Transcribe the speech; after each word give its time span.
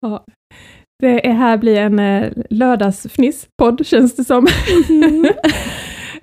Ja. 0.00 0.24
Det 0.98 1.26
är 1.26 1.32
här 1.32 1.58
blir 1.58 1.78
en 1.78 1.98
eh, 1.98 2.32
lördagsfniss-podd 2.50 3.86
känns 3.86 4.16
det 4.16 4.24
som. 4.24 4.46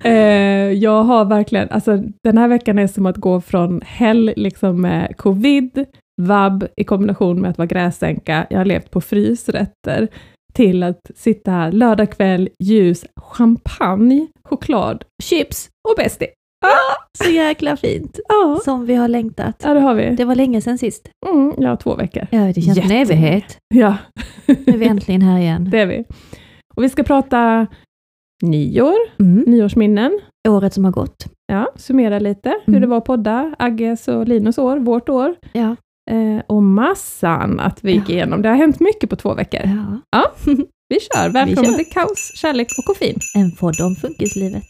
eh, 0.04 0.72
jag 0.72 1.02
har 1.02 1.24
verkligen, 1.24 1.70
alltså 1.70 2.02
den 2.22 2.38
här 2.38 2.48
veckan 2.48 2.78
är 2.78 2.86
som 2.86 3.06
att 3.06 3.16
gå 3.16 3.40
från 3.40 3.80
hell 3.84 4.32
liksom 4.36 4.80
med 4.80 5.16
covid, 5.16 5.86
vab 6.22 6.66
i 6.76 6.84
kombination 6.84 7.40
med 7.40 7.50
att 7.50 7.58
vara 7.58 7.66
gräsänka, 7.66 8.46
jag 8.50 8.58
har 8.58 8.64
levt 8.64 8.90
på 8.90 9.00
frysrätter, 9.00 10.08
till 10.52 10.82
att 10.82 11.10
sitta 11.14 11.50
här 11.50 11.72
lördag 11.72 12.12
kväll, 12.12 12.48
ljus, 12.58 13.04
champagne, 13.16 14.26
choklad, 14.44 15.04
chips 15.22 15.68
och 15.88 15.98
Bästi. 16.60 17.24
Så 17.24 17.30
jäkla 17.30 17.76
fint. 17.76 18.20
Ja. 18.28 18.60
Som 18.64 18.86
vi 18.86 18.94
har 18.94 19.08
längtat. 19.08 19.62
ja, 19.64 19.74
det 19.74 19.80
har 19.80 19.94
vi. 19.94 20.10
Det 20.16 20.24
var 20.24 20.34
länge 20.34 20.60
sedan 20.60 20.78
sist. 20.78 21.08
Mm, 21.26 21.52
ja, 21.58 21.76
två 21.76 21.94
veckor. 21.96 22.26
Ja, 22.30 22.40
det 22.54 22.60
känns 22.62 22.78
som 22.78 22.90
en 22.90 22.96
evighet. 22.96 23.58
Ja, 23.74 23.96
Nu 24.46 24.54
är 24.66 24.76
vi 24.78 24.86
äntligen 24.88 25.22
här 25.22 25.38
igen. 25.38 25.68
det 25.70 25.78
är 25.80 25.86
vi. 25.86 26.04
Och 26.76 26.82
vi 26.82 26.88
ska 26.88 27.02
prata 27.02 27.66
nyår, 28.42 28.96
Mm. 29.20 29.44
nyårsminnen. 29.46 30.20
Året 30.48 30.74
som 30.74 30.84
har 30.84 30.92
gått. 30.92 31.26
Ja, 31.52 31.72
summera 31.76 32.18
lite 32.18 32.48
hur 32.48 32.68
Mm. 32.74 32.80
det 32.80 32.86
var 32.86 32.96
att 32.98 33.04
podda, 33.04 33.54
Agges 33.58 34.08
och 34.08 34.28
Linus 34.28 34.58
år, 34.58 34.76
vårt 34.78 35.08
år. 35.08 35.34
Ja. 35.52 35.76
Eh, 36.10 36.42
och 36.46 36.62
massa 36.62 37.28
annat 37.28 37.78
vi 37.82 37.92
gick 37.92 38.08
Ja. 38.08 38.14
igenom. 38.14 38.42
Det 38.42 38.48
har 38.48 38.56
hänt 38.56 38.80
mycket 38.80 39.10
på 39.10 39.16
två 39.16 39.34
veckor. 39.34 39.60
ja. 40.10 40.22
Vi 40.88 41.00
kör! 41.00 41.28
Välkommen 41.32 41.70
kör. 41.70 41.78
till 41.78 41.92
Kaos, 41.92 42.32
kärlek 42.36 42.68
och 42.78 42.84
koffein. 42.84 43.18
En 43.36 43.52
podd 43.56 43.80
om 43.80 43.94
funkislivet. 43.94 44.64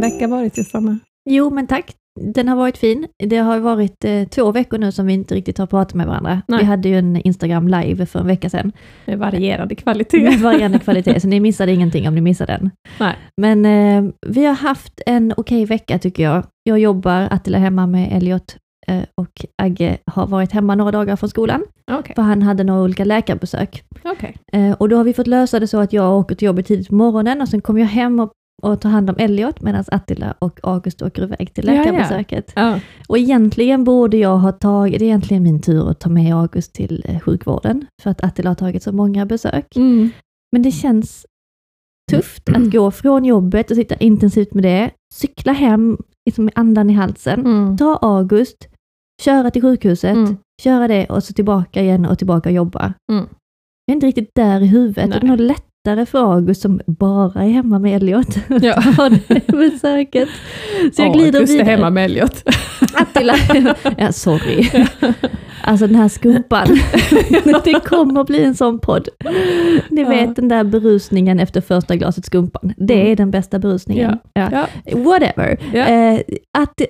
Din 0.00 0.10
vecka 0.10 0.26
varit 0.28 0.54
Susanna? 0.54 0.98
Jo, 1.30 1.50
men 1.50 1.66
tack. 1.66 1.94
Den 2.20 2.48
har 2.48 2.56
varit 2.56 2.78
fin. 2.78 3.06
Det 3.18 3.36
har 3.36 3.58
varit 3.58 4.04
eh, 4.04 4.24
två 4.28 4.52
veckor 4.52 4.78
nu 4.78 4.92
som 4.92 5.06
vi 5.06 5.12
inte 5.12 5.34
riktigt 5.34 5.58
har 5.58 5.66
pratat 5.66 5.94
med 5.94 6.06
varandra. 6.06 6.42
Nej. 6.48 6.58
Vi 6.60 6.64
hade 6.64 6.88
ju 6.88 6.98
en 6.98 7.16
Instagram 7.16 7.68
live 7.68 8.06
för 8.06 8.20
en 8.20 8.26
vecka 8.26 8.50
sedan. 8.50 8.72
Med 9.04 9.18
varierande 9.18 9.74
kvalitet. 9.74 10.22
Med 10.22 10.40
varierande 10.42 10.78
kvalitet, 10.78 11.20
så 11.20 11.28
ni 11.28 11.40
missade 11.40 11.72
ingenting 11.72 12.08
om 12.08 12.14
ni 12.14 12.20
missade 12.20 12.52
den. 12.52 12.70
Nej. 13.00 13.16
Men 13.40 13.66
eh, 13.66 14.12
vi 14.26 14.44
har 14.44 14.54
haft 14.54 15.00
en 15.06 15.34
okej 15.36 15.64
vecka 15.64 15.98
tycker 15.98 16.22
jag. 16.22 16.44
Jag 16.62 16.78
jobbar, 16.78 17.28
Attila 17.30 17.58
hemma 17.58 17.86
med 17.86 18.12
Elliot 18.16 18.56
eh, 18.86 19.02
och 19.14 19.44
Agge 19.62 19.98
har 20.06 20.26
varit 20.26 20.52
hemma 20.52 20.74
några 20.74 20.90
dagar 20.90 21.16
från 21.16 21.30
skolan, 21.30 21.64
Okej. 21.90 22.14
för 22.14 22.22
han 22.22 22.42
hade 22.42 22.64
några 22.64 22.82
olika 22.82 23.04
läkarbesök. 23.04 23.82
okej. 24.04 24.36
Eh, 24.52 24.72
och 24.72 24.88
då 24.88 24.96
har 24.96 25.04
vi 25.04 25.12
fått 25.14 25.26
lösa 25.26 25.60
det 25.60 25.66
så 25.66 25.78
att 25.80 25.92
jag 25.92 26.18
åker 26.18 26.34
till 26.34 26.46
jobbet 26.46 26.66
tidigt 26.66 26.88
på 26.88 26.94
morgonen 26.94 27.40
och 27.40 27.48
sen 27.48 27.60
kommer 27.60 27.80
jag 27.80 27.88
hem 27.88 28.20
och, 28.20 28.32
och 28.62 28.80
tar 28.80 28.90
hand 28.90 29.10
om 29.10 29.16
Elliot 29.18 29.60
medan 29.60 29.84
Attila 29.88 30.34
och 30.38 30.60
August 30.62 31.02
åker 31.02 31.22
iväg 31.22 31.54
till 31.54 31.66
Ja, 31.66 31.72
ja. 31.74 31.78
läkarbesöket. 31.84 32.52
Ja. 32.56 32.80
Och 33.08 33.18
egentligen 33.18 33.84
borde 33.84 34.16
jag 34.16 34.36
ha 34.38 34.52
tagit, 34.52 34.98
det 34.98 35.04
är 35.04 35.06
egentligen 35.06 35.42
min 35.42 35.60
tur 35.60 35.90
att 35.90 36.00
ta 36.00 36.08
med 36.10 36.34
August 36.34 36.72
till 36.72 37.02
eh, 37.08 37.20
sjukvården, 37.20 37.86
för 38.02 38.10
att 38.10 38.24
Attila 38.24 38.50
har 38.50 38.54
tagit 38.54 38.82
så 38.82 38.92
många 38.92 39.26
besök. 39.26 39.76
Mm. 39.76 40.10
Men 40.52 40.62
det 40.62 40.70
känns 40.70 41.26
tufft 42.10 42.48
att 42.48 42.72
gå 42.72 42.90
från 42.90 43.24
jobbet 43.24 43.70
och 43.70 43.76
sitta 43.76 43.94
intensivt 43.94 44.54
med 44.54 44.64
det, 44.64 44.90
cykla 45.14 45.52
hem 45.52 45.98
liksom 46.26 46.44
med 46.44 46.52
andan 46.56 46.90
i 46.90 46.92
halsen, 46.92 47.40
Mm. 47.46 47.76
ta 47.76 47.96
August, 48.02 48.68
köra 49.22 49.50
till 49.50 49.62
sjukhuset, 49.62 50.16
Mm. 50.16 50.36
köra 50.62 50.88
det 50.88 51.06
och 51.06 51.24
så 51.24 51.32
tillbaka 51.32 51.82
igen 51.82 52.06
och 52.06 52.18
tillbaka 52.18 52.48
och 52.48 52.54
jobba. 52.54 52.94
Mm. 53.12 53.24
Jag 53.86 53.92
är 53.92 53.94
inte 53.96 54.06
riktigt 54.06 54.30
där 54.34 54.60
i 54.60 54.66
huvudet. 54.66 55.08
Nej. 55.10 55.18
Det 55.20 55.26
är 55.26 55.28
nog 55.28 55.38
lättare 55.86 56.06
för 56.06 56.32
August 56.34 56.62
som 56.62 56.80
bara 56.86 57.44
är 57.44 57.48
hemma 57.48 57.78
med 57.78 57.96
Elliot. 57.96 58.36
Ja. 58.62 58.82
besöket. 59.46 60.28
Så 60.92 61.02
jag 61.02 61.12
glider 61.12 61.38
August 61.38 61.52
är 61.52 61.58
vidare. 61.58 61.70
hemma 61.70 61.90
med 61.90 62.04
Elliot. 62.04 62.44
Attila. 62.94 63.34
ja, 63.98 64.12
sorry. 64.12 64.70
Alltså 65.66 65.86
den 65.86 65.96
här 65.96 66.08
skumpan. 66.08 66.66
det 67.64 67.80
kommer 67.84 68.24
bli 68.24 68.44
en 68.44 68.54
sån 68.54 68.78
podd. 68.78 69.08
Ni 69.90 70.02
Ja. 70.02 70.08
vet 70.08 70.36
den 70.36 70.48
där 70.48 70.64
berusningen 70.64 71.40
efter 71.40 71.60
första 71.60 71.96
glaset 71.96 72.24
skumpan. 72.24 72.72
Det 72.76 73.12
är 73.12 73.16
den 73.16 73.30
bästa 73.30 73.58
berusningen. 73.58 74.18
Ja. 74.32 74.48
Ja. 74.52 74.66
Whatever. 74.98 75.58
Ja. 75.74 75.86
Eh, 75.86 76.20
att, 76.58 76.80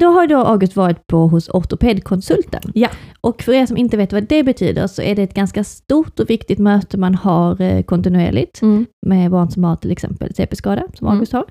då 0.00 0.06
har 0.06 0.26
då 0.26 0.36
August 0.38 0.76
varit 0.76 1.06
på 1.06 1.28
hos 1.28 1.48
ortopedkonsulten. 1.48 2.62
Ja. 2.74 2.88
Och 3.20 3.42
för 3.42 3.52
er 3.52 3.66
som 3.66 3.76
inte 3.76 3.96
vet 3.96 4.12
vad 4.12 4.22
det 4.24 4.42
betyder 4.42 4.86
så 4.86 5.02
är 5.02 5.14
det 5.14 5.22
ett 5.22 5.34
ganska 5.34 5.64
stort 5.64 6.20
och 6.20 6.30
viktigt 6.30 6.58
möte 6.58 6.98
man 6.98 7.14
har 7.14 7.60
eh, 7.62 7.82
kontinuerligt 7.82 8.62
Mm. 8.62 8.86
med 9.06 9.30
barn 9.30 9.50
som 9.50 9.64
har 9.64 9.76
till 9.76 9.90
exempel 9.92 10.34
CP-skada, 10.34 10.82
som 10.94 11.06
Mm. 11.06 11.16
August 11.16 11.32
har. 11.32 11.44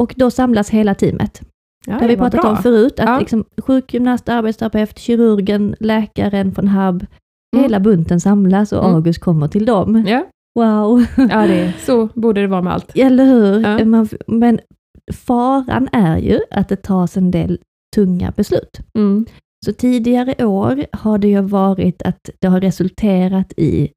Och 0.00 0.14
då 0.16 0.30
samlas 0.30 0.70
hela 0.70 0.94
teamet. 0.94 1.40
Ja, 1.88 1.94
Det 1.94 2.00
har 2.00 2.08
vi 2.08 2.16
pratat 2.16 2.40
bra. 2.40 2.50
om 2.50 2.56
förut, 2.56 3.00
att 3.00 3.06
Ja. 3.08 3.18
liksom, 3.18 3.44
sjukgymnast, 3.58 4.28
arbetsterapeut, 4.28 4.98
kirurgen, 4.98 5.74
läkaren 5.80 6.52
från 6.54 6.68
HUB, 6.68 7.06
Mm. 7.56 7.62
hela 7.62 7.80
bunten 7.80 8.20
samlas 8.20 8.72
och 8.72 8.84
Mm. 8.84 8.94
August 8.94 9.20
kommer 9.20 9.48
till 9.48 9.66
dem. 9.66 10.04
Ja. 10.06 10.26
Wow, 10.58 11.04
ja, 11.30 11.46
det 11.46 11.72
så 11.86 12.06
borde 12.14 12.40
det 12.40 12.46
vara 12.46 12.62
med 12.62 12.72
allt. 12.72 12.92
eller 12.94 13.24
hur? 13.24 13.60
Ja. 13.60 13.84
Man, 13.84 14.08
men 14.26 14.60
faran 15.14 15.88
är 15.92 16.16
ju 16.18 16.40
att 16.50 16.68
det 16.68 16.76
tas 16.82 17.16
en 17.16 17.30
del 17.30 17.58
tunga 17.96 18.32
beslut. 18.36 18.80
Mm. 18.94 19.26
Så 19.66 19.72
tidigare 19.72 20.44
år 20.46 20.84
har 20.92 21.18
det 21.18 21.28
ju 21.28 21.40
varit 21.40 22.02
att 22.02 22.30
det 22.40 22.48
har 22.48 22.60
resulterat 22.60 23.52
i 23.56 23.88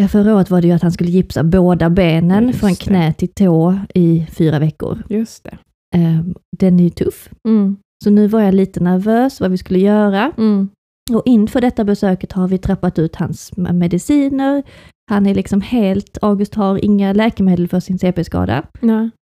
Ja, 0.00 0.08
förra 0.08 0.34
året 0.36 0.50
var 0.50 0.60
det 0.60 0.66
ju 0.68 0.72
att 0.74 0.82
han 0.82 0.92
skulle 0.92 1.10
gipsa 1.10 1.42
båda 1.44 1.90
benen 1.90 2.46
Just 2.46 2.60
från 2.60 2.74
knä 2.74 3.12
till 3.12 3.28
tå 3.28 3.78
i 3.94 4.26
fyra 4.32 4.58
veckor. 4.58 5.02
Just 5.08 5.44
det. 5.44 5.58
Ehm, 5.96 6.34
Den 6.58 6.80
är 6.80 6.84
ju 6.84 6.90
tuff. 6.90 7.28
Mm. 7.48 7.76
Så 8.04 8.10
nu 8.10 8.26
var 8.26 8.40
jag 8.40 8.54
lite 8.54 8.80
nervös 8.80 9.40
vad 9.40 9.50
vi 9.50 9.58
skulle 9.58 9.78
göra. 9.78 10.32
Mm. 10.38 10.68
Och 11.12 11.22
inför 11.24 11.60
detta 11.60 11.84
besöket 11.84 12.32
har 12.32 12.48
vi 12.48 12.58
trappat 12.58 12.98
ut 12.98 13.16
hans 13.16 13.56
mediciner. 13.56 14.62
Han 15.10 15.26
är 15.26 15.34
liksom 15.34 15.60
helt, 15.60 16.18
August 16.22 16.54
har 16.54 16.84
inga 16.84 17.12
läkemedel 17.12 17.68
för 17.68 17.80
sin 17.80 17.98
CP-skada. 17.98 18.62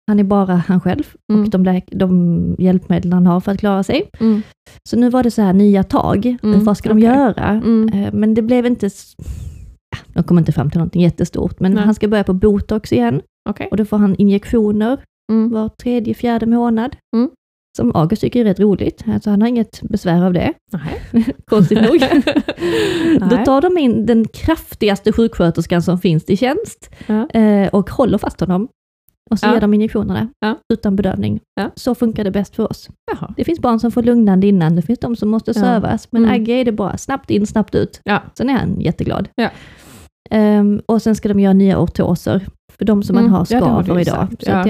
Han 0.07 0.19
är 0.19 0.23
bara 0.23 0.55
han 0.55 0.81
själv 0.81 1.03
Mm. 1.33 1.43
och 1.43 1.49
de, 1.49 1.63
läk- 1.65 1.89
de 1.97 2.55
hjälpmedel 2.59 3.13
han 3.13 3.25
har 3.27 3.39
för 3.39 3.51
att 3.51 3.59
klara 3.59 3.83
sig. 3.83 4.09
Mm. 4.19 4.41
Så 4.89 4.97
nu 4.99 5.09
var 5.09 5.23
det 5.23 5.31
så 5.31 5.41
här 5.41 5.53
nya 5.53 5.83
tag. 5.83 6.37
Mm, 6.43 6.63
Vad 6.63 6.77
ska 6.77 6.89
de 6.89 6.99
göra? 6.99 7.45
Mm. 7.49 7.89
Eh, 7.93 8.13
Men 8.13 8.33
det 8.33 8.41
blev 8.41 8.65
inte... 8.65 8.89
De 10.13 10.23
kom 10.23 10.37
inte 10.37 10.51
fram 10.51 10.69
till 10.69 10.77
någonting 10.79 11.01
jättestort, 11.01 11.59
men 11.59 11.73
Nej. 11.73 11.83
han 11.83 11.95
ska 11.95 12.07
börja 12.07 12.23
på 12.23 12.33
botox 12.33 12.93
igen. 12.93 13.21
Okej. 13.49 13.67
Och 13.71 13.77
då 13.77 13.85
får 13.85 13.97
han 13.97 14.15
injektioner 14.15 14.97
Mm. 15.31 15.51
var 15.51 15.69
tredje, 15.69 16.13
fjärde 16.13 16.45
månad. 16.45 16.95
Mm. 17.15 17.29
Som 17.77 17.95
August 17.95 18.21
tycker 18.21 18.39
är 18.39 18.43
rätt 18.43 18.59
roligt, 18.59 19.03
alltså 19.07 19.29
han 19.29 19.41
har 19.41 19.49
inget 19.49 19.81
besvär 19.81 20.23
av 20.25 20.33
det. 20.33 20.53
Nej. 20.73 21.25
Konstigt 21.45 21.81
nog. 21.81 21.99
Då 23.29 23.37
tar 23.45 23.61
de 23.61 23.77
in 23.77 24.05
den 24.05 24.27
kraftigaste 24.27 25.11
sjuksköterskan 25.13 25.81
som 25.81 25.97
finns 25.99 26.23
i 26.29 26.37
tjänst 26.37 26.89
Ja. 27.07 27.29
eh, 27.29 27.67
och 27.67 27.89
håller 27.89 28.17
fast 28.17 28.39
honom. 28.39 28.67
Och 29.29 29.39
så 29.39 29.47
Ja. 29.47 29.53
ger 29.53 29.61
de 29.61 29.73
injektionerna 29.73 30.27
Ja. 30.39 30.55
utan 30.73 30.95
bedövning. 30.95 31.39
Ja. 31.55 31.71
Så 31.75 31.95
funkar 31.95 32.23
det 32.23 32.31
bäst 32.31 32.55
för 32.55 32.69
oss. 32.71 32.89
Jaha. 33.11 33.33
Det 33.37 33.43
finns 33.43 33.59
barn 33.59 33.79
som 33.79 33.91
får 33.91 34.03
lugnande 34.03 34.47
innan, 34.47 34.75
det 34.75 34.81
finns 34.81 34.99
de 34.99 35.15
som 35.15 35.29
måste 35.29 35.53
sövas. 35.53 36.07
Men 36.11 36.23
Mm. 36.25 36.35
Agge 36.35 36.53
är 36.53 36.65
det 36.65 36.71
bara 36.71 36.97
snabbt 36.97 37.29
in, 37.31 37.47
snabbt 37.47 37.75
ut. 37.75 38.01
Ja. 38.03 38.21
Sen 38.37 38.49
är 38.49 38.53
han 38.53 38.81
jätteglad. 38.81 39.29
Ehm, 40.29 40.81
och 40.85 41.01
sen 41.01 41.15
ska 41.15 41.27
de 41.29 41.39
göra 41.39 41.53
nya 41.53 41.79
ortoser 41.79 42.47
för 42.77 42.85
de 42.85 43.03
som 43.03 43.17
Mm. 43.17 43.31
man 43.31 43.39
har 43.39 43.45
skador 43.45 43.99
idag. 43.99 44.27
Så 44.39 44.49
Ja. 44.51 44.57
att 44.59 44.67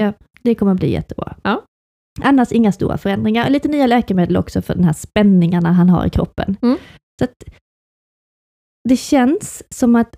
det, 0.48 0.54
kommer 0.54 0.74
bli 0.74 0.90
jättebra. 0.92 1.36
Ja. 1.42 1.62
Annars 2.22 2.52
inga 2.52 2.72
stora 2.72 2.98
förändringar. 2.98 3.50
Lite 3.50 3.68
nya 3.68 3.86
läkemedel 3.86 4.36
också 4.36 4.62
för 4.62 4.74
de 4.74 4.84
här 4.84 4.92
spänningarna 4.92 5.72
han 5.72 5.90
har 5.90 6.06
i 6.06 6.10
kroppen. 6.10 6.56
Mm. 6.62 6.76
Så 7.20 7.26
det 8.88 8.96
känns 8.96 9.62
som 9.70 9.96
att 9.96 10.16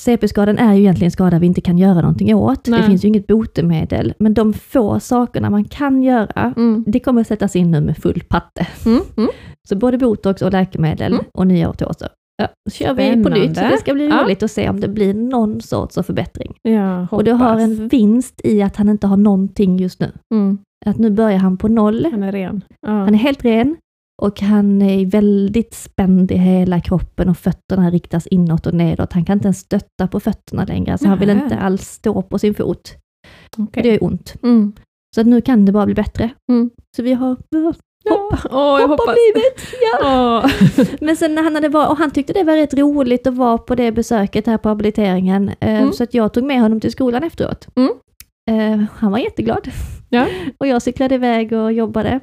CP-skadan 0.00 0.58
är 0.58 0.74
ju 0.74 0.80
egentligen 0.80 1.06
en 1.06 1.10
skada 1.10 1.38
vi 1.38 1.46
inte 1.46 1.60
kan 1.60 1.78
göra 1.78 2.00
någonting 2.00 2.34
åt. 2.34 2.66
Nej. 2.66 2.80
Det 2.80 2.86
finns 2.86 3.04
ju 3.04 3.08
inget 3.08 3.26
botemedel, 3.26 4.14
men 4.18 4.34
de 4.34 4.52
få 4.52 5.00
sakerna 5.00 5.50
man 5.50 5.64
kan 5.64 6.02
göra, 6.02 6.54
Mm. 6.56 6.84
det 6.86 7.00
kommer 7.00 7.24
sättas 7.24 7.56
in 7.56 7.70
nu 7.70 7.80
med 7.80 7.96
full 7.98 8.22
patte. 8.28 8.66
Mm. 8.86 9.00
Mm. 9.16 9.30
Så 9.68 9.76
både 9.76 9.98
botox 9.98 10.42
och 10.42 10.52
läkemedel 10.52 11.12
Mm. 11.12 11.24
och 11.34 11.46
nya 11.46 11.70
ortoser. 11.70 12.08
Ja, 12.42 12.48
så 12.70 12.76
kör 12.76 12.94
vi 12.94 13.22
på 13.22 13.28
nytt, 13.28 13.56
så 13.56 13.62
det 13.62 13.78
ska 13.78 13.94
bli 13.94 14.08
Ja. 14.08 14.22
roligt 14.24 14.42
att 14.42 14.50
se 14.50 14.68
om 14.68 14.80
det 14.80 14.88
blir 14.88 15.14
någon 15.14 15.60
sorts 15.60 15.98
av 15.98 16.02
förbättring. 16.02 16.54
Ja, 16.62 17.06
Och 17.10 17.24
det 17.24 17.32
har 17.32 17.58
en 17.60 17.88
vinst 17.88 18.40
i 18.44 18.62
att 18.62 18.76
han 18.76 18.88
inte 18.88 19.06
har 19.06 19.16
någonting 19.16 19.78
just 19.78 20.00
nu. 20.00 20.12
Mm. 20.34 20.58
Att 20.86 20.98
nu 20.98 21.10
börjar 21.10 21.38
han 21.38 21.56
på 21.56 21.68
noll. 21.68 22.06
Han 22.10 22.22
är 22.22 22.32
ren. 22.32 22.64
Ja. 22.86 22.92
Han 22.92 23.14
är 23.14 23.18
helt 23.18 23.44
ren, 23.44 23.76
Och 24.22 24.40
han 24.40 24.82
är 24.82 25.06
väldigt 25.06 25.74
spänd 25.74 26.32
i 26.32 26.36
hela 26.36 26.80
kroppen 26.80 27.28
och 27.28 27.38
fötterna 27.38 27.90
riktas 27.90 28.26
inåt 28.26 28.66
och 28.66 28.74
nedåt. 28.74 29.12
Han 29.12 29.24
kan 29.24 29.36
inte 29.36 29.46
ens 29.46 29.58
stötta 29.58 30.08
på 30.08 30.20
fötterna 30.20 30.64
längre, 30.64 30.98
så 30.98 31.08
han 31.08 31.18
vill 31.18 31.30
inte 31.30 31.58
alls 31.58 31.82
stå 31.88 32.22
på 32.22 32.38
sin 32.38 32.54
fot. 32.54 32.94
Okej. 33.58 33.82
Det 33.82 33.94
är 33.94 34.04
ont. 34.04 34.34
Mm. 34.42 34.72
Så 35.16 35.22
nu 35.22 35.40
kan 35.40 35.64
det 35.64 35.72
bara 35.72 35.86
bli 35.86 35.94
bättre. 35.94 36.30
Mm. 36.50 36.70
Så 36.96 37.02
vi 37.02 37.12
har 37.12 37.36
Ja. 38.06 38.38
Åh, 38.50 38.80
jag 38.80 38.88
hoppa 38.88 39.14
livet. 39.14 39.66
Ja. 39.82 39.98
Åh. 40.44 40.50
Men 41.00 41.16
sen 41.16 41.34
när 41.34 41.42
han 41.42 41.54
hade 41.54 41.68
varit, 41.68 41.90
och 41.90 41.96
han 41.98 42.10
tyckte 42.10 42.32
det 42.32 42.42
var 42.44 42.56
rätt 42.56 42.74
roligt 42.74 43.26
att 43.26 43.34
vara 43.34 43.58
på 43.58 43.74
det 43.74 43.92
besöket 43.92 44.46
här 44.46 44.58
på 44.58 44.68
habiliteringen, 44.68 45.48
eh, 45.60 45.80
Mm. 45.80 45.92
så 45.92 46.02
att 46.02 46.14
jag 46.14 46.32
tog 46.32 46.44
med 46.44 46.60
honom 46.60 46.80
till 46.80 46.92
skolan 46.92 47.24
efteråt. 47.24 47.66
Mm. 47.76 47.90
Eh, 48.50 48.84
han 48.96 49.12
var 49.12 49.18
jätteglad. 49.18 49.68
Ja. 50.08 50.26
och 50.58 50.66
jag 50.66 50.82
cyklade 50.82 51.14
iväg 51.14 51.52
och 51.52 51.72
jobbade. 51.72 52.20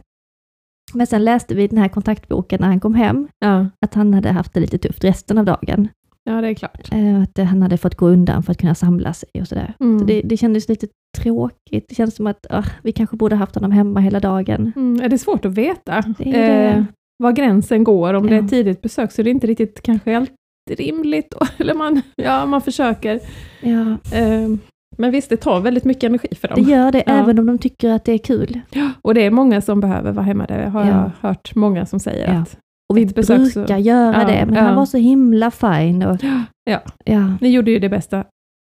Men 0.94 1.08
sen 1.08 1.24
läste 1.26 1.56
vi 1.56 1.68
den 1.68 1.78
här 1.80 1.90
kontaktboken 1.90 2.62
när 2.62 2.68
han 2.68 2.80
kom 2.80 2.96
hem, 2.96 3.28
Ja. 3.40 3.66
att 3.86 3.94
han 3.94 4.14
hade 4.14 4.30
haft 4.32 4.54
det 4.54 4.60
lite 4.60 4.78
tufft 4.78 5.04
resten 5.04 5.38
av 5.38 5.46
dagen. 5.46 5.88
Ja, 6.24 6.42
det 6.42 6.48
är 6.48 6.54
klart. 6.54 6.90
Eh, 6.92 7.22
att 7.22 7.48
han 7.48 7.62
hade 7.62 7.78
fått 7.78 7.96
gå 7.96 8.08
undan 8.08 8.44
för 8.44 8.52
att 8.52 8.58
kunna 8.58 8.76
samla 8.76 9.14
sig 9.14 9.30
och 9.42 9.48
sådär. 9.48 9.74
Mm. 9.80 10.00
Så 10.00 10.06
det, 10.06 10.22
det 10.22 10.38
kändes 10.38 10.70
lite 10.70 10.88
tråkigt. 11.18 11.86
Det 11.90 11.96
kändes 11.96 12.16
som 12.16 12.28
att 12.28 12.46
ah, 12.50 12.64
vi 12.84 12.92
kanske 12.92 13.16
borde 13.18 13.36
haft 13.36 13.56
honom 13.56 13.72
hemma 13.72 14.00
hela 14.00 14.20
dagen. 14.20 14.74
Mm. 14.76 15.02
Är 15.02 15.10
det 15.10 15.18
svårt 15.18 15.46
att 15.46 15.54
veta 15.54 16.02
Det 16.18 16.32
det. 16.32 16.64
eh, 16.66 16.84
var 17.18 17.32
gränsen 17.32 17.84
går? 17.84 18.14
Om 18.14 18.28
det 18.28 18.36
är 18.36 18.42
Ja. 18.42 18.48
tidigt 18.48 18.82
besök 18.82 19.12
så 19.12 19.22
är 19.22 19.24
det 19.24 19.30
inte 19.30 19.48
riktigt 19.48 19.82
kanske 19.82 20.18
alltid 20.18 20.36
rimligt. 20.78 21.36
Eller 21.58 21.74
man, 21.74 22.02
ja, 22.16 22.46
man 22.46 22.62
försöker. 22.62 23.20
Ja, 23.62 23.98
Eh, 24.18 24.50
men 24.98 25.12
visst, 25.12 25.30
det 25.30 25.38
tar 25.38 25.60
väldigt 25.62 25.84
mycket 25.84 26.04
energi 26.04 26.28
för 26.36 26.48
det 26.48 26.56
dem. 26.56 26.64
gör 26.64 26.92
det, 26.92 27.04
Ja. 27.06 27.14
även 27.14 27.40
om 27.40 27.46
de 27.46 27.58
tycker 27.58 27.90
att 27.90 28.06
det 28.06 28.12
är 28.12 28.18
kul. 28.18 28.60
Och 29.02 29.14
det 29.14 29.22
är 29.26 29.32
många 29.32 29.62
som 29.62 29.80
behöver 29.80 30.12
vara 30.12 30.26
hemma. 30.26 30.46
Det 30.46 30.70
har 30.70 30.82
Ja. 30.86 30.88
jag 31.22 31.30
hört 31.30 31.56
många 31.56 31.86
som 31.86 32.00
säger. 32.00 32.34
Ja. 32.34 32.40
Att, 32.42 32.58
Och 32.90 32.98
vi 32.98 33.06
besök 33.06 33.52
så- 33.52 33.60
brukar 33.60 33.78
göra 33.78 34.22
Ja, 34.22 34.28
det, 34.28 34.46
men 34.46 34.56
ja. 34.56 34.62
han 34.62 34.76
var 34.76 34.86
så 34.86 34.98
himla 34.98 35.52
fin. 35.52 36.04
Och, 36.04 36.18
Ja. 36.64 36.82
ja, 37.06 37.38
ni 37.42 37.50
gjorde 37.50 37.72
ju 37.72 37.80
det 37.80 37.90
bästa 37.90 38.18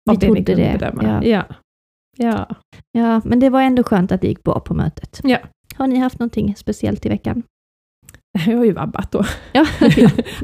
Vi 0.05 0.11
av 0.11 0.19
det 0.19 0.27
ni 0.27 0.33
trodde 0.35 0.43
kunde 0.53 0.71
det, 0.71 0.77
bedöma. 0.79 1.25
ja. 1.25 1.43
Ja. 2.17 2.47
Ja. 2.91 3.21
men 3.25 3.39
det 3.39 3.49
var 3.49 3.61
ändå 3.61 3.83
skönt 3.83 4.11
att 4.11 4.21
det 4.21 4.27
gick 4.27 4.43
bra 4.43 4.59
på 4.59 4.73
mötet. 4.73 5.19
Ja. 5.23 5.37
Har 5.75 5.87
ni 5.87 5.99
haft 5.99 6.19
någonting 6.19 6.55
speciellt 6.55 7.05
i 7.05 7.09
veckan? 7.09 7.43
Jag 8.47 8.57
har 8.57 8.65
ju 8.65 8.71
vabbat 8.71 9.11
då. 9.11 9.23
Ja, 9.51 9.65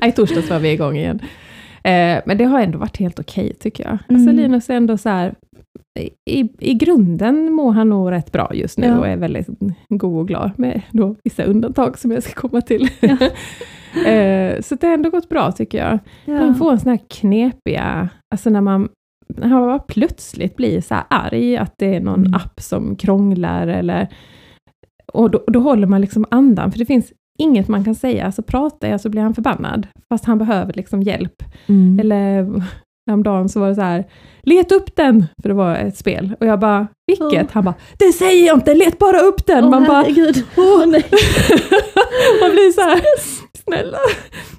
I 0.08 0.12
torsdags 0.12 0.50
var 0.50 0.60
vi 0.60 0.72
igång 0.72 0.98
igen. 0.98 1.20
Eh, 1.84 2.22
men 2.26 2.38
det 2.38 2.44
har 2.44 2.60
ändå 2.62 2.78
varit 2.78 2.98
helt 2.98 3.20
okej 3.20 3.54
tycker 3.60 3.84
jag. 3.84 3.94
Alltså 3.94 4.30
Mm. 4.30 4.36
Linus 4.36 4.70
är 4.70 4.74
ändå 4.74 4.98
så 4.98 5.10
här, 5.10 5.36
i, 6.30 6.50
i 6.60 6.74
grunden 6.74 7.54
mår 7.54 7.72
han 7.72 7.90
nog 7.90 8.12
rätt 8.12 8.32
bra 8.32 8.52
just 8.54 8.78
nu 8.78 8.88
Ja. 8.88 8.98
och 9.00 9.08
är 9.08 9.18
väldigt 9.18 9.48
god 9.90 10.20
och 10.20 10.28
glad 10.28 10.52
med 10.58 10.82
då 10.92 11.16
vissa 11.24 11.44
undantag 11.44 11.98
som 11.98 12.12
jag 12.12 12.24
ska 12.24 12.34
komma 12.48 12.62
till. 12.62 12.90
Ja. 13.00 13.18
eh, 14.12 14.62
så 14.62 14.76
det 14.76 14.88
har 14.88 14.94
ändå 14.94 15.10
gått 15.10 15.30
bra 15.30 15.52
tycker 15.52 15.78
jag. 15.78 16.00
Man 16.40 16.56
får 16.56 16.72
en 16.72 16.80
sån 16.80 16.90
här 16.92 17.00
knepiga, 17.10 18.10
alltså 18.34 18.50
när 18.50 18.62
man 18.62 18.90
när 19.38 19.48
man 19.50 19.62
bara 19.62 19.80
plötsligt 19.80 20.56
blir 20.56 20.82
så 20.82 20.94
här 20.96 21.04
arg 21.10 21.58
att 21.58 21.74
det 21.78 21.96
är 21.96 22.00
någon 22.00 22.20
Mm. 22.20 22.34
app 22.34 22.60
som 22.62 22.96
krånglar 22.96 23.68
eller 23.68 24.08
och 25.14 25.32
då, 25.32 25.44
då 25.48 25.60
håller 25.60 25.88
man 25.88 26.02
liksom 26.02 26.26
andan, 26.32 26.72
för 26.72 26.80
det 26.80 26.86
finns 26.86 27.12
inget 27.40 27.68
man 27.68 27.84
kan 27.84 27.96
säga, 27.96 28.26
alltså 28.26 28.44
pratar 28.44 28.88
jag 28.90 29.02
så 29.02 29.10
blir 29.10 29.22
han 29.22 29.34
förbannad, 29.34 29.88
fast 30.14 30.26
han 30.26 30.38
behöver 30.38 30.74
liksom 30.74 31.02
hjälp. 31.04 31.44
Mm. 31.68 32.00
Eller 32.00 32.64
häromdagen 33.08 33.50
så 33.50 33.60
var 33.60 33.68
det 33.70 33.76
så 33.76 33.82
här, 33.82 34.04
leta 34.42 34.76
upp 34.76 34.96
den, 34.96 35.26
för 35.42 35.50
det 35.50 35.56
var 35.56 35.76
ett 35.76 35.98
spel, 35.98 36.36
och 36.40 36.46
jag 36.46 36.60
bara, 36.60 36.88
vilket? 37.08 37.34
Ja. 37.34 37.48
Han 37.52 37.64
bara, 37.64 37.76
det 38.00 38.12
säger 38.12 38.48
jag 38.48 38.58
inte, 38.58 38.74
let 38.76 39.00
bara 39.00 39.20
upp 39.20 39.46
den! 39.46 39.64
Åh, 39.64 39.70
man 39.70 39.84
bara, 39.84 39.98
herregud. 40.02 40.44
Åh, 40.58 40.86
nej. 40.88 41.06
man 42.42 42.52
blir 42.52 42.72
så 42.72 42.82
här, 42.82 43.02
snälla. 43.66 43.98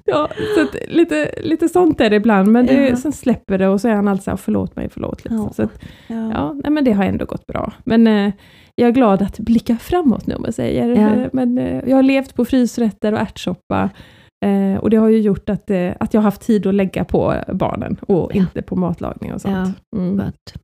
Ja, 0.05 0.29
så 0.55 0.63
att, 0.63 0.77
lite, 0.89 1.35
lite 1.43 1.69
sånt 1.69 2.01
är 2.01 2.11
det 2.11 2.17
ibland, 2.17 2.49
men 2.53 2.67
det, 2.67 2.89
Ja. 2.89 2.97
sen 2.97 3.13
släpper 3.13 3.59
det 3.59 3.69
och 3.69 3.81
så 3.81 3.89
är 3.89 3.93
han 3.95 4.09
alltid 4.09 4.25
så 4.25 4.31
här, 4.31 4.37
förlåt 4.37 4.77
mig, 4.77 4.89
förlåt. 4.93 5.25
Liksom. 5.25 5.43
Ja. 5.43 5.53
Så 5.53 5.63
att, 5.63 5.79
Ja. 6.07 6.31
ja, 6.35 6.53
nej, 6.65 6.73
men 6.73 6.85
det 6.85 6.93
har 6.93 7.05
ändå 7.05 7.25
gått 7.25 7.47
bra. 7.47 7.73
Men 7.85 8.07
eh, 8.07 8.33
jag 8.77 8.89
är 8.89 8.93
glad 8.93 9.23
att 9.23 9.39
blicka 9.39 9.77
framåt 9.77 10.27
nu 10.27 10.35
om 10.35 10.43
man 10.43 10.53
säger. 10.53 10.89
Ja. 10.89 11.15
Eh, 11.23 11.29
Men 11.33 11.59
eh, 11.59 11.83
jag 11.89 11.97
har 11.97 12.03
levt 12.03 12.35
på 12.35 12.45
frysrätter 12.45 13.13
och 13.13 13.19
ärtsoppa. 13.19 13.91
Eh, 14.45 14.77
och 14.79 14.91
det 14.91 14.97
har 14.97 15.09
ju 15.09 15.19
gjort 15.21 15.49
att, 15.49 15.71
eh, 15.71 15.93
att 16.01 16.15
jag 16.15 16.21
har 16.21 16.25
haft 16.25 16.41
tid 16.43 16.67
att 16.67 16.75
lägga 16.75 17.05
på 17.05 17.35
barnen 17.53 17.97
och 18.09 18.31
Ja. 18.35 18.41
inte 18.41 18.63
på 18.63 18.77
matlagning 18.77 19.33
och 19.35 19.41
sånt. 19.41 19.77
Mm. 19.97 20.19
Skönt. 20.19 20.55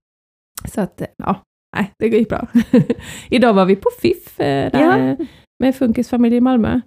Så 0.73 0.81
att, 0.81 1.01
eh, 1.01 1.07
ja, 1.19 1.37
nej, 1.77 1.91
det 1.99 2.07
gick 2.09 2.29
bra. 2.29 2.47
Idag 3.31 3.55
var 3.55 3.65
vi 3.65 3.77
på 3.77 3.91
FIF 4.01 4.41
eh, 4.41 4.71
där, 4.73 5.17
med 5.63 5.75
Funkisfamilj 5.77 6.37
i 6.37 6.41
Malmö. 6.41 6.81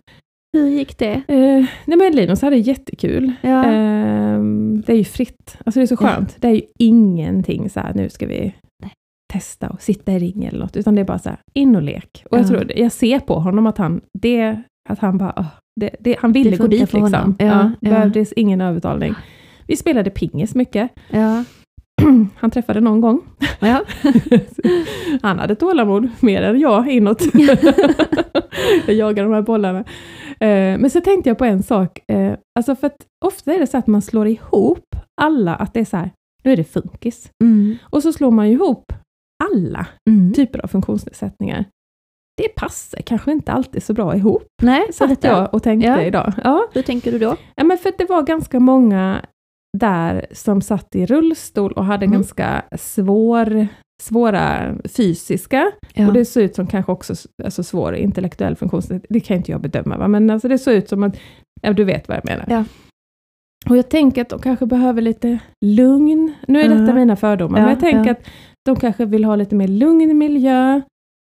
Hur 0.58 0.68
gick 0.68 0.98
det? 0.98 1.14
Eh, 1.28 1.66
nej 1.86 1.98
men 1.98 2.12
Linus 2.16 2.42
hade 2.42 2.58
jättekul. 2.58 3.34
Ja. 3.42 3.66
Ehm, 3.66 4.84
det 4.88 4.94
är 4.94 4.98
ju 4.98 5.04
fritt. 5.04 5.58
Alltså 5.66 5.80
det 5.80 5.84
är 5.84 5.88
så 5.88 5.98
Ja. 6.02 6.08
skönt. 6.08 6.36
Det 6.42 6.48
är 6.48 6.52
ju 6.54 6.62
ingenting 6.80 7.70
så 7.70 7.80
här, 7.80 7.94
nu 7.94 8.10
ska 8.10 8.28
vi 8.28 8.56
testa 9.34 9.70
och 9.70 9.82
sitta 9.82 10.12
i 10.12 10.20
ring 10.20 10.44
eller 10.46 10.60
något, 10.60 10.76
utan 10.78 10.96
det 10.96 11.02
är 11.02 11.06
bara 11.06 11.20
så 11.20 11.30
här, 11.30 11.40
in 11.54 11.76
och 11.76 11.82
lek. 11.82 12.24
Och 12.32 12.38
jag 12.38 12.44
Ja. 12.46 12.48
tror, 12.50 12.72
jag 12.78 12.92
ser 12.92 13.20
på 13.20 13.40
honom 13.40 13.68
att 13.68 13.78
han, 13.78 14.02
det, 14.20 14.62
att 14.90 15.00
han 15.00 15.18
bara, 15.18 15.46
det, 15.80 15.96
det, 16.00 16.16
han 16.20 16.32
ville 16.32 16.58
gå 16.58 16.68
dit 16.68 16.94
liksom. 16.94 17.36
Ja, 17.40 17.46
Ja, 17.46 17.72
ja. 17.80 17.90
Behövdes 17.90 18.34
ingen 18.34 18.62
övertalning. 18.62 19.14
Vi 19.68 19.76
spelade 19.76 20.10
pingis 20.10 20.56
mycket. 20.56 20.92
Ja. 21.10 21.44
Han 22.36 22.52
träffade 22.52 22.80
någon 22.80 23.02
gång. 23.02 23.22
Ja. 23.60 23.82
Han 25.22 25.40
hade 25.40 25.56
tålamod, 25.56 26.10
mer 26.20 26.42
än 26.42 26.60
jag 26.60 26.88
inåt. 26.92 27.22
jag 28.88 28.96
jagar 28.96 29.24
de 29.24 29.34
här 29.34 29.42
bollarna. 29.42 29.80
Eh, 30.40 30.78
men 30.80 30.90
så 30.90 31.02
tänkte 31.02 31.30
jag 31.30 31.38
på 31.38 31.46
en 31.46 31.64
sak, 31.64 32.00
eh, 32.12 32.34
alltså 32.60 32.76
för 32.76 32.92
ofta 33.26 33.54
är 33.54 33.60
det 33.60 33.68
så 33.68 33.78
att 33.78 33.88
man 33.88 34.02
slår 34.02 34.28
ihop 34.28 34.96
alla, 35.22 35.56
att 35.56 35.74
det 35.74 35.80
är 35.80 35.86
så 35.86 35.98
här, 35.98 36.12
nu 36.44 36.52
är 36.52 36.58
det 36.58 36.64
funkis. 36.64 37.30
Mm. 37.44 37.78
Och 37.84 38.04
så 38.04 38.14
slår 38.14 38.32
man 38.32 38.46
ihop 38.46 38.94
alla 39.44 39.88
Mm. 40.10 40.34
typer 40.34 40.60
av 40.60 40.68
funktionsnedsättningar. 40.68 41.66
Det 42.38 42.56
passar 42.56 43.00
kanske 43.02 43.32
inte 43.32 43.52
alltid 43.52 43.84
så 43.84 43.94
bra 43.94 44.16
ihop, 44.16 44.44
Nej, 44.62 44.94
satt 44.94 45.24
jag 45.24 45.54
och 45.54 45.64
tänkte 45.64 45.88
Ja. 45.88 46.02
idag. 46.02 46.34
Ja, 46.44 46.68
Hur 46.74 46.82
tänker 46.82 47.12
du 47.12 47.20
då? 47.20 47.36
Ja, 47.56 47.64
men 47.64 47.78
för 47.78 47.94
det 47.98 48.06
var 48.10 48.22
ganska 48.24 48.60
många 48.60 49.22
där 49.78 50.26
som 50.32 50.62
satt 50.62 50.96
i 50.96 51.06
rullstol 51.06 51.72
och 51.72 51.86
hade 51.86 52.06
Mm. 52.06 52.14
ganska 52.18 52.64
svår, 52.78 53.68
svåra 54.04 54.76
fysiska, 54.98 55.72
Ja. 55.94 56.08
och 56.08 56.14
det 56.14 56.26
såg 56.26 56.44
ut 56.44 56.56
som 56.56 56.68
kanske 56.68 56.92
också 56.92 57.14
alltså 57.44 57.64
svår 57.64 57.96
intellektuell 57.96 58.56
funktionsnedsättning, 58.56 59.08
det 59.10 59.20
kan 59.20 59.38
inte 59.38 59.52
jag 59.52 59.62
bedöma, 59.62 59.98
va? 59.98 60.08
men 60.08 60.30
alltså 60.30 60.48
det 60.48 60.58
såg 60.58 60.74
ut 60.74 60.90
som 60.90 61.04
att, 61.04 61.18
ja, 61.62 61.74
du 61.74 61.84
vet 61.84 62.08
vad 62.08 62.18
jag 62.18 62.26
menar. 62.26 62.46
Ja. 62.50 62.64
Och 63.70 63.78
jag 63.78 63.90
tänker 63.90 64.22
att 64.22 64.30
de 64.30 64.40
kanske 64.40 64.66
behöver 64.66 65.02
lite 65.02 65.40
lugn, 65.66 66.34
nu 66.48 66.62
är 66.62 66.70
detta 66.70 66.84
Ja. 66.84 66.94
mina 66.94 67.16
fördomar, 67.16 67.60
men 67.60 67.70
jag 67.70 67.80
tänker 67.80 68.12
att 68.12 68.28
de 68.66 68.76
kanske 68.76 69.06
vill 69.06 69.24
ha 69.26 69.36
lite 69.36 69.56
mer 69.56 69.68
lugn 69.68 70.18
miljö, 70.18 70.82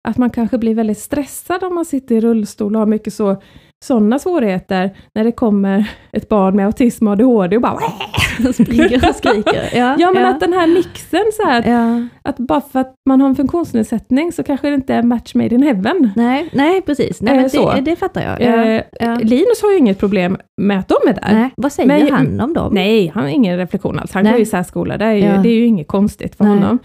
att 0.07 0.17
man 0.17 0.29
kanske 0.29 0.57
blir 0.57 0.75
väldigt 0.75 0.97
stressad 0.99 1.63
om 1.63 1.75
man 1.75 1.85
sitter 1.85 2.15
i 2.15 2.21
rullstol 2.21 2.75
och 2.75 2.79
har 2.79 2.85
mycket 2.85 3.13
så, 3.13 3.41
sådana 3.85 4.19
svårigheter 4.19 4.97
när 5.15 5.23
det 5.23 5.31
kommer 5.31 5.85
ett 6.11 6.29
barn 6.29 6.55
med 6.55 6.65
autism 6.65 7.07
och 7.07 7.13
ADHD 7.13 7.55
och 7.55 7.61
bara 7.61 7.79
Springer 8.53 9.09
och 9.09 9.15
skriker. 9.15 9.69
Ja, 9.77 9.95
Ja 9.99 10.11
men 10.13 10.23
ja. 10.23 10.29
att 10.29 10.39
den 10.39 10.53
här 10.53 10.67
mixen 10.67 11.23
så 11.33 11.43
här, 11.47 11.59
att, 11.59 11.65
Ja. 11.67 12.07
att 12.21 12.37
bara 12.37 12.61
för 12.61 12.79
att 12.79 12.93
man 13.09 13.21
har 13.21 13.29
en 13.29 13.35
funktionsnedsättning 13.35 14.31
så 14.31 14.43
kanske 14.43 14.67
det 14.69 14.75
inte 14.75 14.93
är 14.93 15.03
match 15.03 15.35
made 15.35 15.55
in 15.55 15.63
heaven. 15.63 16.09
Nej, 16.15 16.49
nej, 16.53 16.81
precis. 16.81 17.21
Nej, 17.21 17.33
Eh, 17.37 17.65
men 17.65 17.75
det, 17.83 17.91
det 17.91 17.95
fattar 17.95 18.21
jag. 18.21 18.41
Ja. 18.41 18.81
Eh. 18.99 19.19
Linus 19.19 19.61
har 19.61 19.71
ju 19.71 19.77
inget 19.77 19.99
problem 19.99 20.37
med 20.61 20.79
att 20.79 20.87
de 20.87 20.95
är 21.07 21.13
där. 21.13 21.33
Nej, 21.33 21.49
vad 21.57 21.71
säger 21.71 21.87
Men- 21.87 22.11
han 22.13 22.41
om 22.41 22.53
dem? 22.53 22.73
Nej, 22.73 23.11
han 23.13 23.23
har 23.23 23.29
ingen 23.29 23.57
reflektion 23.57 23.99
alls. 23.99 24.11
Han 24.13 24.23
Nej. 24.23 24.33
går 24.33 24.41
i 24.41 24.45
särskola, 24.45 24.97
det 24.97 25.05
är 25.05 25.11
ju, 25.13 25.21
det 25.43 25.49
är 25.49 25.55
ju 25.55 25.65
inget 25.65 25.87
konstigt 25.87 26.35
för 26.35 26.43
Nej. 26.43 26.53
honom. 26.53 26.79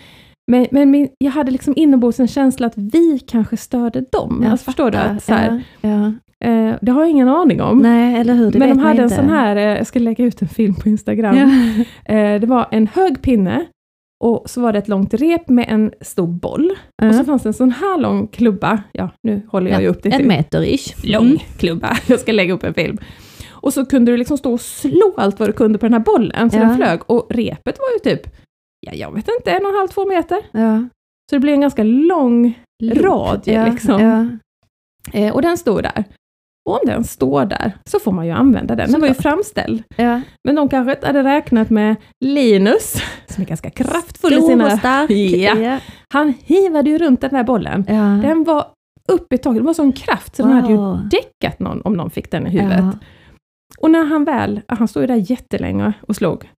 Men, 0.52 0.66
men 0.70 0.90
min, 0.90 1.08
jag 1.18 1.30
hade 1.30 1.50
liksom 1.50 1.72
inombords 1.76 2.20
en 2.20 2.28
känsla 2.28 2.66
att 2.66 2.76
vi 2.76 3.18
kanske 3.26 3.56
störde 3.56 4.00
dem. 4.12 4.40
Jag 4.42 4.50
alltså, 4.52 4.64
förstår 4.64 4.90
du? 4.90 4.98
Att, 4.98 5.22
så 5.22 5.32
här, 5.34 5.62
Ja, 5.80 5.88
ja. 5.90 6.06
eh, 6.48 6.74
det 6.82 6.92
har 6.92 7.02
jag 7.02 7.10
ingen 7.10 7.28
aning 7.28 7.62
om. 7.62 7.78
Nej, 7.78 8.20
eller 8.20 8.34
hur? 8.34 8.52
Men 8.58 8.68
de 8.68 8.78
hade 8.78 9.02
en 9.02 9.10
sån 9.10 9.28
här, 9.28 9.56
eh, 9.56 9.62
jag 9.62 9.86
ska 9.86 9.98
lägga 9.98 10.24
ut 10.24 10.42
en 10.42 10.48
film 10.48 10.74
på 10.74 10.88
Instagram. 10.88 11.36
Ja. 11.36 12.14
Eh, 12.14 12.40
det 12.40 12.46
var 12.46 12.66
en 12.70 12.86
hög 12.86 13.22
pinne 13.22 13.64
och 14.24 14.50
så 14.50 14.60
var 14.60 14.72
det 14.72 14.78
ett 14.78 14.88
långt 14.88 15.14
rep 15.14 15.48
med 15.48 15.66
en 15.68 15.92
stor 16.00 16.26
boll. 16.26 16.70
Och 17.02 17.08
Ja. 17.08 17.12
så 17.12 17.24
fanns 17.24 17.42
det 17.42 17.48
en 17.48 17.52
sån 17.54 17.70
här 17.70 17.98
lång 17.98 18.26
klubba. 18.26 18.82
Ja, 18.92 19.10
nu 19.22 19.42
håller 19.48 19.70
jag 19.70 19.82
ju 19.82 19.88
upp 19.88 20.02
det 20.02 20.08
En 20.08 20.18
till 20.18 20.28
meter-ish. 20.30 21.12
lång 21.12 21.26
Mm. 21.26 21.38
klubba. 21.58 21.96
Jag 22.06 22.20
ska 22.20 22.32
lägga 22.32 22.54
upp 22.54 22.64
en 22.64 22.74
film. 22.74 22.98
Och 23.50 23.72
så 23.72 23.84
kunde 23.86 24.12
du 24.12 24.16
liksom 24.16 24.38
stå 24.38 24.52
och 24.52 24.60
slå 24.60 25.14
allt 25.16 25.40
vad 25.40 25.48
du 25.48 25.52
kunde 25.52 25.78
på 25.78 25.86
den 25.86 25.92
här 25.92 26.00
bollen, 26.00 26.50
så 26.50 26.56
den 26.58 26.76
flög. 26.76 27.00
Och 27.06 27.26
repet 27.30 27.78
var 27.78 28.10
ju 28.10 28.16
typ, 28.16 28.32
ja 28.86 28.92
jag 28.94 29.14
vet 29.14 29.28
inte, 29.38 29.50
en 29.50 29.62
och 29.64 29.70
en 29.70 29.76
halv, 29.76 29.88
två 29.88 30.06
meter. 30.06 30.38
Ja. 30.52 30.78
Så 31.30 31.36
det 31.36 31.40
blev 31.40 31.54
en 31.54 31.60
ganska 31.60 31.82
lång 31.82 32.58
radie 32.94 33.54
Ja, 33.54 33.66
liksom. 33.66 34.02
Ja. 34.02 34.26
Eh, 35.20 35.34
och 35.34 35.42
den 35.42 35.58
stod 35.58 35.82
där. 35.82 36.04
Och 36.70 36.72
om 36.80 36.86
den 36.86 37.04
står 37.04 37.44
där 37.44 37.72
så 37.90 37.98
får 37.98 38.12
man 38.12 38.26
ju 38.26 38.32
använda 38.32 38.74
den. 38.76 38.92
Den 38.92 39.00
var 39.00 39.08
ju 39.08 39.14
framställd. 39.14 39.82
Ja. 39.96 40.20
Men 40.44 40.54
de 40.54 40.68
kanske 40.68 40.92
inte 40.92 41.06
hade 41.06 41.22
räknat 41.22 41.70
med 41.70 41.96
Linus, 42.24 43.02
som 43.26 43.42
är 43.42 43.46
ganska 43.46 43.70
kraftfull 43.70 44.32
i 44.32 44.36
Stor 44.36 44.48
sina... 44.48 44.64
och 44.72 44.78
stark. 44.78 45.10
Ja. 45.10 45.54
Ja. 45.58 45.78
Han 46.12 46.34
hivade 46.44 46.90
ju 46.90 46.98
runt 46.98 47.20
den 47.20 47.34
här 47.34 47.44
bollen. 47.44 47.84
Ja. 47.88 48.28
Den 48.28 48.44
var 48.44 48.66
upp 49.08 49.32
i 49.32 49.38
taket. 49.38 49.58
Det 49.62 49.66
var 49.66 49.74
sån 49.74 49.92
kraft, 49.92 50.36
så 50.36 50.42
den 50.42 50.52
hade 50.52 50.68
ju 50.68 50.76
Wow. 50.76 51.08
däckat 51.10 51.60
någon 51.60 51.82
om 51.82 51.94
någon 51.94 52.10
fick 52.10 52.30
den 52.30 52.46
i 52.46 52.50
huvudet. 52.50 52.84
Och 53.78 53.90
när 53.90 54.04
han 54.04 54.24
väl, 54.24 54.60
han 54.68 54.88
stod 54.88 55.02
ju 55.02 55.06
där 55.06 55.30
jättelänge 55.30 55.92
och 56.08 56.16
slog. 56.16 56.50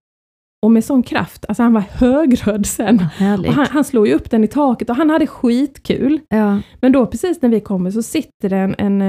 Och 0.64 0.70
med 0.70 0.84
sån 0.84 1.02
kraft, 1.02 1.44
alltså 1.48 1.62
han 1.62 1.72
var 1.72 1.80
högröd 1.80 2.66
sen. 2.66 2.98
Härligt. 2.98 3.48
Och 3.48 3.54
han, 3.54 3.66
han 3.70 3.84
slog 3.84 4.06
ju 4.08 4.14
upp 4.14 4.30
den 4.30 4.44
i 4.44 4.48
taket 4.48 4.90
och 4.90 4.96
han 4.96 5.10
hade 5.10 5.26
skitkul. 5.26 6.20
ja. 6.28 6.60
Men 6.80 6.92
då 6.92 7.06
precis 7.06 7.42
när 7.42 7.48
vi 7.48 7.60
kommer 7.60 7.90
så 7.90 8.02
sitter 8.02 8.48
det 8.48 8.56
en, 8.56 8.74
en 8.78 9.02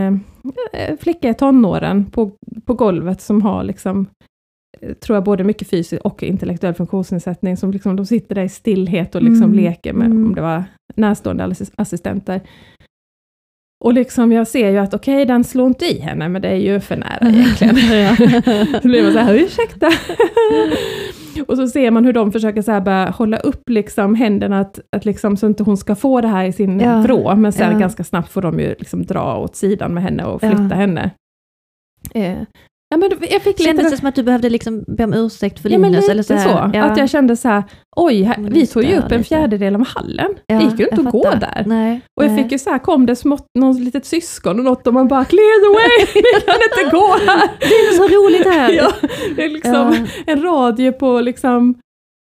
eh, 0.74 0.98
flicka 1.00 1.30
i 1.30 1.34
tonåren 1.34 2.06
på, 2.06 2.32
på 2.66 2.74
golvet 2.74 3.22
som 3.22 3.42
har 3.42 3.64
liksom, 3.64 4.08
eh, 4.82 4.94
tror 4.94 5.16
jag, 5.16 5.24
både 5.24 5.44
mycket 5.44 5.70
fysisk 5.70 6.02
och 6.06 6.24
intellektuell 6.24 6.74
funktionsnedsättning. 6.74 7.58
Som 7.58 7.72
liksom, 7.72 7.96
de 7.96 8.06
sitter 8.06 8.36
där 8.36 8.44
i 8.44 8.50
stillhet 8.50 9.16
och 9.16 9.22
liksom 9.22 9.44
Mm. 9.44 9.56
leker 9.56 9.94
med, 9.94 10.06
Mm. 10.06 10.26
om 10.26 10.36
det 10.36 10.42
var 10.42 10.64
närstående 10.96 11.44
assis- 11.44 11.72
assistenter. 11.76 12.42
Och 13.86 13.94
liksom 13.94 14.32
jag 14.32 14.48
ser 14.48 14.70
ju 14.70 14.78
att 14.78 14.94
okej, 14.94 15.26
den 15.26 15.44
slår 15.44 15.68
inte 15.68 15.86
i 15.86 16.00
henne, 16.00 16.30
men 16.30 16.42
det 16.42 16.48
är 16.48 16.56
ju 16.56 16.80
för 16.80 16.96
nära 16.96 17.30
egentligen. 17.30 17.76
så 18.82 18.88
blir 18.88 19.04
man 19.04 19.12
så 19.14 19.20
här, 19.20 19.34
ursäkta. 19.34 19.90
och 21.48 21.58
så 21.58 21.68
ser 21.68 21.92
man 21.92 22.06
hur 22.06 22.14
de 22.14 22.32
försöker 22.32 22.62
så 22.62 22.72
här 22.72 22.82
börja 22.82 23.10
hålla 23.10 23.38
upp 23.38 23.70
liksom 23.70 24.16
händerna, 24.16 24.60
att, 24.60 24.80
att 24.92 25.06
liksom, 25.06 25.38
så 25.38 25.48
inte 25.48 25.64
hon 25.64 25.78
ska 25.78 25.96
få 25.96 26.22
det 26.22 26.28
här 26.28 26.46
i 26.46 26.54
sin 26.54 26.80
Ja. 26.80 27.02
vrå, 27.02 27.36
men 27.36 27.52
sen 27.54 27.72
Ja. 27.74 27.80
ganska 27.80 28.04
snabbt 28.04 28.30
får 28.32 28.42
de 28.42 28.60
ju 28.60 28.70
liksom 28.80 29.06
dra 29.06 29.38
åt 29.38 29.56
sidan 29.56 29.94
med 29.94 30.04
henne 30.04 30.24
och 30.26 30.40
flytta 30.42 30.68
Ja. 30.70 30.76
henne. 30.76 31.12
Eh, 32.14 32.38
ja, 32.90 32.98
men 32.98 33.12
jag 33.30 33.42
fick 33.42 33.60
Kändes 33.60 33.84
lite... 33.84 33.96
det 33.96 33.98
som 33.98 34.08
att 34.08 34.16
du 34.16 34.24
behövde 34.24 34.50
liksom 34.50 34.84
be 34.88 35.04
om 35.04 35.14
ursäkt 35.14 35.60
för 35.60 35.70
Ja, 35.70 35.78
men 35.78 35.92
Linus? 35.92 36.04
lite 36.04 36.12
eller 36.12 36.24
så, 36.24 36.38
så. 36.38 36.70
Ja. 36.74 36.84
Att 36.84 36.98
jag 36.98 37.10
kände 37.10 37.36
så 37.36 37.48
här, 37.48 37.64
oj, 37.96 38.22
här, 38.24 38.38
Men 38.38 38.54
det 38.54 38.60
vi 38.60 38.68
tog 38.68 38.84
ju 38.84 38.98
upp 38.98 39.12
en 39.12 39.24
fjärdedel 39.24 39.76
av 39.76 39.86
hallen. 39.88 40.32
Ja, 40.48 40.58
det 40.60 40.64
gick 40.64 40.80
ju 40.80 40.88
inte 40.92 41.02
att 41.02 41.12
gå 41.12 41.24
där. 41.32 41.64
Nej, 41.66 42.02
Och 42.18 42.24
jag 42.26 42.32
nej. 42.32 42.44
fick 42.44 42.52
ju 42.52 42.60
så 42.60 42.70
här, 42.70 42.80
kom 42.80 43.06
det 43.06 43.16
smått, 43.16 43.46
någon 43.60 43.84
litet 43.84 44.06
syskon 44.06 44.60
och 44.60 44.66
något 44.66 44.88
och 44.88 44.94
man 44.94 45.08
bara 45.08 45.26
clear 45.26 45.62
the 45.62 45.74
way, 45.78 46.08
vi 46.16 46.42
kan 46.46 46.56
inte 46.56 46.98
gå 46.98 47.32
här. 47.32 47.50
Det 47.60 47.66
är 47.66 47.92
så 47.98 48.04
roligt 48.16 48.48
här! 48.48 48.72
Ja, 48.76 48.92
det 49.36 49.44
är 49.46 49.50
liksom 49.50 49.74
Ja. 49.74 50.34
en 50.34 50.42
radie 50.44 50.92
på 50.92 51.22
liksom 51.22 51.74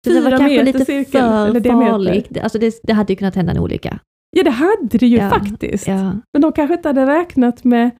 Så 0.08 0.14
det 0.14 0.20
var 0.22 0.30
fyra 0.30 0.38
kanske 0.38 0.58
meter 0.58 0.66
lite 0.66 0.86
cirkel, 0.86 1.22
för 1.22 1.70
farligt. 1.70 2.38
Alltså 2.44 2.60
det, 2.60 2.80
det 2.84 2.94
hade 2.94 3.14
ju 3.14 3.18
kunnat 3.18 3.36
hända 3.36 3.52
en 3.52 3.60
olycka. 3.60 4.00
Ja, 4.38 4.44
det 4.44 4.50
hade 4.52 4.98
det 4.98 5.08
ju 5.08 5.20
faktiskt. 5.20 5.88
Men 6.34 6.42
de 6.42 6.52
kanske 6.52 6.74
inte 6.76 6.90
hade 6.90 7.06
räknat 7.06 7.64
med, 7.64 7.92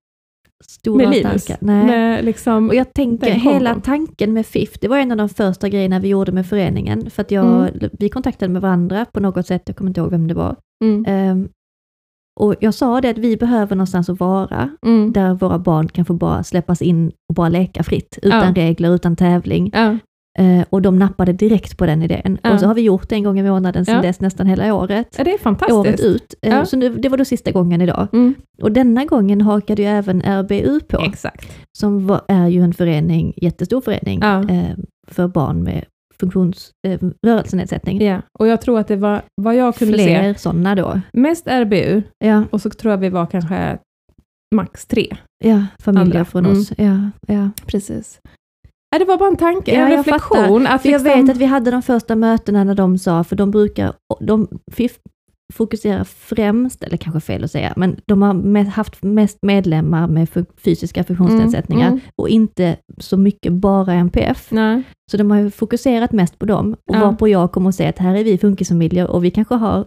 Stora 0.64 0.98
med 1.10 1.10
Linus. 1.18 1.50
Nej. 1.60 1.86
Med 1.86 2.26
liksom, 2.26 2.70
Och 2.70 2.76
jag 2.76 2.94
tänker, 2.94 3.32
hela 3.32 3.76
tanken 3.80 4.34
med 4.34 4.46
FIF, 4.46 4.80
det 4.82 4.88
var 4.88 4.98
en 4.98 5.12
av 5.12 5.18
de 5.18 5.30
första 5.30 5.70
grejerna 5.70 6.00
vi 6.00 6.08
gjorde 6.08 6.32
med 6.32 6.46
föreningen. 6.48 7.10
För 7.10 7.22
att 7.22 7.32
jag, 7.32 7.46
Mm. 7.70 7.90
vi 8.00 8.10
kontaktade 8.10 8.52
med 8.54 8.62
varandra 8.62 9.06
på 9.14 9.20
något 9.20 9.48
sätt, 9.48 9.64
jag 9.66 9.76
kommer 9.76 9.90
inte 9.90 10.00
ihåg 10.02 10.12
vem 10.12 10.28
det 10.28 10.34
var. 10.34 10.56
mm, 10.84 11.06
Ehm, 11.08 11.50
och 12.40 12.56
jag 12.60 12.74
sa 12.74 13.02
det 13.02 13.10
att 13.10 13.18
vi 13.18 13.38
behöver 13.38 13.76
någonstans 13.76 14.10
att 14.10 14.20
vara, 14.20 14.70
mm, 14.86 15.14
där 15.14 15.34
våra 15.34 15.60
barn 15.60 15.88
kan 15.88 16.06
få 16.06 16.14
bara 16.14 16.44
släppas 16.44 16.82
in 16.82 17.12
och 17.30 17.36
bara 17.36 17.50
leka 17.50 17.84
fritt, 17.84 18.20
utan 18.22 18.54
Ja. 18.56 18.64
regler, 18.64 18.96
utan 18.96 19.16
tävling. 19.16 19.70
ja, 19.74 19.98
och 20.70 20.82
de 20.82 21.00
nappade 21.00 21.34
direkt 21.34 21.77
på 21.77 21.86
den 21.86 22.04
idén. 22.04 22.38
Ja. 22.44 22.54
Och 22.54 22.60
så 22.60 22.65
har 22.68 22.74
vi 22.75 22.82
gjort 22.82 23.10
det 23.10 23.15
en 23.15 23.24
gång 23.24 23.39
i 23.39 23.44
månaden 23.44 23.86
sedan 23.86 23.96
Ja. 23.96 24.01
dess, 24.01 24.20
nästan 24.20 24.48
hela 24.48 24.74
året. 24.74 25.15
ja, 25.18 25.24
det 25.24 25.30
är 25.30 25.34
Året 25.34 25.42
fantastiskt. 25.42 26.00
ut. 26.04 26.34
Eh, 26.42 26.54
Ja. 26.54 26.65
Så 26.65 26.77
nu, 26.77 26.89
det 26.89 27.10
var 27.10 27.18
då 27.18 27.25
sista 27.25 27.51
gången 27.51 27.82
idag. 27.82 28.08
Mm, 28.13 28.34
Och 28.62 28.72
denna 28.72 29.06
gången 29.06 29.42
hakade 29.42 29.82
ju 29.82 29.88
även 29.88 30.22
RBU 30.22 30.80
på, 30.80 30.98
exakt. 31.01 31.58
som 31.77 32.08
var, 32.08 32.22
är 32.27 32.48
ju 32.48 32.62
en 32.62 32.74
förening, 32.74 33.34
jättestor 33.38 33.82
förening, 33.82 34.22
eh, 34.24 34.75
för 35.08 35.27
barn 35.27 35.63
med 35.63 35.86
funktions, 36.20 36.72
eh, 36.88 37.00
rörelsenedsättning. 37.27 38.01
Ja, 38.01 38.22
och 38.39 38.48
jag 38.48 38.62
tror 38.62 38.80
att 38.80 38.88
det 38.88 38.96
var, 38.96 39.22
vad 39.42 39.56
jag 39.56 39.75
kunde 39.75 39.98
se, 39.98 40.04
Fler 40.06 40.34
sådana 40.34 40.75
då. 40.75 41.01
mest 41.13 41.48
RBU, 41.48 42.01
Ja, 42.20 42.44
och 42.51 42.62
så 42.62 42.70
tror 42.70 42.92
jag 42.92 42.98
vi 42.98 43.10
var 43.10 43.25
kanske 43.25 43.77
max 44.56 44.86
tre. 44.86 45.15
ja 45.44 45.65
familjer 45.80 46.06
Andra. 46.06 46.25
från 46.25 46.46
Mm. 46.46 46.58
oss. 46.60 46.72
Ja, 46.77 47.10
ja. 47.27 47.50
Precis. 47.65 48.20
Ja, 48.96 49.00
det 49.00 49.06
var 49.06 49.18
bara 49.18 49.30
en 49.30 49.36
tanke, 49.38 49.74
Ja, 49.74 49.86
en 49.86 49.92
jag 49.92 50.00
reflektion. 50.00 50.68
Att 50.68 50.82
För 50.82 50.90
jag 50.90 51.02
liksom, 51.02 51.22
vet 51.25 51.30
att 51.36 51.38
vi 51.42 51.46
hade 51.46 51.72
de 51.72 51.82
första 51.82 52.16
mötena 52.16 52.64
när 52.64 52.75
de 52.75 52.98
sa, 52.98 53.24
för 53.24 53.36
de 53.36 53.52
brukar, 53.52 53.94
de 54.20 54.48
fokuserar 55.54 56.04
främst, 56.04 56.84
eller 56.84 56.98
kanske 56.98 57.20
fel 57.20 57.44
att 57.44 57.52
säga, 57.52 57.74
men 57.75 57.96
de 58.06 58.22
har 58.22 58.64
haft 58.64 59.04
mest 59.04 59.38
medlemmar 59.42 60.08
med 60.08 60.30
fysiska 60.58 61.04
funktionsnedsättningar 61.04 61.88
Mm, 61.88 62.00
och 62.16 62.30
inte 62.30 62.78
så 62.98 63.18
mycket 63.18 63.54
bara 63.54 63.94
NPF. 63.94 64.48
Nej. 64.52 64.84
Så 65.12 65.18
de 65.18 65.32
har 65.32 65.50
fokuserat 65.50 66.12
mest 66.12 66.40
på 66.40 66.46
dem 66.46 66.74
och 66.74 66.96
Ja. 66.96 67.00
varpå 67.00 67.28
jag 67.28 67.52
kommer 67.52 67.70
att 67.70 67.75
säga 67.75 67.90
att 67.90 68.00
här 68.00 68.16
är 68.16 68.24
vi 68.24 68.38
funkisfamiljer 68.38 69.08
och 69.12 69.24
vi 69.24 69.32
kanske 69.32 69.56
har 69.56 69.86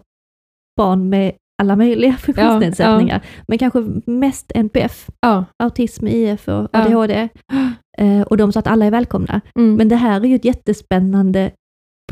barn 0.77 1.09
med 1.09 1.33
alla 1.63 1.77
möjliga 1.77 2.13
funktionsnedsättningar, 2.17 3.21
men 3.49 3.59
kanske 3.59 3.85
mest 4.07 4.53
NPF, 4.55 5.09
Ja. 5.21 5.45
autism, 5.63 6.07
IF 6.07 6.49
och 6.49 6.55
Ja. 6.55 6.69
ADHD. 6.73 7.29
Eh, 8.01 8.21
och 8.23 8.37
de 8.37 8.53
sa 8.53 8.61
att 8.61 8.67
alla 8.67 8.85
är 8.87 8.91
välkomna. 8.91 9.41
Mm. 9.59 9.75
Men 9.75 9.89
det 9.89 9.97
här 9.97 10.21
är 10.21 10.25
ju 10.25 10.35
ett 10.35 10.45
jättespännande 10.45 11.51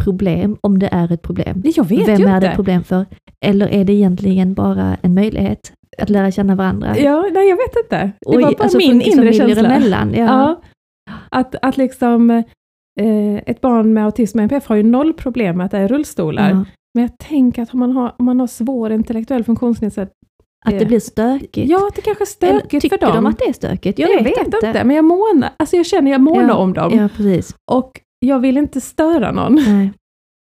problem, 0.01 0.57
om 0.61 0.79
det 0.79 0.89
är 0.93 1.13
ett 1.13 1.23
problem. 1.23 1.63
jag 1.77 1.85
vet 1.89 2.09
Vem 2.09 2.21
ju 2.21 2.27
är 2.27 2.31
det 2.31 2.35
inte. 2.37 2.49
ett 2.49 2.55
problem 2.57 2.85
för? 2.85 3.07
Eller 3.45 3.69
är 3.69 3.85
det 3.85 3.93
egentligen 3.93 4.55
bara 4.55 4.97
en 5.03 5.15
möjlighet 5.15 5.73
att 5.99 6.11
lära 6.11 6.31
känna 6.31 6.55
varandra? 6.55 6.99
Ja, 6.99 7.25
nej, 7.33 7.49
jag 7.49 7.57
vet 7.57 7.77
inte. 7.85 8.13
Det 8.21 8.37
var 8.37 8.43
bara 8.43 8.63
alltså 8.63 8.79
min 8.79 9.01
inre 9.03 9.33
känsla. 9.33 9.69
emellan, 9.69 10.15
ja. 10.15 10.25
Ja. 10.25 10.61
Att, 11.31 11.55
att 11.63 11.77
liksom, 11.77 12.31
eh, 12.31 13.37
ett 13.47 13.61
barn 13.61 13.93
med 13.93 14.05
autism 14.05 14.39
och 14.39 14.43
NPF 14.43 14.67
har 14.67 14.77
ju 14.77 14.83
noll 14.83 15.13
problem 15.13 15.57
med 15.57 15.65
att 15.67 15.71
det 15.73 15.79
är 15.79 15.89
rullstolar. 15.89 16.65
Men 16.97 17.03
jag 17.03 17.19
tänker 17.19 17.63
att 17.63 17.73
om 17.75 17.81
man 17.81 17.93
har, 17.93 18.15
om 18.19 18.25
man 18.25 18.41
har 18.41 18.47
svår 18.47 18.93
intellektuell 18.93 19.45
funktionsnedsättning, 19.45 20.15
Att 20.67 20.79
det 20.79 20.87
blir 20.87 21.01
stökigt. 21.01 21.71
ja, 21.71 21.87
att 21.89 21.95
det 21.95 22.03
kanske 22.03 22.25
är 22.25 22.49
Eller 22.51 22.59
stökigt 22.61 22.83
tycker 22.83 22.99
för 22.99 23.07
dem. 23.07 23.15
de 23.17 23.27
att 23.27 23.39
det 23.39 23.45
är 23.49 23.53
stökigt? 23.53 23.99
Jag, 23.99 24.11
jag 24.11 24.25
vet 24.25 24.39
inte. 24.45 24.57
inte. 24.67 24.85
men 24.85 24.97
jag 24.97 25.05
månar, 25.05 25.51
alltså 25.57 25.77
jag 25.77 25.87
känner 25.87 26.11
jag 26.11 26.21
månar 26.21 26.49
Ja, 26.49 26.55
om 26.55 26.73
dem. 26.73 26.93
Ja, 26.99 27.09
precis. 27.17 27.55
Och 27.73 28.01
jag 28.19 28.39
vill 28.41 28.57
inte 28.57 28.81
störa 28.81 29.33
någon, 29.33 29.55
Nej. 29.55 29.93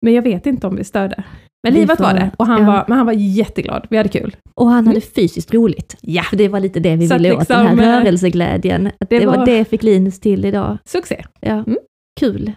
men 0.04 0.12
jag 0.14 0.22
vet 0.22 0.46
inte 0.46 0.66
om 0.66 0.76
vi 0.76 0.84
störde. 0.84 1.24
Men 1.64 1.74
livet 1.74 2.00
var 2.00 2.14
det, 2.14 2.30
och 2.38 2.46
han, 2.46 2.60
ja. 2.60 2.66
var, 2.66 2.84
men 2.88 2.96
han 2.98 3.06
var 3.06 3.12
jätteglad. 3.12 3.86
Vi 3.90 3.96
hade 3.96 4.08
kul. 4.08 4.36
Och 4.54 4.66
han 4.68 4.86
hade 4.86 5.00
fysiskt 5.00 5.54
roligt. 5.54 5.96
Ja. 6.00 6.22
För 6.22 6.36
det 6.36 6.48
var 6.48 6.60
lite 6.60 6.80
det 6.80 6.96
vi 6.96 7.08
Så 7.08 7.14
ville 7.14 7.32
åt, 7.36 7.48
den 7.48 7.64
liksom, 7.64 7.78
här 7.78 7.92
eh, 8.00 8.02
rörelseglädjen. 8.04 8.86
Att 8.86 9.10
det, 9.10 9.18
det 9.18 9.26
var... 9.26 9.36
var- 9.36 9.46
det 9.46 9.64
fick 9.64 9.82
Linus 9.82 10.20
till 10.20 10.44
idag. 10.44 10.78
Succé. 10.84 11.24
Ja. 11.40 11.52
Mm. 11.52 11.78
Kul. 12.20 12.52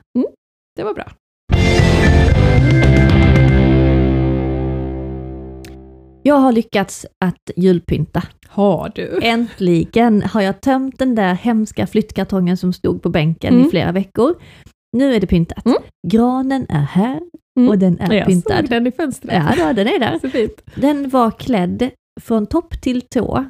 Det 0.75 0.84
var 0.84 0.94
bra. 0.94 1.06
Jag 6.27 6.36
har 6.36 6.51
lyckats 6.51 7.05
att 7.25 7.51
julpynta. 7.55 8.24
Har 8.48 8.91
du? 8.96 9.20
Äntligen 9.24 10.22
har 10.22 10.41
jag 10.41 10.62
tömt 10.62 11.00
den 11.00 11.15
där 11.15 11.34
hemska 11.34 11.88
flyttkartongen 11.88 12.58
som 12.58 12.74
stod 12.74 13.01
på 13.01 13.10
bänken 13.10 13.53
Mm. 13.53 13.67
i 13.67 13.70
flera 13.70 13.91
veckor. 13.91 14.36
Nu 14.98 15.15
är 15.15 15.20
det 15.20 15.27
pyntat. 15.27 15.65
Mm. 15.65 15.77
Granen 16.08 16.65
är 16.70 16.82
här 16.82 17.20
Mm. 17.60 17.70
och 17.70 17.77
den 17.77 18.00
är 18.00 18.13
jag 18.13 18.27
pyntad. 18.27 18.58
såg 18.60 18.70
den 18.70 18.88
i 18.88 18.91
fönstret. 18.91 19.44
Ja, 19.58 19.65
då, 19.67 19.74
den 19.74 19.88
är 19.88 20.00
där. 20.00 20.20
Så 20.20 20.29
fint. 20.29 20.62
Den 20.75 21.10
var 21.10 21.32
klädd 21.32 21.89
från 22.22 22.48
topp 22.48 22.82
till 22.82 23.01
tå 23.01 23.46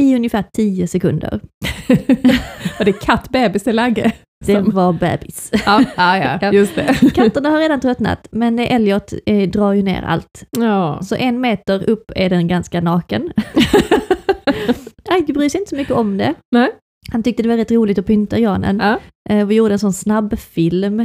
i 0.00 0.14
ungefär 0.16 0.44
10 0.56 0.88
sekunder. 0.88 1.40
var 2.78 2.84
det 2.84 2.92
katt-bebis 2.92 3.68
i 3.68 3.72
läge? 3.72 4.12
Det 4.46 4.60
var 4.60 4.92
bebis. 4.92 5.50
Ja, 5.66 5.84
ja, 5.96 6.38
ja, 6.42 6.52
just 6.52 6.74
det. 6.74 7.10
Katterna 7.14 7.48
har 7.50 7.58
redan 7.58 7.80
tröttnat, 7.80 8.28
men 8.30 8.58
Elliot 8.58 9.12
eh, 9.26 9.48
drar 9.50 9.72
ju 9.72 9.82
ner 9.82 10.02
allt. 10.02 10.44
Ja. 10.58 10.98
Så 11.02 11.14
en 11.16 11.40
meter 11.40 11.90
upp 11.90 12.12
är 12.16 12.30
den 12.30 12.48
ganska 12.48 12.80
naken. 12.80 13.32
Agge 15.08 15.32
bryr 15.32 15.48
sig 15.48 15.60
inte 15.60 15.68
så 15.70 15.76
mycket 15.76 15.94
om 15.94 16.18
det. 16.18 16.34
Nej. 16.54 16.70
Han 17.12 17.22
tyckte 17.22 17.42
det 17.42 17.48
var 17.48 17.56
rätt 17.56 17.70
roligt 17.70 17.98
att 17.98 18.06
pynta 18.06 18.40
granen. 18.40 18.78
Ja. 18.82 18.98
Eh, 19.30 19.46
vi 19.46 19.54
gjorde 19.54 19.74
en 19.74 19.78
sån 19.78 19.92
snabbfilm 19.92 20.96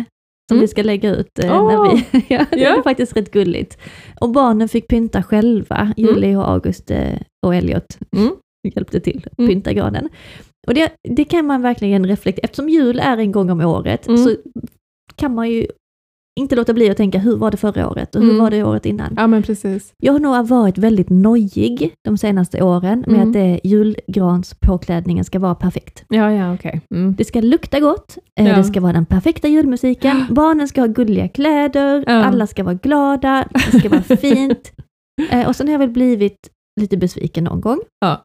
som 0.50 0.58
Mm. 0.58 0.62
vi 0.62 0.68
ska 0.68 0.84
lägga 0.84 1.16
ut 1.16 1.40
eh, 1.44 1.62
Åh! 1.62 1.68
när 1.68 1.92
vi... 1.96 2.26
ja, 2.30 2.46
det 2.52 2.60
Ja. 2.60 2.78
är 2.78 2.82
faktiskt 2.84 3.18
rätt 3.18 3.32
gulligt. 3.32 3.78
Och 4.20 4.30
barnen 4.30 4.70
fick 4.70 4.88
pynta 4.88 5.24
själva, 5.24 5.94
Julie 5.98 6.36
och 6.38 6.50
August 6.50 6.92
eh, 6.92 7.14
och 7.46 7.56
Elliot 7.56 7.98
Mm. 8.16 8.32
hjälpte 8.76 9.00
till 9.00 9.28
att 9.32 9.40
Mm. 9.40 9.50
pynta 9.50 9.74
granen. 9.74 10.10
Och 10.68 10.74
det, 10.74 10.92
det 11.10 11.24
kan 11.26 11.46
man 11.46 11.62
verkligen 11.62 12.08
reflektera, 12.08 12.44
eftersom 12.44 12.70
jul 12.70 13.00
är 13.00 13.18
en 13.18 13.32
gång 13.32 13.50
om 13.50 13.62
året, 13.62 14.08
Mm. 14.08 14.18
så 14.24 14.36
kan 15.16 15.36
man 15.36 15.50
ju 15.50 15.68
inte 16.40 16.56
låta 16.56 16.74
bli 16.74 16.90
att 16.90 16.98
tänka, 16.98 17.18
hur 17.20 17.38
var 17.38 17.52
det 17.52 17.58
förra 17.58 17.90
året 17.90 18.16
och 18.16 18.22
hur 18.22 18.30
Mm. 18.30 18.42
var 18.44 18.52
det 18.52 18.64
året 18.64 18.86
innan? 18.86 19.14
ja, 19.18 19.28
men 19.28 19.44
precis. 19.44 19.94
Jag 19.98 20.14
har 20.14 20.20
nog 20.20 20.48
varit 20.48 20.78
väldigt 20.78 21.10
nojig 21.10 21.94
de 22.04 22.18
senaste 22.18 22.64
åren 22.64 23.00
med 23.08 23.16
Mm. 23.16 23.28
att 23.28 23.34
det, 23.34 23.60
julgranspåklädningen 23.64 25.26
ska 25.26 25.40
vara 25.40 25.56
perfekt. 25.56 26.04
Ja, 26.10 26.32
ja, 26.32 26.54
okej. 26.54 26.82
Mm. 26.96 27.16
Det 27.16 27.26
ska 27.26 27.42
lukta 27.42 27.80
gott, 27.80 28.18
eh, 28.40 28.48
Ja. 28.48 28.56
det 28.58 28.64
ska 28.64 28.82
vara 28.82 28.94
den 28.94 29.06
perfekta 29.06 29.48
julmusiken, 29.48 30.26
barnen 30.30 30.68
ska 30.68 30.82
ha 30.82 30.88
gulliga 30.88 31.28
kläder, 31.28 32.04
Ja. 32.08 32.14
alla 32.14 32.48
ska 32.48 32.64
vara 32.64 32.76
glada, 32.76 33.48
det 33.72 33.80
ska 33.80 33.90
vara 33.90 34.02
fint. 34.18 34.72
Eh, 35.32 35.48
och 35.48 35.56
sen 35.56 35.68
har 35.68 35.72
jag 35.72 35.80
väl 35.80 35.90
blivit 35.90 36.38
lite 36.82 36.98
besviken 36.98 37.44
någon 37.44 37.62
gång. 37.62 37.80
Ja. 38.00 38.24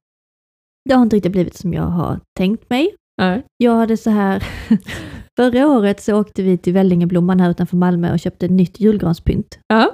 Det 0.89 0.95
har 0.95 1.03
inte 1.03 1.17
riktigt 1.17 1.33
blivit 1.33 1.57
som 1.57 1.73
jag 1.75 1.83
har 1.83 2.21
tänkt 2.39 2.71
mig. 2.71 2.95
Nej. 3.23 3.43
Jag 3.57 3.75
hade 3.77 3.97
så 3.97 4.11
här, 4.11 4.45
förra 5.37 5.67
året 5.69 6.03
så 6.03 6.21
åkte 6.21 6.43
vi 6.43 6.59
till 6.59 6.73
Vällingeblomman 6.73 7.41
här 7.41 7.51
utanför 7.51 7.77
Malmö 7.77 8.13
och 8.13 8.19
köpte 8.21 8.49
nytt 8.49 8.81
julgranspynt. 8.81 9.59
Ja. 9.69 9.91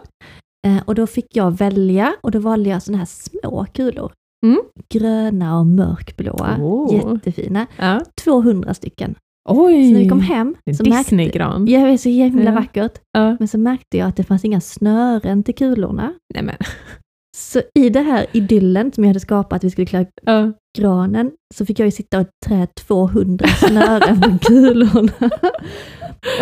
Eh, 0.66 0.82
och 0.84 0.94
då 0.94 1.06
fick 1.06 1.36
jag 1.36 1.58
välja 1.58 2.14
och 2.20 2.30
då 2.30 2.38
valde 2.38 2.70
jag 2.70 2.82
såna 2.82 2.98
här 2.98 3.04
små 3.04 3.66
kulor. 3.74 4.12
Mm. 4.46 4.60
Gröna 4.94 5.58
och 5.58 5.66
mörkblåa. 5.66 6.56
Oh. 6.60 6.94
Jättefina. 6.94 7.66
Ja. 7.78 8.00
200 8.24 8.74
stycken. 8.74 9.14
Oj! 9.48 9.84
Så 9.88 9.92
när 9.92 10.00
vi 10.00 10.08
kom 10.08 10.20
hem 10.20 10.54
En 10.64 10.74
så 10.74 10.82
märkte, 10.84 10.98
Disneygran. 10.98 11.66
ja, 11.66 11.80
det 11.80 11.92
är 11.92 11.96
så 11.96 12.08
himla 12.08 12.44
Ja. 12.44 12.54
vackert. 12.54 12.92
Ja. 13.12 13.36
Men 13.38 13.48
så 13.48 13.58
märkte 13.58 13.98
jag 13.98 14.08
att 14.08 14.16
det 14.16 14.24
fanns 14.24 14.44
inga 14.44 14.60
snören 14.60 15.42
till 15.42 15.54
kulorna. 15.54 16.12
Nej, 16.34 16.42
men. 16.42 16.54
Så 17.36 17.62
i 17.74 17.88
det 17.90 18.00
här 18.00 18.26
idyllen 18.32 18.92
som 18.92 19.04
jag 19.04 19.08
hade 19.08 19.20
skapat, 19.20 19.56
att 19.56 19.64
vi 19.64 19.70
skulle 19.70 19.86
klä 19.86 20.06
Ja. 20.22 20.52
granen, 20.78 21.30
så 21.54 21.66
fick 21.66 21.78
jag 21.78 21.86
ju 21.86 21.90
sitta 21.90 22.20
och 22.20 22.26
trä 22.46 22.66
200 22.86 23.46
snören 23.48 24.20
på 24.20 24.38
kulorna. 24.46 25.12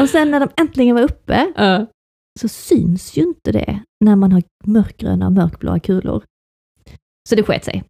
och 0.00 0.08
sen 0.08 0.30
när 0.30 0.40
de 0.40 0.48
äntligen 0.60 0.94
var 0.94 1.02
uppe, 1.02 1.52
Ja. 1.56 1.86
så 2.40 2.48
syns 2.48 3.16
ju 3.16 3.22
inte 3.22 3.52
det 3.52 3.80
när 4.04 4.16
man 4.16 4.32
har 4.32 4.42
mörkgröna 4.66 5.26
och 5.26 5.32
mörkblåa 5.32 5.80
kulor. 5.80 6.22
Så 7.28 7.34
det 7.34 7.42
sket 7.42 7.64
sig. 7.64 7.84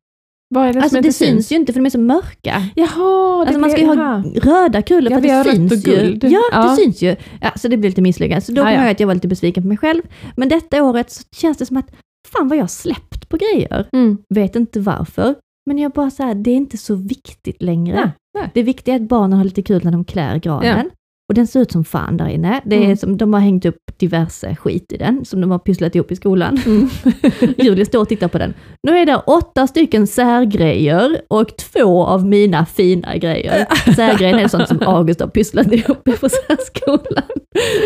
Vad 0.54 0.68
är 0.68 0.72
det 0.72 0.78
Alltså 0.80 0.88
som 0.96 1.02
det 1.02 1.08
inte 1.08 1.18
syns 1.18 1.52
ju 1.52 1.56
inte 1.56 1.72
för 1.72 1.80
de 1.80 1.86
är 1.86 1.90
så 1.90 1.98
mörka. 2.00 2.68
Jaha, 2.76 3.36
det 3.44 3.46
Alltså 3.48 3.58
man 3.60 3.70
ska 3.70 3.80
ju 3.80 3.86
blir- 3.86 3.96
ha 3.96 4.22
jaha. 4.44 4.62
röda 4.64 4.82
kulor 4.82 5.12
Ja, 5.12 5.20
för 5.20 5.28
att 5.28 5.44
det 5.44 5.50
syns 5.52 5.86
ju. 5.86 6.18
Ja, 6.22 6.40
Ja. 6.52 6.62
det 6.70 6.76
syns 6.76 7.02
ju. 7.02 7.16
Ja, 7.40 7.50
så 7.56 7.68
det 7.68 7.76
blev 7.76 7.90
lite 7.90 8.02
misslyckat. 8.02 8.44
Så 8.44 8.52
då 8.52 8.60
Ja, 8.60 8.64
kommer 8.64 8.76
ja. 8.76 8.82
jag 8.82 8.90
att 8.90 9.00
jag 9.00 9.06
var 9.06 9.14
lite 9.14 9.28
besviken 9.28 9.62
på 9.62 9.68
mig 9.68 9.76
själv. 9.78 10.02
Men 10.36 10.48
detta 10.48 10.82
året 10.82 11.10
så 11.10 11.22
känns 11.36 11.58
det 11.58 11.66
som 11.66 11.76
att 11.76 11.90
fan 12.32 12.48
vad 12.48 12.58
jag 12.58 12.70
släppt 12.70 13.28
på 13.28 13.36
grejer. 13.36 13.88
Mm. 13.92 14.18
Vet 14.34 14.56
inte 14.56 14.80
varför. 14.80 15.34
Men 15.66 15.78
jag 15.78 15.92
bara 15.92 16.10
så 16.10 16.22
här, 16.22 16.34
det 16.34 16.50
är 16.50 16.56
inte 16.56 16.78
så 16.78 16.94
viktigt 16.94 17.62
längre. 17.62 17.94
Nej, 17.94 18.10
nej. 18.34 18.50
Det 18.54 18.62
viktiga 18.62 18.94
är 18.94 19.00
att 19.00 19.08
barnen 19.08 19.38
har 19.38 19.44
lite 19.44 19.62
kul 19.62 19.84
när 19.84 19.92
de 19.92 20.04
klär 20.04 20.36
granen. 20.38 20.90
Och 21.30 21.34
den 21.34 21.46
ser 21.46 21.60
ut 21.60 21.72
som 21.72 21.84
fan 21.84 22.16
där 22.16 22.28
inne. 22.28 22.60
Det 22.64 22.76
är 22.76 22.84
Mm. 22.84 22.96
som, 22.96 23.16
de 23.16 23.32
har 23.32 23.40
hängt 23.40 23.64
upp 23.64 23.76
diverse 23.96 24.56
skit 24.56 24.92
i 24.92 24.96
den, 24.96 25.24
som 25.24 25.40
de 25.40 25.50
har 25.50 25.58
pysslat 25.58 25.94
ihop 25.94 26.10
i 26.12 26.16
skolan. 26.16 26.58
Mm. 26.66 26.88
Julia 27.58 27.84
står 27.84 28.00
och 28.00 28.08
tittar 28.08 28.28
på 28.28 28.38
den. 28.38 28.54
Nu 28.82 28.98
är 28.98 29.06
det 29.06 29.16
åtta 29.16 29.66
stycken 29.66 30.06
särgrejer 30.06 31.20
och 31.28 31.56
två 31.56 32.04
av 32.04 32.26
mina 32.26 32.66
fina 32.66 33.16
grejer. 33.16 33.66
Särgrejen 33.96 34.38
är 34.38 34.48
sånt 34.48 34.68
som 34.68 34.78
August 34.86 35.20
har 35.20 35.28
pysslat 35.28 35.72
ihop 35.72 36.04
på 36.04 36.28
särskolan. 36.28 37.24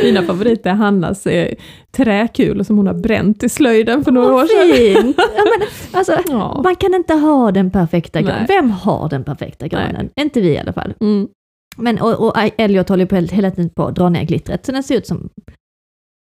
Mina 0.05 0.23
favoriter 0.23 0.71
är 0.71 0.75
Hannas 0.75 1.27
eh, 1.27 1.55
träkulor 1.97 2.63
som 2.65 2.77
hon 2.77 2.87
har 2.87 2.95
bränt 2.95 3.43
i 3.43 3.49
slöjden 3.49 4.05
för 4.05 4.13
några 4.13 4.29
år 4.29 4.33
Vad 4.33 4.49
sedan. 4.49 4.73
fint! 4.77 5.17
Ja, 5.37 5.45
men, 5.59 5.69
alltså, 5.93 6.13
Ja. 6.29 6.61
man 6.65 6.77
kan 6.77 6.95
inte 6.95 7.15
ha 7.15 7.51
den 7.53 7.71
perfekta 7.71 8.21
granen. 8.23 8.45
Vem 8.49 8.71
har 8.71 9.09
den 9.09 9.25
perfekta 9.25 9.69
granen? 9.69 10.11
Inte 10.21 10.41
vi 10.41 10.49
i 10.49 10.59
alla 10.59 10.73
fall. 10.73 10.95
Mm. 11.01 11.29
Men, 11.77 12.01
och, 12.01 12.27
och 12.29 12.33
Elliot 12.59 12.89
håller 12.89 13.07
på 13.07 13.17
hela 13.17 13.51
tiden 13.51 13.71
på 13.77 13.87
att 13.87 13.95
dra 13.95 14.09
ner 14.09 14.25
glittret, 14.25 14.67
så 14.67 14.73
den 14.73 14.83
ser 14.83 14.97
ut 14.97 15.07
som 15.07 15.31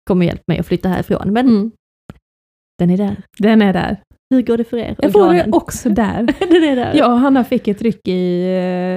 kommer 0.08 0.26
hjälpa 0.26 0.42
mig 0.46 0.58
att 0.58 0.66
flytta 0.66 0.88
härifrån. 0.88 1.32
Men 1.32 1.46
Mm. 1.48 1.70
den 2.78 2.90
är 2.90 2.96
där. 2.96 3.16
Den 3.38 3.62
är 3.62 3.72
där. 3.72 4.00
Hur 4.34 4.42
går 4.42 4.56
det 4.56 4.64
för 4.64 4.76
er? 4.76 4.96
Jag 4.98 5.12
får 5.12 5.32
det 5.32 5.46
också 5.52 5.88
där. 5.88 6.22
den 6.50 6.64
är 6.64 6.76
där. 6.76 6.94
Jag 6.94 7.12
och 7.12 7.18
Hanna 7.18 7.44
fick 7.44 7.68
ett 7.68 7.82
ryck 7.82 8.08
i 8.08 8.44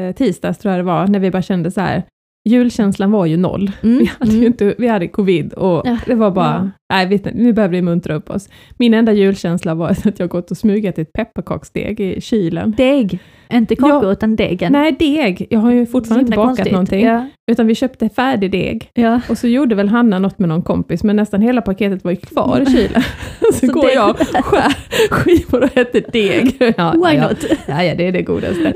eh, 0.10 0.16
tisdags 0.16 0.58
tror 0.60 0.72
jag 0.72 0.80
det 0.80 0.84
var, 0.84 1.08
när 1.08 1.20
vi 1.20 1.32
bara 1.32 1.42
kände 1.42 1.72
så 1.72 1.82
här, 1.82 2.04
julkänslan 2.46 3.12
var 3.12 3.26
ju 3.26 3.38
noll. 3.38 3.72
Mm, 3.84 3.98
Vi 4.00 4.10
hade 4.20 4.32
ju 4.32 4.38
mm. 4.38 4.48
inte, 4.48 4.76
vi 4.78 4.88
hade 4.88 5.08
covid 5.08 5.54
och 5.54 5.82
Ja, 5.86 5.98
det 6.06 6.16
var 6.16 6.32
bara, 6.32 6.72
nej 6.94 7.08
vet 7.08 7.26
ni, 7.26 7.32
nu 7.44 7.54
behöver 7.54 7.76
vi 7.76 7.82
muntra 7.82 8.16
upp 8.16 8.30
oss. 8.30 8.50
Min 8.78 8.94
enda 8.94 9.14
julkänsla 9.14 9.76
var 9.76 9.90
att 10.06 10.20
jag 10.20 10.30
gått 10.30 10.52
och 10.52 10.58
smugat 10.58 10.98
ett 10.98 11.14
pepparkaksdeg 11.14 12.00
i 12.00 12.22
kylen. 12.22 12.74
Deg. 12.78 13.20
Inte 13.54 13.76
kakor 13.76 14.04
Ja. 14.04 14.12
utan 14.12 14.36
degen. 14.36 14.72
Nej, 14.72 14.92
deg. 15.00 15.48
Jag 15.50 15.60
har 15.60 15.72
ju 15.72 15.86
fortfarande 15.86 16.26
inte 16.26 16.36
bakat 16.36 16.48
konstigt. 16.48 16.72
någonting. 16.72 17.06
Ja. 17.06 17.28
Utan 17.52 17.68
vi 17.68 17.76
köpte 17.76 18.10
färdig 18.10 18.52
deg. 18.52 18.90
Ja. 18.94 19.22
Och 19.30 19.38
så 19.38 19.48
gjorde 19.48 19.76
väl 19.76 19.90
Hanna 19.90 20.20
något 20.20 20.40
med 20.40 20.50
någon 20.50 20.62
kompis, 20.62 21.04
men 21.04 21.16
nästan 21.16 21.42
hela 21.42 21.62
paketet 21.62 22.04
var 22.04 22.12
ju 22.12 22.18
kvar 22.18 22.62
i 22.62 22.66
kylen. 22.66 23.02
så, 23.54 23.68
Så 23.68 23.74
går 23.74 23.92
jag 23.92 24.10
och 24.10 24.46
skär 24.46 24.74
skivor 25.10 25.64
och 25.64 25.78
äter 25.78 26.04
deg. 26.12 26.74
Ja, 26.78 26.92
Why 26.92 27.18
ja, 27.18 27.28
not? 27.30 27.46
Ja, 27.68 27.84
ja, 27.84 27.96
det 27.96 28.08
är 28.08 28.12
det 28.12 28.22
godaste. 28.22 28.74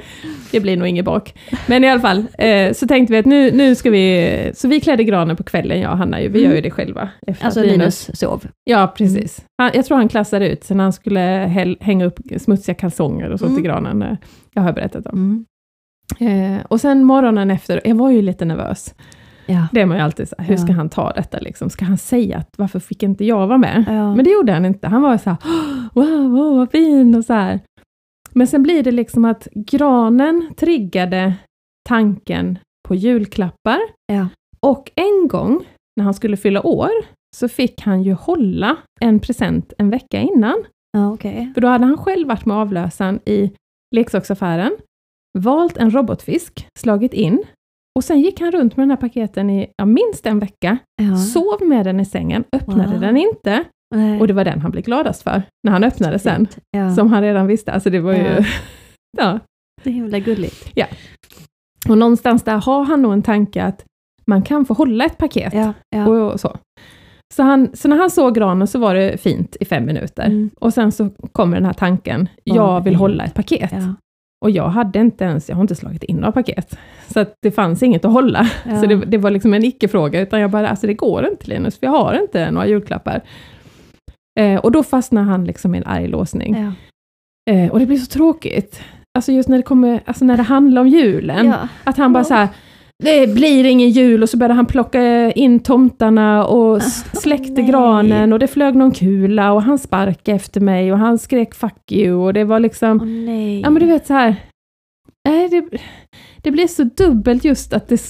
Det 0.52 0.60
blir 0.60 0.78
nog 0.78 0.88
inget 0.88 1.06
bak. 1.06 1.34
Men 1.68 1.84
i 1.84 1.90
alla 1.90 2.02
fall, 2.02 2.26
eh, 2.38 2.74
så 2.74 2.88
tänkte 2.88 3.14
vi 3.14 3.20
att 3.20 3.26
nu, 3.26 3.52
nu 3.52 3.76
ska 3.76 3.90
vi... 3.90 4.52
Så 4.56 4.68
vi 4.68 4.82
klädde 4.82 5.04
granen 5.04 5.36
på 5.36 5.44
kvällen, 5.44 5.80
jag 5.80 5.92
och 5.92 5.98
Hanna. 5.98 6.22
ju. 6.22 6.30
Vi 6.30 6.40
Mm. 6.40 6.50
gör 6.50 6.56
ju 6.56 6.62
det 6.62 6.72
själva. 6.72 7.10
Efter 7.28 7.46
Alltså 7.46 7.60
att 7.60 7.66
Linus 7.68 8.10
sov. 8.20 8.48
Ja, 8.64 8.94
precis. 8.98 9.46
Han, 9.58 9.72
jag 9.74 9.86
tror 9.86 9.98
han 9.98 10.08
klassade 10.10 10.50
ut 10.50 10.64
sen 10.64 10.80
han 10.80 10.94
skulle 10.94 11.20
häll, 11.20 11.78
hänga 11.80 12.06
upp 12.06 12.20
smutsiga 12.38 12.76
kalsonger 12.76 13.30
och 13.30 13.40
sånt 13.40 13.50
Mm. 13.52 13.64
i 13.64 13.68
granen. 13.68 14.02
eh, 14.02 14.18
Jag 14.54 14.62
har 14.62 14.74
berättat 14.74 15.06
om. 15.06 15.46
Mm. 16.20 16.56
Eh, 16.56 16.62
och 16.68 16.82
sen 16.82 17.04
morgonen 17.04 17.52
efter, 17.52 17.82
jag 17.86 17.96
var 17.96 18.10
ju 18.12 18.22
lite 18.22 18.46
nervös. 18.46 18.96
Ja. 19.46 19.68
Det 19.72 19.82
är 19.82 19.86
man 19.86 19.98
ju 19.98 20.04
alltid 20.04 20.30
så 20.30 20.36
här, 20.38 20.46
hur 20.46 20.54
Ja. 20.54 20.58
ska 20.62 20.74
han 20.74 20.90
ta 20.90 21.12
detta 21.14 21.38
liksom? 21.40 21.70
Ska 21.70 21.86
han 21.86 21.98
säga 21.98 22.38
att 22.38 22.50
varför 22.58 22.80
fick 22.80 23.04
inte 23.04 23.26
jag 23.26 23.48
vara 23.48 23.58
med? 23.58 23.86
Ja. 23.88 24.16
Men 24.16 24.26
det 24.26 24.32
gjorde 24.32 24.52
han 24.54 24.66
inte. 24.66 24.88
Han 24.88 25.02
var 25.02 25.18
så 25.18 25.30
här, 25.30 25.38
wow, 25.94 26.30
wow 26.32 26.58
vad 26.58 26.72
fin 26.72 27.16
och 27.16 27.26
så 27.26 27.34
här. 27.34 27.60
Men 28.38 28.48
sen 28.48 28.64
blir 28.64 28.84
det 28.84 28.92
liksom 28.92 29.26
att 29.26 29.48
granen 29.56 30.54
triggade 30.58 31.34
tanken 31.90 32.60
på 32.88 32.96
julklappar. 32.96 33.80
Ja. 34.14 34.28
Och 34.60 34.92
en 34.96 35.28
gång 35.28 35.66
när 35.96 36.04
han 36.04 36.14
skulle 36.14 36.38
fylla 36.38 36.62
år 36.68 36.90
så 37.36 37.48
fick 37.50 37.82
han 37.82 38.04
ju 38.04 38.14
hålla 38.14 38.78
en 39.02 39.20
present 39.20 39.74
en 39.78 39.90
vecka 39.90 40.20
innan. 40.22 40.64
Ja, 40.98 41.14
okej. 41.14 41.52
För 41.54 41.62
då 41.62 41.68
hade 41.68 41.86
han 41.86 41.98
själv 41.98 42.28
varit 42.28 42.46
med 42.46 42.58
avlösaren 42.58 43.20
i 43.26 43.52
leksaksaffären, 43.96 44.78
valt 45.40 45.78
en 45.78 45.92
robotfisk, 45.92 46.68
slagit 46.80 47.14
in 47.14 47.44
och 47.98 48.04
sen 48.04 48.22
gick 48.22 48.40
han 48.40 48.52
runt 48.52 48.78
med 48.78 48.84
den 48.84 48.90
här 48.90 48.98
paketen 48.98 49.50
i 49.50 49.68
ja, 49.78 49.86
minst 49.86 50.26
en 50.26 50.40
vecka, 50.40 50.78
Ja. 51.02 51.18
sov 51.18 51.68
med 51.68 51.86
den 51.86 52.00
i 52.00 52.06
sängen, 52.06 52.44
öppnade 52.56 52.92
Wow. 52.92 53.00
den 53.02 53.18
inte 53.18 53.64
Nej. 53.96 54.20
och 54.20 54.28
det 54.28 54.34
var 54.34 54.46
den 54.46 54.62
han 54.62 54.72
blev 54.72 54.84
gladast 54.84 55.24
för 55.24 55.42
när 55.64 55.72
han 55.72 55.84
öppnade 55.84 56.20
sen. 56.20 56.48
Ja. 56.72 56.96
som 56.96 57.14
han 57.14 57.22
redan 57.22 57.48
visste. 57.48 57.72
Alltså 57.72 57.90
det 57.90 58.00
var 58.00 58.14
ju... 58.14 58.24
Ja. 58.24 58.44
ja. 59.18 59.40
Det 59.84 59.90
är 59.90 59.94
himla 59.94 60.20
gulligt. 60.20 60.72
Och 61.90 61.98
någonstans 61.98 62.44
där 62.44 62.58
har 62.58 62.84
han 62.84 63.02
nog 63.02 63.14
en 63.14 63.24
tanke 63.24 63.64
att 63.64 63.86
man 64.26 64.42
kan 64.42 64.66
få 64.66 64.74
hålla 64.74 65.06
ett 65.06 65.18
paket 65.18 65.54
Ja. 65.54 65.74
Ja. 65.90 66.08
och, 66.08 66.40
så. 66.40 66.58
Så, 67.34 67.44
han, 67.44 67.70
så 67.74 67.88
när 67.88 67.98
han 67.98 68.10
såg 68.10 68.36
granen 68.36 68.68
så 68.68 68.80
var 68.80 68.96
det 68.96 69.22
fint 69.22 69.58
i 69.60 69.66
fem 69.66 69.86
minuter. 69.86 70.26
Mm. 70.26 70.50
Och 70.60 70.74
sen 70.74 70.92
så 70.92 71.10
kommer 71.32 71.58
den 71.58 71.66
här 71.66 71.74
tanken, 71.74 72.30
jag 72.44 72.84
vill 72.84 72.96
hålla 72.96 73.24
ett 73.24 73.34
paket. 73.34 73.72
Ja. 73.72 73.96
Och 74.46 74.52
jag 74.52 74.70
hade 74.70 75.00
inte 75.00 75.24
ens, 75.24 75.50
jag 75.50 75.56
har 75.56 75.62
inte 75.62 75.76
slagit 75.76 76.04
in 76.04 76.16
några 76.16 76.32
paket. 76.32 76.78
Så 77.08 77.20
att 77.20 77.34
det 77.42 77.52
fanns 77.52 77.84
inget 77.84 78.06
att 78.06 78.12
hålla. 78.12 78.50
Ja. 78.66 78.80
Så 78.80 78.86
det, 78.86 78.96
det 78.96 79.18
var 79.18 79.32
liksom 79.32 79.54
en 79.54 79.64
icke-fråga, 79.64 80.22
utan 80.22 80.40
jag 80.40 80.52
bara, 80.52 80.70
alltså 80.70 80.88
det 80.88 80.94
går 80.94 81.28
inte 81.28 81.48
Linus, 81.48 81.80
för 81.80 81.88
jag 81.88 81.92
har 81.92 82.22
inte 82.22 82.52
några 82.52 82.68
julklappar. 82.68 83.22
Eh, 84.38 84.60
och 84.60 84.72
då 84.72 84.84
fastnar 84.84 85.24
han 85.24 85.46
liksom 85.46 85.76
i 85.76 85.78
en 85.78 85.86
arg 85.86 86.08
låsning. 86.08 86.56
Ja. 86.56 86.72
Eh, 87.54 87.72
och 87.72 87.80
det 87.80 87.86
blir 87.86 87.98
så 87.98 88.06
tråkigt. 88.06 88.82
Alltså 89.18 89.32
just 89.32 89.50
när 89.50 89.58
det, 89.58 89.64
kommer, 89.64 90.02
alltså 90.06 90.26
när 90.26 90.38
det 90.38 90.44
handlar 90.44 90.82
om 90.82 90.88
julen. 90.88 91.46
Ja. 91.46 91.68
Att 91.84 91.98
han 91.98 92.14
bara 92.14 92.24
så 92.24 92.34
här, 92.34 92.48
det 93.04 93.34
blir 93.34 93.66
ingen 93.66 93.90
jul 93.90 94.24
och 94.24 94.30
så 94.30 94.38
började 94.38 94.54
han 94.54 94.66
plocka 94.66 95.32
in 95.32 95.60
tomtarna 95.60 96.46
och 96.46 96.84
släckte 97.14 97.62
nej. 97.62 97.72
granen 97.72 98.34
och 98.34 98.40
det 98.40 98.48
flög 98.48 98.76
någon 98.76 98.92
kula 98.92 99.52
och 99.52 99.64
han 99.64 99.80
sparkade 99.80 100.36
efter 100.36 100.62
mig 100.62 100.92
och 100.92 100.98
han 100.98 101.18
skrek 101.18 101.54
'fuck 101.54 101.92
you' 101.92 102.26
och 102.26 102.34
det 102.34 102.44
var 102.44 102.60
liksom, 102.60 103.26
nej. 103.26 103.62
ja 103.62 103.70
men 103.70 103.82
du 103.82 103.88
vet 103.88 104.08
så 104.08 104.14
här. 104.14 104.36
Nej, 105.30 105.50
det, 105.50 105.78
det 106.44 106.52
blir 106.52 106.68
så 106.68 106.84
dubbelt 106.84 107.44
just 107.44 107.74
att 107.74 107.88
det, 107.88 108.02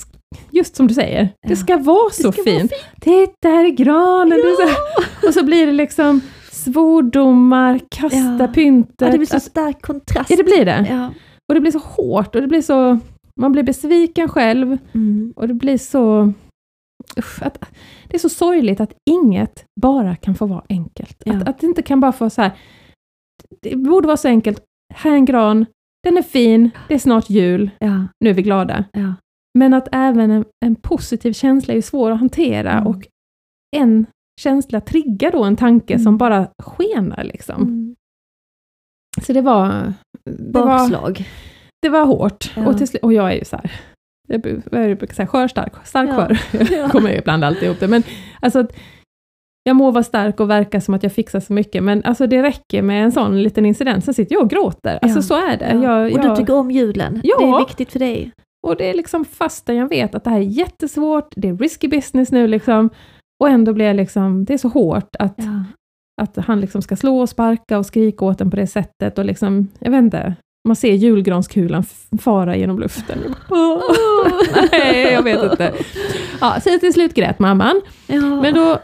just 0.52 0.76
som 0.76 0.88
du 0.88 0.94
säger, 0.94 1.30
Ja. 1.42 1.50
det 1.50 1.56
ska 1.56 1.78
vara 1.78 2.10
så 2.10 2.32
ska 2.32 2.44
vara 2.44 2.60
fint. 2.60 2.72
Titta 3.02 3.48
här 3.50 3.66
är 3.66 3.70
granen! 3.70 4.32
Är 4.40 4.68
så. 4.68 5.28
Och 5.28 5.34
så 5.34 5.46
blir 5.46 5.66
det 5.66 5.72
liksom 5.72 6.22
svordomar, 6.52 7.80
kasta 7.92 8.18
Ja. 8.40 8.48
pyntet. 8.48 8.96
Ja, 9.02 9.10
det 9.12 9.18
blir 9.18 9.28
så 9.28 9.40
stark 9.40 9.82
kontrast. 9.82 10.30
ja, 10.30 10.36
det 10.36 10.44
blir 10.44 10.66
det. 10.66 10.88
Ja. 10.90 11.14
Och 11.50 11.56
det 11.56 11.62
blir 11.62 11.72
så 11.72 11.80
hårt 11.80 12.36
och 12.36 12.42
det 12.42 12.48
blir 12.48 12.62
så, 12.62 13.00
man 13.40 13.52
blir 13.52 13.64
besviken 13.64 14.30
själv 14.30 14.78
Mm. 14.94 15.34
och 15.36 15.48
det 15.48 15.54
blir 15.54 15.78
så, 15.78 16.34
usch, 17.20 17.42
att, 17.42 17.60
det 18.08 18.16
är 18.16 18.20
så 18.20 18.30
sorgligt 18.30 18.80
att 18.80 18.94
inget 19.10 19.66
bara 19.82 20.16
kan 20.16 20.36
få 20.36 20.46
vara 20.46 20.64
enkelt. 20.70 21.22
Ja. 21.26 21.34
Att, 21.36 21.48
att 21.48 21.60
det 21.60 21.68
inte 21.68 21.82
kan 21.82 22.00
bara 22.00 22.12
få 22.12 22.30
så 22.30 22.42
här, 22.42 22.52
det 23.62 23.76
borde 23.76 24.08
vara 24.08 24.18
så 24.18 24.28
enkelt, 24.28 24.64
här 24.94 25.12
är 25.12 25.16
en 25.16 25.26
gran, 25.26 25.66
den 26.04 26.18
är 26.18 26.22
fin, 26.22 26.70
det 26.88 26.94
är 26.94 27.00
snart 27.00 27.30
jul, 27.30 27.70
Ja. 27.80 28.08
nu 28.24 28.30
är 28.30 28.34
vi 28.34 28.42
glada. 28.42 28.84
Ja. 28.92 29.14
Men 29.58 29.74
att 29.74 29.88
även 29.92 30.32
en, 30.32 30.46
en 30.66 30.76
positiv 30.76 31.34
känsla 31.34 31.74
är 31.74 31.82
svår 31.82 32.12
att 32.12 32.20
hantera 32.20 32.72
Mm. 32.72 32.88
och 32.88 33.08
en 33.76 34.06
känsla 34.42 34.82
triggar 34.82 35.32
då 35.32 35.44
en 35.44 35.56
tanke 35.56 35.94
Mm. 35.94 36.04
som 36.04 36.18
bara 36.18 36.48
skenar 36.64 37.24
liksom. 37.24 37.62
Mm. 37.62 37.96
Så 39.22 39.34
det 39.34 39.42
var, 39.42 39.94
det 40.26 40.60
var, 40.60 40.66
Bakslag. 40.66 41.26
det 41.82 41.90
var 41.90 42.06
hårt. 42.06 42.52
Ja. 42.56 42.68
Och, 42.68 42.78
till, 42.78 42.88
och 43.02 43.14
jag 43.14 43.32
är 43.32 43.36
ju 43.36 43.46
så 43.46 43.56
här, 43.56 43.72
jag 44.28 44.46
jag 44.72 44.98
brukar 44.98 45.14
säga, 45.16 45.28
skörstark, 45.28 45.74
stark 45.88 46.10
Ja. 46.10 46.16
skör. 46.16 46.40
Ja. 46.72 46.78
Jag 46.78 46.92
kommer 46.92 47.10
ju 47.12 47.18
ibland 47.18 47.44
alltid 47.44 47.64
ihop 47.64 47.80
det. 47.80 47.88
Men 47.88 48.04
alltså, 48.40 48.68
jag 49.64 49.76
må 49.76 49.92
vara 49.92 50.04
stark 50.04 50.40
och 50.40 50.50
verka 50.50 50.82
som 50.82 50.94
att 50.94 51.04
jag 51.04 51.12
fixar 51.14 51.40
så 51.40 51.54
mycket, 51.54 51.84
men 51.84 52.04
alltså 52.04 52.28
det 52.28 52.44
räcker 52.44 52.82
med 52.82 53.04
en 53.04 53.12
sån 53.12 53.44
liten 53.44 53.66
incident, 53.66 54.06
så 54.06 54.14
sitter 54.14 54.36
jag 54.36 54.44
och 54.44 54.50
gråter. 54.50 55.00
Alltså 55.02 55.18
Ja. 55.18 55.22
så 55.24 55.34
är 55.36 55.58
det. 55.58 55.72
Ja. 55.74 55.84
Jag, 55.84 56.12
Och 56.14 56.20
du 56.22 56.28
jag, 56.28 56.38
tycker 56.38 56.54
om 56.56 56.72
julen. 56.72 57.22
Det 57.24 57.30
är 57.30 57.60
viktigt 57.68 57.92
för 57.92 58.00
dig. 58.00 58.32
Och 58.68 58.76
det 58.76 58.90
är 58.90 58.94
liksom 58.94 59.26
fastän 59.26 59.76
jag 59.76 59.90
vet 59.90 60.16
att 60.16 60.24
det 60.24 60.30
här 60.30 60.38
är 60.38 60.42
jättesvårt, 60.44 61.34
det 61.36 61.48
är 61.50 61.54
risky 61.58 61.88
business 61.88 62.32
nu 62.32 62.48
liksom, 62.48 62.90
och 63.40 63.50
ändå 63.50 63.74
blir 63.74 63.86
jag 63.86 63.96
liksom, 63.96 64.46
det 64.46 64.54
är 64.54 64.58
så 64.58 64.68
hårt 64.68 65.16
att 65.20 65.34
Ja. 65.38 65.64
att 66.22 66.38
han 66.46 66.62
liksom 66.62 66.82
ska 66.82 66.96
slå 66.96 67.20
och 67.20 67.30
sparka 67.30 67.78
och 67.78 67.86
skrika 67.86 68.26
åt 68.26 68.38
den 68.38 68.50
på 68.50 68.56
det 68.56 68.68
sättet 68.68 69.18
och 69.18 69.26
liksom, 69.26 69.68
jag 69.80 69.92
vet 69.92 69.98
inte, 70.00 70.36
man 70.68 70.76
ser 70.76 70.94
julgranskulan 70.94 71.84
fara 72.22 72.56
genom 72.56 72.80
luften. 72.80 73.18
Åh, 73.50 73.82
Nej, 74.72 75.14
jag 75.14 75.24
vet 75.24 75.44
inte. 75.52 75.74
Ja, 76.42 76.56
så 76.64 76.80
till 76.80 76.94
slut 76.94 77.14
grät 77.14 77.40
mamman. 77.40 77.82
Ja. 78.08 78.22
Men 78.42 78.54
då 78.54 78.80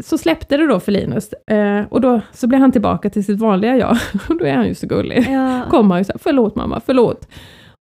så 0.00 0.18
släppte 0.18 0.56
det 0.56 0.66
då 0.66 0.80
för 0.80 0.92
Linus 0.92 1.32
eh, 1.32 1.82
och 1.90 2.00
då 2.00 2.20
så 2.32 2.46
blev 2.46 2.60
han 2.60 2.72
tillbaka 2.72 3.10
till 3.10 3.24
sitt 3.24 3.38
vanliga 3.40 3.76
jag. 3.76 3.96
Och 4.28 4.36
då 4.38 4.44
är 4.44 4.54
han 4.54 4.66
ju 4.68 4.74
så 4.74 4.86
gullig. 4.86 5.26
ja. 5.30 5.62
Kommer 5.70 5.94
han 5.94 6.00
ju 6.00 6.04
så 6.04 6.12
här, 6.12 6.20
förlåt 6.22 6.56
mamma, 6.56 6.80
förlåt. 6.86 7.28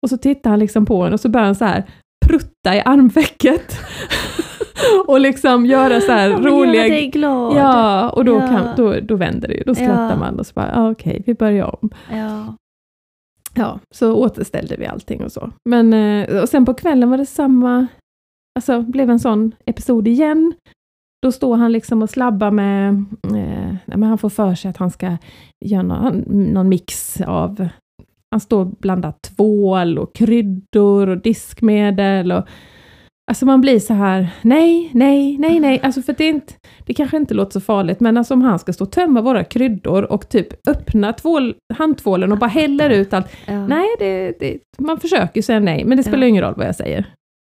Och 0.03 0.11
så 0.11 0.17
tittar 0.17 0.51
han 0.51 0.59
liksom 0.59 0.87
på 0.87 1.03
henne 1.03 1.15
och 1.15 1.21
så 1.21 1.29
börjar 1.29 1.47
han 1.47 1.55
så 1.55 1.65
här 1.65 1.85
prutta 2.27 2.77
i 2.77 2.81
armvecket. 2.85 3.79
och 5.07 5.21
liksom 5.21 5.67
göra 5.67 6.01
så 6.01 6.13
här 6.13 6.31
roliga... 6.31 6.87
göra 6.87 6.95
dig 6.95 7.09
glad. 7.09 7.57
Ja, 7.57 8.09
och 8.11 8.25
då, 8.25 8.35
Ja. 8.35 8.49
Kan, 8.49 8.77
då, 8.77 9.01
då 9.01 9.17
vänder 9.17 9.49
det 9.49 9.55
ju. 9.55 9.63
Då 9.65 9.75
skrattar 9.75 10.11
Ja. 10.11 10.17
man 10.17 10.39
och 10.39 10.47
så 10.47 10.53
bara, 10.55 10.73
ah, 10.75 10.91
okej, 10.91 11.23
vi 11.27 11.35
börjar 11.35 11.77
om. 11.83 11.91
Ja. 12.13 12.55
Ja, 13.55 13.79
så 13.95 14.15
återställde 14.15 14.77
vi 14.77 14.87
allting 14.87 15.25
och 15.25 15.33
så. 15.33 15.51
Men, 15.69 15.93
eh, 15.93 16.43
och 16.43 16.49
sen 16.49 16.67
på 16.67 16.75
kvällen 16.75 17.11
var 17.11 17.19
det 17.19 17.27
samma, 17.27 17.87
alltså 18.59 18.83
blev 18.83 19.11
en 19.11 19.21
sån 19.21 19.53
episod 19.67 20.09
igen. 20.09 20.53
Då 21.23 21.33
står 21.33 21.57
han 21.57 21.73
liksom 21.73 22.03
och 22.03 22.11
slabbar 22.11 22.51
med, 22.51 22.89
eh, 23.25 23.75
men 23.87 24.03
han 24.03 24.19
får 24.19 24.29
för 24.29 24.55
sig 24.55 24.69
att 24.69 24.77
han 24.77 24.91
ska 24.91 25.17
göra 25.65 25.83
någon, 25.83 26.19
någon 26.29 26.69
mix 26.69 27.21
av, 27.21 27.69
han 28.31 28.41
står 28.41 28.61
och 28.61 28.67
blandar 28.67 29.13
tvål 29.29 29.99
och 29.99 30.15
kryddor 30.15 31.09
och 31.09 31.19
diskmedel 31.19 32.33
och 32.33 32.45
Alltså 33.31 33.47
man 33.47 33.61
blir 33.61 33.79
så 33.79 33.95
här, 33.95 34.29
nej, 34.43 34.91
nej, 34.93 35.39
nej, 35.39 35.61
nej, 35.61 35.81
alltså 35.83 36.03
för 36.03 36.13
det, 36.19 36.25
är 36.25 36.29
inte, 36.29 36.55
det 36.87 36.95
kanske 36.95 37.17
inte 37.17 37.35
låter 37.35 37.53
så 37.53 37.61
farligt, 37.61 38.01
men 38.01 38.17
alltså 38.17 38.35
om 38.35 38.43
han 38.43 38.59
ska 38.59 38.73
stå 38.73 38.85
och 38.85 38.93
tömma 38.93 39.21
våra 39.21 39.45
kryddor 39.45 40.03
och 40.13 40.29
typ 40.29 40.69
öppna 40.69 41.13
tvål, 41.13 41.55
handtvålen 41.75 42.33
och 42.33 42.39
bara 42.39 42.47
häller 42.51 42.91
ut 42.91 43.13
allt, 43.13 43.27
Ja. 43.47 43.67
Nej, 43.67 43.87
det, 43.99 44.33
det, 44.41 44.59
man 44.79 45.01
försöker 45.01 45.43
säga 45.43 45.61
nej, 45.61 45.85
men 45.85 45.97
det 45.97 46.03
spelar 46.03 46.23
Ja. 46.23 46.27
ingen 46.29 46.45
roll 46.45 46.55
vad 46.57 46.67
jag 46.67 46.77
säger. 46.77 47.05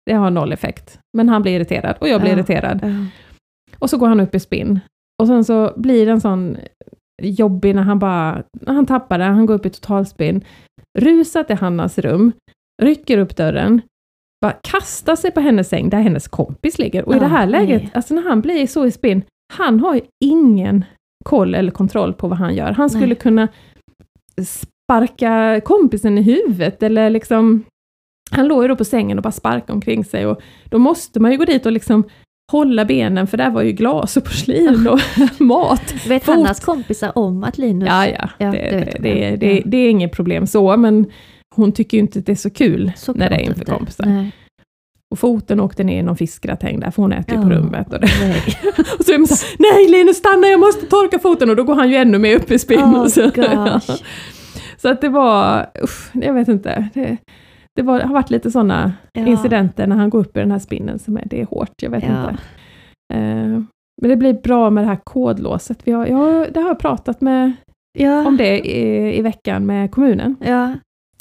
Det 0.07 0.13
har 0.15 0.31
noll 0.31 0.53
effekt. 0.53 0.99
Men 1.17 1.29
han 1.29 1.43
blir 1.43 1.53
irriterad 1.53 1.97
och 2.01 2.09
jag 2.09 2.21
blir 2.21 2.31
Ja. 2.31 2.37
irriterad. 2.37 2.81
Och 3.79 3.91
så 3.91 3.99
går 3.99 4.07
han 4.09 4.21
upp 4.21 4.35
i 4.35 4.41
spinn. 4.41 4.81
Och 5.23 5.27
sen 5.27 5.45
så 5.45 5.73
blir 5.77 6.07
det 6.07 6.13
en 6.13 6.21
sån 6.21 6.57
jobbig 7.23 7.75
när 7.75 7.83
han 7.83 7.99
bara, 7.99 8.43
han 8.67 8.87
tappar 8.87 9.19
det, 9.19 9.25
han 9.25 9.47
går 9.47 9.55
upp 9.55 9.67
i 9.67 9.71
totalspinn, 9.71 10.45
rusar 10.99 11.45
till 11.45 11.57
Hannas 11.57 11.99
rum, 11.99 12.33
rycker 12.83 13.19
upp 13.19 13.37
dörren, 13.37 13.81
bara 14.41 14.53
kastar 14.53 15.17
sig 15.17 15.31
på 15.31 15.41
hennes 15.41 15.69
säng 15.69 15.91
där 15.91 16.01
hennes 16.01 16.29
kompis 16.29 16.79
ligger. 16.79 17.05
Och 17.05 17.17
i 17.17 17.19
det 17.19 17.27
här 17.27 17.47
läget, 17.47 17.83
nej. 17.83 17.91
alltså 17.95 18.15
när 18.15 18.23
han 18.23 18.41
blir 18.41 18.67
så 18.67 18.87
i 18.87 18.91
spinn, 18.91 19.23
han 19.55 19.81
har 19.81 19.95
ju 19.95 20.01
ingen 20.25 20.85
koll 21.25 21.55
eller 21.55 21.71
kontroll 21.71 22.15
på 22.15 22.29
vad 22.29 22.39
han 22.39 22.55
gör. 22.55 22.73
Han 22.73 22.91
skulle 22.91 23.07
Nej. 23.07 23.17
kunna 23.17 23.49
sparka 24.47 25.61
kompisen 25.65 26.19
i 26.19 26.23
huvudet 26.23 26.83
eller 26.83 27.11
liksom 27.11 27.65
han 28.31 28.49
låg 28.49 28.63
ju 28.63 28.69
då 28.69 28.77
på 28.77 28.85
sängen 28.85 29.19
och 29.19 29.23
bara 29.23 29.33
sparkade 29.33 29.73
omkring 29.73 30.05
sig 30.05 30.27
och 30.27 30.43
då 30.65 30.79
måste 30.79 31.21
man 31.21 31.33
ju 31.33 31.39
gå 31.39 31.45
dit 31.45 31.67
och 31.67 31.73
liksom 31.73 32.05
hålla 32.51 32.85
benen 32.85 33.27
för 33.27 33.37
där 33.37 33.51
var 33.51 33.63
ju 33.63 33.73
glas 33.73 34.17
och 34.17 34.25
porslin 34.25 34.89
och 34.89 35.01
mat. 35.41 35.95
Vet 36.09 36.25
Fot. 36.25 36.35
Hannas 36.35 36.61
kompisar 36.61 37.19
om 37.19 37.45
att 37.45 37.59
Linus... 37.59 37.89
Ja, 37.89 38.07
ja, 38.07 38.29
Ja, 38.39 38.51
det, 38.51 38.59
det 38.59 38.97
det, 39.01 39.37
det, 39.37 39.63
det, 39.65 39.77
är 39.77 39.91
inget 39.91 40.13
problem 40.13 40.47
så, 40.47 40.77
men 40.77 41.07
hon 41.55 41.73
tycker 41.73 41.97
ju 41.97 42.03
inte 42.03 42.19
att 42.19 42.27
det 42.27 42.33
är 42.33 42.37
så 42.37 42.51
kul 42.51 42.93
Såklart 42.97 43.17
när 43.17 43.31
det 43.31 43.37
är 43.37 43.41
inför 43.41 43.61
inte. 43.61 43.73
kompisar. 43.73 44.07
Nej. 44.07 44.33
Och 45.11 45.19
foten 45.19 45.61
åkte 45.61 45.85
ner 45.85 45.99
i 45.99 46.03
någon 46.03 46.17
fiskgratäng 46.17 46.81
där, 46.81 46.91
för 46.91 47.03
hon 47.03 47.13
äter 47.13 47.37
ju 47.37 47.43
på 47.43 47.51
rummet. 47.51 47.93
Och, 47.93 48.01
det. 48.01 48.09
Nej. 48.21 48.43
och 48.99 49.05
så 49.05 49.13
är 49.13 49.19
man 49.19 49.27
så 49.27 49.47
här, 49.47 49.57
nej 49.59 49.89
Linus 49.89 50.17
stanna, 50.17 50.47
jag 50.47 50.61
måste 50.61 50.87
torka 50.87 51.19
foten! 51.19 51.51
Och 51.51 51.57
då 51.57 51.65
går 51.65 51.75
han 51.75 51.91
ju 51.91 51.97
ännu 51.97 52.19
mer 52.19 52.37
upp 52.37 52.51
i 52.51 52.59
spinn. 52.59 52.81
Oh, 52.81 53.07
så, 53.07 53.31
så 54.77 54.89
att 54.89 55.01
det 55.01 55.09
var, 55.09 55.67
usch, 55.85 56.11
jag 56.13 56.35
vet 56.35 56.49
inte. 56.49 56.89
Det, 56.95 57.17
det 57.77 57.83
var, 57.83 58.01
har 58.01 58.15
varit 58.15 58.31
lite 58.31 58.51
sådana 58.51 58.93
Ja. 59.13 59.27
incidenter 59.27 59.87
när 59.87 59.97
han 59.97 60.11
går 60.11 60.19
upp 60.19 60.37
i 60.37 60.41
den 60.41 60.51
här 60.51 60.59
spinnen 60.59 60.99
som 60.99 61.17
är, 61.17 61.23
det 61.27 61.41
är 61.41 61.47
hårt, 61.47 61.83
jag 61.83 61.91
vet 61.91 62.05
Ja. 62.05 62.09
inte. 62.31 62.43
Eh, 63.15 63.63
men 64.03 64.11
det 64.11 64.17
blir 64.17 64.33
bra 64.43 64.71
med 64.71 64.85
det 64.85 64.89
här 64.89 64.99
kodlåset. 65.05 65.79
Vi 65.85 65.93
har, 65.93 66.07
jag, 66.07 66.53
det 66.53 66.61
har 66.61 66.69
jag 66.69 66.79
pratat 66.79 67.21
med, 67.21 67.53
Ja. 67.99 68.27
om 68.27 68.37
det 68.37 68.59
i, 68.59 69.19
i 69.19 69.23
veckan 69.23 69.67
med 69.67 69.91
kommunen. 69.91 70.37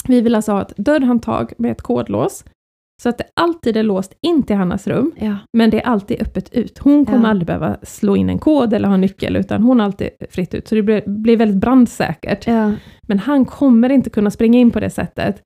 Vi 0.08 0.20
vill 0.20 0.34
alltså 0.34 0.52
ha 0.52 0.62
ett 0.62 0.76
dörrhandtag 0.76 1.52
med 1.58 1.72
ett 1.72 1.82
kodlås, 1.82 2.44
så 3.02 3.08
att 3.08 3.18
det 3.18 3.24
alltid 3.40 3.76
är 3.76 3.82
låst 3.82 4.14
in 4.26 4.42
till 4.42 4.56
Hannas 4.56 4.86
rum, 4.86 5.12
Ja. 5.16 5.36
men 5.56 5.70
det 5.70 5.80
är 5.82 5.86
alltid 5.86 6.22
öppet 6.22 6.52
ut. 6.52 6.78
Hon 6.78 7.06
kommer 7.06 7.22
Ja. 7.24 7.28
aldrig 7.30 7.46
behöva 7.46 7.76
slå 7.82 8.16
in 8.16 8.28
en 8.30 8.38
kod 8.38 8.74
eller 8.74 8.88
ha 8.88 8.96
nyckel, 8.96 9.36
utan 9.36 9.62
hon 9.62 9.78
har 9.80 9.86
alltid 9.86 10.08
fritt 10.30 10.54
ut, 10.54 10.68
så 10.68 10.74
det 10.74 10.82
blir, 10.82 11.02
blir 11.06 11.36
väldigt 11.36 11.56
brandsäkert. 11.60 12.46
Ja. 12.46 12.72
Men 13.08 13.18
han 13.18 13.44
kommer 13.44 13.90
inte 13.90 14.10
kunna 14.10 14.30
springa 14.30 14.58
in 14.58 14.70
på 14.70 14.80
det 14.80 14.90
sättet. 14.90 15.42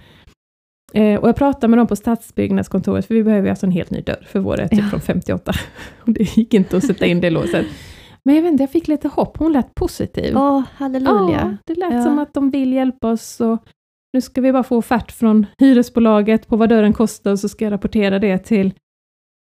Eh, 0.92 1.20
och 1.20 1.28
jag 1.28 1.36
pratade 1.36 1.68
med 1.68 1.78
dem 1.78 1.86
på 1.86 1.96
stadsbyggnadskontoret, 1.96 3.06
för 3.06 3.14
vi 3.14 3.22
behöver 3.24 3.44
ju 3.46 3.50
alltså 3.50 3.66
en 3.66 3.72
helt 3.72 3.90
ny 3.90 4.00
dörr, 4.00 4.26
för 4.28 4.38
vår 4.40 4.60
är 4.60 4.68
typ 4.68 4.78
Ja. 4.78 4.84
från 4.90 5.00
58. 5.00 5.52
Och 6.00 6.12
det 6.12 6.36
gick 6.36 6.54
inte 6.54 6.76
att 6.76 6.84
sätta 6.84 7.06
in 7.06 7.20
det 7.20 7.30
låset. 7.30 7.66
Men 8.22 8.34
jag 8.34 8.42
vet 8.42 8.52
inte, 8.52 8.62
jag 8.62 8.70
fick 8.70 8.88
lite 8.88 9.08
hopp. 9.08 9.36
Hon 9.38 9.52
lät 9.52 9.74
positiv. 9.74 10.36
Åh, 10.36 10.62
halleluja. 10.76 11.38
Ja, 11.40 11.56
det 11.66 11.74
lät 11.74 11.92
Ja. 11.94 12.02
som 12.02 12.18
att 12.18 12.34
de 12.34 12.50
vill 12.50 12.72
hjälpa 12.72 13.10
oss. 13.10 13.40
Och 13.40 13.58
nu 14.12 14.20
ska 14.20 14.40
vi 14.40 14.52
bara 14.52 14.62
få 14.62 14.76
offert 14.76 15.12
från 15.12 15.46
hyresbolaget 15.58 16.48
på 16.48 16.56
vad 16.56 16.68
dörren 16.68 16.92
kostar, 16.92 17.30
och 17.32 17.38
så 17.38 17.48
ska 17.48 17.64
jag 17.64 17.72
rapportera 17.72 18.18
det 18.18 18.38
till... 18.38 18.74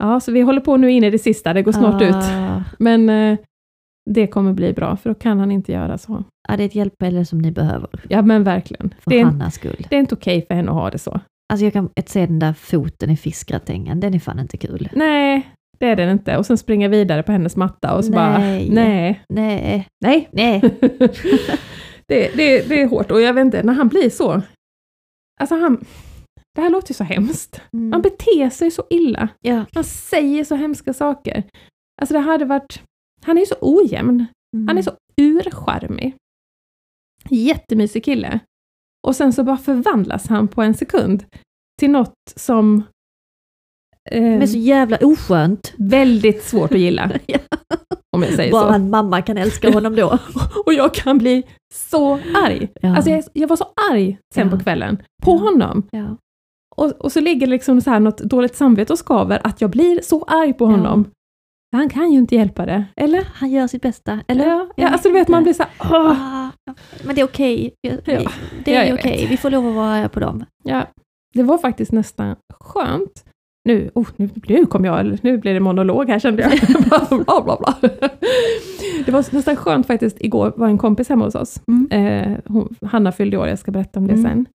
Ja, 0.04 0.20
så 0.20 0.32
vi 0.32 0.42
håller 0.42 0.62
på 0.62 0.78
nu 0.78 0.92
in 0.92 1.04
i 1.04 1.10
det 1.10 1.20
sista, 1.20 1.54
det 1.54 1.62
går 1.62 1.72
snart 1.72 2.02
ut. 2.02 2.16
Ah. 2.16 2.62
Men 2.80 3.10
eh, 3.10 3.38
det 4.10 4.28
kommer 4.28 4.54
bli 4.54 4.74
bra, 4.74 4.98
för 4.98 5.10
då 5.10 5.14
kan 5.14 5.40
han 5.40 5.52
inte 5.52 5.72
göra 5.72 5.98
så. 5.98 6.24
Ja, 6.50 6.58
det 6.58 6.64
är 6.64 6.66
ett 6.66 6.76
hjälpmedel 6.76 7.26
som 7.26 7.40
ni 7.40 7.52
behöver, 7.52 7.90
Ja, 8.10 8.22
men 8.22 8.44
verkligen. 8.44 8.94
för 9.00 9.12
Det 9.12 9.20
är, 9.20 9.26
Hannas 9.26 9.56
skull. 9.56 9.88
det 9.90 9.96
är 9.96 10.00
inte 10.00 10.16
okej 10.16 10.46
för 10.48 10.56
henne 10.56 10.70
att 10.72 10.78
ha 10.78 10.90
det 10.90 10.98
så. 11.00 11.20
Alltså 11.54 11.64
jag 11.66 11.74
kan 11.74 11.90
ett 11.96 12.10
se 12.10 12.26
den 12.26 12.40
där 12.40 12.54
foten 12.54 13.10
i 13.10 13.18
fiskgratängen, 13.18 14.00
den 14.00 14.14
är 14.14 14.20
fan 14.20 14.40
inte 14.40 14.58
kul. 14.58 14.90
Nej, 14.94 15.50
det 15.80 15.86
är 15.86 15.96
den 15.96 16.10
inte. 16.10 16.38
Och 16.38 16.46
sen 16.46 16.58
springa 16.58 16.88
vidare 16.88 17.24
på 17.24 17.32
hennes 17.32 17.56
matta 17.56 17.96
och 17.96 18.06
så 18.06 18.12
bara, 18.12 18.38
Nej. 18.38 18.70
nej, 18.70 19.24
Nej, 19.30 19.88
nej. 20.06 20.30
nej. 20.32 20.62
det, 22.08 22.36
det, 22.36 22.70
det 22.70 22.82
är 22.82 22.88
hårt. 22.88 23.12
Och 23.12 23.22
jag 23.22 23.34
vet 23.34 23.46
inte, 23.46 23.64
när 23.64 23.74
han 23.74 23.88
blir 23.88 24.10
så, 24.10 24.42
alltså 25.42 25.56
han, 25.56 25.86
det 26.56 26.62
här 26.62 26.70
låter 26.70 26.90
ju 26.92 26.94
så 26.96 27.04
hemskt. 27.04 27.62
Mm. 27.74 27.92
Han 27.92 28.02
beter 28.02 28.50
sig 28.50 28.72
så 28.72 28.84
illa. 28.90 29.28
Ja. 29.42 29.66
Han 29.74 29.84
säger 29.84 30.44
så 30.44 30.56
hemska 30.56 30.94
saker. 30.94 31.44
Alltså 32.02 32.14
det 32.14 32.20
hade 32.20 32.46
varit, 32.46 32.84
han 33.24 33.38
är 33.38 33.46
så 33.46 33.56
ojämn. 33.62 34.26
Mm. 34.56 34.68
Han 34.68 34.78
är 34.78 34.82
så 34.82 34.92
urcharmig. 35.22 36.16
Jättemysig 37.30 38.04
kille. 38.06 38.40
Och 39.08 39.16
sen 39.16 39.34
så 39.34 39.44
bara 39.44 39.58
förvandlas 39.58 40.28
han 40.28 40.48
på 40.48 40.62
en 40.62 40.74
sekund 40.74 41.26
till 41.80 41.92
något 41.92 42.14
som 42.36 42.84
eh, 44.12 44.22
Men 44.22 44.48
så 44.48 44.58
jävla 44.58 44.98
oskönt. 45.02 45.74
väldigt 45.78 46.44
svårt 46.44 46.72
att 46.72 46.80
gilla. 46.80 47.12
Ja. 47.26 47.40
Om 48.16 48.24
jag 48.24 48.34
säger 48.34 48.52
Bara 48.52 48.68
så. 48.68 48.74
en 48.74 48.90
mamma 48.90 49.22
kan 49.22 49.38
älska 49.38 49.72
honom 49.72 49.96
då. 49.96 50.18
Och 50.66 50.74
jag 50.74 50.94
kan 50.94 51.18
bli 51.18 51.44
så 51.74 52.14
arg. 52.46 52.68
Ja. 52.82 52.96
Alltså 52.96 53.12
jag, 53.12 53.24
jag 53.34 53.48
var 53.48 53.56
så 53.56 53.66
arg 53.92 54.18
sen 54.34 54.48
Ja. 54.50 54.58
på 54.58 54.64
kvällen, 54.64 55.04
på 55.24 55.38
honom. 55.38 55.84
Och, 56.76 56.92
och 56.92 57.12
så 57.12 57.20
ligger 57.20 57.48
liksom 57.48 57.82
så 57.82 57.90
här 57.90 58.00
något 58.00 58.18
dåligt 58.18 58.56
samvete 58.56 58.94
och 58.94 59.00
skaver 59.00 59.42
att 59.44 59.62
jag 59.62 59.70
blir 59.70 60.02
så 60.02 60.24
arg 60.24 60.54
på 60.54 60.66
honom. 60.66 61.10
Han 61.72 61.90
kan 61.90 62.12
ju 62.12 62.18
inte 62.20 62.36
hjälpa 62.36 62.66
det, 62.66 62.86
eller? 62.96 63.28
Han 63.34 63.52
gör 63.52 63.68
sitt 63.68 63.82
bästa, 63.82 64.20
eller? 64.28 64.46
Ja, 64.48 64.68
ja 64.76 64.88
alltså 64.88 65.08
du 65.10 65.14
vet, 65.14 65.28
man 65.28 65.44
blir 65.44 65.54
så 65.54 65.64
här. 65.64 65.72
Ah, 65.96 66.50
men 67.06 67.16
det 67.16 67.22
är 67.22 67.26
okej. 67.26 67.74
Ja. 67.82 67.92
Det 68.66 68.76
är 68.76 68.94
okej. 68.94 69.28
Vi 69.30 69.38
får 69.38 69.50
lov 69.50 69.68
att 69.68 69.76
vara 69.76 70.10
på 70.10 70.20
dem. 70.20 70.46
Ja, 70.64 70.88
det 71.34 71.44
var 71.44 71.58
faktiskt 71.58 71.92
nästan 71.92 72.36
skönt. 72.60 73.26
Nu, 73.70 73.92
oh, 73.96 74.08
nu, 74.16 74.30
nu 74.48 74.66
kom 74.66 74.86
jag, 74.86 75.18
nu 75.24 75.38
blir 75.38 75.54
det 75.54 75.60
monolog 75.60 76.10
här 76.10 76.20
kände 76.20 76.42
jag. 76.42 76.52
bla, 77.26 77.42
bla, 77.44 77.58
bla. 77.60 77.90
Det 79.06 79.12
var 79.12 79.36
nästan 79.36 79.56
skönt 79.56 79.88
faktiskt, 79.88 80.18
igår 80.22 80.54
var 80.56 80.68
en 80.68 80.78
kompis 80.78 81.10
hemma 81.10 81.26
hos 81.26 81.36
oss. 81.36 81.62
Mm. 81.68 81.88
Eh, 81.92 82.38
hon, 82.48 82.76
Hanna 82.86 83.12
fyllde 83.12 83.38
år, 83.38 83.48
jag 83.48 83.60
ska 83.60 83.72
berätta 83.72 84.00
om 84.00 84.08
det 84.08 84.14
Mm. 84.14 84.24
sen. 84.24 84.46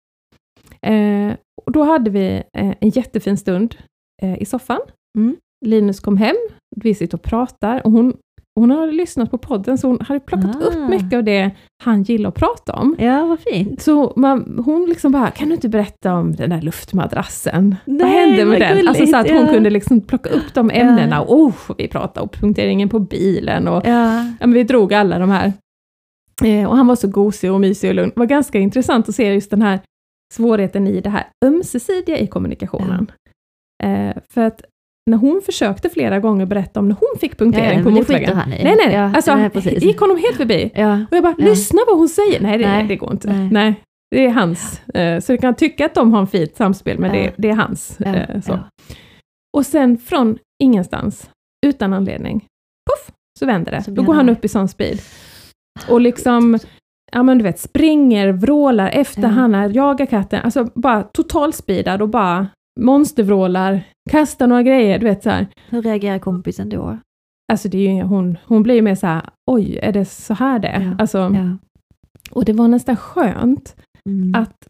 Eh, 0.92 1.36
och 1.66 1.72
då 1.72 1.82
hade 1.82 2.10
vi 2.10 2.42
eh, 2.58 2.74
en 2.80 2.88
jättefin 2.88 3.36
stund 3.36 3.76
eh, 4.22 4.42
i 4.42 4.44
soffan. 4.44 4.80
Mm. 5.18 5.36
Linus 5.66 6.00
kom 6.00 6.16
hem, 6.16 6.36
vi 6.84 6.94
sitter 6.94 7.16
och 7.18 7.22
pratar 7.22 7.86
och 7.86 7.92
hon, 7.92 8.16
hon 8.60 8.70
har 8.70 8.86
lyssnat 8.86 9.30
på 9.30 9.38
podden 9.38 9.78
så 9.78 9.88
hon 9.88 10.00
hade 10.00 10.20
plockat 10.20 10.56
Ah. 10.56 10.64
upp 10.64 10.88
mycket 10.90 11.12
av 11.16 11.24
det 11.24 11.50
han 11.84 12.02
gillar 12.02 12.28
att 12.28 12.34
prata 12.34 12.72
om. 12.72 12.96
Ja, 12.98 13.26
vad 13.26 13.40
fint. 13.40 13.82
Så 13.82 14.12
man, 14.16 14.62
hon 14.66 14.86
liksom 14.88 15.12
bara, 15.12 15.30
kan 15.30 15.48
du 15.48 15.54
inte 15.54 15.68
berätta 15.68 16.14
om 16.14 16.36
den 16.36 16.50
där 16.50 16.60
luftmadrassen? 16.60 17.76
vad 17.84 17.96
Nej, 17.96 18.10
hände 18.10 18.36
med 18.36 18.46
vad 18.46 18.60
den? 18.60 18.68
gulligt, 18.76 18.88
Alltså 18.88 19.06
så 19.06 19.16
att 19.16 19.30
hon 19.30 19.46
ja. 19.46 19.52
kunde 19.52 19.70
liksom 19.70 20.00
plocka 20.00 20.30
upp 20.30 20.54
de 20.54 20.70
ämnena. 20.70 21.20
Och, 21.22 21.40
oh, 21.40 21.54
vi 21.78 21.88
pratade 21.88 22.20
om 22.22 22.28
punkteringen 22.28 22.88
på 22.88 22.98
bilen 22.98 23.68
och 23.68 23.86
Ja. 23.86 24.24
vi 24.46 24.64
drog 24.64 24.94
alla 24.94 25.18
de 25.18 25.30
här. 25.30 25.52
Eh, 26.44 26.68
och 26.70 26.76
han 26.76 26.86
var 26.86 26.96
så 26.96 27.08
gosig 27.08 27.52
och 27.52 27.60
mysig 27.60 27.90
och 27.90 27.94
lugn. 27.94 28.10
Det 28.14 28.18
var 28.20 28.26
ganska 28.26 28.58
intressant 28.58 29.08
att 29.08 29.14
se 29.14 29.32
just 29.34 29.50
den 29.50 29.62
här 29.62 29.80
svårigheten 30.34 30.86
i 30.86 31.00
det 31.00 31.10
här 31.10 31.24
ömsesidiga 31.44 32.18
i 32.18 32.26
kommunikationen. 32.26 33.10
Eh, 33.84 34.16
för 34.30 34.40
att 34.42 34.62
när 35.10 35.16
hon 35.18 35.42
försökte 35.46 35.88
flera 35.90 36.20
gånger 36.20 36.46
berätta 36.46 36.80
om 36.80 36.88
när 36.88 36.96
hon 37.00 37.18
fick 37.20 37.38
punktering 37.38 37.78
Ja, 37.78 37.84
på 37.84 37.90
det 37.90 38.04
skiter 38.04 38.34
motorvägen. 38.34 38.64
Nej, 38.64 38.76
nej, 38.86 38.94
Ja, 38.94 39.16
alltså, 39.16 39.34
nej, 39.36 39.50
precis. 39.50 39.82
gick 39.82 40.00
honom 40.00 40.16
helt 40.16 40.36
förbi. 40.36 40.70
Ja, 40.74 40.94
Och 41.10 41.16
jag 41.16 41.22
bara, 41.22 41.34
Ja. 41.38 41.44
lyssna 41.44 41.80
vad 41.86 41.98
hon 41.98 42.08
säger. 42.08 42.40
Nej, 42.40 42.58
det, 42.58 42.66
Nej. 42.68 42.86
det 42.88 42.96
går 42.96 43.12
inte. 43.12 43.32
Nej. 43.32 43.48
Nej. 43.52 43.74
det 44.10 44.26
är 44.26 44.30
hans. 44.30 44.80
Eh, 44.94 45.20
Så 45.20 45.32
du 45.32 45.38
kan 45.38 45.54
tycka 45.54 45.86
att 45.86 45.94
de 45.94 46.12
har 46.12 46.20
en 46.20 46.26
fint 46.26 46.56
samspel, 46.56 46.98
men 46.98 47.14
Ja. 47.14 47.22
det, 47.22 47.32
det 47.38 47.48
är 47.50 47.54
hans. 47.54 47.96
ja, 48.00 48.14
eh, 48.14 48.40
Så. 48.40 48.52
ja. 48.52 48.58
Och 49.56 49.66
sen 49.66 49.98
från 49.98 50.38
ingenstans, 50.62 51.30
utan 51.66 51.92
anledning, 51.92 52.44
puff, 52.90 53.14
så 53.38 53.46
vänder 53.46 53.72
det. 53.72 53.82
Så 53.82 53.90
Då 53.90 54.02
går 54.02 54.14
han 54.14 54.28
upp 54.28 54.44
i 54.44 54.48
sån 54.48 54.68
speed. 54.68 54.98
Och 55.88 56.00
liksom, 56.00 56.58
ja 57.12 57.22
men 57.22 57.38
du 57.38 57.44
vet, 57.44 57.58
springer, 57.58 58.32
vrålar 58.32 58.88
efter 58.88 59.22
Ja. 59.22 59.28
Hanna, 59.28 59.66
jagar 59.66 60.06
katten, 60.06 60.40
alltså 60.44 60.64
bara 60.74 61.02
totalspeedad 61.02 62.02
och 62.02 62.08
bara 62.08 62.46
monstervrålar, 62.80 63.80
kastar 64.10 64.46
några 64.46 64.62
grejer, 64.62 64.98
du 64.98 65.04
vet 65.06 65.22
så 65.22 65.30
här. 65.30 65.46
Hur 65.68 65.82
reagerar 65.82 66.18
kompisen 66.18 66.68
då? 66.68 66.98
Alltså 67.52 67.68
det 67.68 67.78
är 67.78 67.92
ju, 67.94 68.02
hon, 68.02 68.38
hon 68.46 68.62
blir 68.62 68.74
ju 68.74 68.82
mer 68.82 68.94
så 68.94 69.06
här, 69.06 69.22
oj, 69.50 69.78
är 69.82 69.92
det 69.92 70.04
så 70.04 70.34
här 70.34 70.58
det 70.58 70.68
är? 70.68 70.80
Ja. 70.82 70.90
Alltså, 70.98 71.18
Ja. 71.18 71.56
Och 72.30 72.44
det 72.44 72.52
var 72.52 72.68
nästan 72.68 72.96
skönt 72.96 73.76
Mm. 74.08 74.34
att 74.42 74.68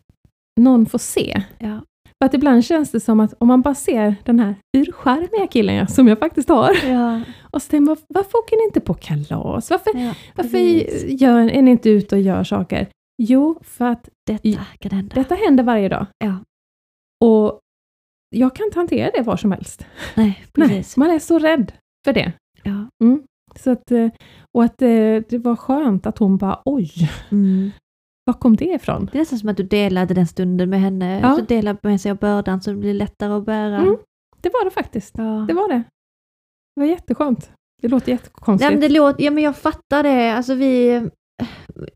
någon 0.60 0.86
får 0.86 0.98
se. 0.98 1.42
ja. 1.58 1.80
För 2.22 2.26
att 2.26 2.34
ibland 2.34 2.64
känns 2.64 2.90
det 2.90 3.00
som 3.00 3.20
att 3.20 3.34
om 3.38 3.48
man 3.48 3.62
bara 3.62 3.74
ser 3.74 4.14
den 4.24 4.40
här 4.40 4.54
urcharmiga 4.76 5.46
killen 5.50 5.88
som 5.88 6.08
jag 6.08 6.18
faktiskt 6.18 6.48
har, 6.48 6.70
Ja, 6.88 7.20
och 7.50 7.62
så 7.62 7.70
tänker 7.70 7.86
man, 7.86 7.96
varför 8.08 8.38
åker 8.38 8.56
ni 8.56 8.64
inte 8.64 8.80
på 8.80 8.94
kalas? 8.94 9.70
Varför, 9.70 9.90
ja, 10.06 10.14
varför 10.36 10.58
gör, 11.22 11.50
är 11.50 11.62
ni 11.62 11.70
inte 11.70 11.90
ute 11.90 12.14
och 12.14 12.20
gör 12.20 12.44
saker? 12.44 12.86
Jo, 13.22 13.58
för 13.62 13.84
att 13.84 14.08
Detta 14.26 14.60
kan 14.78 14.90
hända. 14.90 15.14
detta 15.14 15.34
händer 15.34 15.64
varje 15.64 15.88
dag. 15.88 16.06
Ja. 16.18 16.34
Och 17.24 17.60
jag 18.30 18.54
kan 18.56 18.66
inte 18.66 18.78
hantera 18.78 19.10
det 19.14 19.22
var 19.22 19.36
som 19.36 19.52
helst. 19.52 19.86
Nej, 20.14 20.26
Nej, 20.56 20.68
precis. 20.68 20.96
man 20.96 21.10
är 21.10 21.18
så 21.18 21.38
rädd 21.38 21.72
för 22.06 22.12
det. 22.12 22.32
Ja. 22.62 22.86
Så 23.56 23.70
att, 23.70 23.90
eh, 23.90 24.08
och 24.54 24.64
att 24.64 24.82
eh, 24.82 25.16
det 25.28 25.38
var 25.38 25.56
skönt 25.56 26.06
att 26.06 26.18
hon 26.18 26.36
bara, 26.36 26.62
oj, 26.64 26.90
Mm. 27.30 27.70
var 28.24 28.34
kom 28.34 28.56
det 28.56 28.64
ifrån? 28.64 29.08
Det 29.12 29.18
är 29.18 29.20
nästan 29.20 29.38
som 29.38 29.48
att 29.48 29.56
du 29.56 29.62
delade 29.62 30.14
den 30.14 30.26
stunden 30.26 30.70
med 30.70 30.80
henne. 30.80 31.20
Ja. 31.20 31.36
Så 31.36 31.42
delade 31.42 31.78
med 31.82 32.00
sig 32.00 32.10
av 32.10 32.16
bördan 32.18 32.60
så 32.62 32.70
det 32.70 32.76
blir 32.76 32.94
lättare 32.94 33.32
att 33.32 33.46
bära. 33.46 33.76
Mm. 33.78 33.96
Det 34.40 34.48
var 34.48 34.64
det 34.64 34.70
faktiskt. 34.70 35.14
Ja. 35.18 35.44
Det 35.48 35.54
var 35.54 35.68
det. 35.68 35.82
Det 36.76 36.80
var 36.80 36.86
jätteskönt. 36.86 37.50
Det 37.82 37.88
låter 37.88 38.06
Nej, 38.06 38.14
jättekonstigt. 38.14 38.70
men 38.72 38.80
det 38.80 38.88
låter, 38.88 39.24
ja 39.24 39.30
men 39.30 39.44
jag 39.44 39.56
fattar 39.56 40.02
det. 40.02 40.32
Alltså 40.32 40.54
vi, 40.54 41.00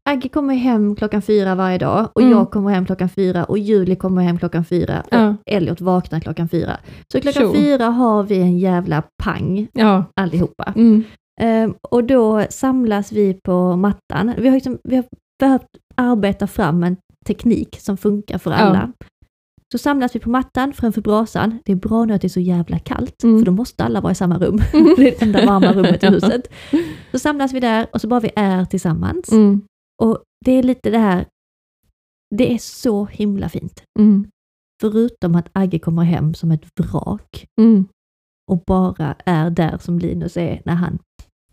Agge 0.05 0.29
kommer 0.29 0.55
hem 0.55 0.97
klockan 0.97 1.23
fyra 1.23 1.55
varje 1.55 1.79
dag 1.79 2.09
och 2.15 2.21
Mm. 2.21 2.33
jag 2.33 2.51
kommer 2.51 2.71
hem 2.71 2.87
klockan 2.87 3.09
fyra 3.09 3.45
och 3.45 3.59
Julie 3.59 3.97
kommer 3.97 4.23
hem 4.23 4.39
klockan 4.39 4.65
fyra 4.65 5.01
och 5.01 5.07
Ja. 5.15 5.35
Elliot 5.47 5.81
vaknar 5.81 6.21
klockan 6.21 6.49
fyra. 6.49 6.77
Så 7.13 7.21
klockan 7.21 7.43
Tjo. 7.43 7.53
fyra 7.55 7.85
har 7.87 8.23
vi 8.23 8.41
en 8.41 8.59
jävla 8.59 9.03
pang 9.23 9.69
Ja. 9.73 10.05
allihopa. 10.17 10.73
Mm. 10.77 11.03
Ehm, 11.41 11.75
och 11.91 12.05
då 12.05 12.45
samlas 12.51 13.13
vi 13.13 13.35
på 13.45 13.77
mattan. 13.77 14.33
Vi 14.39 14.49
har, 14.49 14.55
liksom, 14.55 14.79
vi 14.85 14.97
har 14.97 15.05
behövt 15.39 15.67
arbeta 15.95 16.47
fram 16.47 16.83
en 16.85 16.97
teknik 17.27 17.77
som 17.81 17.97
funkar 17.97 18.39
för 18.39 18.51
Ja. 18.51 18.89
Så 19.73 19.79
samlas 19.79 20.15
vi 20.15 20.21
på 20.21 20.31
mattan 20.31 20.73
framför 20.73 21.01
brasan. 21.01 21.59
Det 21.65 21.73
är 21.73 21.77
bra 21.77 22.05
nu 22.05 22.15
att 22.15 22.21
det 22.21 22.27
är 22.27 22.29
så 22.29 22.41
jävla 22.41 22.79
kallt, 22.79 23.23
Mm. 23.25 23.39
för 23.39 23.47
då 23.47 23.53
måste 23.53 23.85
alla 23.85 24.01
vara 24.01 24.13
i 24.13 24.15
samma 24.15 24.39
rum. 24.39 24.61
Mm. 24.73 24.95
det 24.97 25.03
är 25.03 25.11
det 25.11 25.23
enda 25.23 25.47
varma 25.47 25.73
rummet 25.73 26.03
i 26.03 26.07
huset. 26.11 26.49
Så 27.13 27.19
samlas 27.19 27.53
vi 27.53 27.61
där 27.61 27.87
och 27.93 28.01
så 28.01 28.09
bara 28.09 28.21
vi 28.21 28.31
är 28.37 28.65
tillsammans. 28.65 29.33
Mm. 29.33 29.61
Och 30.03 30.23
det 30.45 30.53
är 30.53 30.63
lite 30.63 30.91
det 30.91 30.99
här, 30.99 31.27
det 32.35 32.55
är 32.55 32.59
så 32.59 33.05
himla 33.07 33.49
fint. 33.49 33.83
Mm. 33.99 34.27
Förutom 34.83 35.35
att 35.35 35.49
Agge 35.53 35.79
kommer 35.79 36.03
hem 36.03 36.35
som 36.35 36.51
ett 36.51 36.65
vrak 36.81 37.47
Mm. 37.61 37.85
och 38.51 38.63
bara 38.67 39.15
är 39.25 39.51
där 39.51 39.79
som 39.79 39.99
Linus 39.99 40.37
är 40.37 40.63
när 40.65 40.75
han, 40.75 40.99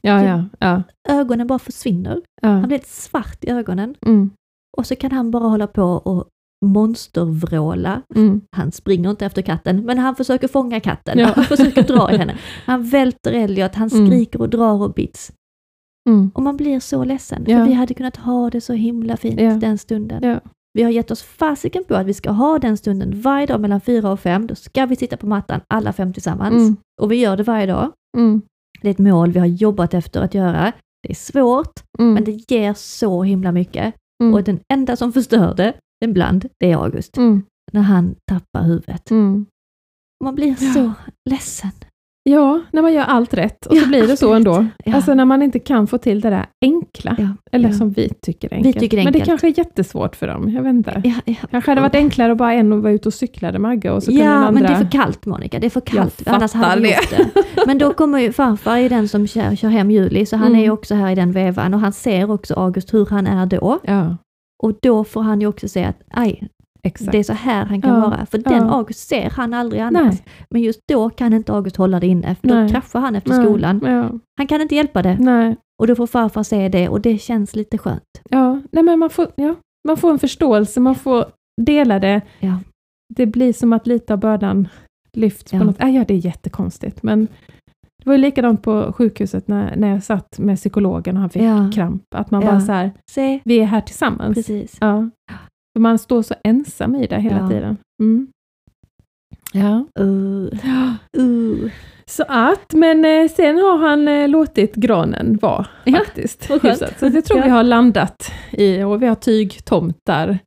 Ja, 0.01 0.23
ja, 0.23 0.43
ja. 0.59 0.83
ögonen 1.09 1.47
bara 1.47 1.59
försvinner. 1.59 2.21
Han 2.41 2.61
blir 2.61 2.77
helt 2.77 2.87
svart 2.87 3.43
i 3.43 3.49
ögonen. 3.49 3.95
Mm. 4.05 4.29
Och 4.77 4.85
så 4.85 4.95
kan 4.95 5.11
han 5.11 5.31
bara 5.31 5.47
hålla 5.47 5.67
på 5.67 5.83
och 5.83 6.27
monstervråla. 6.65 8.01
Mm. 8.15 8.41
Han 8.55 8.71
springer 8.71 9.09
inte 9.09 9.25
efter 9.25 9.41
katten, 9.41 9.85
men 9.85 9.97
han 9.97 10.15
försöker 10.15 10.47
fånga 10.47 10.79
katten. 10.79 11.19
Ja. 11.19 11.31
Han 11.35 11.45
försöker 11.45 11.83
dra 11.83 12.11
i 12.13 12.17
henne. 12.21 12.37
Han 12.65 12.83
välter 12.83 13.31
Elliot, 13.33 13.75
han 13.75 13.89
Mm. 13.89 14.07
skriker 14.07 14.41
och 14.41 14.49
drar 14.49 14.81
och 14.83 14.93
bits. 14.93 15.31
Mm. 16.09 16.31
Och 16.33 16.43
man 16.43 16.57
blir 16.57 16.79
så 16.79 17.03
ledsen, 17.03 17.43
Ja. 17.47 17.57
för 17.57 17.65
vi 17.65 17.73
hade 17.73 17.93
kunnat 17.93 18.17
ha 18.17 18.49
det 18.49 18.61
så 18.61 18.73
himla 18.73 19.17
fint 19.17 19.41
Ja. 19.41 19.53
den 19.53 19.77
stunden. 19.77 20.23
Ja. 20.23 20.39
Vi 20.73 20.83
har 20.83 20.89
gett 20.91 21.11
oss 21.11 21.23
fasiken 21.23 21.83
på 21.87 21.95
att 21.95 22.05
vi 22.05 22.13
ska 22.13 22.31
ha 22.31 22.59
den 22.59 22.77
stunden 22.77 23.21
varje 23.21 23.45
dag 23.45 23.61
mellan 23.61 23.81
fyra 23.81 24.11
och 24.11 24.19
fem. 24.19 24.47
Då 24.47 24.55
ska 24.55 24.85
vi 24.85 24.95
sitta 24.95 25.17
på 25.17 25.27
mattan, 25.27 25.61
alla 25.67 25.93
fem 25.93 26.13
tillsammans. 26.13 26.53
Mm. 26.53 26.75
Och 27.01 27.11
vi 27.11 27.15
gör 27.15 27.37
det 27.37 27.43
varje 27.43 27.65
dag. 27.65 27.91
Mm. 28.17 28.41
Det 28.81 28.87
är 28.87 28.91
ett 28.91 28.99
mål 28.99 29.31
vi 29.31 29.39
har 29.39 29.45
jobbat 29.47 29.93
efter 29.93 30.21
att 30.21 30.33
göra. 30.33 30.71
Det 31.03 31.09
är 31.11 31.15
svårt, 31.15 31.73
Mm. 31.99 32.13
men 32.13 32.23
det 32.23 32.31
ger 32.51 32.73
så 32.73 33.23
himla 33.23 33.51
mycket. 33.51 33.93
Mm. 34.23 34.33
Och 34.33 34.43
den 34.43 34.59
enda 34.73 34.95
som 34.95 35.13
förstör 35.13 35.53
det, 35.55 35.73
ibland, 36.05 36.45
det 36.59 36.71
är 36.71 36.75
August. 36.83 37.17
Mm. 37.17 37.43
När 37.71 37.81
han 37.81 38.15
tappar 38.31 38.63
huvudet. 38.67 39.11
Mm. 39.11 39.45
Man 40.23 40.35
blir 40.35 40.47
Ja. 40.59 40.73
så 40.73 40.91
ledsen. 41.29 41.71
Ja, 42.29 42.61
när 42.71 42.81
man 42.81 42.93
gör 42.93 43.03
allt 43.03 43.33
rätt 43.33 43.65
och 43.65 43.75
Ja, 43.75 43.81
så 43.81 43.87
blir 43.87 44.07
det 44.07 44.17
så 44.17 44.33
ändå. 44.33 44.65
Ja. 44.85 44.95
Alltså 44.95 45.13
när 45.13 45.25
man 45.25 45.41
inte 45.41 45.59
kan 45.59 45.87
få 45.87 45.97
till 45.97 46.21
det 46.21 46.29
där 46.29 46.45
enkla. 46.65 47.15
Ja, 47.19 47.27
Eller 47.51 47.69
ja. 47.69 47.75
som 47.75 47.89
vi 47.91 48.09
tycker 48.21 48.53
är 48.53 48.57
enkelt. 48.57 48.79
tycker 48.79 48.97
det 48.97 49.03
är 49.03 49.05
Men 49.05 49.13
det 49.13 49.19
enkelt. 49.19 49.29
kanske 49.41 49.47
är 49.47 49.65
jättesvårt 49.65 50.15
för 50.15 50.27
dem. 50.27 50.49
Jag 50.49 50.63
vet 50.63 50.69
inte. 50.69 51.01
Ja, 51.03 51.13
ja. 51.25 51.35
Kanske 51.51 51.71
hade 51.71 51.81
det 51.81 51.83
varit 51.83 51.95
enklare 51.95 52.31
att 52.31 52.37
bara 52.37 52.53
en 52.53 52.73
och 52.73 52.81
vara 52.83 52.93
ute 52.93 53.09
och 53.09 53.13
cyklade 53.13 53.67
Agge 53.67 53.91
och 53.91 54.03
så 54.03 54.07
kunde 54.11 54.21
den 54.23 54.31
ja 54.31 54.37
andra... 54.37 54.51
men 54.51 54.63
det 54.63 54.69
är 54.69 54.77
för 54.77 54.91
kallt 54.91 55.25
Monica, 55.25 55.59
det 55.59 55.65
är 55.65 55.69
för 55.69 55.81
kallt. 55.81 56.21
Jag 56.25 56.35
Annars 56.35 56.53
hade 56.53 56.81
vi 56.81 56.87
fattar 56.93 57.23
gjort 57.23 57.33
det. 57.55 57.63
Men 57.67 57.77
då 57.77 57.93
kommer 57.93 58.19
ju 58.19 58.31
farfar 58.33 58.77
är 58.77 58.89
den 58.89 59.07
som 59.07 59.27
kör, 59.27 59.55
kör 59.55 59.69
hem 59.69 59.91
Juli, 59.91 60.25
så 60.25 60.35
han 60.37 60.47
Mm. 60.47 60.59
är 60.59 60.63
ju 60.63 60.69
också 60.71 60.95
här 60.95 61.11
i 61.11 61.15
den 61.15 61.31
vevan 61.31 61.73
och 61.73 61.79
han 61.79 61.93
ser 61.93 62.31
också 62.31 62.53
August 62.53 62.93
hur 62.93 63.05
han 63.05 63.27
är 63.27 63.45
då. 63.45 63.79
Ja, 63.83 64.17
Och 64.63 64.73
då 64.81 65.03
får 65.03 65.21
han 65.21 65.41
ju 65.41 65.47
också 65.47 65.67
se 65.67 65.83
att 65.83 66.01
aj, 66.11 66.47
exakt. 66.83 67.11
det 67.11 67.17
är 67.17 67.23
så 67.23 67.33
här 67.33 67.65
han 67.65 67.81
kan 67.81 67.93
Ja, 67.93 67.99
vara. 68.09 68.25
För 68.25 68.37
den 68.37 68.53
ja. 68.67 68.69
August 68.73 69.07
ser 69.07 69.29
han 69.29 69.53
aldrig 69.53 69.81
annars. 69.81 70.13
Nej. 70.13 70.23
Men 70.49 70.61
just 70.61 70.79
då 70.87 71.09
kan 71.09 71.33
inte 71.33 71.53
August 71.53 71.75
hålla 71.75 71.99
det 71.99 72.07
inne, 72.07 72.35
för 72.35 72.47
då 72.47 72.53
Nej. 72.53 72.69
kraschar 72.69 72.99
han 72.99 73.15
efter 73.15 73.31
Nej, 73.31 73.45
skolan. 73.45 73.81
Ja, 73.85 74.19
Han 74.37 74.47
kan 74.47 74.61
inte 74.61 74.75
hjälpa 74.75 75.01
det. 75.01 75.17
nej. 75.19 75.55
Och 75.81 75.87
då 75.87 75.95
får 75.95 76.07
farfar 76.07 76.43
se 76.43 76.69
det 76.69 76.89
och 76.89 77.01
det 77.01 77.17
känns 77.17 77.55
lite 77.55 77.77
skönt. 77.77 78.03
Ja, 78.29 78.61
nej 78.71 78.83
men 78.83 78.99
man 78.99 79.09
får, 79.09 79.27
ja, 79.35 79.55
man 79.87 79.97
får 79.97 80.11
en 80.11 80.19
förståelse, 80.19 80.79
man 80.79 80.95
får 80.95 81.25
dela 81.61 81.99
det. 81.99 82.21
Ja. 82.39 82.59
Det 83.15 83.25
blir 83.25 83.53
som 83.53 83.73
att 83.73 83.87
lite 83.87 84.13
av 84.13 84.19
bördan 84.19 84.67
lyfts 85.13 85.51
på 85.51 85.57
något. 85.57 85.81
Äh, 85.83 85.89
ja, 85.89 86.05
det 86.07 86.13
är 86.13 86.25
jättekonstigt, 86.25 87.03
men 87.03 87.27
det 88.07 88.09
var 88.09 88.15
ju 88.17 88.21
likadant 88.21 88.61
på 88.63 88.93
sjukhuset 88.97 89.47
när, 89.47 89.75
när 89.75 89.87
jag 89.89 90.03
satt 90.03 90.39
med 90.39 90.57
psykologen 90.57 91.15
och 91.15 91.21
han 91.21 91.29
fick 91.29 91.41
Ja. 91.41 91.71
kramp. 91.73 92.03
Att 92.15 92.31
man 92.31 92.41
Ja. 92.41 92.51
bara 92.51 92.61
så 92.61 92.71
här, 92.71 92.91
Se, 93.11 93.39
vi 93.45 93.59
är 93.59 93.65
här 93.65 93.81
tillsammans. 93.81 94.35
precis. 94.35 94.77
Ja. 94.81 95.09
För 95.75 95.79
man 95.79 95.99
står 95.99 96.21
så 96.21 96.35
ensam 96.43 96.95
i 96.95 97.07
det 97.07 97.19
hela 97.19 97.37
Ja. 97.39 97.49
tiden. 97.49 97.77
Mm. 98.03 98.27
Ja. 99.53 99.85
Uh, 99.99 100.49
uh. 101.17 101.71
Så 102.05 102.23
att, 102.27 102.73
men 102.73 103.05
eh, 103.05 103.27
sen 103.29 103.57
har 103.57 103.77
han 103.77 104.07
eh, 104.07 104.27
låtit 104.29 104.75
granen 104.75 105.37
vara 105.41 105.65
Ja, 105.83 105.97
faktiskt. 105.97 106.49
hyfsat. 106.51 106.99
Så 106.99 107.05
jag 107.05 107.25
tror 107.25 107.41
vi 107.41 107.49
har 107.49 107.63
landat 107.63 108.31
i, 108.51 108.83
och 108.83 109.01
vi 109.01 109.07
har 109.07 109.15
tygtomtar 109.15 110.39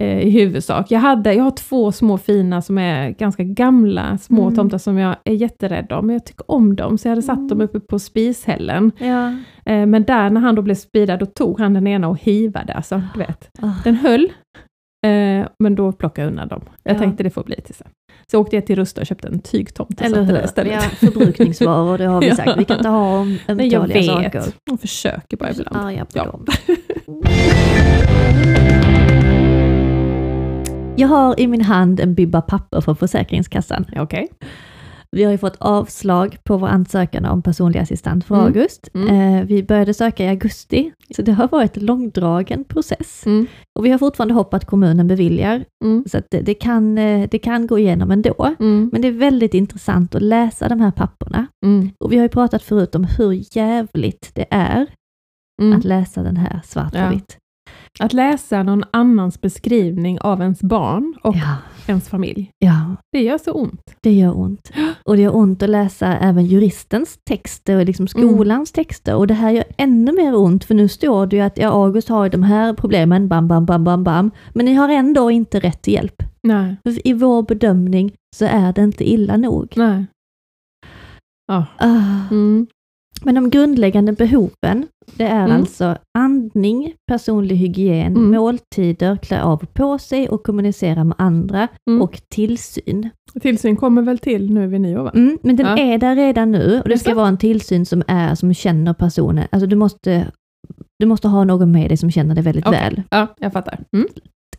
eh, 0.00 0.18
i 0.18 0.30
huvudsak. 0.30 0.90
Jag, 0.90 1.00
hade, 1.00 1.34
jag 1.34 1.44
har 1.44 1.50
två 1.50 1.92
små 1.92 2.18
fina 2.18 2.62
som 2.62 2.78
är 2.78 3.10
ganska 3.10 3.42
gamla 3.42 4.18
små 4.18 4.42
Mm. 4.42 4.56
tomtar 4.56 4.78
som 4.78 4.98
jag 4.98 5.16
är 5.24 5.32
jätterädd 5.34 5.92
om, 5.92 6.06
men 6.06 6.14
jag 6.14 6.24
tycker 6.24 6.50
om 6.50 6.76
dem, 6.76 6.98
så 6.98 7.08
jag 7.08 7.10
hade 7.10 7.22
satt 7.22 7.36
Mm. 7.36 7.48
dem 7.48 7.60
uppe 7.60 7.80
på 7.80 7.98
spishällen. 7.98 8.92
Ja. 8.98 9.28
Eh, 9.72 9.86
men 9.86 10.02
där 10.04 10.30
när 10.30 10.40
han 10.40 10.54
då 10.54 10.62
blev 10.62 10.74
speedad, 10.74 11.18
då 11.18 11.26
tog 11.26 11.60
han 11.60 11.74
den 11.74 11.86
ena 11.86 12.08
och 12.08 12.18
hivade, 12.20 12.72
alltså 12.74 13.02
du 13.14 13.18
vet. 13.20 13.50
Ah. 13.62 13.70
Den 13.84 13.94
höll, 13.94 14.24
eh, 15.06 15.46
men 15.58 15.74
då 15.74 15.92
plockade 15.92 16.24
jag 16.26 16.30
undan 16.30 16.48
dem. 16.48 16.62
Jag 16.82 16.94
Ja. 16.94 16.98
tänkte 16.98 17.22
det 17.22 17.30
får 17.30 17.44
bli 17.44 17.60
till 17.60 17.74
sen. 17.74 17.88
Så 18.30 18.40
åkte 18.40 18.56
jag 18.56 18.66
till 18.66 18.76
Rusta 18.76 19.00
och 19.00 19.06
köpte 19.06 19.28
en 19.28 19.38
tygtomt 19.40 20.00
Eller 20.00 20.22
hur? 20.22 20.44
istället. 20.44 20.72
Ja, 20.72 20.80
förbrukningsvaror, 20.80 21.98
det 21.98 22.04
har 22.04 22.20
vi 22.20 22.28
Ja. 22.28 22.34
sagt. 22.36 22.58
Vi 22.58 22.64
kan 22.64 22.76
inte 22.76 22.88
ha 22.88 23.18
om 23.18 23.38
Nej, 23.48 23.68
jag 23.68 23.82
ömtåliga 23.82 24.18
vet. 24.18 24.32
saker. 24.32 24.42
De 24.70 24.78
försöker 24.78 25.36
bara 25.36 25.50
ibland. 25.50 25.76
Arga 25.86 26.04
på 26.04 26.10
Ja. 26.18 26.40
Jag 30.96 31.08
har 31.08 31.40
i 31.40 31.46
min 31.46 31.60
hand 31.60 32.00
en 32.00 32.14
bibba 32.14 32.40
papper 32.42 32.80
från 32.80 32.96
Försäkringskassan. 32.96 33.84
Okej. 33.96 34.28
Vi 35.12 35.24
har 35.24 35.32
ju 35.32 35.38
fått 35.38 35.56
avslag 35.60 36.36
på 36.44 36.56
vår 36.56 36.68
ansökan 36.68 37.24
om 37.24 37.42
personlig 37.42 37.80
assistent 37.80 38.24
för 38.24 38.34
Mm. 38.34 38.46
August. 38.46 38.88
Mm. 38.94 39.08
Eh, 39.38 39.44
vi 39.44 39.62
började 39.62 39.94
söka 39.94 40.24
i 40.24 40.28
augusti, 40.28 40.92
så 41.16 41.22
det 41.22 41.32
har 41.32 41.48
varit 41.48 41.76
en 41.76 41.86
långdragen 41.86 42.64
process. 42.64 43.26
Mm. 43.26 43.46
Och 43.78 43.84
vi 43.84 43.90
har 43.90 43.98
fortfarande 43.98 44.34
hopp 44.34 44.54
att 44.54 44.64
kommunen 44.64 45.08
beviljar, 45.08 45.64
Mm. 45.84 46.04
så 46.10 46.18
att 46.18 46.26
det, 46.30 46.54
kan, 46.54 46.98
eh, 46.98 47.28
det 47.30 47.38
kan 47.38 47.66
gå 47.66 47.78
igenom 47.78 48.10
ändå. 48.10 48.54
Mm. 48.60 48.88
Men 48.92 49.02
det 49.02 49.08
är 49.08 49.12
väldigt 49.12 49.54
intressant 49.54 50.14
att 50.14 50.22
läsa 50.22 50.68
de 50.68 50.80
här 50.80 50.90
papperna. 50.90 51.46
Mm. 51.66 51.90
Och 52.04 52.12
vi 52.12 52.16
har 52.16 52.22
ju 52.22 52.28
pratat 52.28 52.62
förut 52.62 52.94
om 52.94 53.04
hur 53.18 53.56
jävligt 53.56 54.30
det 54.34 54.46
är 54.50 54.86
Mm. 55.62 55.78
att 55.78 55.84
läsa 55.84 56.22
den 56.22 56.36
här 56.36 56.60
svart 56.64 56.92
på 56.92 57.08
vitt. 57.14 57.38
Att 58.00 58.12
läsa 58.12 58.62
någon 58.62 58.84
annans 58.90 59.40
beskrivning 59.40 60.20
av 60.20 60.40
ens 60.40 60.62
barn 60.62 61.14
och 61.22 61.34
Ja, 61.36 61.56
ens 61.86 62.08
familj, 62.08 62.50
ja, 62.58 62.96
det 63.12 63.22
gör 63.22 63.38
så 63.38 63.52
ont. 63.52 63.80
det 64.02 64.12
gör 64.12 64.38
ont. 64.38 64.70
Och 65.04 65.16
det 65.16 65.22
gör 65.22 65.36
ont 65.36 65.62
att 65.62 65.70
läsa 65.70 66.06
även 66.18 66.46
juristens 66.46 67.18
texter 67.30 67.76
och 67.76 67.84
liksom 67.84 68.08
skolans 68.08 68.72
texter. 68.72 69.14
Och 69.16 69.26
det 69.26 69.34
här 69.34 69.50
gör 69.50 69.64
ännu 69.76 70.12
mer 70.12 70.34
ont, 70.36 70.64
för 70.64 70.74
nu 70.74 70.88
står 70.88 71.26
det 71.26 71.36
ju 71.36 71.42
att 71.42 71.58
ja, 71.58 71.68
August 71.68 72.08
har 72.08 72.28
de 72.28 72.42
här 72.42 72.72
problemen, 72.74 73.28
bam, 73.28 73.48
bam, 73.48 73.66
bam, 73.66 73.84
bam, 73.84 74.04
bam. 74.04 74.30
Men 74.54 74.66
ni 74.66 74.74
har 74.74 74.88
ändå 74.88 75.30
inte 75.30 75.60
rätt 75.60 75.82
till 75.82 75.92
hjälp. 75.92 76.22
Nej, 76.42 76.76
För 76.84 77.06
I 77.08 77.12
vår 77.12 77.42
bedömning 77.42 78.12
så 78.36 78.44
är 78.44 78.72
det 78.72 78.82
inte 78.82 79.10
illa 79.10 79.36
nog. 79.36 79.72
nej. 79.76 80.04
Ja. 81.46 81.66
Ah. 81.76 82.28
Mm. 82.30 82.66
Men 83.22 83.34
de 83.34 83.50
grundläggande 83.50 84.12
behoven, 84.12 84.86
det 85.16 85.24
är 85.24 85.44
Mm. 85.44 85.56
alltså 85.56 85.96
andning, 86.18 86.92
personlig 87.08 87.56
hygien, 87.56 88.06
Mm. 88.16 88.30
måltider, 88.30 89.16
klä 89.16 89.42
av 89.42 89.62
och 89.62 89.74
på 89.74 89.98
sig 89.98 90.28
och 90.28 90.42
kommunicera 90.44 91.04
med 91.04 91.14
andra 91.18 91.68
Mm. 91.90 92.02
och 92.02 92.20
tillsyn. 92.28 93.10
Tillsyn 93.42 93.76
kommer 93.76 94.02
väl 94.02 94.18
till 94.18 94.52
nu 94.52 94.66
vid 94.66 94.80
nyår 94.80 95.02
va? 95.02 95.10
Mm, 95.14 95.38
men 95.42 95.56
den 95.56 95.66
Ja. 95.66 95.78
är 95.78 95.98
där 95.98 96.16
redan 96.16 96.52
nu 96.52 96.80
och 96.82 96.88
det 96.88 96.98
ska 96.98 97.14
vara 97.14 97.28
en 97.28 97.38
tillsyn 97.38 97.86
som 97.86 98.02
är 98.08 98.34
som 98.34 98.54
känner 98.54 98.92
personen. 98.94 99.46
Alltså 99.52 99.66
du 99.66 99.76
måste, 99.76 100.26
du 100.98 101.06
måste 101.06 101.28
ha 101.28 101.44
någon 101.44 101.72
med 101.72 101.90
dig 101.90 101.96
som 101.96 102.10
känner 102.10 102.34
dig 102.34 102.44
väldigt 102.44 102.66
Okej. 102.66 102.80
väl. 102.80 103.02
Ja, 103.10 103.26
jag 103.38 103.52
fattar. 103.52 103.78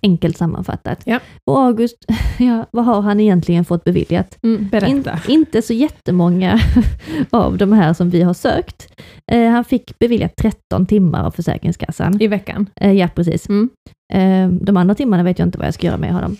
Enkelt 0.06 0.38
sammanfattat. 0.38 1.00
Ja. 1.06 1.20
Och 1.50 1.60
August, 1.62 1.96
ja, 2.40 2.66
vad 2.72 2.86
har 2.86 3.02
han 3.02 3.20
egentligen 3.20 3.66
fått 3.66 3.84
beviljat? 3.84 4.38
Mm. 4.44 4.70
In, 4.88 5.06
inte 5.28 5.62
så 5.62 5.74
jättemånga 5.74 6.60
av 7.30 7.58
de 7.58 7.74
här 7.74 7.94
som 7.94 8.10
vi 8.10 8.22
har 8.22 8.34
sökt. 8.34 8.88
Eh, 9.32 9.50
han 9.50 9.64
fick 9.64 10.00
beviljat 10.00 10.36
13 10.36 10.86
timmar 10.86 11.24
av 11.26 11.32
Försäkringskassan. 11.32 12.22
I 12.22 12.28
veckan. 12.28 12.70
Eh, 12.82 12.92
ja, 12.92 13.08
precis. 13.16 13.50
Mm. 13.50 13.70
Eh, 14.14 14.50
de 14.66 14.78
andra 14.78 14.96
timmarna 14.96 15.24
vet 15.24 15.40
jag 15.40 15.48
inte 15.48 15.58
vad 15.58 15.68
jag 15.68 15.74
ska 15.74 15.88
göra 15.88 15.98
med 15.98 16.14
honom. 16.14 16.38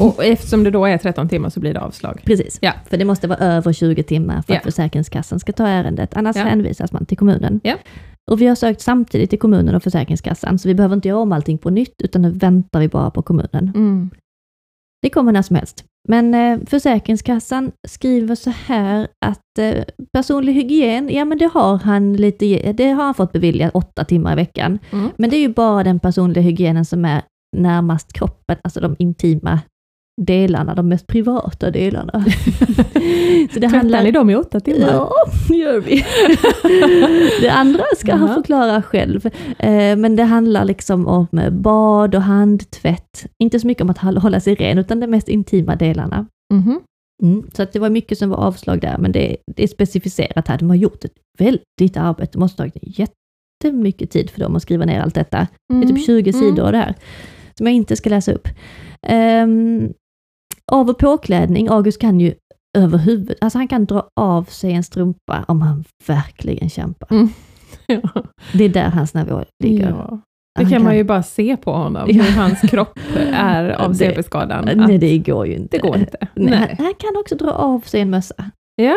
Och 0.00 0.24
eftersom 0.24 0.64
det 0.64 0.70
då 0.70 0.84
är 0.86 0.98
13 0.98 1.28
timmar 1.28 1.50
så 1.50 1.60
blir 1.60 1.74
det 1.74 1.80
avslag. 1.80 2.20
Precis, 2.24 2.58
Ja. 2.62 2.72
för 2.90 2.96
det 2.96 3.04
måste 3.04 3.28
vara 3.28 3.38
över 3.38 3.72
20 3.72 4.02
timmar 4.02 4.42
för 4.42 4.52
Ja. 4.52 4.58
att 4.58 4.64
Försäkringskassan 4.64 5.40
ska 5.40 5.52
ta 5.52 5.66
ärendet, 5.66 6.16
annars 6.16 6.36
Ja. 6.36 6.42
hänvisas 6.42 6.92
man 6.92 7.06
till 7.06 7.18
kommunen. 7.18 7.60
Ja. 7.64 7.74
Och 8.30 8.40
vi 8.40 8.46
har 8.46 8.54
sökt 8.54 8.80
samtidigt 8.80 9.30
till 9.30 9.38
kommunen 9.38 9.74
och 9.74 9.82
Försäkringskassan, 9.82 10.58
så 10.58 10.68
vi 10.68 10.74
behöver 10.74 10.94
inte 10.94 11.08
göra 11.08 11.18
om 11.18 11.32
allting 11.32 11.58
på 11.58 11.70
nytt, 11.70 12.02
utan 12.02 12.22
nu 12.22 12.30
väntar 12.30 12.80
vi 12.80 12.88
bara 12.88 13.10
på 13.10 13.22
kommunen. 13.22 13.72
Mm. 13.74 14.10
Det 15.02 15.10
kommer 15.10 15.32
när 15.32 15.42
som 15.42 15.56
helst. 15.56 15.84
Men 16.08 16.34
eh, 16.34 16.58
Försäkringskassan 16.66 17.72
skriver 17.88 18.34
så 18.34 18.50
här 18.50 19.08
att 19.26 19.58
eh, 19.58 19.84
personlig 20.12 20.52
hygien, 20.52 21.08
ja 21.12 21.24
men 21.24 21.38
det 21.38 21.50
har 21.54 21.78
han 21.78 22.12
lite, 22.12 22.72
det 22.72 22.90
har 22.90 23.04
han 23.04 23.14
fått 23.14 23.32
beviljat 23.32 23.74
åtta 23.74 24.04
timmar 24.04 24.32
i 24.32 24.36
veckan. 24.36 24.78
Mm. 24.92 25.10
Men 25.16 25.30
det 25.30 25.36
är 25.36 25.40
ju 25.40 25.48
bara 25.48 25.84
den 25.84 26.00
personliga 26.00 26.42
hygienen 26.42 26.84
som 26.84 27.04
är 27.04 27.22
närmast 27.56 28.12
kroppen, 28.12 28.56
alltså 28.64 28.80
de 28.80 28.96
intima 28.98 29.60
delarna, 30.20 30.74
de 30.74 30.88
mest 30.88 31.06
privata 31.06 31.70
delarna. 31.70 32.12
så 33.52 33.60
det 33.60 33.68
Tvättar 33.68 34.02
ni 34.02 34.10
dem 34.10 34.30
i 34.30 34.34
åtta 34.36 34.60
timmar? 34.60 34.88
Ja, 34.88 35.10
gör 35.54 35.80
vi. 35.80 36.04
det 37.40 37.48
andra 37.48 37.84
ska 37.96 38.12
han 38.14 38.26
Jaha. 38.26 38.34
förklara 38.34 38.82
själv. 38.82 39.26
Eh, 39.58 39.96
men 39.96 40.16
det 40.16 40.22
handlar 40.22 40.64
liksom 40.64 41.06
om 41.06 41.26
eh, 41.38 41.50
bad 41.50 42.14
och 42.14 42.22
handtvätt. 42.22 43.26
Inte 43.42 43.60
så 43.60 43.66
mycket 43.66 43.82
om 43.82 43.90
att 43.90 43.98
hålla 43.98 44.40
sig 44.40 44.54
ren, 44.54 44.78
utan 44.78 45.00
de 45.00 45.06
mest 45.06 45.28
intima 45.28 45.76
delarna. 45.76 46.26
Mhm. 46.54 46.80
Mm. 47.22 47.42
Så 47.54 47.62
att 47.62 47.72
det 47.72 47.78
var 47.78 47.90
mycket 47.90 48.18
som 48.18 48.30
var 48.30 48.36
avslag 48.36 48.80
där, 48.80 48.98
men 48.98 49.12
det, 49.12 49.36
det 49.56 49.62
är 49.62 49.68
specificerat 49.68 50.48
här. 50.48 50.58
De 50.58 50.68
har 50.68 50.76
gjort 50.76 51.04
ett 51.04 51.14
väldigt 51.38 51.96
arbete. 51.96 52.32
Det 52.32 52.38
måste 52.38 52.62
ha 52.62 52.70
tagit 52.70 52.98
jättemycket 53.62 54.10
tid 54.10 54.30
för 54.30 54.40
dem 54.40 54.56
att 54.56 54.62
skriva 54.62 54.84
ner 54.84 55.00
allt 55.00 55.14
detta. 55.14 55.46
Det 55.68 55.74
är 55.74 55.82
Mm. 55.82 55.88
typ 55.96 56.06
20 56.06 56.30
Mm. 56.30 56.40
sidor 56.42 56.72
det 56.72 56.78
här, 56.78 56.94
som 57.58 57.66
jag 57.66 57.74
inte 57.76 57.96
ska 57.96 58.10
läsa 58.10 58.32
upp. 58.32 58.48
Um, 59.42 59.92
av 60.72 60.88
och 60.90 60.98
påklädning, 60.98 61.68
August 61.68 62.00
kan 62.00 62.20
ju 62.20 62.34
överhuvud, 62.78 63.36
alltså 63.40 63.58
han 63.58 63.68
kan 63.68 63.84
dra 63.84 64.08
av 64.20 64.44
sig 64.44 64.72
en 64.72 64.82
strumpa 64.84 65.44
om 65.48 65.62
han 65.62 65.84
verkligen 66.06 66.70
kämpar. 66.70 67.08
Mm. 67.10 67.28
Ja. 67.88 68.24
Det 68.52 68.64
är 68.64 68.68
där 68.68 68.88
hans 68.88 69.14
nivå 69.14 69.44
ligger. 69.64 69.88
Ja. 69.90 70.20
Det 70.58 70.62
Han 70.64 70.70
kan 70.72 70.84
man 70.84 70.96
ju 70.96 71.04
bara 71.04 71.22
se 71.22 71.56
på 71.56 71.72
honom, 71.72 72.08
Ja. 72.10 72.22
hur 72.22 72.32
hans 72.40 72.60
kropp 72.60 72.98
är 73.32 73.68
av 73.70 73.92
CP-skadan. 73.94 74.68
Nej, 74.76 74.98
det 74.98 75.18
går 75.18 75.46
ju 75.46 75.54
inte. 75.54 75.76
Det 75.76 75.82
går 75.82 75.96
inte. 75.96 76.18
Nej. 76.34 76.50
Nej. 76.50 76.58
Han, 76.78 76.86
han 76.86 76.94
kan 76.94 77.16
också 77.20 77.34
dra 77.36 77.50
av 77.50 77.80
sig 77.80 78.00
en 78.00 78.10
mössa. 78.10 78.50
Ja. 78.82 78.96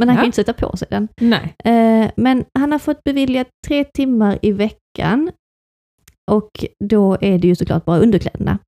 Men 0.00 0.08
han 0.08 0.16
Ja. 0.16 0.20
kan 0.20 0.26
inte 0.26 0.36
sätta 0.36 0.52
på 0.52 0.76
sig 0.76 0.88
den. 0.90 1.08
Nej. 1.20 1.54
Eh, 1.64 2.10
men 2.16 2.44
han 2.58 2.72
har 2.72 2.78
fått 2.78 3.04
beviljat 3.04 3.46
tre 3.66 3.84
timmar 3.84 4.38
i 4.42 4.52
veckan. 4.52 5.30
Och 6.30 6.50
då 6.84 7.16
är 7.20 7.38
det 7.38 7.48
ju 7.48 7.54
såklart 7.54 7.84
bara 7.84 7.98
underkläderna. 7.98 8.58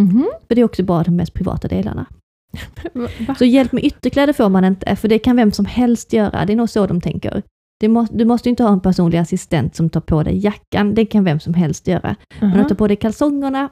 Mhm. 0.00 0.30
För 0.48 0.54
det 0.54 0.60
är 0.60 0.64
också 0.64 0.82
bara 0.82 1.02
de 1.02 1.16
mest 1.16 1.34
privata 1.34 1.68
delarna. 1.68 2.06
Va? 2.92 3.34
Så 3.34 3.44
hjälp 3.44 3.72
med 3.72 3.84
ytterkläder 3.84 4.32
får 4.32 4.48
man 4.48 4.64
inte, 4.64 4.96
för 4.96 5.08
det 5.08 5.18
kan 5.18 5.36
vem 5.36 5.52
som 5.52 5.64
helst 5.64 6.12
göra. 6.12 6.44
Det 6.46 6.52
är 6.52 6.56
nog 6.56 6.70
så 6.70 6.86
de 6.86 7.00
tänker. 7.00 7.42
Det 7.80 7.88
må, 7.88 8.06
du 8.10 8.24
måste 8.24 8.48
inte 8.48 8.62
ha 8.62 8.72
en 8.72 8.80
personlig 8.80 9.18
assistent 9.18 9.76
som 9.76 9.90
tar 9.90 10.00
på 10.00 10.22
dig 10.22 10.38
jackan, 10.38 10.94
det 10.94 11.06
kan 11.06 11.24
vem 11.24 11.40
som 11.40 11.54
helst 11.54 11.86
göra. 11.88 12.16
Men 12.40 12.50
Aha. 12.50 12.60
att 12.60 12.68
ta 12.68 12.74
på 12.74 12.88
dig 12.88 12.96
kalsongerna, 12.96 13.70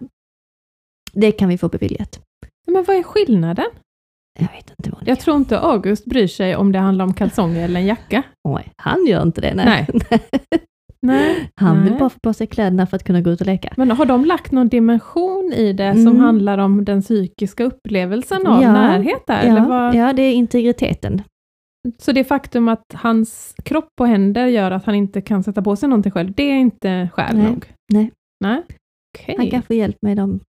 det 1.12 1.32
kan 1.32 1.48
vi 1.48 1.58
få 1.58 1.68
beviljat. 1.68 2.20
Men 2.66 2.84
vad 2.84 2.96
är 2.96 3.02
skillnaden? 3.02 3.66
Jag 4.38 4.48
vet 4.52 4.70
inte 4.78 4.90
vad 4.90 5.08
Jag 5.08 5.20
tror 5.20 5.36
inte 5.36 5.58
August 5.60 6.04
bryr 6.04 6.26
sig 6.26 6.56
om 6.56 6.72
det 6.72 6.78
handlar 6.78 7.04
om 7.04 7.14
kalsonger 7.14 7.64
eller 7.64 7.80
en 7.80 7.86
jacka. 7.86 8.22
Oj, 8.48 8.72
han 8.76 9.06
gör 9.06 9.22
inte 9.22 9.40
det. 9.40 9.54
Nej. 9.54 9.88
Nej. 10.10 10.20
han 11.54 11.82
vill 11.82 11.90
Nej. 11.90 11.98
bara 12.00 12.10
få 12.10 12.18
på 12.18 12.32
sig 12.32 12.46
kläderna 12.46 12.86
för 12.86 12.96
att 12.96 13.04
kunna 13.04 13.20
gå 13.20 13.30
ut 13.30 13.40
och 13.40 13.46
leka. 13.46 13.72
Men 13.76 13.90
har 13.90 14.06
de 14.06 14.24
lagt 14.24 14.52
någon 14.52 14.68
dimension 14.68 15.52
i 15.56 15.72
det 15.72 15.84
Mm. 15.84 16.04
som 16.04 16.18
handlar 16.20 16.58
om 16.58 16.84
den 16.84 17.02
psykiska 17.02 17.64
upplevelsen 17.64 18.46
av 18.46 18.62
Ja. 18.62 18.72
närhet 18.72 19.26
där? 19.26 19.40
Eller 19.42 19.60
Ja, 19.60 19.68
vad? 19.68 19.94
ja, 19.94 20.12
det 20.12 20.22
är 20.22 20.32
integriteten. 20.34 21.22
Så 21.98 22.12
det 22.12 22.24
faktum 22.24 22.68
att 22.68 22.84
hans 22.94 23.54
kropp 23.64 23.88
och 24.00 24.08
händer 24.08 24.46
gör 24.46 24.70
att 24.70 24.84
han 24.84 24.94
inte 24.94 25.20
kan 25.20 25.42
sätta 25.42 25.62
på 25.62 25.76
sig 25.76 25.88
någonting 25.88 26.12
själv, 26.12 26.32
det 26.36 26.42
är 26.42 26.58
inte 26.58 27.08
skäl 27.12 27.36
Nej. 27.36 27.46
nog? 27.46 27.72
Nej. 27.92 28.10
Nej. 28.44 28.62
Okej. 29.18 29.34
Han 29.38 29.50
kan 29.50 29.62
få 29.62 29.74
hjälp 29.74 29.96
med 30.02 30.16
de 30.16 30.40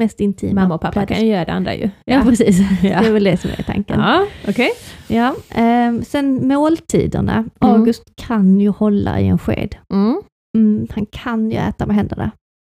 mest 0.00 0.20
intima. 0.20 0.60
Mamma 0.60 0.74
och 0.74 0.80
pappa 0.80 0.92
kläder. 0.92 1.14
kan 1.14 1.24
ju 1.26 1.32
göra 1.32 1.44
det 1.44 1.52
andra 1.52 1.74
ju. 1.74 1.90
Ja, 2.04 2.22
precis. 2.24 2.58
Ja. 2.82 3.00
Det 3.00 3.06
är 3.06 3.12
väl 3.12 3.24
det 3.24 3.36
som 3.36 3.50
är 3.50 3.62
tanken. 3.62 4.00
Ja, 4.00 4.26
okej. 4.48 4.70
Ja, 5.08 5.34
ehm, 5.50 6.04
sen 6.04 6.48
måltiderna. 6.48 7.44
August 7.58 8.02
kan 8.16 8.60
ju 8.60 8.68
hålla 8.68 9.20
i 9.20 9.26
en 9.28 9.38
sked. 9.38 9.76
Mm. 9.92 10.20
Mm, 10.56 10.86
han 10.90 11.06
kan 11.06 11.50
ju 11.50 11.56
äta 11.56 11.86
med 11.86 11.96
händerna. 11.96 12.30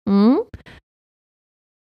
Mm. 0.10 0.40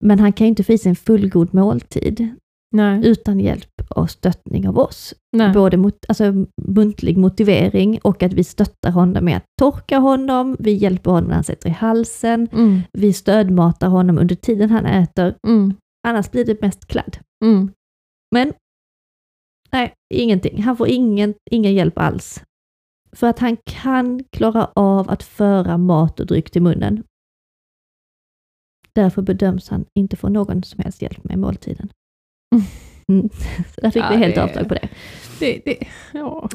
Men 0.04 0.20
han 0.20 0.34
kan 0.34 0.46
ju 0.48 0.50
inte 0.50 0.64
få 0.64 0.74
i 0.74 0.78
sig 0.78 0.90
en 0.90 0.96
fullgod 0.96 1.54
måltid 1.54 2.36
Nej. 2.76 3.02
utan 3.08 3.40
hjälp 3.40 3.77
och 3.90 4.10
stöttning 4.10 4.68
av 4.68 4.78
oss. 4.80 5.14
Nej. 5.38 5.54
Både 5.54 5.78
mot, 5.78 6.06
alltså, 6.08 6.24
muntlig 6.62 7.18
motivering 7.18 8.00
och 8.04 8.24
att 8.24 8.34
vi 8.34 8.44
stöttar 8.44 8.92
honom 8.92 9.26
med 9.26 9.38
att 9.38 9.46
torka 9.62 9.98
honom, 9.98 10.56
vi 10.60 10.72
hjälper 10.74 11.12
honom 11.12 11.28
när 11.28 11.36
han 11.36 11.44
sätter 11.44 11.70
i 11.70 11.72
halsen, 11.72 12.50
Mm. 12.52 12.82
vi 12.94 13.14
stödmatar 13.14 13.88
honom 13.88 14.18
under 14.18 14.36
tiden 14.36 14.70
han 14.70 14.86
äter. 14.86 15.36
Mm. 15.48 15.74
Annars 16.08 16.32
blir 16.32 16.46
det 16.46 16.62
mest 16.62 16.86
kladd. 16.88 17.18
Mm. 17.46 17.72
Men 18.36 18.54
nej, 19.72 19.94
ingenting. 20.14 20.64
Han 20.64 20.78
får 20.78 20.88
ingen, 20.88 21.34
ingen 21.52 21.74
hjälp 21.74 21.98
alls. 21.98 22.44
För 23.12 23.28
att 23.28 23.40
han 23.40 23.58
kan 23.66 24.24
klara 24.24 24.66
av 24.74 25.10
att 25.10 25.24
föra 25.24 25.78
mat 25.78 26.20
och 26.20 26.26
dryck 26.26 26.52
till 26.52 26.62
munnen. 26.62 27.04
Därför 28.94 29.22
bedöms 29.22 29.70
han 29.70 29.86
inte 29.94 30.16
få 30.16 30.30
någon 30.30 30.64
som 30.64 30.84
helst 30.84 31.02
hjälp 31.02 31.24
med 31.24 31.40
måltiden. 31.40 31.90
Mm. 32.56 32.66
Där 33.82 33.92
fick 33.92 34.04
Ja, 34.04 34.10
vi 34.12 34.18
helt 34.18 34.36
det- 34.36 34.44
avslag 34.44 34.68
på 34.68 34.74
det. 34.74 34.90
Det, 35.40 35.62
det, 35.66 35.78
ja. 36.14 36.50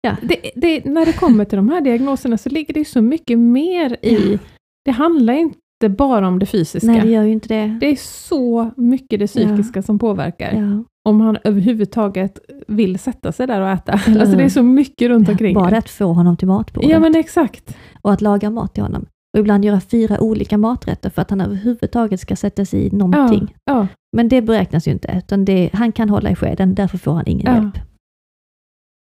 Ja, 0.00 0.16
det, 0.22 0.50
det, 0.56 0.84
när 0.84 1.06
det 1.06 1.12
kommer 1.12 1.44
till 1.44 1.56
de 1.56 1.68
här 1.68 1.80
diagnoserna 1.80 2.38
så 2.38 2.48
ligger 2.48 2.74
det 2.74 2.80
ju 2.80 2.84
så 2.84 3.02
mycket 3.02 3.38
mer 3.38 3.96
i... 4.02 4.32
Ja. 4.32 4.38
Det 4.84 4.90
handlar 4.90 5.34
inte 5.34 5.88
bara 5.88 6.28
om 6.28 6.38
det 6.38 6.46
fysiska. 6.46 6.86
nej 6.86 7.00
det 7.00 7.08
gör 7.08 7.22
ju 7.22 7.32
inte 7.32 7.48
det. 7.48 7.78
Det 7.80 7.86
är 7.86 7.96
så 7.96 8.70
mycket 8.76 9.20
det 9.20 9.26
psykiska 9.26 9.82
som 9.82 9.98
påverkar. 9.98 10.52
Ja. 10.52 10.84
Om 11.08 11.20
han 11.20 11.38
överhuvudtaget 11.44 12.38
vill 12.68 12.98
sätta 12.98 13.32
sig 13.32 13.46
där 13.46 13.60
och 13.60 13.68
äta. 13.68 13.92
Alltså 13.92 14.36
det 14.36 14.42
är 14.44 14.48
så 14.48 14.62
mycket 14.62 15.08
runt 15.08 15.28
omkring. 15.28 15.54
Bara 15.54 15.70
det 15.70 15.78
att 15.78 15.90
få 15.90 16.04
honom 16.12 16.36
till 16.36 16.48
matbordet 16.48 16.90
Ja 16.90 16.98
men 17.00 17.14
exakt. 17.16 17.76
och 18.02 18.12
att 18.12 18.20
laga 18.20 18.50
mat 18.50 18.74
till 18.74 18.82
honom. 18.82 19.06
Och 19.38 19.40
ibland 19.40 19.64
göra 19.64 19.80
fyra 19.80 20.20
olika 20.20 20.58
maträtter 20.58 21.10
för 21.10 21.22
att 21.22 21.30
han 21.30 21.40
överhuvudtaget 21.40 22.20
ska 22.20 22.36
sätta 22.36 22.64
sig 22.64 22.86
i 22.86 22.90
någonting. 22.90 23.54
Ja. 23.64 23.86
Men 24.16 24.28
det 24.28 24.42
beräknas 24.42 24.88
ju 24.88 24.92
inte, 24.92 25.14
utan 25.24 25.44
det, 25.44 25.70
han 25.72 25.92
kan 25.92 26.08
hålla 26.10 26.30
i 26.30 26.34
skeden, 26.34 26.74
därför 26.74 26.98
får 26.98 27.12
han 27.12 27.26
ingen 27.26 27.46
Ja. 27.46 27.54
hjälp. 27.62 27.74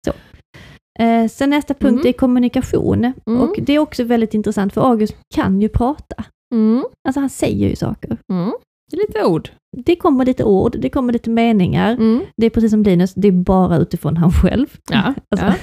Så. 0.05 0.13
Eh, 1.03 1.27
sen 1.27 1.49
nästa 1.49 1.73
punkt 1.73 1.99
Mm. 1.99 2.07
är 2.07 2.13
kommunikation. 2.13 3.13
Mm. 3.27 3.41
Och 3.41 3.55
det 3.61 3.73
är 3.73 3.79
också 3.79 4.03
väldigt 4.03 4.33
intressant, 4.33 4.73
för 4.73 4.81
August 4.81 5.15
kan 5.35 5.61
ju 5.61 5.69
prata. 5.69 6.23
Mm. 6.53 6.83
Alltså 7.07 7.19
han 7.19 7.29
säger 7.29 7.69
ju 7.69 7.75
saker. 7.75 8.17
Mm. 8.31 8.51
Det 8.91 8.97
är 8.97 9.07
lite 9.07 9.23
ord. 9.25 9.49
Det 9.77 9.95
kommer 9.95 10.25
lite 10.25 10.43
ord, 10.43 10.75
det 10.79 10.89
kommer 10.89 11.13
lite 11.13 11.29
meningar. 11.29 11.91
Mm. 11.93 12.21
Det 12.38 12.45
är 12.45 12.49
precis 12.49 12.71
som 12.71 12.83
Linus, 12.83 13.13
det 13.13 13.27
är 13.27 13.31
bara 13.31 13.77
utifrån 13.77 14.17
han 14.17 14.31
själv. 14.31 14.67
Ja. 14.91 15.13
Alltså, 15.35 15.53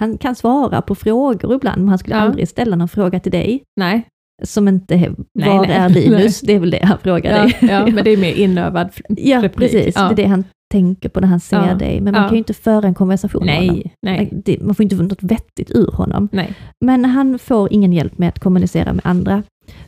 Han 0.00 0.18
kan 0.18 0.34
svara 0.34 0.82
på 0.82 0.94
frågor 0.94 1.54
ibland, 1.54 1.78
men 1.80 1.88
han 1.88 1.98
skulle 1.98 2.16
Ja. 2.16 2.20
aldrig 2.22 2.48
ställa 2.48 2.76
någon 2.76 2.88
fråga 2.88 3.20
till 3.20 3.32
dig. 3.32 3.62
Nej. 3.80 4.06
Som 4.42 4.68
inte, 4.68 4.96
var 4.96 5.14
Nej, 5.34 5.58
nej, 5.58 5.70
är 5.70 5.88
Linus? 5.88 6.40
Det 6.44 6.52
är 6.54 6.58
väl 6.60 6.70
det 6.70 6.84
han 6.84 6.98
frågar 6.98 7.36
Ja, 7.36 7.42
dig. 7.42 7.56
ja, 7.70 7.86
men 7.94 8.04
det 8.04 8.10
är 8.10 8.16
mer 8.16 8.32
inövad 8.34 8.88
f- 8.92 9.00
Ja, 9.08 9.42
replik. 9.42 9.70
precis. 9.72 9.94
Ja. 9.96 10.02
Det 10.02 10.12
är 10.12 10.16
det 10.16 10.24
han 10.26 10.44
tänker 10.72 11.08
på 11.08 11.20
när 11.20 11.28
han 11.28 11.40
ser 11.40 11.66
Ja. 11.68 11.74
dig. 11.74 12.00
Men 12.00 12.12
man 12.12 12.22
Ja. 12.22 12.28
kan 12.28 12.34
ju 12.34 12.38
inte 12.38 12.54
föra 12.54 12.86
en 12.86 12.94
konversation 12.94 13.44
med 13.46 13.56
honom. 13.56 13.74
Nej, 13.76 13.94
nej, 14.02 14.42
Det, 14.44 14.60
man 14.60 14.74
får 14.74 14.82
inte 14.82 14.96
något 14.96 15.22
vettigt 15.22 15.70
ur 15.70 15.90
honom. 15.92 16.28
nej. 16.32 16.54
Men 16.84 17.04
han 17.04 17.38
får 17.38 17.72
ingen 17.72 17.92
hjälp 17.92 18.18
med 18.18 18.28
att 18.28 18.38
kommunicera 18.38 18.92
med 18.92 19.06
andra. 19.06 19.42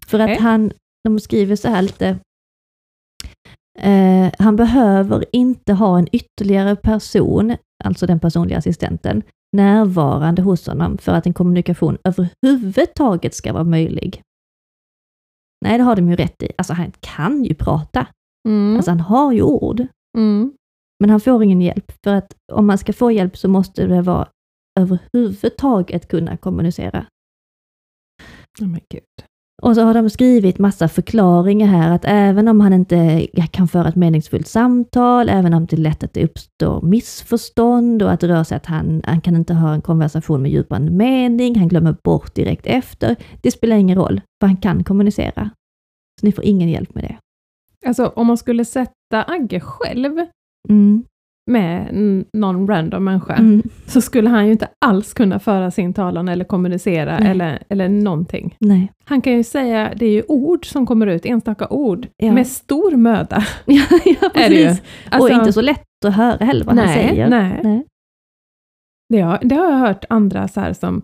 För 0.07 0.19
att 0.19 0.29
Nej. 0.29 0.39
han, 0.41 0.73
de 1.05 1.21
skriver 1.21 1.57
så 1.57 1.69
här 1.69 1.83
lite, 1.83 2.17
eh, 3.79 4.31
han 4.39 4.57
behöver 4.57 5.25
inte 5.33 5.73
ha 5.73 5.99
en 5.99 6.09
ytterligare 6.13 6.77
person, 6.77 7.57
alltså 7.85 8.07
den 8.07 8.21
personliga 8.21 8.59
assistenten, 8.59 9.23
närvarande 9.57 10.43
hos 10.43 10.67
honom 10.67 10.99
för 10.99 11.13
att 11.13 11.27
en 11.27 11.33
kommunikation 11.33 11.99
överhuvudtaget 12.05 13.35
ska 13.35 13.53
vara 13.53 13.65
möjlig. 13.65 14.21
Nej, 15.63 15.79
det 15.79 15.85
har 15.85 15.97
de 15.97 16.09
ju 16.09 16.17
rätt 16.17 16.43
i. 16.43 16.53
Alltså 16.59 16.73
han 16.73 16.93
kan 17.01 17.45
ju 17.45 17.55
prata. 17.55 18.07
Mm. 18.49 18.77
Alltså 18.77 18.91
han 18.91 19.01
har 19.01 19.33
ju 19.33 19.43
ord. 19.43 19.87
Mm. 20.19 20.53
Men 21.01 21.11
han 21.11 21.21
får 21.21 21.45
ingen 21.45 21.61
hjälp, 21.61 21.93
för 22.05 22.15
att 22.15 22.37
om 22.53 22.67
man 22.67 22.79
ska 22.79 22.93
få 22.93 23.11
hjälp 23.11 23.37
så 23.37 23.49
måste 23.49 23.87
det 23.87 24.03
vara 24.03 24.29
överhuvudtaget 24.81 26.09
kunna 26.09 26.37
kommunicera. 26.37 27.07
Oh 28.61 28.69
men 28.69 28.81
gud. 28.91 29.27
Och 29.63 29.75
så 29.75 29.83
har 29.83 29.95
de 29.95 30.11
skrivit 30.11 30.59
massa 30.59 30.89
förklaringar 30.89 31.67
här, 31.67 31.91
att 31.91 32.05
även 32.05 32.49
om 32.49 32.61
han 32.61 32.73
inte 32.73 33.27
kan 33.51 33.69
föra 33.69 33.89
ett 33.89 33.97
meningsfullt 33.97 34.47
samtal, 34.47 35.29
även 35.29 35.55
om 35.55 35.67
det 35.67 35.77
är 35.77 35.81
lätt 35.81 36.05
att 36.05 36.15
det 36.15 36.25
uppstår 36.25 36.83
missförstånd 36.83 38.03
och 38.03 38.13
att 38.13 38.21
det 38.21 38.29
rör 38.29 38.45
sig 38.45 38.57
att 38.57 38.67
han, 38.67 39.03
han 39.05 39.21
kan 39.21 39.37
inte 39.37 39.55
ha 39.55 39.75
en 39.75 39.83
konversation 39.83 40.43
med 40.43 40.51
djupare 40.51 40.81
mening, 40.81 41.59
han 41.59 41.69
glömmer 41.69 41.97
bort 42.05 42.35
direkt 42.35 42.67
efter. 42.67 43.17
Det 43.43 43.51
spelar 43.51 43.77
ingen 43.77 43.99
roll, 43.99 44.21
för 44.41 44.47
han 44.47 44.57
kan 44.57 44.85
kommunicera. 44.85 45.51
Så 46.21 46.27
ni 46.27 46.33
får 46.33 46.45
ingen 46.45 46.69
hjälp 46.69 46.95
med 46.95 47.05
det. 47.05 47.17
Alltså 47.89 48.07
om 48.07 48.27
man 48.27 48.39
skulle 48.39 48.65
sätta 48.65 49.23
Agge 49.27 49.61
själv 49.61 50.19
Mm. 50.69 51.05
Med 51.51 51.95
någon 52.33 52.69
random 52.69 53.05
människa, 53.05 53.35
Mm. 53.35 53.63
så 53.87 54.01
skulle 54.01 54.31
han 54.31 54.47
ju 54.47 54.53
inte 54.53 54.69
alls 54.87 55.13
kunna 55.15 55.39
föra 55.39 55.71
sin 55.71 55.95
talan 55.95 56.29
eller 56.29 56.45
kommunicera 56.45 57.19
Nej. 57.19 57.31
eller, 57.31 57.63
eller 57.69 57.89
någonting. 57.89 58.57
Nej. 58.61 58.93
Han 59.05 59.21
kan 59.21 59.33
ju 59.33 59.43
säga, 59.45 59.93
det 59.97 60.07
är 60.07 60.11
ju 60.11 60.23
ord 60.29 60.67
som 60.67 60.87
kommer 60.87 61.07
ut, 61.07 61.27
enstaka 61.27 61.69
ord, 61.69 62.07
Ja. 62.17 62.33
med 62.33 62.47
stor 62.47 62.97
möda. 62.97 63.45
Ja, 63.65 63.83
ja 64.05 64.31
precis. 64.35 64.83
Alltså, 65.11 65.29
och 65.35 65.41
inte 65.41 65.53
så 65.53 65.61
lätt 65.61 66.05
att 66.07 66.15
höra 66.15 66.45
heller 66.45 66.65
vad 66.65 66.79
han 66.79 66.87
nej, 66.87 67.09
säger. 67.09 67.29
Nej, 67.29 67.61
Nej. 67.65 67.85
Det, 69.09 69.21
har, 69.21 69.39
det 69.43 69.55
har 69.55 69.71
jag 69.71 69.79
hört 69.79 70.05
andra 70.09 70.49
så 70.49 70.61
här 70.61 70.73
som 70.73 71.03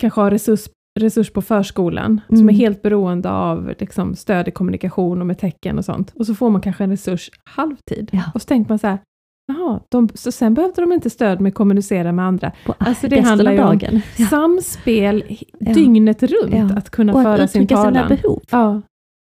kanske 0.00 0.20
har 0.20 0.30
resurs, 0.30 0.60
resurs 1.00 1.30
på 1.30 1.42
förskolan, 1.42 2.20
som 2.28 2.36
Mm. 2.36 2.48
är 2.48 2.52
helt 2.52 2.82
beroende 2.82 3.30
av 3.30 3.74
liksom, 3.78 4.14
stöd 4.14 4.48
i 4.48 4.50
kommunikation 4.50 5.20
och 5.20 5.26
med 5.26 5.38
tecken 5.38 5.78
och 5.78 5.84
sånt. 5.84 6.12
Och 6.18 6.26
så 6.26 6.34
får 6.34 6.50
man 6.50 6.60
kanske 6.60 6.84
en 6.84 6.90
resurs 6.90 7.30
halvtid. 7.50 8.08
Ja. 8.12 8.22
Och 8.34 8.42
så 8.42 8.46
tänker 8.46 8.68
man 8.68 8.78
så 8.78 8.86
här, 8.86 8.98
jaha, 9.46 9.80
de, 9.88 10.08
så 10.14 10.32
sen 10.32 10.54
behövde 10.54 10.80
de 10.82 10.92
inte 10.92 11.10
stöd 11.10 11.40
med 11.40 11.50
att 11.50 11.54
kommunicera 11.54 12.12
med 12.12 12.24
andra. 12.24 12.52
På 12.66 12.74
Alltså, 12.78 13.08
det 13.08 13.20
handlar 13.20 13.52
ju 13.52 13.62
om. 13.62 13.78
Ja. 14.16 14.26
Samspel 14.26 15.24
Ja. 15.58 15.72
dygnet 15.74 16.22
runt, 16.22 16.54
Ja. 16.54 16.76
att 16.76 16.90
kunna 16.90 17.12
Och 17.12 17.20
att 17.20 17.24
föra 17.24 17.46
sin 17.48 17.62
uttrycka 17.62 17.82
sina 17.82 17.92
talan. 18.02 18.08
behov. 18.22 18.40
Ja, 18.50 18.82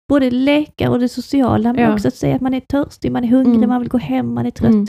Både 0.09 0.31
leka 0.31 0.91
och 0.91 0.99
det 0.99 1.09
sociala, 1.09 1.73
men 1.73 1.93
också 1.93 2.07
att 2.07 2.15
säga 2.15 2.35
att 2.35 2.41
man 2.41 2.53
är 2.53 2.59
törstig, 2.59 3.11
man 3.11 3.23
är 3.23 3.27
hungrig, 3.27 3.55
Mm. 3.57 3.69
man 3.69 3.79
vill 3.81 3.89
gå 3.89 3.97
hem, 3.97 4.33
man 4.33 4.45
är 4.45 4.51
trött. 4.51 4.71
Mm. 4.71 4.85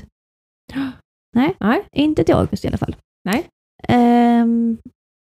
Nej, 1.36 1.54
Nej. 1.60 1.82
inte 1.92 2.24
till 2.24 2.34
August 2.34 2.64
i 2.64 2.68
alla 2.68 2.76
fall. 2.78 2.96
Nej. 3.24 3.46
Ehm, 3.88 4.78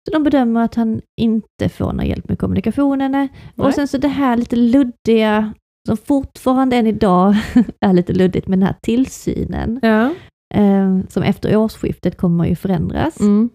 så 0.07 0.13
de 0.13 0.23
bedömer 0.23 0.61
att 0.63 0.75
han 0.75 1.01
inte 1.21 1.69
får 1.69 1.93
någon 1.93 2.05
hjälp 2.05 2.29
med 2.29 2.39
kommunikationen. 2.39 3.11
Nej. 3.11 3.29
Och 3.57 3.73
sen 3.73 3.87
så 3.87 3.97
det 3.97 4.07
här 4.07 4.37
lite 4.37 4.55
luddiga, 4.55 5.53
som 5.87 5.97
fortfarande 5.97 6.75
än 6.75 6.87
idag 6.87 7.35
är 7.81 7.93
lite 7.93 8.13
luddigt 8.13 8.47
med 8.47 8.59
den 8.59 8.67
här 8.67 8.75
tillsynen, 8.81 9.79
ja. 9.81 10.13
ehm, 10.53 11.07
som 11.09 11.23
efter 11.23 11.55
årsskiftet 11.57 12.17
kommer 12.17 12.45
ju 12.45 12.55
förändras. 12.55 13.19
Mm. 13.19 13.49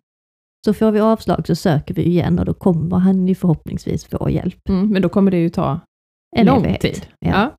Så 0.66 0.74
får 0.74 0.90
vi 0.90 1.00
avslag 1.00 1.46
så 1.46 1.54
söker 1.54 1.94
vi 1.94 2.02
igen 2.02 2.38
och 2.38 2.44
då 2.44 2.54
kommer 2.54 2.96
han 2.96 3.28
ju 3.28 3.34
förhoppningsvis 3.34 4.04
få 4.04 4.30
hjälp. 4.30 4.68
Mm. 4.68 4.88
Men 4.88 5.02
då 5.02 5.08
kommer 5.08 5.30
det 5.30 5.38
ju 5.38 5.48
ta 5.48 5.80
En 6.36 6.46
lång 6.46 6.60
evighet. 6.60 6.80
tid. 6.80 7.06
Ja. 7.18 7.50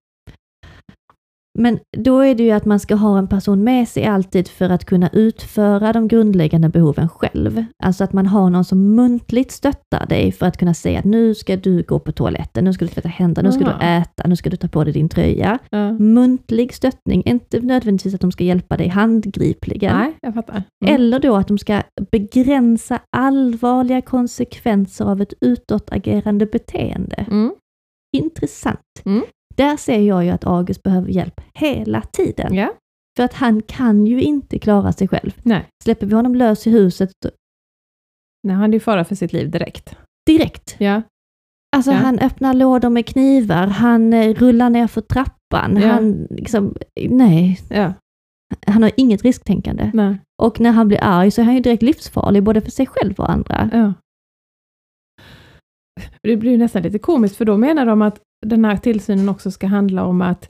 Men 1.57 1.79
då 1.97 2.19
är 2.19 2.35
det 2.35 2.43
ju 2.43 2.51
att 2.51 2.65
man 2.65 2.79
ska 2.79 2.95
ha 2.95 3.17
en 3.17 3.27
person 3.27 3.63
med 3.63 3.87
sig 3.87 4.05
alltid 4.05 4.47
för 4.47 4.69
att 4.69 4.85
kunna 4.85 5.09
utföra 5.13 5.93
de 5.93 6.07
grundläggande 6.07 6.69
behoven 6.69 7.09
själv. 7.09 7.65
Alltså 7.83 8.03
att 8.03 8.13
man 8.13 8.25
har 8.25 8.49
någon 8.49 8.65
som 8.65 8.95
muntligt 8.95 9.51
stöttar 9.51 10.05
dig 10.09 10.31
för 10.31 10.45
att 10.45 10.57
kunna 10.57 10.73
säga 10.73 10.99
att 10.99 11.05
nu 11.05 11.35
ska 11.35 11.57
du 11.57 11.83
gå 11.83 11.99
på 11.99 12.11
toaletten, 12.11 12.63
nu 12.63 12.73
ska 12.73 12.85
du 12.85 12.89
tvätta 12.91 13.09
händerna, 13.09 13.49
nu 13.49 13.55
ska 13.55 13.65
du 13.65 13.85
äta, 13.85 14.27
nu 14.27 14.35
ska 14.35 14.49
du 14.49 14.57
ta 14.57 14.67
på 14.67 14.83
dig 14.83 14.93
din 14.93 15.09
tröja. 15.09 15.59
Ja. 15.69 15.91
Muntlig 15.91 16.73
stöttning, 16.73 17.23
inte 17.25 17.61
nödvändigtvis 17.61 18.13
att 18.13 18.21
de 18.21 18.31
ska 18.31 18.43
hjälpa 18.43 18.77
dig 18.77 18.87
handgripligen. 18.87 19.97
Nej, 19.97 20.17
jag 20.21 20.33
fattar. 20.33 20.63
Mm. 20.85 20.95
Eller 20.95 21.19
då 21.19 21.35
att 21.35 21.47
de 21.47 21.57
ska 21.57 21.81
begränsa 22.11 22.99
allvarliga 23.17 24.01
konsekvenser 24.01 25.05
av 25.05 25.21
ett 25.21 25.33
utåtagerande 25.41 26.45
beteende. 26.45 27.25
Mm. 27.29 27.51
Intressant. 28.17 29.01
Mm. 29.05 29.23
Där 29.57 29.77
ser 29.77 29.99
jag 29.99 30.25
ju 30.25 30.29
att 30.29 30.45
August 30.47 30.83
behöver 30.83 31.09
hjälp 31.09 31.41
hela 31.53 32.01
tiden. 32.01 32.53
Ja. 32.53 32.73
För 33.17 33.23
att 33.23 33.33
han 33.33 33.61
kan 33.61 34.05
ju 34.07 34.21
inte 34.21 34.59
klara 34.59 34.93
sig 34.93 35.07
själv. 35.07 35.31
Nej. 35.43 35.65
Släpper 35.83 36.07
vi 36.07 36.15
honom 36.15 36.35
lös 36.35 36.67
i 36.67 36.71
huset 36.71 37.11
Nej, 38.43 38.55
han 38.55 38.69
är 38.69 38.73
ju 38.73 38.79
fara 38.79 39.05
för 39.05 39.15
sitt 39.15 39.33
liv 39.33 39.51
direkt. 39.51 39.95
direkt. 40.25 40.75
Ja. 40.79 41.01
Alltså 41.75 41.91
Ja. 41.91 41.97
han 41.97 42.19
öppnar 42.19 42.53
lådor 42.53 42.89
med 42.89 43.05
knivar, 43.05 43.67
han 43.67 44.13
eh, 44.13 44.33
rullar 44.33 44.69
ner 44.69 44.87
för 44.87 45.01
trappan, 45.01 45.77
Ja. 45.81 45.87
han 45.87 46.27
liksom, 46.29 46.75
nej, 47.09 47.59
Ja. 47.69 47.93
han 48.67 48.83
har 48.83 48.91
inget 48.97 49.23
risktänkande. 49.23 49.91
Nej. 49.93 50.17
Och 50.43 50.59
när 50.59 50.71
han 50.71 50.87
blir 50.87 50.99
arg 51.03 51.31
så 51.31 51.41
är 51.41 51.45
han 51.45 51.53
ju 51.55 51.59
direkt 51.61 51.83
livsfarlig, 51.83 52.43
både 52.43 52.61
för 52.61 52.71
sig 52.71 52.85
själv 52.87 53.13
och 53.19 53.29
andra. 53.31 53.93
Det 56.23 56.37
blir 56.37 56.51
ju 56.51 56.57
nästan 56.57 56.81
lite 56.81 56.99
komiskt, 56.99 57.35
för 57.37 57.45
då 57.45 57.57
menar 57.57 57.85
de 57.85 58.01
att 58.01 58.21
den 58.45 58.65
här 58.65 58.77
tillsynen 58.77 59.29
också 59.29 59.51
ska 59.51 59.67
handla 59.67 60.05
om 60.05 60.21
att, 60.21 60.49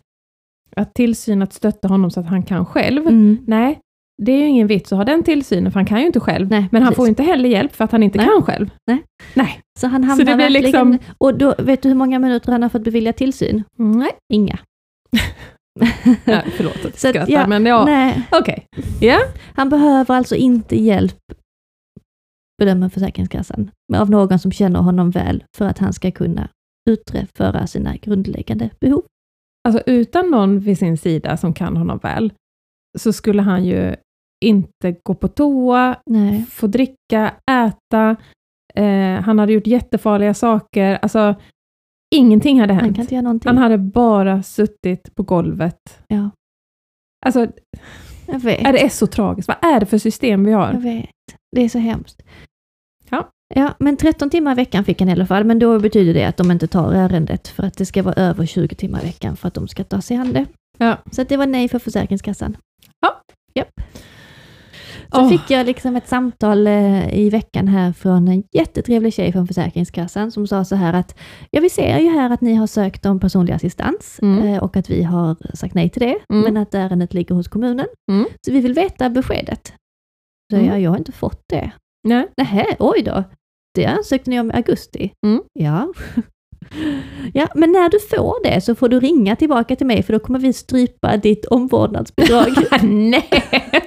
att 0.76 0.94
tillsyn, 0.94 1.42
att 1.42 1.54
stötta 1.54 1.88
honom 1.88 2.12
så 2.12 2.20
att 2.20 2.26
han 2.26 2.44
kan 2.44 2.66
själv. 2.66 3.08
Mm. 3.08 3.38
Nej, 3.48 3.80
det 4.24 4.32
är 4.32 4.38
ju 4.38 4.46
ingen 4.48 4.68
vits 4.68 4.92
att 4.92 4.98
ha 4.98 5.06
den 5.06 5.24
tillsynen, 5.24 5.72
för 5.72 5.80
han 5.80 5.86
kan 5.86 6.00
ju 6.00 6.06
inte 6.08 6.20
själv. 6.20 6.50
Nej, 6.50 6.68
Men 6.72 6.82
han 6.82 6.90
precis. 6.92 6.96
får 6.98 7.08
inte 7.08 7.24
heller 7.24 7.50
hjälp 7.50 7.76
för 7.76 7.84
att 7.86 7.92
han 7.92 8.04
inte 8.04 8.18
Nej. 8.18 8.28
kan 8.28 8.42
själv. 8.44 8.70
Nej. 8.88 9.04
Nej. 9.34 9.60
Så 9.80 9.88
han 9.88 10.04
hamnar 10.04 10.26
det 10.26 10.36
blir 10.36 10.46
verkligen... 10.46 10.92
liksom- 10.92 11.14
Och 11.18 11.38
då, 11.38 11.56
vet 11.60 11.82
du 11.82 11.90
hur 11.90 11.96
många 11.96 12.20
minuter 12.20 12.52
han 12.52 12.62
har 12.62 12.70
fått 12.70 12.84
bevilja 12.84 13.14
tillsyn? 13.14 13.64
Nej. 13.78 14.12
Inga. 14.34 14.60
Ja, 16.26 16.42
förlåt 16.58 16.76
att 16.76 16.84
jag 16.84 16.94
Så 16.98 17.08
att, 17.08 17.14
skrattar, 17.16 17.32
ja, 17.34 17.48
men 17.48 17.66
ja, 17.66 17.86
Nej, 17.86 18.24
okej. 18.32 18.66
Ja. 19.02 19.18
han 19.56 19.70
behöver 19.70 20.16
alltså 20.16 20.36
inte 20.36 20.76
hjälp, 20.82 21.18
bedömer 22.60 22.90
Försäkringskassan, 22.90 23.72
men 23.92 24.02
av 24.02 24.10
någon 24.10 24.40
som 24.40 24.52
känner 24.52 24.80
honom 24.80 25.12
väl 25.12 25.44
för 25.58 25.66
att 25.66 25.78
han 25.80 25.94
ska 25.94 26.12
kunna 26.12 26.50
utföra 26.88 27.68
sina 27.68 27.96
grundläggande 27.96 28.70
behov. 28.80 29.04
Alltså 29.68 29.84
utan 29.86 30.30
någon 30.32 30.60
vid 30.60 30.78
sin 30.78 30.98
sida 30.98 31.38
som 31.38 31.54
kan 31.54 31.78
honom 31.78 31.98
väl, 32.04 32.34
så 33.00 33.14
skulle 33.14 33.42
han 33.42 33.66
ju 33.66 33.96
inte 34.46 34.96
gå 35.04 35.14
på 35.14 35.28
toa, 35.28 35.96
Nej. 36.06 36.46
få 36.52 36.68
dricka, 36.68 37.34
äta, 37.52 38.16
eh, 38.76 39.22
han 39.22 39.40
hade 39.40 39.54
gjort 39.54 39.68
jättefarliga 39.68 40.34
saker, 40.34 40.96
alltså 41.02 41.36
ingenting 42.16 42.60
hade 42.60 42.74
Han 42.74 42.96
hänt. 42.96 43.12
göra 43.12 43.22
någonting. 43.22 43.48
Han 43.50 43.58
hade 43.58 43.78
bara 43.78 44.44
suttit 44.44 45.16
på 45.16 45.24
golvet. 45.24 46.00
Ja. 46.08 46.30
Alltså, 47.26 47.48
Jag 48.28 48.40
vet. 48.40 48.66
är 48.68 48.74
det 48.74 48.86
är 48.86 48.90
så 48.90 49.08
tragiskt. 49.08 49.48
Vad 49.48 49.74
är 49.74 49.80
det 49.80 49.86
för 49.86 49.98
system 49.98 50.44
vi 50.44 50.52
Jag 50.52 50.58
har? 50.58 50.74
vet. 50.74 51.10
Det 51.56 51.62
är 51.62 51.70
så 51.70 51.80
hemskt. 51.80 52.22
Ja. 53.56 53.74
Men 53.80 53.98
13 53.98 54.30
timmar 54.30 54.52
i 54.52 54.56
veckan 54.56 54.84
fick 54.86 55.00
han 55.00 55.10
i 55.10 55.12
alla 55.12 55.26
fall, 55.26 55.44
men 55.44 55.60
då 55.60 55.80
betyder 55.80 56.14
det 56.14 56.24
att 56.24 56.38
de 56.38 56.52
inte 56.52 56.68
tar 56.68 56.94
ärendet 56.94 57.48
för 57.48 57.64
att 57.64 57.78
det 57.78 57.86
ska 57.86 58.04
vara 58.04 58.16
över 58.16 58.46
20 58.46 58.76
timmar 58.76 59.02
i 59.02 59.06
veckan 59.06 59.38
för 59.38 59.48
att 59.48 59.54
de 59.54 59.68
ska 59.68 59.84
ta 59.84 60.02
sig 60.02 60.18
an 60.18 60.34
det. 60.34 60.46
Ja. 60.78 60.98
Så 61.12 61.22
att 61.22 61.30
det 61.30 61.38
var 61.38 61.46
nej 61.46 61.70
för 61.70 61.80
Försäkringskassan. 61.80 62.58
Ja. 63.02 63.22
Japp. 63.54 63.70
Så 65.12 65.22
Åh. 65.22 65.30
fick 65.30 65.50
jag 65.52 65.66
liksom 65.66 65.96
ett 65.96 66.08
samtal 66.08 66.68
eh, 66.68 67.18
i 67.20 67.30
veckan 67.30 67.68
här 67.68 67.94
från 67.94 68.28
en 68.28 68.44
jättetrevlig 68.52 69.14
tjej 69.14 69.32
från 69.32 69.48
Försäkringskassan 69.48 70.32
som 70.32 70.48
sa 70.48 70.66
så 70.66 70.76
här 70.76 70.94
att 70.94 71.16
ja, 71.52 71.62
vi 71.62 71.70
ser 71.70 72.00
ju 72.00 72.10
här 72.10 72.30
att 72.30 72.42
ni 72.42 72.54
har 72.54 72.68
sökt 72.68 73.06
om 73.06 73.20
personlig 73.20 73.54
assistans 73.54 74.20
Mm. 74.22 74.48
eh, 74.48 74.64
och 74.64 74.78
att 74.78 74.90
vi 74.90 75.04
har 75.04 75.36
sagt 75.56 75.74
nej 75.74 75.90
till 75.90 76.00
det, 76.02 76.18
Mm. 76.34 76.44
men 76.44 76.58
att 76.58 76.74
ärendet 76.74 77.14
ligger 77.14 77.36
hos 77.36 77.48
kommunen. 77.48 77.86
Mm. 78.12 78.26
Så 78.46 78.52
vi 78.52 78.60
vill 78.62 78.74
veta 78.74 79.10
beskedet. 79.10 79.74
Så 80.52 80.58
Mm. 80.58 80.68
jag, 80.70 80.82
jag 80.82 80.92
har 80.92 80.98
inte 80.98 81.12
fått 81.12 81.42
det. 81.50 81.72
Nej. 82.08 82.28
Nähä, 82.38 82.66
oj 82.80 83.02
då. 83.02 83.24
Det 83.76 83.86
ansökte 83.86 84.30
ni 84.30 84.40
om 84.40 84.52
i 84.52 84.54
augusti. 84.54 85.12
Mm. 85.26 85.42
Ja. 85.54 85.94
Ja, 87.34 87.48
men 87.56 87.72
när 87.72 87.90
du 87.90 88.00
får 88.00 88.44
det 88.44 88.62
så 88.62 88.76
får 88.76 88.90
du 88.90 89.00
ringa 89.00 89.36
tillbaka 89.36 89.76
till 89.76 89.88
mig 89.88 90.04
för 90.04 90.14
då 90.14 90.20
kommer 90.20 90.40
vi 90.40 90.54
strypa 90.54 91.18
ditt 91.18 91.46
omvårdnadsbidrag. 91.46 92.48
Nej! 92.84 93.30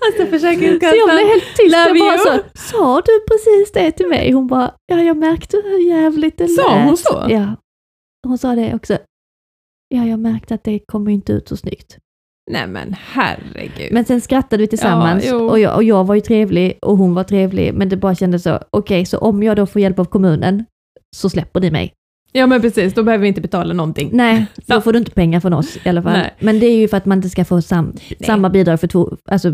Alltså 0.00 0.16
Så 0.16 0.22
jag 0.22 0.28
Försäkringskassan. 0.30 0.98
blev 1.16 1.26
helt 1.28 1.56
tyst. 1.56 1.76
Jag 1.76 1.98
bara 1.98 2.18
så, 2.18 2.40
sa 2.54 3.00
du 3.00 3.20
precis 3.28 3.72
det 3.72 3.92
till 3.92 4.06
mig? 4.08 4.32
Hon 4.32 4.46
bara, 4.46 4.74
ja 4.86 5.02
jag 5.02 5.16
märkte 5.16 5.56
hur 5.56 5.78
jävligt 5.88 6.38
det 6.38 6.48
Sa 6.48 6.78
hon 6.78 6.90
lät." 6.90 6.98
så? 6.98 7.26
Ja. 7.28 7.56
Hon 8.26 8.38
sa 8.38 8.54
det 8.54 8.74
också. 8.74 8.98
Ja, 9.88 10.04
jag 10.06 10.18
märkte 10.20 10.54
att 10.54 10.64
det 10.64 10.78
kommer 10.86 11.10
inte 11.10 11.32
ut 11.32 11.48
så 11.48 11.56
snyggt. 11.56 11.98
Nej 12.50 12.66
men 12.66 12.94
herregud. 13.12 13.92
Men 13.92 14.04
sen 14.04 14.20
skrattade 14.20 14.60
vi 14.62 14.66
tillsammans 14.66 15.24
Ja, 15.26 15.34
och, 15.36 15.58
jag, 15.60 15.76
och 15.76 15.84
jag 15.84 16.04
var 16.04 16.14
ju 16.14 16.20
trevlig 16.20 16.78
och 16.82 16.96
hon 16.96 17.14
var 17.14 17.24
trevlig, 17.24 17.74
men 17.74 17.88
det 17.88 17.96
bara 17.96 18.14
kändes 18.14 18.42
så, 18.42 18.58
okej, 18.70 19.06
så 19.06 19.18
om 19.18 19.42
jag 19.42 19.56
då 19.56 19.66
får 19.66 19.82
hjälp 19.82 19.98
av 19.98 20.04
kommunen 20.04 20.64
så 21.16 21.30
släpper 21.30 21.60
ni 21.60 21.70
mig. 21.70 21.92
Ja 22.32 22.46
men 22.46 22.60
precis, 22.60 22.94
då 22.94 23.02
behöver 23.02 23.22
vi 23.22 23.28
inte 23.28 23.40
betala 23.40 23.74
någonting. 23.74 24.08
Nej, 24.12 24.46
då 24.56 24.62
Ja. 24.74 24.80
får 24.80 24.92
du 24.92 24.98
inte 24.98 25.10
pengar 25.10 25.40
från 25.40 25.52
oss 25.52 25.78
i 25.84 25.88
alla 25.88 26.02
fall. 26.02 26.12
Nej. 26.12 26.34
Men 26.40 26.60
det 26.60 26.66
är 26.66 26.76
ju 26.76 26.88
för 26.88 26.96
att 26.96 27.06
man 27.06 27.18
inte 27.18 27.28
ska 27.30 27.44
få 27.44 27.62
sam, 27.62 27.92
samma 28.26 28.50
bidrag 28.50 28.80
för 28.80 28.86
två, 28.86 29.16
alltså 29.30 29.52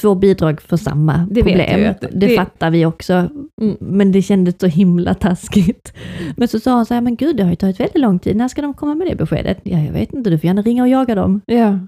två 0.00 0.14
bidrag 0.14 0.60
för 0.60 0.76
samma 0.76 1.12
Det 1.30 1.42
vet 1.42 1.44
problem. 1.44 1.70
jag 1.70 1.80
ju 1.80 1.86
att 1.86 2.00
det, 2.00 2.08
det- 2.12 2.36
fattar 2.36 2.70
vi 2.70 2.86
också. 2.86 3.12
Mm. 3.62 3.76
Men 3.80 4.12
det 4.12 4.22
kändes 4.22 4.54
så 4.60 4.66
himla 4.66 5.14
taskigt. 5.14 5.92
Men 6.36 6.48
så 6.48 6.60
sa 6.60 6.74
hon 6.74 6.86
så 6.86 6.94
här, 6.94 7.00
men 7.00 7.16
gud 7.16 7.36
det 7.36 7.42
har 7.42 7.50
ju 7.50 7.56
tagit 7.56 7.80
väldigt 7.80 8.00
lång 8.00 8.18
tid, 8.18 8.36
när 8.36 8.48
ska 8.48 8.62
de 8.62 8.74
komma 8.74 8.94
med 8.94 9.06
det 9.06 9.14
beskedet? 9.16 9.58
Ja, 9.62 9.78
jag 9.78 9.92
vet 9.92 10.12
inte, 10.14 10.30
du 10.30 10.38
får 10.38 10.46
gärna 10.46 10.62
ringa 10.62 10.82
och 10.82 10.88
jaga 10.88 11.14
dem. 11.14 11.40
Ja. 11.46 11.78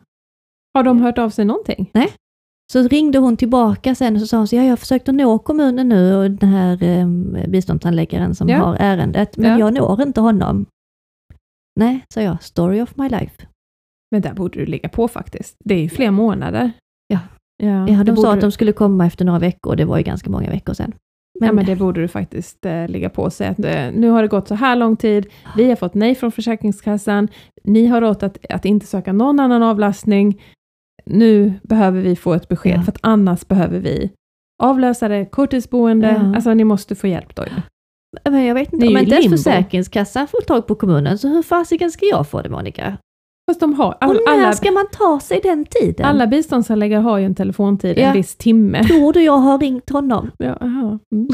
Har 0.75 0.83
de 0.83 1.01
hört 1.03 1.19
av 1.19 1.31
sig 1.31 1.45
någonting? 1.45 1.91
Så 2.73 2.83
ringde 2.89 3.19
hon 3.19 3.37
tillbaka 3.37 3.95
sen 3.95 4.15
och 4.15 4.21
så 4.21 4.27
sa 4.27 4.37
hon 4.37 4.49
så 4.49 4.57
ja, 4.57 4.63
jag 4.63 4.71
har 4.71 4.77
försökt 4.77 5.09
att 5.09 5.15
nå 5.15 5.39
kommunen 5.39 5.89
nu 5.89 6.15
och 6.17 6.31
den 6.31 6.49
här 6.49 6.83
eh, 6.83 7.07
biståndshandläggaren 7.49 8.35
som 8.35 8.49
Ja. 8.49 8.59
har 8.59 8.77
ärendet, 8.81 9.37
men 9.37 9.51
Ja. 9.51 9.59
jag 9.59 9.75
når 9.75 10.03
inte 10.03 10.21
honom. 10.21 10.67
Nej, 11.81 12.05
sa 12.15 12.23
jag, 12.23 12.43
story 12.43 12.81
of 12.81 12.97
my 12.97 13.09
life. 13.09 13.47
Men 14.11 14.23
där 14.23 14.35
borde 14.35 14.59
du 14.59 14.67
ligga 14.67 14.89
på 14.89 15.09
faktiskt. 15.09 15.57
Det 15.65 15.75
är 15.75 15.83
ju 15.83 15.89
fler 15.89 16.11
månader. 16.11 16.73
Ja. 17.07 17.19
Ja, 17.63 17.89
Ja, 17.89 18.05
de 18.05 18.17
sa 18.17 18.33
att 18.33 18.41
de 18.41 18.53
skulle 18.53 18.73
komma 18.73 19.07
efter 19.07 19.25
några 19.25 19.39
veckor, 19.39 19.77
det 19.77 19.85
var 19.85 19.97
ju 19.99 20.03
ganska 20.03 20.31
många 20.31 20.51
veckor 20.51 20.73
sedan. 20.75 20.93
Men, 21.41 21.47
ja, 21.47 21.53
men 21.53 21.65
det 21.67 21.77
borde 21.77 22.01
du 22.01 22.09
faktiskt 22.09 22.67
eh, 22.67 22.89
ligga 22.89 23.11
på 23.11 23.23
och 23.23 23.33
säga 23.33 23.51
att 23.51 23.59
eh, 23.65 23.93
nu 24.01 24.09
har 24.11 24.23
det 24.23 24.29
gått 24.29 24.49
så 24.49 24.55
här 24.55 24.77
lång 24.77 24.97
tid, 24.97 25.27
vi 25.57 25.69
har 25.69 25.77
fått 25.77 25.95
nej 25.95 26.15
från 26.15 26.33
Försäkringskassan, 26.33 27.29
ni 27.65 27.87
har 27.87 28.01
råd 28.01 28.23
att, 28.23 28.39
att 28.51 28.65
inte 28.65 28.87
söka 28.87 29.13
någon 29.13 29.41
annan 29.41 29.63
avlastning, 29.63 30.43
nu 31.07 31.53
behöver 31.63 32.01
vi 32.01 32.17
få 32.17 32.35
ett 32.35 32.49
besked, 32.49 32.77
Ja. 32.79 32.83
för 32.83 32.93
att 32.93 32.99
annars 33.01 33.49
behöver 33.49 33.79
vi 33.79 34.11
avlösare, 34.63 35.25
korttidsboende, 35.27 36.09
Ja. 36.23 36.35
alltså 36.35 36.55
ni 36.55 36.65
måste 36.65 36.95
få 36.95 37.07
hjälp 37.07 37.35
då. 37.37 37.45
Men 38.31 38.45
jag 38.45 38.55
vet 38.55 38.73
inte, 38.73 38.87
om 38.89 38.97
inte 38.97 39.15
ens. 39.15 39.45
Försäkringskassan 39.45 40.29
får 40.29 40.41
tag 40.41 40.67
på 40.67 40.75
kommunen, 40.75 41.19
så 41.19 41.29
hur 41.29 41.43
fasiken 41.43 41.91
ska 41.91 42.07
jag 42.07 42.29
få 42.29 42.43
det 42.43 42.49
Monica? 42.49 42.97
Fast 43.49 43.61
de 43.61 43.75
har, 43.75 43.89
Och 43.89 43.97
all, 44.01 44.19
när 44.27 44.33
alla, 44.33 44.53
ska 44.53 44.71
man 44.71 44.87
ta 44.93 45.21
sig 45.21 45.41
den 45.43 45.65
tiden? 45.65 46.07
alla 46.07 46.27
biståndshandläggare 46.27 47.01
har 47.01 47.19
ju 47.19 47.25
en 47.25 47.35
telefontid, 47.35 47.99
Ja. 47.99 48.03
en 48.07 48.13
viss 48.13 48.37
timme. 48.37 48.85
Tror 48.85 49.13
du 49.13 49.23
jag 49.23 49.37
har 49.39 49.59
ringt 49.59 49.91
honom? 49.91 50.31
Ja, 50.39 50.53
aha. 50.61 50.99
Mm. 51.13 51.29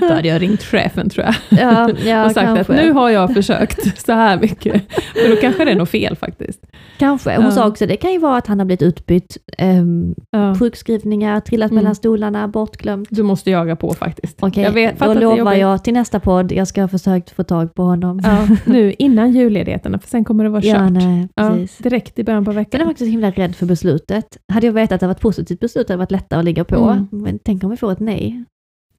då 0.00 0.14
hade 0.14 0.28
jag 0.28 0.42
ringt 0.42 0.62
chefen 0.62 1.10
tror 1.10 1.26
jag. 1.26 1.34
Ja, 1.60 1.90
ja 2.04 2.24
och 2.26 2.32
sagt 2.32 2.46
kanske. 2.46 2.72
att 2.72 2.84
nu 2.84 2.92
har 2.92 3.10
jag 3.10 3.34
försökt 3.34 4.00
så 4.06 4.12
här 4.12 4.38
mycket. 4.40 4.82
Men 5.22 5.30
då 5.30 5.36
kanske 5.36 5.64
det 5.64 5.70
är 5.70 5.76
något 5.76 5.88
fel 5.90 6.16
faktiskt. 6.16 6.60
Kanske. 6.98 7.36
Hon 7.36 7.44
Ja. 7.44 7.50
sa 7.50 7.68
också 7.68 7.86
det 7.86 7.96
kan 7.96 8.12
ju 8.12 8.18
vara 8.18 8.36
att 8.36 8.46
han 8.46 8.58
har 8.58 8.66
blivit 8.66 8.82
utbytt, 8.82 9.36
um, 9.62 10.14
Ja. 10.30 10.54
sjukskrivningar, 10.58 11.40
trillat 11.40 11.70
Mm. 11.70 11.82
mellan 11.82 11.94
stolarna, 11.94 12.48
bortglömt. 12.48 13.08
Du 13.10 13.22
måste 13.22 13.50
jaga 13.50 13.76
på 13.76 13.94
faktiskt. 13.94 14.38
Okej, 14.40 14.62
jag 14.64 14.72
vet, 14.72 14.98
då 14.98 15.14
lovar 15.14 15.54
jag 15.54 15.84
till 15.84 15.94
nästa 15.94 16.20
podd, 16.20 16.52
jag 16.52 16.68
ska 16.68 16.80
ha 16.80 16.88
försökt 16.88 17.30
få 17.30 17.42
tag 17.44 17.74
på 17.74 17.82
honom. 17.82 18.20
Ja, 18.24 18.56
nu 18.64 18.92
innan 18.98 19.32
julledigheten, 19.32 19.98
för 20.00 20.08
sen 20.08 20.24
kommer 20.24 20.44
det 20.44 20.50
vara 20.50 20.62
kört. 20.88 21.02
Ja, 21.02 21.08
nej, 21.08 21.28
Ja, 21.34 21.66
direkt 21.82 22.18
i 22.18 22.24
början 22.24 22.44
på 22.44 22.50
Men 22.50 22.56
veckan. 22.56 22.80
jag 22.80 22.90
också 22.90 23.04
så 23.04 23.10
himla 23.10 23.30
rädd 23.30 23.56
för 23.56 23.66
beslutet. 23.66 24.38
Hade 24.52 24.66
jag 24.66 24.72
vetat 24.74 24.92
att 24.92 25.00
det 25.00 25.06
var 25.06 25.14
ett 25.14 25.20
positivt 25.20 25.60
beslut 25.60 25.88
hade 25.88 25.94
det 25.94 25.98
varit 25.98 26.10
lättare 26.10 26.38
att 26.38 26.44
ligga 26.44 26.64
på. 26.64 26.76
Mm. 26.76 27.08
Men 27.10 27.38
tänk 27.38 27.64
om 27.64 27.70
vi 27.70 27.76
får 27.76 27.92
ett 27.92 28.00
nej. 28.00 28.44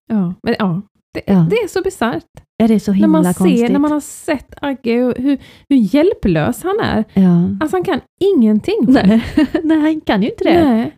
Ja, 0.09 0.33
men 0.43 0.55
ja, 0.59 0.81
det, 1.13 1.21
Ja. 1.25 1.47
det 1.49 1.55
är 1.55 1.67
så 1.67 1.81
bisarrt. 1.81 2.23
Är 2.63 2.67
det 2.67 2.79
så 2.79 2.91
När 2.91 2.95
himla 2.99 3.07
man, 3.21 3.33
konstigt? 3.33 3.59
ser, 3.59 3.69
när 3.69 3.79
man 3.79 3.91
har 3.91 3.99
sett 3.99 4.53
Agge 4.61 5.03
och 5.03 5.13
hur, 5.17 5.37
hur 5.69 5.77
hjälplös 5.77 6.63
han 6.63 6.79
är. 6.79 7.03
Ja. 7.13 7.57
Alltså 7.61 7.75
han 7.77 7.83
kan 7.83 8.01
ingenting. 8.21 8.79
Nej. 8.87 9.25
nej, 9.63 9.79
han 9.79 10.01
kan 10.01 10.23
ju 10.23 10.29
inte 10.29 10.43
det. 10.43 10.63
Nej. 10.63 10.95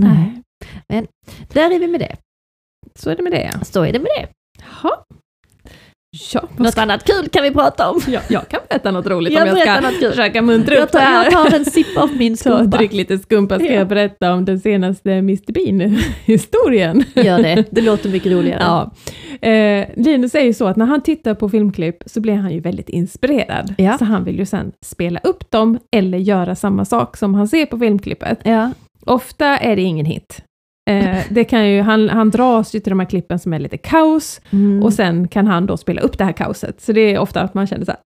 Nej. 0.00 0.42
Nej. 0.88 1.06
Där 1.52 1.70
är 1.70 1.78
vi 1.78 1.86
med 1.86 2.00
det. 2.00 2.16
Så 2.94 3.10
är 3.10 3.16
det 3.16 3.22
med 3.22 3.32
det. 3.32 3.50
ja. 3.54 3.64
Så 3.64 3.82
är 3.84 3.92
det 3.92 3.98
med 3.98 4.08
det. 4.20 4.28
Jaha. 4.60 4.96
Ja, 6.34 6.42
Något 6.56 6.72
ska, 6.72 6.80
annat 6.82 7.04
kul 7.04 7.28
kan 7.28 7.42
vi 7.42 7.50
prata 7.50 7.90
om. 7.90 8.00
jag, 8.08 8.22
jag 8.28 8.48
kan 8.48 8.60
berätta 8.68 8.90
något 8.90 9.06
roligt 9.06 9.32
Jag 9.32 9.42
om 9.52 9.56
jag 9.58 9.94
ska 9.94 10.10
försöka 10.10 10.42
muntra 10.42 10.76
upp 10.82 10.92
det 10.92 10.98
här. 10.98 11.24
jag 11.24 11.32
tar 11.32 11.56
en 11.56 11.64
sipp 11.64 11.98
av 11.98 12.16
min 12.16 12.36
Så 12.36 12.56
skumpa. 12.56 12.76
drick 12.78 12.92
lite 12.92 13.18
skumpa 13.18 13.54
ska 13.58 13.66
Ja. 13.66 13.72
jag 13.72 13.88
berätta 13.88 14.32
om 14.34 14.44
den 14.44 14.60
senaste 14.60 15.10
Mr 15.12 15.52
Bean-historien. 15.52 17.04
Gör 17.14 17.38
det, 17.42 17.64
det 17.70 17.80
låter 17.80 18.08
mycket 18.08 18.32
roligare. 18.32 18.62
Ja. 18.62 18.90
Eh, 19.48 19.86
Linus 19.96 20.34
är 20.34 20.40
ju 20.44 20.52
så 20.54 20.66
att 20.66 20.76
när 20.76 20.86
han 20.86 21.00
tittar 21.00 21.34
på 21.34 21.48
filmklipp 21.48 21.96
så 22.06 22.20
blir 22.20 22.34
han 22.34 22.52
ju 22.52 22.60
väldigt 22.60 22.88
inspirerad. 22.88 23.74
Ja. 23.78 23.98
Så 23.98 24.04
han 24.04 24.24
vill 24.24 24.38
ju 24.38 24.46
sen 24.46 24.72
spela 24.84 25.20
upp 25.24 25.50
dem 25.50 25.78
eller 25.92 26.18
göra 26.18 26.54
samma 26.54 26.84
sak 26.84 27.16
som 27.16 27.34
han 27.34 27.48
ser 27.48 27.66
på 27.66 27.78
filmklippet. 27.78 28.38
Ja. 28.44 28.70
Ofta 29.06 29.46
är 29.46 29.76
det 29.76 29.82
ingen 29.82 30.06
hit. 30.06 30.40
Eh, 30.90 31.18
det 31.30 31.44
kan 31.44 31.68
ju, 31.70 31.80
han, 31.80 32.08
han 32.08 32.30
dras 32.30 32.74
ju 32.74 32.80
till 32.80 32.90
de 32.90 33.00
här 33.00 33.06
klippen 33.06 33.38
som 33.38 33.52
är 33.52 33.58
lite 33.58 33.76
kaos 33.78 34.40
Mm. 34.50 34.82
och 34.82 34.92
sen 34.92 35.28
kan 35.28 35.46
han 35.46 35.66
då 35.66 35.76
spela 35.76 36.00
upp 36.00 36.18
det 36.18 36.24
här 36.24 36.32
kaoset. 36.32 36.80
Så 36.80 36.92
det 36.92 37.00
är 37.00 37.18
ofta 37.18 37.40
att 37.40 37.54
man 37.54 37.66
känner 37.66 37.84
så 37.84 37.92
här, 37.92 38.00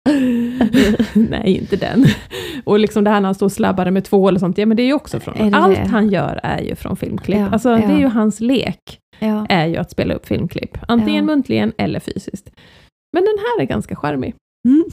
nej 1.30 1.56
inte 1.56 1.76
den. 1.76 2.04
Och 2.64 2.78
liksom 2.78 3.04
det 3.04 3.10
här 3.10 3.20
när 3.20 3.28
han 3.28 3.34
står 3.34 3.46
och 3.46 3.52
slabbar 3.52 3.90
med 3.90 4.04
två 4.04 4.28
eller 4.28 4.38
sånt, 4.38 4.58
ja 4.58 4.66
men 4.66 4.76
det 4.76 4.82
är 4.82 4.86
ju 4.86 4.92
också 4.92 5.20
från, 5.20 5.50
det 5.50 5.56
allt 5.56 5.76
det? 5.76 5.88
han 5.88 6.08
gör 6.08 6.40
är 6.42 6.60
ju 6.62 6.74
från 6.74 6.96
filmklipp. 6.96 7.38
Ja, 7.38 7.48
alltså 7.52 7.76
det 7.76 7.82
ja. 7.82 7.90
är 7.90 7.98
ju 7.98 8.06
hans 8.06 8.40
lek, 8.40 8.98
ja. 9.18 9.46
är 9.48 9.66
ju 9.66 9.76
att 9.76 9.90
spela 9.90 10.14
upp 10.14 10.26
filmklipp. 10.26 10.78
Antingen 10.88 11.26
muntligen 11.26 11.72
eller 11.78 12.00
fysiskt. 12.00 12.50
Men 13.12 13.22
den 13.22 13.38
här 13.38 13.62
är 13.62 13.66
ganska 13.66 13.96
charmig. 13.96 14.34
Mm. 14.68 14.84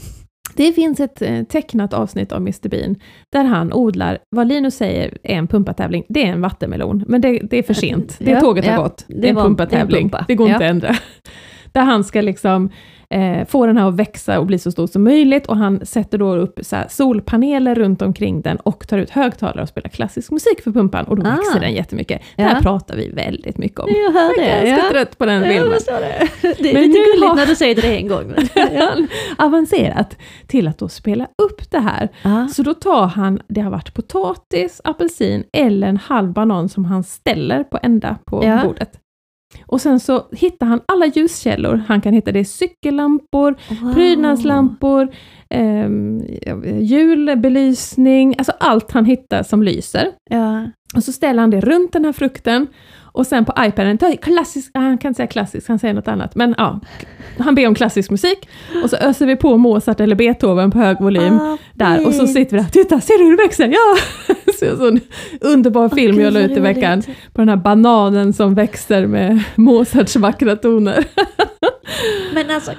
Det 0.54 0.72
finns 0.72 1.00
ett 1.00 1.22
eh, 1.22 1.42
tecknat 1.42 1.92
avsnitt 1.92 2.32
av 2.32 2.38
Mr 2.38 2.68
Bean, 2.68 2.96
där 3.32 3.44
han 3.44 3.72
odlar, 3.72 4.18
vad 4.30 4.46
Linus 4.46 4.74
säger 4.76 5.18
är 5.22 5.34
en 5.34 5.46
pumpatävling, 5.46 6.04
det 6.08 6.22
är 6.22 6.32
en 6.32 6.40
vattenmelon, 6.40 7.04
men 7.08 7.20
det, 7.20 7.38
det 7.50 7.58
är 7.58 7.62
för 7.62 7.74
sent. 7.74 8.16
Det 8.18 8.30
Ja, 8.30 8.40
tåget 8.40 8.64
har 8.64 8.72
ja. 8.72 8.82
gått. 8.82 9.04
Det 9.08 9.28
är 9.28 9.30
en 9.30 9.36
pumpatävling. 9.36 10.02
en 10.02 10.10
pumpa. 10.10 10.24
Det 10.28 10.34
går 10.34 10.46
inte 10.46 10.56
att 10.56 10.70
ändra. 10.70 10.96
Där 11.76 11.82
han 11.84 12.04
ska 12.04 12.20
liksom 12.20 12.70
eh, 13.10 13.46
få 13.46 13.66
den 13.66 13.76
här 13.76 13.88
att 13.88 13.94
växa 13.96 14.40
och 14.40 14.46
bli 14.46 14.58
så 14.58 14.70
stor 14.72 14.86
som 14.86 15.04
möjligt 15.04 15.46
och 15.46 15.56
han 15.56 15.86
sätter 15.86 16.18
då 16.18 16.34
upp 16.36 16.58
solpaneler 16.88 17.74
runt 17.74 18.02
omkring 18.02 18.40
den 18.40 18.56
och 18.56 18.88
tar 18.88 18.98
ut 18.98 19.10
högtalare 19.10 19.62
och 19.62 19.68
spelar 19.68 19.88
klassisk 19.88 20.30
musik 20.30 20.62
för 20.64 20.70
pumpan 20.70 21.04
och 21.04 21.16
då 21.16 21.22
Ah. 21.26 21.30
växer 21.36 21.60
den 21.60 21.72
jättemycket. 21.74 22.22
Det 22.36 22.42
här 22.42 22.60
pratar 22.62 22.96
vi 22.96 23.08
väldigt 23.08 23.58
mycket 23.58 23.80
om. 23.80 23.88
Jag 23.90 24.12
hör 24.12 24.30
Jag 24.36 24.38
är 24.46 24.62
det. 24.64 24.68
ganska 24.70 24.86
Ja. 24.86 24.90
trött 24.92 25.18
på 25.18 25.26
den 25.26 25.42
Ja, 25.42 25.48
filmen. 25.50 25.78
det. 25.86 26.28
Det 26.62 26.70
är 26.70 26.74
Men 26.74 26.82
lite 26.82 26.98
gulligt 26.98 27.28
har- 27.28 27.36
när 27.36 27.46
du 27.46 27.54
säger 27.56 27.74
det 27.74 27.96
en 27.96 28.08
gång. 28.08 28.32
Men, 28.54 29.08
avancerat 29.38 30.16
till 30.46 30.68
att 30.68 30.78
då 30.78 30.88
spela 30.88 31.26
upp 31.42 31.70
det 31.70 31.78
här. 31.80 32.08
ja. 32.22 32.48
Så 32.48 32.62
då 32.62 32.74
tar 32.74 33.06
han, 33.06 33.40
det 33.48 33.60
har 33.60 33.70
varit 33.70 33.94
potatis, 33.94 34.80
apelsin 34.84 35.44
eller 35.52 35.88
en 35.88 35.96
halv 35.96 36.32
banan 36.32 36.68
som 36.68 36.84
han 36.84 37.04
ställer 37.04 37.64
på 37.64 37.78
ända 37.82 38.16
på 38.26 38.36
bordet. 38.64 38.90
Och 39.66 39.80
sen 39.80 40.00
så 40.00 40.26
hittar 40.32 40.66
han 40.66 40.80
alla 40.86 41.06
ljuskällor 41.06 41.82
han 41.88 42.00
kan 42.00 42.12
hitta. 42.14 42.32
Det 42.32 42.40
är 42.40 42.44
cykellampor, 42.44 43.54
Wow. 43.82 43.94
prydnadslampor, 43.94 45.08
ehm, 45.50 46.20
julbelysning, 46.80 48.34
alltså 48.38 48.52
allt 48.60 48.92
han 48.92 49.04
hittar 49.04 49.42
som 49.42 49.62
lyser. 49.62 50.12
Ja. 50.30 50.70
Och 50.96 51.04
så 51.04 51.12
ställer 51.12 51.40
han 51.40 51.50
det 51.50 51.60
runt 51.60 51.92
den 51.92 52.04
här 52.04 52.12
frukten 52.12 52.66
och 53.16 53.26
sen 53.26 53.44
på 53.44 53.52
iPaden, 53.58 53.98
klassisk, 54.22 54.70
ah, 54.74 54.80
han 54.80 54.98
kan 54.98 55.08
inte 55.08 55.16
säga 55.16 55.26
klassisk, 55.26 55.68
han 55.68 55.78
säger 55.78 55.94
något 55.94 56.08
annat, 56.08 56.34
men 56.34 56.54
ja, 56.58 56.80
han 57.38 57.54
ber 57.54 57.68
om 57.68 57.74
klassisk 57.74 58.10
musik 58.10 58.48
och 58.84 58.90
så 58.90 58.96
öser 58.96 59.26
vi 59.26 59.36
på 59.36 59.56
Mozart 59.56 60.00
eller 60.00 60.16
Beethoven 60.16 60.70
på 60.70 60.78
hög 60.78 61.00
volym 61.00 61.38
Ah, 61.40 61.56
där 61.72 62.06
och 62.06 62.14
så 62.14 62.26
sitter 62.26 62.56
vi 62.56 62.62
där, 62.62 62.70
titta, 62.70 63.00
ser 63.00 63.18
du 63.18 63.24
hur 63.24 63.36
det 63.36 63.42
växer? 63.42 63.66
Ja! 63.68 63.96
Så 64.58 64.64
en 64.64 64.76
sån 64.76 65.00
underbar 65.40 65.88
film 65.88 66.20
jag 66.20 66.32
la 66.32 66.40
ut 66.40 66.56
i 66.56 66.60
veckan 66.60 67.02
på 67.32 67.40
den 67.40 67.48
här 67.48 67.56
bananen 67.56 68.32
som 68.32 68.54
växer 68.54 69.06
med 69.06 69.42
Mozarts 69.54 70.16
vackra 70.16 70.56
toner. 70.56 71.04
Men 72.34 72.50
alltså, 72.50 72.70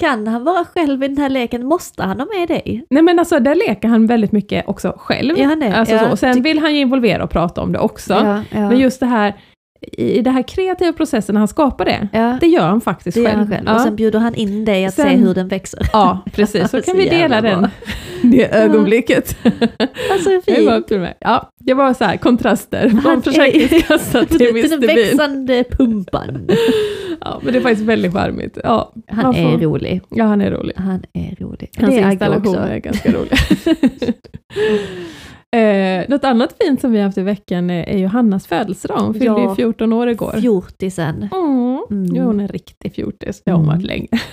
kan 0.00 0.26
han 0.26 0.44
vara 0.44 0.64
själv 0.64 1.04
i 1.04 1.08
den 1.08 1.18
här 1.18 1.28
leken? 1.28 1.66
Måste 1.66 2.02
han 2.02 2.20
ha 2.20 2.26
med 2.38 2.48
dig? 2.48 2.86
Nej 2.90 3.02
men 3.02 3.18
alltså 3.18 3.40
där 3.40 3.54
leker 3.54 3.88
han 3.88 4.06
väldigt 4.06 4.32
mycket 4.32 4.68
också 4.68 4.94
själv. 4.96 5.38
Han 5.40 5.60
det? 5.60 5.76
Alltså 5.76 5.94
Ja, 5.94 6.10
så. 6.10 6.16
Sen 6.16 6.34
ty- 6.34 6.40
vill 6.40 6.58
han 6.58 6.74
ju 6.74 6.80
involvera 6.80 7.24
och 7.24 7.30
prata 7.30 7.60
om 7.60 7.72
det 7.72 7.78
också. 7.78 8.12
Ja, 8.12 8.42
ja. 8.50 8.68
Men 8.68 8.78
just 8.78 9.00
det 9.00 9.06
här, 9.06 9.34
i 9.92 10.20
den 10.22 10.34
här 10.34 10.42
kreativa 10.42 10.92
processen 10.92 11.32
när 11.34 11.38
han 11.40 11.48
skapar 11.48 11.84
det, 11.84 12.08
ja, 12.12 12.38
det 12.40 12.46
gör 12.46 12.66
han 12.66 12.80
faktiskt 12.80 13.16
själv. 13.16 13.28
han 13.38 13.48
själv. 13.48 13.62
Ja. 13.66 13.74
Och 13.74 13.80
sen 13.80 13.96
bjuder 13.96 14.18
han 14.18 14.34
in 14.34 14.64
dig 14.64 14.86
att 14.86 14.94
Sen- 14.94 15.08
se 15.08 15.16
hur 15.16 15.34
den 15.34 15.48
växer. 15.48 15.88
Ja, 15.92 16.18
precis. 16.32 16.70
Så 16.70 16.82
kan 16.82 16.96
vi 16.96 17.08
dela 17.08 17.40
den, 17.40 17.60
bra. 17.60 17.70
det 18.22 18.54
ögonblicket. 18.54 19.36
Alltså 20.12 20.30
Det 20.46 20.64
var, 20.64 20.72
fint. 20.74 20.88
till 20.88 21.00
mig. 21.00 21.16
ja, 21.20 21.50
det 21.60 21.74
var 21.74 21.94
så 21.94 22.04
här 22.04 22.16
kontraster 22.16 22.88
Han 22.88 23.02
från 23.02 23.22
Försäkringskassan 23.22 24.26
till 24.26 24.38
Den 24.38 24.48
Mr 24.48 24.78
Bean. 24.80 24.96
växande 24.96 25.64
pumpan. 25.70 26.48
Ja, 27.20 27.40
men 27.42 27.52
det 27.52 27.58
är 27.58 27.62
faktiskt 27.62 27.86
väldigt 27.86 28.12
charmigt. 28.12 28.58
Ja, 28.64 28.92
Han 29.08 29.34
är 29.34 29.50
får- 29.52 29.58
rolig. 29.58 30.00
Ja, 30.10 30.24
han 30.24 30.40
är 30.40 30.50
rolig. 30.50 30.72
Han 30.76 31.02
är 31.12 31.36
rolig. 31.40 31.70
Hans 31.78 31.94
det 31.94 32.00
installationer 32.00 32.68
är 32.70 32.78
ganska 32.78 33.12
roliga. 33.12 33.36
Eh, 35.58 36.04
något 36.08 36.24
annat 36.24 36.56
fint 36.62 36.80
som 36.80 36.92
vi 36.92 36.98
har 36.98 37.04
haft 37.04 37.18
i 37.18 37.22
veckan 37.22 37.70
är, 37.70 37.84
är 37.88 37.98
ju 37.98 38.06
Hannas 38.06 38.46
födelsedag. 38.46 38.98
Hon 38.98 39.14
fyllde 39.14 39.26
Ja. 39.26 39.48
ju 39.50 39.54
14 39.54 39.92
år 39.92 40.08
igår. 40.08 40.32
Fjortisen. 40.40 41.28
Mm. 41.32 41.80
Mm. 41.90 42.16
Jo, 42.16 42.24
hon 42.24 42.40
är 42.40 42.44
en 42.44 42.48
riktig 42.48 42.94
fjortis. 42.94 43.42
Det 43.44 43.50
har 43.50 43.58
hon 43.58 43.68
Mm. 43.68 43.76
varit 43.76 43.86
länge. 43.86 44.08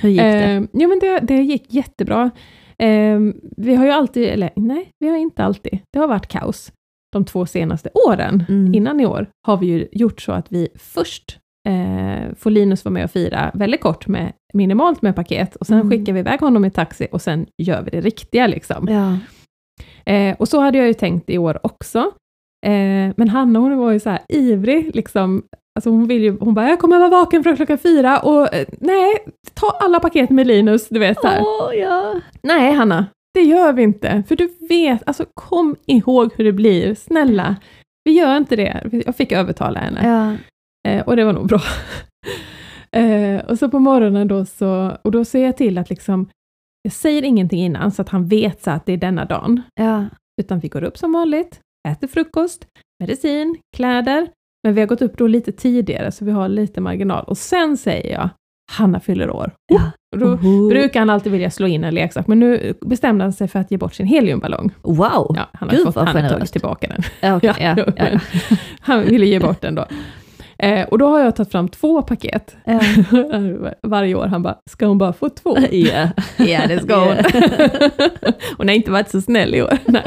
Hur 0.00 0.08
gick 0.08 0.20
det? 0.20 0.44
Eh, 0.44 0.62
jo, 0.72 0.88
men 0.88 0.98
det, 0.98 1.18
det 1.22 1.42
gick 1.42 1.72
jättebra. 1.74 2.30
Eh, 2.78 3.18
vi 3.56 3.74
har 3.74 3.84
ju 3.84 3.90
alltid, 3.90 4.24
eller 4.28 4.50
nej, 4.56 4.88
vi 4.98 5.08
har 5.08 5.16
inte 5.16 5.44
alltid. 5.44 5.78
Det 5.92 5.98
har 5.98 6.08
varit 6.08 6.26
kaos 6.28 6.72
de 7.12 7.24
två 7.24 7.46
senaste 7.46 7.90
åren. 8.08 8.44
Mm. 8.48 8.74
Innan 8.74 9.00
i 9.00 9.06
år 9.06 9.26
har 9.46 9.56
vi 9.56 9.66
ju 9.66 9.86
gjort 9.92 10.20
så 10.20 10.32
att 10.32 10.46
vi 10.52 10.68
först 10.78 11.38
eh, 11.68 12.34
får 12.36 12.50
Linus 12.50 12.84
vara 12.84 12.92
med 12.92 13.04
och 13.04 13.10
fira 13.10 13.50
väldigt 13.54 13.80
kort 13.80 14.06
med 14.06 14.32
minimalt 14.54 15.02
med 15.02 15.16
paket 15.16 15.56
och 15.56 15.66
sen 15.66 15.80
Mm. 15.80 15.90
skickar 15.90 16.12
vi 16.12 16.20
iväg 16.20 16.40
honom 16.40 16.64
i 16.64 16.70
taxi 16.70 17.06
och 17.12 17.20
sen 17.22 17.46
gör 17.62 17.82
vi 17.82 17.90
det 17.90 18.00
riktiga 18.00 18.46
liksom. 18.46 18.86
Ja. 18.90 19.18
Eh, 20.10 20.36
och 20.38 20.48
så 20.48 20.60
hade 20.60 20.78
jag 20.78 20.86
ju 20.86 20.94
tänkt 20.94 21.30
i 21.30 21.38
år 21.38 21.58
också. 21.62 21.98
Eh, 22.66 23.12
men 23.16 23.28
Hanna 23.28 23.58
hon 23.58 23.78
var 23.78 23.90
ju 23.90 24.00
så 24.00 24.10
här 24.10 24.20
ivrig, 24.28 24.96
liksom. 24.96 25.42
Alltså 25.74 25.90
hon, 25.90 26.06
vill 26.06 26.22
ju, 26.22 26.38
hon 26.40 26.54
bara, 26.54 26.68
jag 26.68 26.78
kommer 26.78 26.98
vara 26.98 27.08
vaken 27.08 27.42
från 27.42 27.56
klockan 27.56 27.78
fyra 27.78 28.18
och 28.18 28.54
eh, 28.54 28.66
nej, 28.80 29.18
ta 29.54 29.70
alla 29.80 30.00
paket 30.00 30.30
med 30.30 30.46
Linus, 30.46 30.88
du 30.88 30.98
vet 30.98 31.20
så 31.20 31.26
här. 31.26 31.42
Åh, 31.42 31.74
ja. 31.74 32.20
Nej 32.42 32.72
Hanna, 32.72 33.06
det 33.34 33.42
gör 33.42 33.72
vi 33.72 33.82
inte, 33.82 34.22
för 34.28 34.36
du 34.36 34.48
vet, 34.68 35.02
alltså 35.06 35.24
kom 35.34 35.76
ihåg 35.86 36.32
hur 36.36 36.44
det 36.44 36.52
blir, 36.52 36.94
snälla. 36.94 37.56
Vi 38.04 38.12
gör 38.12 38.36
inte 38.36 38.56
det. 38.56 39.02
Jag 39.06 39.16
fick 39.16 39.32
övertala 39.32 39.80
henne. 39.80 40.00
Ja. 40.08 40.36
Eh, 40.90 41.02
och 41.02 41.16
det 41.16 41.24
var 41.24 41.32
nog 41.32 41.46
bra. 41.46 41.60
eh, 43.00 43.44
och 43.44 43.58
så 43.58 43.68
på 43.68 43.78
morgonen 43.78 44.28
då 44.28 44.44
så, 44.44 44.96
och 45.02 45.10
då 45.10 45.24
ser 45.24 45.44
jag 45.44 45.56
till 45.56 45.78
att 45.78 45.90
liksom, 45.90 46.28
jag 46.86 46.92
säger 46.92 47.22
ingenting 47.22 47.60
innan 47.60 47.90
så 47.90 48.02
att 48.02 48.08
han 48.08 48.26
vet 48.26 48.62
så 48.62 48.70
att 48.70 48.86
det 48.86 48.92
är 48.92 48.96
denna 48.96 49.24
dagen. 49.24 49.62
Ja. 49.74 50.04
Utan 50.40 50.60
vi 50.60 50.68
går 50.68 50.84
upp 50.84 50.98
som 50.98 51.12
vanligt, 51.12 51.60
äter 51.88 52.06
frukost, 52.06 52.66
medicin, 53.00 53.56
kläder. 53.76 54.28
Men 54.64 54.74
vi 54.74 54.80
har 54.80 54.88
gått 54.88 55.02
upp 55.02 55.18
då 55.18 55.26
lite 55.26 55.52
tidigare 55.52 56.12
så 56.12 56.24
vi 56.24 56.30
har 56.30 56.48
lite 56.48 56.80
marginal. 56.80 57.24
Och 57.24 57.38
sen 57.38 57.76
säger 57.76 58.12
jag, 58.12 58.28
Hanna 58.72 59.00
fyller 59.00 59.30
år. 59.30 59.52
Ja. 59.72 59.90
Och 60.12 60.18
då 60.18 60.26
Oho. 60.26 60.68
brukar 60.68 61.00
han 61.00 61.10
alltid 61.10 61.32
vilja 61.32 61.50
slå 61.50 61.66
in 61.66 61.84
en 61.84 61.94
leksak, 61.94 62.26
men 62.26 62.38
nu 62.38 62.74
bestämde 62.80 63.24
han 63.24 63.32
sig 63.32 63.48
för 63.48 63.58
att 63.58 63.70
ge 63.70 63.76
bort 63.76 63.94
sin 63.94 64.06
heliumballong. 64.06 64.70
Wow! 64.82 65.32
Ja, 65.36 65.48
han 65.52 65.68
har, 65.68 65.76
Gud, 65.76 65.86
fått, 65.86 65.94
han 65.94 66.22
har 66.22 66.28
tagit 66.28 66.52
tillbaka 66.52 66.88
den. 66.88 67.02
Ja, 67.20 67.40
ja, 67.42 67.76
ja. 67.96 68.20
Han 68.80 69.04
ville 69.04 69.26
ge 69.26 69.40
bort 69.40 69.60
den 69.60 69.74
då. 69.74 69.86
Eh, 70.58 70.88
och 70.88 70.98
då 70.98 71.06
har 71.08 71.18
jag 71.20 71.36
tagit 71.36 71.52
fram 71.52 71.68
två 71.68 72.02
paket. 72.02 72.56
Ja. 72.64 72.80
Varje 73.82 74.14
år. 74.14 74.26
Han 74.26 74.42
bara, 74.42 74.58
ska 74.70 74.86
hon 74.86 74.98
bara 74.98 75.12
få 75.12 75.28
två? 75.28 75.56
Ja. 75.70 76.08
Ja, 76.36 76.66
det 76.68 76.82
ska 76.82 76.96
hon. 76.96 77.16
hon 78.58 78.68
har 78.68 78.74
inte 78.74 78.90
varit 78.90 79.10
så 79.10 79.20
snäll 79.20 79.54
i 79.54 79.62
år. 79.62 79.78
Nej. 79.84 80.02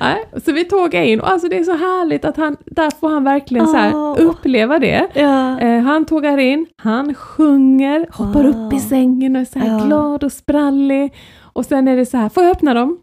Nej, 0.00 0.24
så 0.44 0.52
vi 0.52 0.64
tågade 0.64 1.06
in 1.06 1.20
och 1.20 1.30
alltså 1.30 1.48
det 1.48 1.58
är 1.58 1.62
så 1.64 1.72
härligt 1.76 2.24
att 2.24 2.36
han, 2.36 2.56
där 2.66 2.90
får 2.90 3.08
han 3.08 3.24
verkligen 3.24 3.66
så 3.66 3.76
här 3.76 4.20
uppleva 4.20 4.78
det. 4.78 5.06
Ja. 5.14 5.60
Eh, 5.60 5.80
han 5.82 6.04
tågar 6.04 6.38
in, 6.38 6.66
han 6.76 7.14
sjunger, 7.14 8.06
hoppar 8.12 8.42
Wow. 8.44 8.66
upp 8.66 8.72
i 8.72 8.80
sängen 8.80 9.36
och 9.36 9.40
är 9.42 9.44
så 9.44 9.58
här 9.58 9.78
Ja. 9.78 9.84
glad 9.86 10.24
och 10.24 10.32
sprallig. 10.32 11.12
Och 11.40 11.66
sen 11.66 11.88
är 11.88 11.96
det 11.96 12.06
så 12.06 12.16
här, 12.16 12.28
får 12.28 12.42
jag 12.42 12.52
öppna 12.52 12.74
dem? 12.74 13.00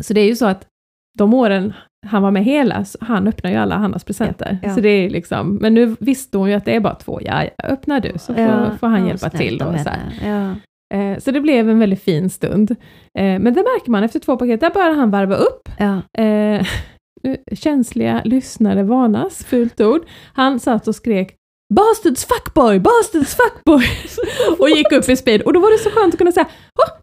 Så 0.00 0.12
det 0.14 0.20
är 0.20 0.26
ju 0.26 0.36
så 0.36 0.46
att 0.46 0.66
de 1.18 1.34
åren 1.34 1.72
han 2.06 2.22
var 2.22 2.30
med 2.30 2.44
hela, 2.44 2.84
så 2.84 2.98
han 3.00 3.28
öppnar 3.28 3.50
ju 3.50 3.56
alla 3.56 3.76
Hannas 3.76 4.04
presenter. 4.04 4.58
Ja, 4.62 4.68
ja. 4.68 4.74
Så 4.74 4.80
det 4.80 4.88
är 4.88 5.10
liksom, 5.10 5.54
men 5.54 5.74
nu 5.74 5.96
visste 6.00 6.38
hon 6.38 6.48
ju 6.48 6.54
att 6.54 6.64
det 6.64 6.76
är 6.76 6.80
bara 6.80 6.94
två, 6.94 7.20
ja, 7.22 7.44
ja 7.44 7.64
öppnar 7.64 8.00
du 8.00 8.12
så 8.18 8.34
får, 8.34 8.76
får 8.78 8.86
han 8.86 9.06
hjälpa 9.06 9.30
till. 9.30 9.58
Då, 9.58 9.74
så. 9.84 9.90
Eh, 10.94 11.18
så 11.18 11.30
det 11.30 11.40
blev 11.40 11.70
en 11.70 11.78
väldigt 11.78 12.02
fin 12.02 12.30
stund. 12.30 12.70
Eh, 13.18 13.38
men 13.38 13.44
det 13.44 13.62
märker 13.62 13.90
man 13.90 14.04
efter 14.04 14.18
två 14.18 14.36
paket, 14.36 14.60
där 14.60 14.70
börjar 14.70 14.94
han 14.94 15.10
varva 15.10 15.34
upp. 15.34 15.68
Eh, 16.18 16.66
känsliga 17.52 18.22
lyssnare 18.24 18.82
varnas, 18.82 19.44
fult 19.44 19.80
ord. 19.80 20.02
Han 20.34 20.60
satt 20.60 20.88
och 20.88 20.94
skrek 20.94 21.36
Bastards 21.74 22.24
fuckboy, 22.24 22.80
bastards 22.80 23.36
fuckboy! 23.36 23.84
och 24.58 24.70
gick 24.70 24.92
upp 24.92 25.08
i 25.08 25.16
speed. 25.16 25.42
Och 25.42 25.52
då 25.52 25.60
var 25.60 25.70
det 25.72 25.78
så 25.78 25.90
skönt 25.90 26.14
att 26.14 26.18
kunna 26.18 26.32
säga 26.32 26.46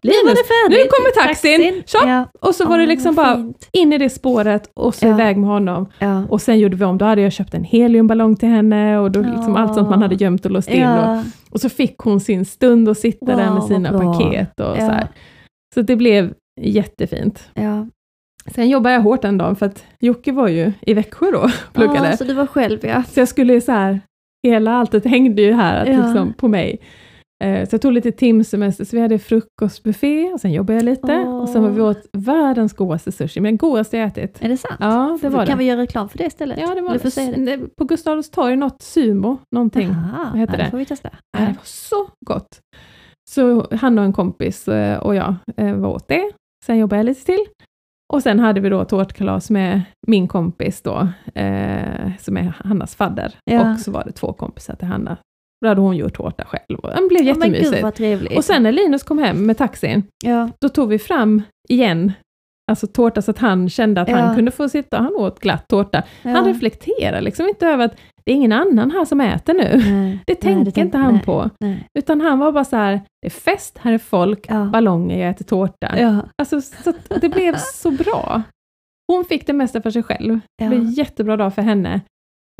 Nu 0.02 0.10
var 0.10 0.24
Linus, 0.24 0.38
det 0.38 0.44
färdigt. 0.54 0.78
nu 0.84 0.88
kommer 0.90 1.26
taxin! 1.26 1.82
Tjopp! 1.86 2.02
Ja. 2.06 2.26
Och 2.40 2.54
så 2.54 2.66
var 2.68 2.78
det 2.78 2.84
Åh, 2.84 2.88
liksom 2.88 3.14
bara 3.14 3.52
in 3.72 3.92
i 3.92 3.98
det 3.98 4.10
spåret 4.10 4.70
och 4.74 4.94
så 4.94 5.06
Ja. 5.06 5.10
iväg 5.14 5.36
med 5.36 5.48
honom. 5.50 5.86
Ja. 5.98 6.22
Och 6.28 6.40
sen 6.42 6.58
gjorde 6.58 6.76
vi 6.76 6.84
om, 6.84 6.98
då 6.98 7.04
hade 7.04 7.22
jag 7.22 7.32
köpt 7.32 7.54
en 7.54 7.64
heliumballong 7.64 8.36
till 8.36 8.48
henne 8.48 8.98
och 8.98 9.10
då 9.10 9.20
liksom 9.20 9.54
Ja. 9.54 9.58
allt 9.58 9.74
sånt 9.74 9.90
man 9.90 10.02
hade 10.02 10.14
gömt 10.14 10.44
och 10.44 10.50
låst 10.50 10.68
in. 10.70 10.86
Och, 10.88 11.16
och 11.50 11.60
så 11.60 11.68
fick 11.68 11.98
hon 11.98 12.20
sin 12.20 12.44
stund 12.44 12.88
att 12.88 12.98
sitta 12.98 13.26
där 13.36 13.44
Wow, 13.46 13.54
med 13.54 13.62
sina 13.64 13.98
paket 13.98 14.60
och 14.60 14.76
så 14.76 14.82
här. 14.82 15.08
Så 15.74 15.82
det 15.82 15.96
blev 15.96 16.32
jättefint. 16.60 17.48
Sen 18.54 18.68
jobbade 18.68 18.94
jag 18.94 19.02
hårt 19.02 19.22
den 19.22 19.38
dagen 19.38 19.56
för 19.56 19.66
att 19.66 19.84
Jocke 20.00 20.32
var 20.32 20.48
ju 20.48 20.72
i 20.80 20.94
Växjö 20.94 21.30
då 21.30 21.38
och 21.38 21.50
pluggade. 21.72 22.08
Ja, 22.10 22.16
så 22.16 22.24
du 22.24 22.34
var 22.34 22.46
själv 22.46 22.78
ja. 22.82 23.02
Så 23.12 23.20
jag 23.20 23.28
skulle 23.28 23.60
så 23.60 23.72
här, 23.72 24.00
hela 24.48 24.72
alltet 24.74 25.04
hängde 25.04 25.42
ju 25.42 25.52
här 25.52 25.82
att 25.82 25.88
Ja. 25.88 26.04
liksom, 26.06 26.32
på 26.32 26.48
mig. 26.48 26.80
Eh, 27.44 27.68
Så 27.68 27.74
jag 27.74 27.82
tog 27.82 27.92
lite 27.92 28.12
timsemester, 28.12 28.84
så 28.84 28.96
vi 28.96 29.02
hade 29.02 29.18
frukostbuffé 29.18 30.32
och 30.32 30.40
sen 30.40 30.52
jobbade 30.52 30.78
jag 30.78 30.84
lite. 30.84 31.14
Och 31.18 31.48
sen 31.48 31.62
var 31.62 31.70
vi 31.70 31.80
åt 31.80 32.06
världens 32.12 32.72
godaste 32.72 33.12
sushi, 33.12 33.40
men 33.40 33.52
den 33.52 33.56
godaste 33.56 33.96
jag 33.96 34.06
ätit. 34.08 34.38
Är 34.44 34.48
det 34.48 34.56
sant? 34.56 34.76
Ja, 34.80 35.18
det 35.22 35.28
var 35.28 35.46
kan 35.46 35.58
det. 35.58 35.58
vi 35.58 35.68
göra 35.68 35.80
reklam 35.80 36.08
för 36.08 36.18
det 36.18 36.24
istället? 36.26 36.58
Ja, 36.60 36.74
det 36.74 36.80
var 36.80 36.92
det. 37.36 37.56
det. 37.56 37.76
På 37.76 37.84
Gustav 37.84 38.12
Adolfs 38.12 38.30
torg, 38.30 38.56
något 38.56 38.82
sumo, 38.82 39.38
någonting. 39.54 39.88
Aha, 39.90 40.38
ja, 40.38 40.46
det? 40.46 40.70
får 40.70 40.78
vi 40.78 40.84
testa. 40.84 41.10
Ja, 41.32 41.40
det 41.40 41.46
var 41.46 41.64
så 41.64 42.08
gott. 42.26 42.60
Så 43.30 43.66
han 43.76 43.98
och 43.98 44.04
en 44.04 44.12
kompis 44.12 44.68
eh, 44.68 44.98
och 44.98 45.14
jag 45.14 45.34
eh, 45.56 45.74
var 45.74 45.88
åt 45.88 46.08
det. 46.08 46.30
Sen 46.66 46.78
jobbade 46.78 46.98
jag 46.98 47.06
lite 47.06 47.24
till. 47.24 47.44
Och 48.12 48.22
sen 48.22 48.40
hade 48.40 48.60
vi 48.60 48.68
då 48.68 48.84
tårtkalas 48.84 49.50
med 49.50 49.82
min 50.06 50.28
kompis 50.28 50.82
då, 50.82 51.08
eh, 51.34 52.10
som 52.18 52.36
är 52.36 52.54
Hannas 52.64 52.96
fadder. 52.96 53.34
Ja. 53.44 53.72
Och 53.72 53.80
så 53.80 53.90
var 53.90 54.04
det 54.04 54.12
två 54.12 54.32
kompisar 54.32 54.74
till 54.74 54.88
Hanna. 54.88 55.16
Då 55.64 55.68
hade 55.68 55.80
hon 55.80 55.96
gjort 55.96 56.14
tårta 56.14 56.44
själv. 56.44 56.78
Och 56.78 56.90
det 56.90 57.08
blev 57.08 57.22
jättemysigt. 57.22 57.82
vad 57.82 57.94
trevligt. 57.94 58.36
och 58.36 58.44
sen 58.44 58.62
när 58.62 58.72
Linus 58.72 59.02
kom 59.02 59.18
hem 59.18 59.46
med 59.46 59.58
taxin, 59.58 60.02
ja. 60.24 60.50
då 60.60 60.68
tog 60.68 60.88
vi 60.88 60.98
fram 60.98 61.42
igen, 61.68 62.12
alltså 62.70 62.86
tårta 62.86 63.22
så 63.22 63.30
att 63.30 63.38
han 63.38 63.68
kände 63.68 64.00
att 64.00 64.08
Ja. 64.08 64.16
han 64.16 64.36
kunde 64.36 64.50
få 64.50 64.68
sitta, 64.68 64.98
han 64.98 65.14
åt 65.16 65.40
glatt 65.40 65.68
tårta. 65.68 66.02
Ja. 66.22 66.30
Han 66.30 66.44
reflekterar 66.44 67.20
liksom 67.20 67.48
inte 67.48 67.66
över 67.66 67.84
att 67.84 67.96
det 68.24 68.32
är 68.32 68.34
ingen 68.36 68.52
annan 68.52 68.90
här 68.90 69.04
som 69.04 69.20
äter 69.20 69.54
nu. 69.54 69.92
Nej. 69.92 70.18
Det 70.26 70.34
tänker 70.34 70.82
inte 70.82 70.98
han 70.98 71.14
nej, 71.14 71.22
på. 71.24 71.50
Nej. 71.60 71.86
Utan 71.98 72.20
han 72.20 72.38
var 72.38 72.52
bara 72.52 72.64
så 72.64 72.76
här, 72.76 72.92
det 73.22 73.26
är 73.28 73.30
fest, 73.30 73.78
här 73.78 73.92
är 73.92 73.98
folk, 73.98 74.46
Ja. 74.48 74.64
ballonger, 74.64 75.18
jag 75.18 75.30
äter 75.30 75.44
tårta. 75.44 75.98
Ja. 75.98 76.22
Alltså, 76.38 76.60
så 76.60 76.92
det 77.20 77.28
blev 77.28 77.54
så 77.74 77.90
bra. 77.90 78.42
Hon 79.12 79.24
fick 79.24 79.46
det 79.46 79.52
mesta 79.52 79.82
för 79.82 79.90
sig 79.90 80.02
själv. 80.02 80.40
Det 80.58 80.68
blev 80.68 80.80
en 80.80 80.90
jättebra 80.90 81.36
dag 81.36 81.54
för 81.54 81.62
henne. 81.62 82.00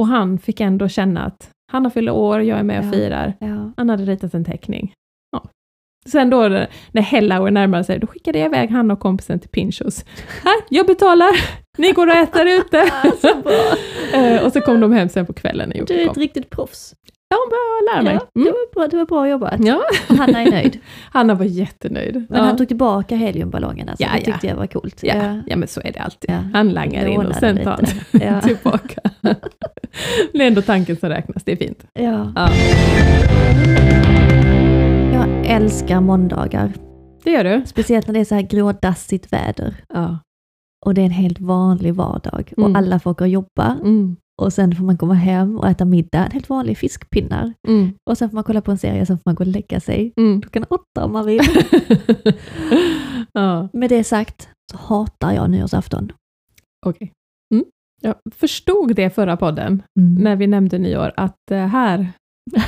Och 0.02 0.06
han 0.06 0.38
fick 0.38 0.60
ändå 0.60 0.88
känna 0.88 1.24
att 1.24 1.50
han 1.72 1.84
har 1.84 1.90
fyllt 1.90 2.10
år, 2.10 2.40
jag 2.42 2.58
är 2.58 2.62
med 2.62 2.86
och 2.86 2.94
firar. 2.94 3.34
Han 3.76 3.88
hade 3.90 4.04
ritat 4.04 4.34
en 4.34 4.44
teckning. 4.44 4.92
Sen 6.08 6.30
då 6.30 6.48
när 6.92 7.02
Hellauer 7.02 7.50
närmade 7.50 7.84
sig, 7.84 7.98
då 7.98 8.06
skickade 8.06 8.38
jag 8.38 8.46
iväg 8.46 8.70
han 8.70 8.90
och 8.90 9.00
kompisen 9.00 9.40
till 9.40 9.50
Pinchos. 9.50 10.04
Här, 10.44 10.54
jag 10.68 10.86
betalar, 10.86 11.30
ni 11.78 11.92
går 11.92 12.06
och 12.06 12.14
äter 12.14 12.46
ute. 12.46 12.90
så 13.20 13.34
bra. 13.42 13.52
Eh, 14.14 14.44
och 14.44 14.52
så 14.52 14.60
kom 14.60 14.80
de 14.80 14.92
hem 14.92 15.08
sen 15.08 15.26
på 15.26 15.32
kvällen 15.32 15.72
Du 15.86 15.94
är 15.94 16.10
ett 16.10 16.16
riktigt 16.16 16.50
proffs. 16.50 16.94
Ja, 17.28 17.36
hon 17.36 17.50
började 17.50 17.94
lära 17.94 18.02
mig. 18.12 18.14
Ja, 18.22 18.30
det, 18.34 18.40
Mm. 18.40 18.52
var 18.52 18.74
bra, 18.74 18.88
det 18.88 18.96
var 18.96 19.06
bra 19.06 19.28
jobbat. 19.28 19.54
Ja, 19.66 19.82
Hanna 20.08 20.42
är 20.42 20.50
nöjd. 20.50 20.78
Hanna 21.12 21.34
var 21.34 21.44
jättenöjd. 21.44 22.14
Men 22.14 22.38
ja. 22.38 22.44
han 22.44 22.56
tog 22.56 22.68
tillbaka 22.68 23.16
heliumballongen 23.16 23.88
alltså. 23.88 24.04
Ja, 24.04 24.08
det 24.18 24.24
tyckte 24.24 24.46
jag 24.46 24.56
var 24.56 24.66
coolt. 24.66 25.00
Ja, 25.02 25.40
ja, 25.46 25.56
men 25.56 25.68
så 25.68 25.80
är 25.84 25.92
det 25.92 25.98
alltid. 25.98 26.30
Han 26.30 26.68
langar 26.70 27.06
in 27.06 27.26
och 27.26 27.34
sen 27.34 27.56
tar 27.64 27.84
han 28.30 28.40
tillbaka. 28.40 29.00
det 30.32 30.42
är 30.42 30.46
ändå 30.46 30.62
tanken 30.62 30.96
som 30.96 31.08
räknas, 31.08 31.44
det 31.44 31.52
är 31.52 31.56
fint. 31.56 31.84
Ja. 31.92 32.32
Ja. 35.20 35.26
Jag 35.26 35.46
älskar 35.46 36.00
måndagar. 36.00 36.72
Det 37.24 37.30
gör 37.30 37.44
du? 37.44 37.66
Speciellt 37.66 38.06
när 38.06 38.14
det 38.14 38.20
är 38.20 38.24
så 38.24 38.34
här 38.34 38.42
grådassigt 38.42 39.32
väder. 39.32 39.74
Ja. 39.88 40.18
Och 40.86 40.94
det 40.94 41.00
är 41.00 41.04
en 41.04 41.10
helt 41.10 41.40
vanlig 41.40 41.94
vardag. 41.94 42.52
Mm. 42.56 42.70
Och 42.72 42.78
alla 42.78 43.00
får 43.00 43.14
gå 43.14 43.24
och 43.24 43.28
jobba. 43.28 43.78
Mm. 43.80 44.16
Och 44.42 44.52
sen 44.52 44.76
får 44.76 44.84
man 44.84 44.98
komma 44.98 45.14
hem 45.14 45.58
och 45.58 45.68
äta 45.68 45.84
middag. 45.84 46.24
En 46.24 46.30
helt 46.30 46.48
vanlig 46.48 46.78
fiskpinnar. 46.78 47.52
Mm. 47.68 47.92
Och 48.10 48.18
sen 48.18 48.30
får 48.30 48.34
man 48.34 48.44
kolla 48.44 48.60
på 48.60 48.70
en 48.70 48.78
serie, 48.78 49.06
sen 49.06 49.16
får 49.18 49.22
man 49.26 49.34
gå 49.34 49.44
och 49.44 49.50
lägga 49.50 49.80
sig. 49.80 50.12
Mm. 50.16 50.40
Klockan 50.42 50.64
åtta 50.70 51.04
om 51.04 51.12
man 51.12 51.26
vill. 51.26 51.40
ja, 53.32 53.68
Med 53.72 53.90
det 53.90 54.04
sagt 54.04 54.48
så 54.72 54.78
hatar 54.78 55.32
jag 55.32 55.50
nyårsafton. 55.50 56.12
okej. 56.86 57.12
Mm. 57.54 57.64
Jag 58.02 58.14
förstod 58.34 58.94
det 58.96 59.10
förra 59.10 59.36
podden, 59.36 59.82
Mm. 60.00 60.14
när 60.22 60.36
vi 60.36 60.46
nämnde 60.46 60.78
nyår, 60.78 61.12
att 61.16 61.50
eh, 61.50 61.66
här 61.66 62.08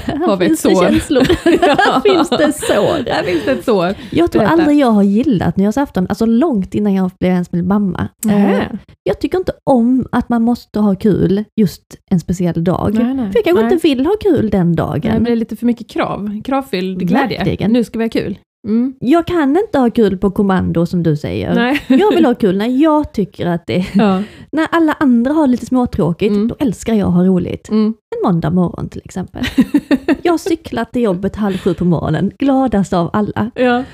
Här 0.05 0.37
vi 0.37 0.45
ett 0.45 0.49
finns 0.51 0.63
det 0.63 0.75
sår. 0.75 0.83
känslor. 0.85 1.23
Här 1.61 2.01
finns 2.01 2.31
det 2.31 2.53
sår. 2.53 3.11
Här 3.13 3.23
finns 3.23 3.45
det 3.45 3.53
ett 3.53 3.65
sår. 3.65 3.95
Jag 4.11 4.33
tror 4.33 4.41
Berätta. 4.43 4.53
aldrig 4.53 4.79
jag 4.79 4.91
har 4.91 5.03
gillat 5.03 5.57
nyårsafton, 5.57 6.07
alltså 6.09 6.27
långt 6.27 6.75
innan 6.75 6.95
jag 6.95 7.11
blev 7.21 7.33
ens 7.33 7.51
blev 7.51 7.65
mamma. 7.65 8.09
Eh, 8.29 8.35
Nej. 8.35 8.69
Jag 9.03 9.21
tycker 9.21 9.39
inte 9.39 9.53
om 9.71 10.07
att 10.13 10.29
man 10.29 10.43
måste 10.43 10.79
ha 10.81 10.95
kul 10.95 11.45
just 11.61 11.83
en 12.11 12.21
speciell 12.21 12.65
dag. 12.65 12.91
Nej, 12.95 13.15
nej. 13.15 13.33
För 13.33 13.39
jag 13.39 13.45
kanske 13.45 13.63
Nej. 13.65 13.73
inte 13.73 13.89
vill 13.89 14.07
ha 14.07 14.15
kul 14.21 14.51
den 14.51 14.77
Det 14.77 14.83
dagen. 14.83 15.23
blir 15.25 15.37
lite 15.37 15.57
för 15.57 15.67
mycket 15.67 15.89
krav, 15.91 16.41
kravfylld 16.45 16.99
glädje. 17.09 17.39
Verkligen. 17.39 17.73
Nu 17.73 17.85
ska 17.85 17.99
vi 17.99 18.05
ha 18.05 18.11
kul. 18.11 18.39
Mm. 18.69 18.95
Jag 19.01 19.27
kan 19.27 19.57
inte 19.57 19.79
ha 19.79 19.91
kul 19.91 20.19
på 20.19 20.31
kommando 20.31 20.87
som 20.87 21.03
du 21.03 21.17
säger. 21.17 21.55
Nej. 21.55 21.83
Jag 21.89 22.15
vill 22.15 22.25
ha 22.25 22.35
kul 22.35 22.57
när 22.59 22.67
jag 22.83 23.13
tycker 23.13 23.47
att 23.47 23.67
det 23.67 23.87
Ja. 23.95 24.23
När 24.53 24.67
alla 24.71 24.93
andra 24.93 25.33
har 25.33 25.47
lite 25.47 25.67
småtråkigt, 25.67 26.31
Mm. 26.33 26.49
då 26.49 26.57
älskar 26.59 26.95
jag 26.95 27.09
att 27.09 27.15
ha 27.15 27.25
roligt. 27.25 27.69
Mm. 27.69 27.95
En 28.17 28.33
måndag 28.33 28.51
morgon 28.51 28.89
till 28.89 29.03
exempel. 29.05 29.45
Jag 30.23 30.41
cyklar 30.41 30.85
till 30.85 31.03
jobbet 31.03 31.37
halv 31.37 31.59
sju 31.59 31.75
på 31.75 31.85
morgonen, 31.85 32.33
gladast 32.39 32.93
av 32.93 33.11
alla. 33.13 33.51
Ja. 33.55 33.85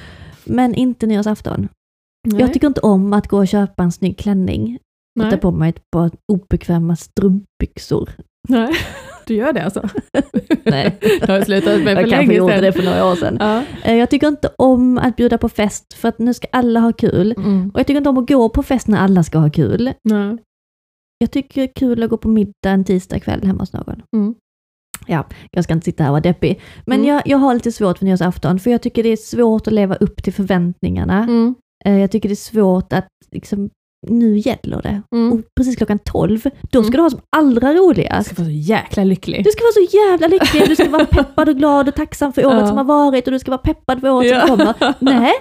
Men 0.45 0.75
inte 0.75 1.07
nyårsafton. 1.07 1.69
Nej. 2.29 2.41
Jag 2.41 2.53
tycker 2.53 2.67
inte 2.67 2.81
om 2.81 3.13
att 3.13 3.29
gå 3.29 3.39
och 3.39 3.49
köpa 3.49 3.83
en 3.83 3.93
snygg 3.93 4.19
klänning 4.19 4.79
och 5.25 5.31
ta 5.31 5.37
på 5.37 5.51
mig 5.51 5.69
ett 5.69 5.91
par 5.91 6.11
obekväma 6.33 6.97
strumpbyxor. 6.97 8.11
Nej. 8.49 8.73
Du 9.29 9.35
gör 9.35 9.53
det 9.53 9.65
alltså? 9.65 9.89
Nej, 10.65 10.97
Det 11.01 11.27
har 11.29 11.35
jag 11.37 11.45
slutat 11.47 11.83
med 11.83 11.95
för 11.97 12.01
jag 12.03 12.11
kanske 12.11 12.35
gjorde 12.35 12.53
sedan. 12.55 12.63
det 12.63 12.73
för 12.73 12.83
några 12.83 13.07
år 13.11 13.15
sedan. 13.15 13.37
Ja. 13.41 13.63
Eh, 13.85 13.97
Jag 13.97 14.11
tycker 14.11 14.29
inte 14.29 14.51
om 14.59 14.99
att 14.99 15.17
bjuda 15.17 15.39
på 15.39 15.49
fest 15.49 15.95
för 15.95 16.09
att 16.09 16.19
nu 16.19 16.35
ska 16.35 16.47
alla 16.53 16.81
ha 16.81 16.93
kul. 16.93 17.35
Mm. 17.37 17.71
Och 17.75 17.81
jag 17.81 17.87
tycker 17.87 17.99
inte 17.99 18.11
om 18.11 18.19
att 18.19 18.29
gå 18.29 18.49
på 18.49 18.63
fest 18.63 18.89
när 18.89 18.99
alla 18.99 19.23
ska 19.25 19.39
ha 19.39 19.51
kul. 19.51 19.93
Nej. 20.05 20.37
Jag 21.19 21.31
tycker 21.31 21.61
det 21.61 21.71
är 21.71 21.73
kul 21.75 22.03
att 22.03 22.11
gå 22.11 22.17
på 22.17 22.29
middag 22.29 22.53
en 22.71 22.85
tisdag 22.85 23.21
kväll 23.21 23.43
hemma 23.47 23.63
hos 23.63 23.73
någon. 23.73 24.03
Mm. 24.17 24.35
Ja, 25.07 25.25
jag 25.51 25.65
ska 25.65 25.73
inte 25.73 25.85
sitta 25.85 26.03
här 26.03 26.11
och 26.11 26.13
vara 26.13 26.21
deppig. 26.21 26.61
Men 26.87 26.99
Mm. 26.99 27.09
jag, 27.15 27.23
jag 27.27 27.39
har 27.39 27.55
lite 27.55 27.73
svårt 27.73 27.99
för 27.99 28.05
nyårsafton, 28.05 28.59
för 28.59 28.71
jag 28.71 28.83
tycker 28.83 29.03
det 29.03 29.09
är 29.09 29.17
svårt 29.17 29.67
att 29.67 29.73
leva 29.73 29.95
upp 29.95 30.23
till 30.23 30.33
förväntningarna. 30.33 31.19
Mm. 31.23 31.55
Eh, 31.85 31.99
Jag 31.99 32.11
tycker 32.11 32.29
det 32.29 32.33
är 32.33 32.37
svårt 32.37 32.93
att 32.93 33.09
liksom, 33.31 33.71
nu 34.07 34.39
gäller 34.39 34.83
det. 34.83 35.03
Mm. 35.17 35.33
Och 35.33 35.41
precis 35.57 35.77
klockan 35.77 35.99
12, 35.99 36.41
då 36.71 36.83
ska 36.83 36.89
Mm. 36.89 36.91
du 36.97 37.01
ha 37.03 37.11
som 37.11 37.21
allra 37.37 37.75
roligast. 37.75 38.29
ska 38.31 38.43
vara 38.43 38.47
så 38.47 38.53
jäkla 38.59 39.05
lycklig. 39.05 39.45
Du 39.45 39.51
ska 39.51 39.63
vara 39.65 39.87
så 39.87 39.97
jävla 39.97 40.27
lycklig, 40.29 40.63
du 40.69 40.77
ska 40.77 40.89
vara 40.91 41.05
peppad 41.11 41.49
och 41.49 41.57
glad 41.57 41.89
och 41.89 41.95
tacksam 41.95 42.33
för 42.33 42.47
året 42.47 42.61
Ja. 42.61 42.67
som 42.67 42.77
har 42.77 42.85
varit 42.85 43.27
och 43.27 43.33
du 43.33 43.39
ska 43.39 43.51
vara 43.51 43.59
peppad 43.59 44.01
för 44.01 44.11
året 44.11 44.31
Ja. 44.31 44.47
som 44.47 44.57
kommer. 44.57 44.95
Nej, 45.01 45.33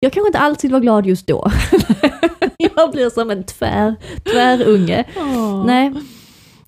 jag 0.00 0.12
kanske 0.12 0.28
inte 0.28 0.38
alls 0.38 0.64
vill 0.64 0.70
vara 0.72 0.80
glad 0.82 1.06
just 1.06 1.26
då. 1.26 1.50
jag 2.58 2.90
blir 2.92 3.10
som 3.10 3.30
en 3.30 3.44
tvär, 3.44 3.94
tvärunge. 4.32 5.04
Åh. 5.16 5.66
Nej, 5.66 5.92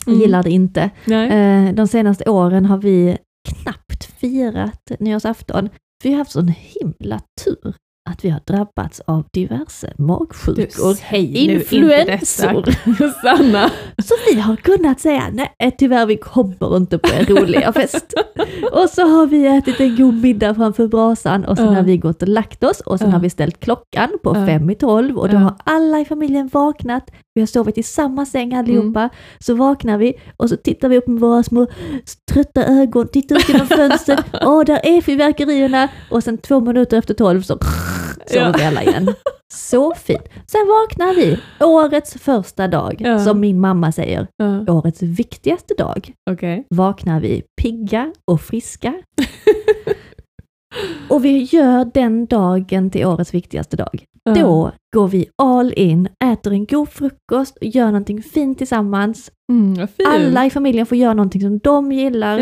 jag 0.07 0.15
Mm. 0.15 0.21
gillar 0.21 0.43
det 0.43 0.51
inte. 0.51 0.91
Nej. 1.05 1.29
Eh, 1.69 1.75
De 1.75 1.89
senaste 1.89 2.31
åren 2.31 2.67
har 2.67 2.79
vi 2.79 3.19
knappt 3.49 4.05
firat 4.21 4.91
nyårsafton. 5.01 5.69
Vi 6.05 6.11
har 6.11 6.19
haft 6.19 6.31
sån 6.31 6.49
himla 6.59 7.21
tur 7.45 7.75
att 8.13 8.25
vi 8.25 8.31
har 8.31 8.41
drabbats 8.47 9.01
av 9.07 9.25
diverse 9.33 9.93
magsjukor. 9.99 10.97
influensor. 11.13 12.65
Sanna. 13.23 13.71
Så 14.05 14.15
vi 14.33 14.41
har 14.41 14.57
kunnat 14.57 15.01
säga 15.01 15.23
nej 15.33 15.77
tyvärr 15.79 16.07
vi 16.07 16.17
kommer 16.17 16.77
inte 16.77 16.99
på 16.99 17.09
en 17.19 17.27
roliga 17.37 17.73
fest. 17.79 18.15
Och 18.73 18.91
så 18.91 19.03
har 19.09 19.27
vi 19.27 19.47
ätit 19.47 19.81
en 19.81 19.97
god 19.97 20.15
middag 20.23 20.55
framför 20.55 20.89
brasan 20.89 21.45
och 21.45 21.57
sen 21.57 21.67
Ja. 21.67 21.73
har 21.73 21.83
vi 21.83 21.97
gått 21.97 22.23
och 22.23 22.29
lagt 22.29 22.65
oss 22.65 22.81
och 22.81 22.99
sen 22.99 23.09
Ja. 23.09 23.15
har 23.15 23.21
vi 23.21 23.31
ställt 23.31 23.61
klockan 23.61 24.09
på 24.23 24.37
Ja. 24.37 24.47
fem 24.47 24.71
i 24.71 24.75
tolv 24.75 25.19
och 25.19 25.29
då 25.29 25.37
har 25.37 25.55
alla 25.65 26.01
i 26.01 26.05
familjen 26.05 26.49
vaknat. 26.53 27.11
Vi 27.35 27.41
har 27.43 27.47
sovit 27.47 27.79
i 27.79 27.83
samma 27.83 28.27
säng 28.27 28.55
allihopa. 28.55 29.01
Mm. 29.01 29.11
Så 29.39 29.55
vaknar 29.55 29.99
vi 29.99 30.15
och 30.37 30.49
så 30.49 30.57
tittar 30.57 30.89
vi 30.89 30.99
upp 30.99 31.09
med 31.09 31.21
våra 31.21 31.43
små 31.43 31.67
trötta 32.33 32.65
ögon, 32.65 33.09
tittar 33.09 33.37
ut 33.37 33.49
genom 33.49 33.67
fönstret. 33.67 34.25
Åh, 34.43 34.65
där 34.65 34.81
är 34.87 35.01
fyrverkerierna! 35.01 35.89
Och 36.11 36.25
sen 36.25 36.39
två 36.39 36.61
minuter 36.61 36.97
efter 36.99 37.15
tolv 37.15 37.43
så 37.43 37.59
sover 38.27 38.47
Ja. 38.47 38.55
vi 38.59 38.65
alla 38.65 38.83
igen. 38.83 39.15
Så 39.55 39.95
fint. 39.95 40.23
Sen 40.47 40.67
vaknar 40.69 41.15
vi, 41.15 41.39
årets 41.65 42.15
första 42.15 42.69
dag, 42.69 42.97
Ja. 42.99 43.19
som 43.19 43.41
min 43.41 43.61
mamma 43.61 43.93
säger, 43.93 44.27
Ja. 44.37 44.73
årets 44.73 45.03
viktigaste 45.03 45.75
dag, 45.79 46.13
Okej. 46.31 46.65
vaknar 46.75 47.21
vi 47.21 47.43
pigga 47.63 48.13
och 48.31 48.41
friska. 48.41 48.95
och 51.09 51.25
vi 51.25 51.43
gör 51.43 51.85
den 51.95 52.27
dagen 52.27 52.91
till 52.91 53.07
årets 53.07 53.35
viktigaste 53.35 53.77
dag. 53.77 54.05
Ja. 54.25 54.35
Då 54.35 54.73
går 54.97 55.09
vi 55.09 55.29
all 55.43 55.73
in, 55.77 56.09
äter 56.25 56.53
en 56.53 56.67
god 56.67 56.89
frukost, 56.89 57.59
gör 57.61 57.87
någonting 57.87 58.23
fint 58.23 58.59
tillsammans. 58.59 59.31
Mm. 59.53 59.89
Alla 60.07 60.47
i 60.47 60.51
familjen 60.51 60.87
får 60.87 60.99
göra 60.99 61.15
någonting 61.15 61.41
som 61.41 61.59
de 61.59 61.93
gillar. 61.93 62.39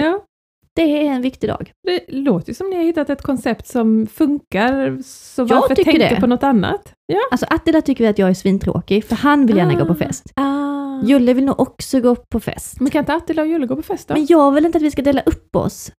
Det 0.76 1.06
är 1.06 1.10
en 1.12 1.22
viktig 1.22 1.50
dag. 1.50 1.72
det 1.86 2.00
låter 2.08 2.52
som 2.54 2.70
ni 2.70 2.76
har 2.76 2.82
hittat 2.82 3.10
ett 3.10 3.22
koncept 3.22 3.66
som 3.66 4.06
funkar, 4.06 4.98
så 5.04 5.42
Jag 5.42 5.46
varför 5.60 5.74
tänka 5.74 5.98
det. 6.14 6.20
på 6.20 6.26
något 6.26 6.42
annat? 6.42 6.92
Ja. 7.06 7.18
Alltså 7.30 7.46
Attila 7.50 7.82
tycker 7.82 8.04
vi 8.04 8.08
att 8.10 8.18
jag 8.18 8.30
är 8.30 8.34
svintråkig, 8.34 9.04
för 9.04 9.16
han 9.16 9.46
vill 9.46 9.56
gärna 9.56 9.74
gå 9.74 9.84
på 9.86 9.94
fest. 9.94 10.24
Ah. 10.34 11.02
Julle 11.04 11.34
vill 11.34 11.44
nog 11.44 11.60
också 11.60 12.00
gå 12.00 12.14
på 12.16 12.40
fest. 12.40 12.80
Men 12.80 12.90
kan 12.90 12.98
inte 12.98 13.14
Attila 13.14 13.42
och 13.42 13.48
Julle 13.48 13.66
gå 13.66 13.76
på 13.76 13.82
fest 13.82 14.08
då? 14.08 14.14
Men 14.14 14.26
jag 14.28 14.52
vill 14.52 14.66
inte 14.66 14.78
att 14.78 14.82
vi 14.84 14.90
ska 14.90 15.02
dela 15.02 15.20
upp 15.26 15.56
oss. 15.56 15.92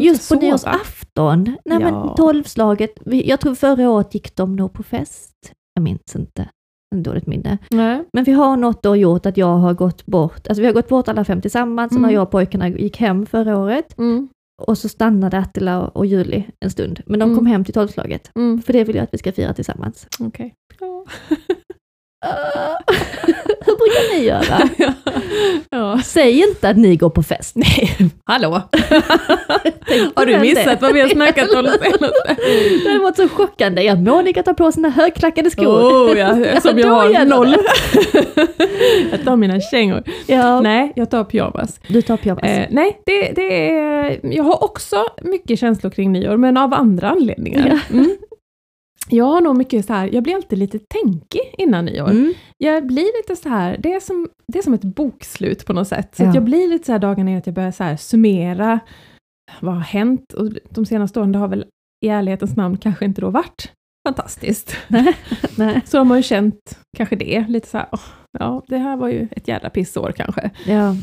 Just 0.00 0.28
på 0.28 0.34
nyårsafton. 0.34 1.44
Nej 1.64 1.78
men 1.78 1.94
Ja. 1.94 2.14
tolvslaget. 2.16 2.92
Vi- 3.04 3.28
Jag 3.28 3.40
tror 3.40 3.54
förra 3.54 3.90
året 3.90 4.14
gick 4.14 4.36
de 4.36 4.56
nog 4.56 4.72
på 4.72 4.82
fest. 4.82 5.32
Jag 5.74 5.82
minns 5.82 6.16
inte. 6.16 6.48
En 6.94 7.02
dåligt 7.02 7.26
minne. 7.26 7.58
Nej. 7.70 8.04
Men 8.12 8.24
vi 8.24 8.32
har 8.32 8.56
något 8.56 8.86
år 8.86 8.96
gjort 8.96 9.26
att 9.26 9.36
jag 9.36 9.56
har 9.56 9.74
gått 9.74 10.06
bort. 10.06 10.46
Alltså 10.48 10.60
vi 10.60 10.66
har 10.66 10.74
gått 10.74 10.88
bort 10.88 11.08
alla 11.08 11.24
fem 11.24 11.40
tillsammans. 11.40 11.90
Sen 11.90 11.98
Mm. 11.98 12.04
har 12.08 12.12
jag 12.12 12.22
och 12.22 12.30
pojkarna 12.30 12.68
gick 12.68 12.96
hem 12.96 13.26
förra 13.26 13.58
året. 13.58 13.98
Mm. 13.98 14.28
Och 14.62 14.78
så 14.78 14.88
stannade 14.88 15.38
Attila 15.38 15.80
och 15.88 16.06
Julie 16.06 16.44
en 16.60 16.70
stund. 16.70 17.00
Men 17.06 17.20
de 17.20 17.24
Mm. 17.24 17.36
kom 17.38 17.46
hem 17.46 17.64
till 17.64 17.74
tolvslaget. 17.74 18.30
Mm. 18.34 18.62
För 18.62 18.72
det 18.72 18.84
vill 18.84 18.96
jag 18.96 19.02
att 19.02 19.14
vi 19.14 19.18
ska 19.18 19.32
fira 19.32 19.52
tillsammans. 19.54 20.06
Okej. 20.20 20.54
Ja. 20.80 21.04
Brukar 23.86 24.18
ni 24.18 24.24
göra? 24.24 24.68
ja. 24.76 24.92
ja. 25.70 26.00
Säg 26.04 26.40
inte 26.40 26.68
att 26.68 26.76
ni 26.76 26.96
går 26.96 27.10
på 27.10 27.22
fest. 27.22 27.56
Nej, 27.56 27.96
hallå! 28.24 28.62
Har 30.14 30.26
du 30.26 30.38
missat 30.38 30.64
det? 30.64 30.78
vad 30.80 30.92
vi 30.92 31.00
har 31.00 31.08
snackat 31.08 31.50
om 31.50 31.64
det 31.64 32.88
hade 32.88 32.98
varit 32.98 33.16
så 33.16 33.28
chockande. 33.28 33.82
Ja, 33.82 33.94
Monica 33.94 34.42
tar 34.42 34.54
på 34.54 34.72
sina 34.72 34.88
högklackade 34.88 35.50
skor. 35.50 35.66
Oh, 35.66 36.18
ja, 36.18 36.60
som 36.60 36.78
jag 36.78 36.88
har 36.88 37.24
noll. 37.24 37.56
jag 39.10 39.24
tar 39.24 39.36
mina 39.36 39.60
kängor. 39.60 40.02
Ja, 40.26 40.60
Nej, 40.60 40.92
jag 40.96 41.10
tar 41.10 41.24
pyjamas. 41.24 41.80
du 41.88 42.02
tar 42.02 42.16
pyjamas. 42.16 42.44
Eh, 42.44 42.66
nej, 42.70 43.00
det, 43.06 43.32
det 43.34 43.70
är, 43.70 44.20
jag 44.22 44.44
har 44.44 44.64
också 44.64 45.04
mycket 45.22 45.58
känslor 45.58 45.90
kring 45.90 46.12
nyår, 46.12 46.36
men 46.36 46.56
av 46.56 46.74
andra 46.74 47.10
anledningar. 47.10 47.68
Ja. 47.68 47.96
Mm. 47.96 48.16
Jag 49.08 49.24
har 49.24 49.40
nog 49.40 49.56
mycket 49.56 49.86
så 49.86 49.92
här, 49.92 50.10
jag 50.12 50.22
blir 50.22 50.34
alltid 50.34 50.58
lite 50.58 50.78
tänkig 50.78 51.40
innan 51.58 51.84
nyår. 51.84 52.10
Mm. 52.10 52.34
Jag 52.58 52.86
blir 52.86 53.18
lite 53.22 53.42
så 53.42 53.48
här, 53.48 53.76
det 53.78 53.92
är 53.92 54.00
som, 54.00 54.28
det 54.52 54.58
är 54.58 54.62
som 54.62 54.74
ett 54.74 54.84
bokslut 54.84 55.66
på 55.66 55.72
något 55.72 55.88
sätt. 55.88 56.14
Så 56.16 56.22
Ja. 56.22 56.34
jag 56.34 56.44
blir 56.44 56.68
lite 56.68 56.86
så 56.86 56.92
här 56.92 56.98
dagarna 56.98 57.38
att 57.38 57.46
jag 57.46 57.54
börjar 57.54 57.70
så 57.70 57.84
här 57.84 57.96
summera 57.96 58.80
vad 59.60 59.74
har 59.74 59.80
hänt? 59.82 60.32
Och 60.32 60.50
de 60.70 60.86
senaste 60.86 61.20
åren, 61.20 61.32
det 61.32 61.38
har 61.38 61.48
väl 61.48 61.66
i 62.06 62.08
ärlighetens 62.08 62.56
namn 62.56 62.76
kanske 62.76 63.04
inte 63.04 63.20
då 63.20 63.30
varit 63.30 63.72
fantastiskt. 64.08 64.76
Nej. 65.56 65.80
Så 65.84 65.98
har 65.98 66.04
man 66.04 66.16
ju 66.16 66.22
känt 66.22 66.78
kanske 66.96 67.16
det, 67.16 67.44
lite 67.48 67.68
så 67.68 67.78
här, 67.78 67.86
åh, 67.92 68.00
ja, 68.38 68.62
det 68.68 68.78
här 68.78 68.96
var 68.96 69.08
ju 69.08 69.28
ett 69.30 69.48
jävla 69.48 69.70
pissår 69.70 70.12
kanske. 70.16 70.50
Ja. 70.66 70.96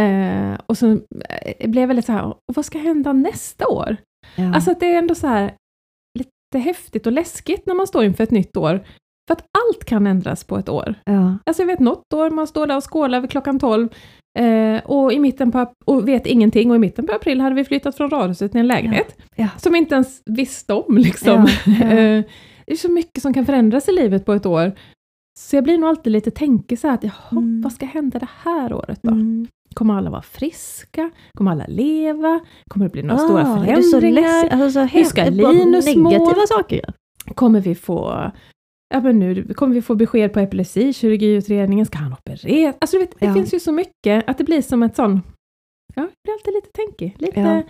Eh, 0.00 0.58
och 0.66 0.78
så 0.78 0.90
eh, 0.90 1.70
blev 1.70 1.80
jag 1.82 1.88
väldigt 1.88 2.06
så 2.06 2.12
här, 2.12 2.24
"Och 2.26 2.36
vad 2.54 2.64
ska 2.64 2.78
hända 2.78 3.12
nästa 3.12 3.68
år? 3.68 3.96
Ja. 4.36 4.54
Alltså 4.54 4.70
att 4.70 4.80
det 4.80 4.86
är 4.86 4.98
ändå 4.98 5.14
så 5.14 5.26
här 5.26 5.44
lite 5.44 5.54
häftigt 6.58 7.06
och 7.06 7.12
läskigt 7.12 7.66
när 7.66 7.74
man 7.74 7.86
står 7.86 8.04
inför 8.04 8.24
ett 8.24 8.30
nytt 8.30 8.56
år. 8.56 8.80
För 9.28 9.32
att 9.32 9.44
allt 9.68 9.84
kan 9.84 10.06
ändras 10.06 10.44
på 10.44 10.56
ett 10.58 10.68
år. 10.68 10.94
ja. 11.04 11.38
Alltså 11.46 11.62
jag 11.62 11.66
vet 11.66 11.78
något 11.80 12.12
år 12.14 12.30
man 12.30 12.46
står 12.46 12.66
där 12.66 12.76
och 12.76 12.92
skålar 12.92 13.20
vid 13.20 13.30
klockan 13.30 13.58
12 13.58 13.88
eh, 14.38 14.80
och, 14.84 15.12
i 15.12 15.18
mitten 15.18 15.52
på, 15.52 15.72
och 15.84 16.08
vet 16.08 16.26
ingenting 16.26 16.70
och 16.70 16.76
i 16.76 16.78
mitten 16.78 17.06
på 17.06 17.12
april 17.12 17.40
hade 17.40 17.54
vi 17.54 17.64
flyttat 17.64 17.96
från 17.96 18.10
radhuset 18.10 18.50
till 18.52 18.60
en 18.60 18.66
lägenhet. 18.66 19.16
Ja. 19.36 19.48
Som 19.56 19.72
vi 19.72 19.78
inte 19.78 19.94
ens 19.94 20.22
visste 20.26 20.74
om 20.74 20.98
liksom. 20.98 21.46
Ja, 21.66 21.72
ja. 21.80 21.86
Eh, 21.86 22.24
det 22.66 22.72
är 22.72 22.76
så 22.76 22.90
mycket 22.90 23.22
som 23.22 23.34
kan 23.34 23.46
förändras 23.46 23.88
i 23.88 23.92
livet 23.92 24.26
på 24.26 24.32
ett 24.32 24.46
år. 24.46 24.72
Så 25.38 25.56
jag 25.56 25.64
blir 25.64 25.78
nog 25.78 25.88
alltid 25.88 26.12
lite 26.12 26.30
tänkig 26.30 26.78
så 26.78 26.86
här 26.88 26.94
att, 26.94 27.04
jaha, 27.04 27.12
Mm. 27.32 27.60
vad 27.62 27.72
ska 27.72 27.86
hända 27.86 28.18
det 28.18 28.28
här 28.44 28.72
året 28.72 28.98
då? 29.02 29.10
Mm. 29.10 29.46
Kommer 29.74 29.94
alla 29.94 30.10
vara 30.10 30.22
friska? 30.22 31.10
Kommer 31.34 31.50
alla 31.50 31.64
leva? 31.68 32.40
Kommer 32.70 32.86
det 32.86 32.92
bli 32.92 33.02
några 33.02 33.22
Ah, 33.22 33.26
stora 33.26 33.44
så 33.44 33.64
förändringar? 33.64 34.22
läs- 34.44 34.52
alltså, 34.52 34.70
så 34.70 34.80
Hur 34.84 35.04
ska 35.04 35.24
Linus 35.24 35.96
må? 35.96 36.10
Negativa 36.10 36.46
saker. 36.48 36.80
Kommer 37.34 37.60
vi 37.60 37.74
få 37.74 38.30
Ja, 38.94 39.00
men 39.00 39.18
nu 39.18 39.54
kommer 39.54 39.74
vi 39.74 39.82
få 39.82 39.94
besked 39.94 40.32
på 40.32 40.40
epilepsi, 40.40 40.92
kirurgiutredningen, 40.92 41.86
ska 41.86 41.98
han 41.98 42.12
opereras? 42.12 42.76
Alltså 42.80 42.96
du 42.96 43.00
vet, 43.04 43.20
det 43.20 43.26
Ja. 43.26 43.34
finns 43.34 43.54
ju 43.54 43.60
så 43.60 43.72
mycket 43.72 44.28
att 44.28 44.38
det 44.38 44.44
blir 44.44 44.62
som 44.62 44.82
ett 44.82 44.96
sån, 44.96 45.20
ja, 45.94 46.02
det 46.02 46.08
blir 46.24 46.32
alltid 46.34 46.54
lite 46.54 46.70
tänkig, 46.72 47.16
lite, 47.18 47.40
Ja. 47.40 47.62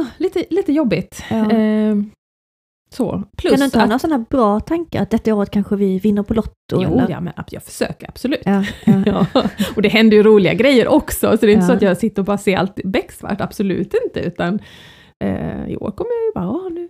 ah, 0.00 0.06
lite, 0.18 0.44
lite 0.50 0.72
jobbigt. 0.72 1.22
Ja. 1.30 1.50
Eh, 1.50 1.96
så, 2.90 3.22
plus 3.36 3.50
kan 3.50 3.58
du 3.58 3.64
inte 3.64 3.78
ha 3.78 3.86
några 3.86 3.98
sådana 3.98 4.24
bra 4.30 4.60
tankar 4.60 5.02
att 5.02 5.10
detta 5.10 5.34
året 5.34 5.50
kanske 5.50 5.76
vi 5.76 5.98
vinner 5.98 6.22
på 6.22 6.34
Lotto? 6.34 6.52
jo, 6.72 6.80
eller? 6.82 7.10
ja, 7.10 7.20
men 7.20 7.32
jag 7.50 7.62
försöker 7.62 8.08
absolut. 8.08 8.42
Ja, 8.44 8.64
ja. 8.86 9.02
Ja, 9.34 9.42
och 9.76 9.82
det 9.82 9.88
händer 9.88 10.16
ju 10.16 10.22
roliga 10.22 10.54
grejer 10.54 10.88
också, 10.88 11.36
så 11.36 11.46
det 11.46 11.52
är 11.52 11.54
inte 11.54 11.66
så 11.66 11.72
att 11.72 11.82
jag 11.82 11.96
sitter 11.96 12.22
och 12.22 12.26
bara 12.26 12.38
ser 12.38 12.56
allt 12.56 12.80
becksvart, 12.84 13.40
absolut 13.40 13.94
inte, 14.04 14.20
utan 14.20 14.58
eh, 15.24 15.68
i 15.68 15.76
år 15.76 15.90
kommer 15.90 16.10
jag 16.10 16.26
ju 16.26 16.32
bara, 16.34 16.68
nu 16.68 16.88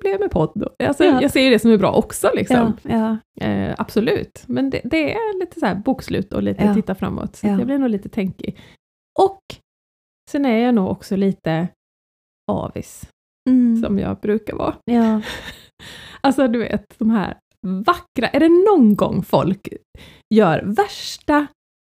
blev 0.00 0.20
med 0.20 0.30
podd. 0.30 0.68
Alltså, 0.84 1.04
Ja. 1.04 1.22
Jag 1.22 1.30
ser 1.30 1.40
ju 1.40 1.50
det 1.50 1.58
som 1.58 1.70
är 1.70 1.78
bra 1.78 1.92
också, 1.92 2.30
liksom. 2.34 2.76
Eh, 3.40 3.74
absolut, 3.78 4.44
men 4.46 4.70
det, 4.70 4.80
det 4.84 5.12
är 5.14 5.40
lite 5.40 5.60
så 5.60 5.66
här 5.66 5.74
bokslut 5.74 6.32
och 6.32 6.42
lite 6.42 6.74
titta 6.74 6.94
framåt, 6.94 7.36
så 7.36 7.46
jag 7.46 7.66
blir 7.66 7.78
nog 7.78 7.90
lite 7.90 8.08
tänkig. 8.08 8.58
Och 9.20 9.40
sen 10.30 10.44
är 10.44 10.58
jag 10.58 10.74
nog 10.74 10.90
också 10.90 11.16
lite 11.16 11.68
avis 12.50 13.08
Mm. 13.50 13.82
som 13.82 13.98
jag 13.98 14.20
brukar 14.20 14.56
vara. 14.56 14.74
Ja. 14.84 15.20
Alltså 16.24 16.48
du 16.48 16.58
vet, 16.58 16.84
de 16.98 17.10
här 17.10 17.36
vackra, 17.86 18.28
är 18.28 18.40
det 18.40 18.48
någon 18.48 18.96
gång 18.96 19.22
folk 19.22 19.68
gör 20.34 20.62
värsta 20.64 21.46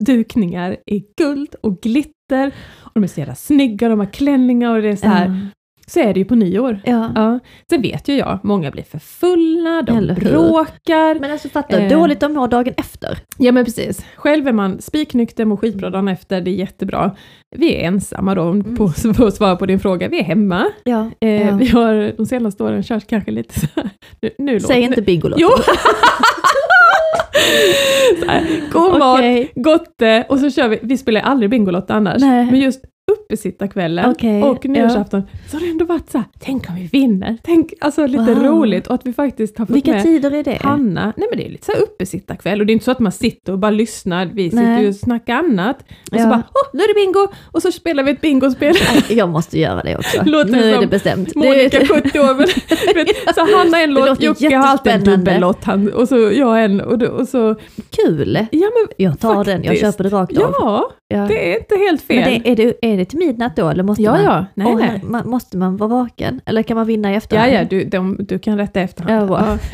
dukningar 0.05 0.77
i 0.87 1.05
guld 1.17 1.55
och 1.63 1.81
glitter, 1.81 2.55
och 2.81 2.91
de 2.95 3.03
är 3.03 3.07
så 3.07 3.21
jävla 3.21 3.35
snygga, 3.35 3.89
de 3.89 3.99
har 3.99 4.13
klänningar 4.13 4.77
och 4.77 4.83
det 4.83 4.89
är 4.89 4.97
så 4.97 5.07
här, 5.07 5.49
så 5.91 6.01
är 6.01 6.15
det 6.15 6.19
ju 6.21 6.25
på 6.25 6.35
nyår. 6.35 6.81
Ja. 6.85 7.13
Ja. 7.15 7.39
Sen 7.71 7.83
vet 7.83 8.09
ju 8.09 8.17
jag, 8.17 8.39
många 8.43 8.71
blir 8.71 8.83
för 8.83 8.99
fulla, 8.99 9.83
de 9.83 9.97
Eller 9.99 10.15
hur? 10.15 10.31
bråkar. 10.31 11.21
Men 11.21 11.33
alltså 11.33 11.49
fatta, 11.49 11.79
Eh. 11.81 11.99
dåligt 11.99 12.21
de 12.21 12.33
mår 12.33 12.49
dagen 12.49 12.75
efter. 12.77 13.19
Ja 13.39 13.53
men 13.53 13.65
precis. 13.65 14.05
Själv 14.17 14.49
är 14.49 14.53
man 14.53 14.81
spiknykter, 14.81 15.45
mår 15.45 15.57
skitbra 15.57 15.91
dagen 15.91 16.09
efter, 16.09 16.41
det 16.41 16.51
är 16.51 16.55
jättebra. 16.55 17.11
Vi 17.57 17.75
är 17.77 17.87
ensamma 17.87 18.35
då, 18.35 18.43
Mm. 18.43 18.77
på, 18.77 18.93
på 19.17 19.25
att 19.27 19.35
svara 19.35 19.57
på 19.57 19.67
din 19.67 19.81
fråga. 19.81 20.09
Vi 20.09 20.19
är 20.21 20.25
hemma. 20.25 20.67
Ja. 20.85 21.11
Eh, 21.21 21.49
ja. 21.49 21.57
Vi 21.57 21.69
har 21.69 22.13
de 22.17 22.27
senaste 22.27 22.63
åren 22.63 22.83
kört 22.83 23.07
kanske 23.07 23.31
lite 23.31 23.61
så 23.61 23.67
här, 23.77 23.91
nu, 24.23 24.31
nu 24.39 24.61
Säg 24.61 24.77
låter- 24.77 24.89
inte 24.89 25.03
Bingolotto. 25.03 25.41
Jo! 25.43 25.49
här, 28.29 28.71
god 28.73 28.99
mat, 28.99 29.19
Okej. 29.19 29.53
gotte, 29.55 30.27
och 30.29 30.39
så 30.39 30.51
kör 30.51 30.69
vi, 30.69 30.79
vi 30.83 30.99
spelar 30.99 31.21
aldrig 31.21 31.51
Bingolotto 31.51 31.93
annars, 31.93 32.21
Nej. 32.23 32.47
men 32.51 32.61
just 32.61 32.81
uppesittarkvällen 33.13 34.11
Okej, 34.11 34.43
och 34.43 34.65
nyårsafton, 34.69 35.23
så 35.51 35.57
har 35.57 35.61
det 35.65 35.71
ändå 35.71 35.85
varit 35.85 36.11
så 36.11 36.19
här, 36.19 36.27
tänk 36.39 36.69
om 36.69 36.75
vi 36.77 36.87
vinner, 36.87 37.37
tänk, 37.43 37.73
alltså 37.81 38.07
lite 38.07 38.25
Wow. 38.35 38.45
roligt 38.45 38.87
och 38.87 38.95
att 38.95 39.07
vi 39.07 39.13
faktiskt 39.13 39.59
har 39.59 39.67
fått 39.67 39.77
Vilka 39.77 39.93
med 39.93 40.03
tider 40.03 40.31
är 40.31 40.45
det? 40.45 40.59
Hanna, 40.63 41.13
nej 41.17 41.29
men 41.31 41.39
det 41.39 41.47
är 41.47 41.51
lite 41.51 41.67
så 41.67 41.73
här 41.73 41.81
uppesittarkväll 41.83 42.61
och 42.61 42.67
det 42.67 42.71
är 42.71 42.75
inte 42.75 42.85
så 42.85 42.91
att 42.91 42.99
man 43.01 43.13
sitter 43.13 43.53
och 43.53 43.59
bara 43.59 43.71
lyssnar, 43.71 44.27
vi 44.27 44.51
sitter 44.51 44.63
Nej. 44.65 44.83
ju 44.83 44.89
och 44.89 44.95
snackar 44.95 45.35
annat. 45.35 45.77
Och 45.81 46.17
Ja. 46.19 46.23
så 46.23 46.29
bara, 46.29 46.43
åh, 46.55 46.69
nu 46.73 46.83
är 46.83 46.89
det 46.89 46.95
bingo! 46.95 47.29
Och 47.53 47.63
så 47.63 47.73
spelar 47.73 48.03
vi 48.03 48.11
ett 48.11 48.21
bingospel. 48.21 48.75
Jag 49.09 49.29
måste 49.29 49.59
göra 49.59 49.83
det 49.83 49.97
också. 49.97 50.23
Låter 50.25 50.51
nu 50.51 50.59
är 50.75 50.81
det 50.81 50.87
bestämt. 50.87 51.35
Monica 51.35 51.79
det, 51.79 51.87
70 51.87 52.21
år, 52.21 52.35
men, 52.35 52.37
vet, 53.07 53.35
så 53.35 53.57
Hanna 53.57 53.81
en 53.83 53.95
låt, 53.95 54.23
Jocke 54.23 54.57
har 54.57 54.67
alltid 54.67 54.93
en 54.93 55.55
han, 55.65 55.93
och 55.93 56.09
så 56.09 56.17
jag 56.19 56.65
en, 56.65 56.81
och, 56.81 56.99
då- 56.99 57.07
och 57.11 57.29
så, 57.29 57.55
kul! 57.91 58.47
ja 58.53 58.71
men, 58.75 58.89
Jag 58.97 59.21
tar 59.21 59.45
den, 59.45 59.57
jag 59.65 59.67
Faktiskt. 59.67 59.81
köper 59.81 60.05
det 60.05 60.11
rakt 60.11 60.39
av. 60.39 60.55
ja, 60.59 60.91
Ja. 61.09 61.27
det 61.29 61.53
är 61.53 61.59
inte 61.59 61.77
helt 61.77 62.03
fel. 62.03 62.17
Men 62.31 62.43
det, 62.43 62.51
är, 62.51 62.57
det, 62.57 62.93
är 62.93 62.97
det 62.97 63.05
till 63.05 63.19
midnatt 63.19 63.57
då 63.57 63.69
eller 63.69 63.83
måste 63.83 64.03
ja, 64.03 64.13
man? 64.13 64.23
ja, 64.25 64.47
nej, 64.55 64.67
Åh, 64.67 64.79
nej. 64.79 65.01
man, 65.05 65.29
måste 65.29 65.57
man 65.57 65.77
vara 65.77 65.89
vaken? 65.91 66.41
Eller 66.47 66.63
kan 66.63 66.77
man 66.77 66.87
vinna 66.87 67.09
i 67.09 67.13
Ja, 67.13 67.17
efterhand? 67.19 67.53
ja, 67.53 67.65
du, 67.65 67.85
de, 67.85 68.17
du 68.21 68.39
kan 68.39 68.59
rätta 68.59 68.81
efter. 68.81 69.05
Ja, 69.09 69.27
bra. 69.27 69.59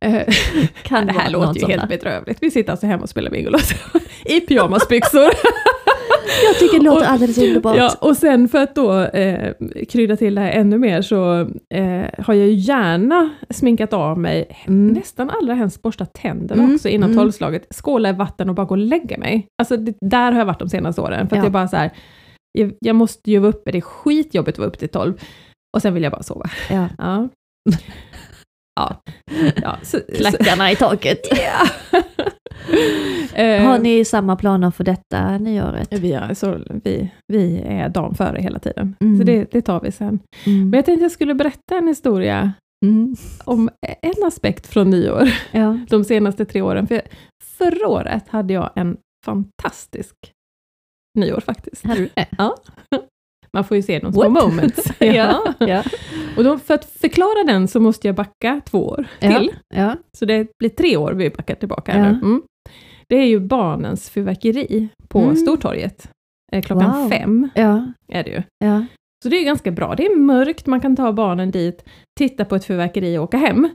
Eh, 0.00 0.34
kan 0.82 1.06
det 1.06 1.12
här 1.12 1.30
låter 1.30 1.60
ju 1.60 1.66
helt 1.66 1.88
bedrövligt. 1.88 2.38
Vi 2.42 2.50
sitter 2.50 2.70
alltså 2.70 2.86
hemma 2.86 3.02
och 3.02 3.08
spelar 3.08 3.30
Bingolotto 3.30 3.74
i 4.24 4.40
pyjamasbyxor. 4.40 5.30
Jag 6.44 6.58
tycker 6.58 6.78
det 6.78 6.84
låter 6.84 7.00
Och- 7.06 7.10
alldeles 7.12 7.38
underbart. 7.38 7.76
Ja, 7.76 7.94
och 8.00 8.16
sen 8.16 8.48
för 8.48 8.58
att 8.58 8.74
då 8.74 9.00
eh, 9.00 9.52
krydda 9.88 10.16
till 10.16 10.34
det 10.34 10.40
här 10.40 10.50
ännu 10.52 10.78
mer 10.78 11.02
så 11.02 11.40
eh, 11.74 12.04
har 12.18 12.34
jag 12.34 12.46
ju 12.46 12.52
gärna 12.52 13.30
sminkat 13.50 13.92
av 13.92 14.18
mig, 14.18 14.64
Mm. 14.66 14.88
nästan 14.88 15.30
allra 15.30 15.54
helst 15.54 15.82
borstat 15.82 16.12
tänderna 16.14 16.62
Mm, 16.62 16.74
också 16.74 16.88
innan 16.88 17.10
mm. 17.10 17.22
tolvslaget, 17.22 17.66
skåla 17.74 18.08
i 18.08 18.12
vatten 18.12 18.48
och 18.48 18.54
bara 18.54 18.66
gå 18.66 18.70
och 18.74 18.78
lägga 18.78 19.18
mig. 19.18 19.46
Alltså 19.62 19.76
det, 19.76 19.94
där 20.00 20.32
har 20.32 20.38
jag 20.38 20.46
varit 20.46 20.58
de 20.58 20.68
senaste 20.68 21.00
åren, 21.00 21.28
för 21.28 21.36
att 21.36 21.40
Ja. 21.40 21.44
jag 21.46 21.52
bara 21.52 21.68
så 21.68 21.76
här, 21.76 21.90
jag, 22.52 22.72
jag 22.80 22.96
måste 22.96 23.30
ju 23.30 23.38
vara 23.38 23.50
uppe, 23.50 23.70
det 23.72 23.78
är 23.78 23.82
skitjobbigt 23.82 24.54
att 24.54 24.58
vara 24.58 24.68
uppe 24.68 24.78
till 24.78 24.88
tolv, 24.88 25.14
och 25.76 25.82
sen 25.82 25.94
vill 25.94 26.02
jag 26.02 26.12
bara 26.12 26.22
sova. 26.22 26.46
Ja. 26.70 26.88
Ja. 26.98 27.28
Ja. 28.78 28.96
ja 29.62 29.76
så, 29.82 29.98
Klackarna 30.16 30.70
i 30.72 30.76
taket. 30.76 31.18
ja. 31.30 31.68
Eh, 33.34 33.64
Har 33.64 33.78
ni 33.78 34.04
samma 34.04 34.36
planer 34.36 34.70
för 34.70 34.84
detta 34.84 35.38
nyåret? 35.38 35.88
vi, 35.92 36.12
är, 36.12 36.34
så, 36.34 36.58
vi, 36.84 37.10
vi 37.32 37.60
är 37.66 37.88
dagen 37.88 38.14
före 38.14 38.40
hela 38.42 38.58
tiden, 38.58 38.96
Mm. 39.00 39.18
så 39.18 39.24
det, 39.24 39.50
det 39.52 39.62
tar 39.62 39.80
vi 39.80 39.92
sen. 39.92 40.18
Mm. 40.46 40.70
Men 40.70 40.78
jag 40.78 40.84
tänkte 40.84 41.04
jag 41.04 41.12
skulle 41.12 41.34
berätta 41.34 41.74
en 41.78 41.88
historia 41.88 42.52
Mm. 42.86 43.16
om 43.44 43.70
en 44.02 44.24
aspekt 44.26 44.66
från 44.66 44.90
nyår, 44.90 45.28
Ja. 45.52 45.78
de 45.88 46.04
senaste 46.04 46.44
tre 46.44 46.62
åren. 46.62 46.86
För 46.86 47.02
förra 47.58 47.88
året 47.88 48.28
hade 48.28 48.52
jag 48.54 48.70
en 48.74 48.96
fantastisk 49.24 50.14
nyår 51.18 51.40
faktiskt. 51.40 51.84
Hade 51.86 52.00
du 52.00 52.08
det? 52.14 52.26
Ja. 52.38 52.56
Man 53.52 53.64
får 53.64 53.76
ju 53.76 53.82
se 53.82 53.98
de 53.98 54.12
små 54.12 54.28
What? 54.28 54.32
moments. 54.44 54.92
Ja. 55.00 55.54
ja. 55.58 55.82
Och 56.36 56.44
då, 56.44 56.58
för 56.58 56.74
att 56.74 56.84
förklara 56.84 57.44
den 57.46 57.68
så 57.68 57.80
måste 57.80 58.08
jag 58.08 58.14
backa 58.16 58.60
två 58.64 58.86
år 58.86 59.06
till. 59.20 59.52
ja. 59.74 59.96
Så 60.18 60.24
det 60.24 60.46
blir 60.58 60.70
tre 60.70 60.96
år 60.96 61.12
vi 61.12 61.30
backar 61.30 61.54
tillbaka 61.54 61.92
här 61.92 62.00
nu. 62.00 62.08
Mm. 62.08 62.42
Det 63.08 63.16
är 63.16 63.26
ju 63.26 63.40
barnens 63.40 64.10
fyrverkeri 64.10 64.88
på 65.08 65.18
Mm. 65.20 65.36
Stortorget. 65.36 66.10
Eh, 66.52 66.62
Klockan 66.62 67.00
Wow. 67.02 67.10
fem 67.10 67.48
Ja. 67.54 67.92
är 68.08 68.24
det 68.24 68.30
ju. 68.30 68.42
Ja. 68.64 68.84
Så 69.22 69.28
det 69.28 69.36
är 69.36 69.44
ganska 69.44 69.70
bra. 69.70 69.94
Det 69.94 70.06
är 70.06 70.16
mörkt, 70.16 70.66
man 70.66 70.80
kan 70.80 70.96
ta 70.96 71.12
barnen 71.12 71.50
dit, 71.50 71.84
titta 72.18 72.44
på 72.44 72.56
ett 72.56 72.64
fyrverkeri 72.64 73.18
och 73.18 73.22
åka 73.24 73.36
hem. 73.36 73.68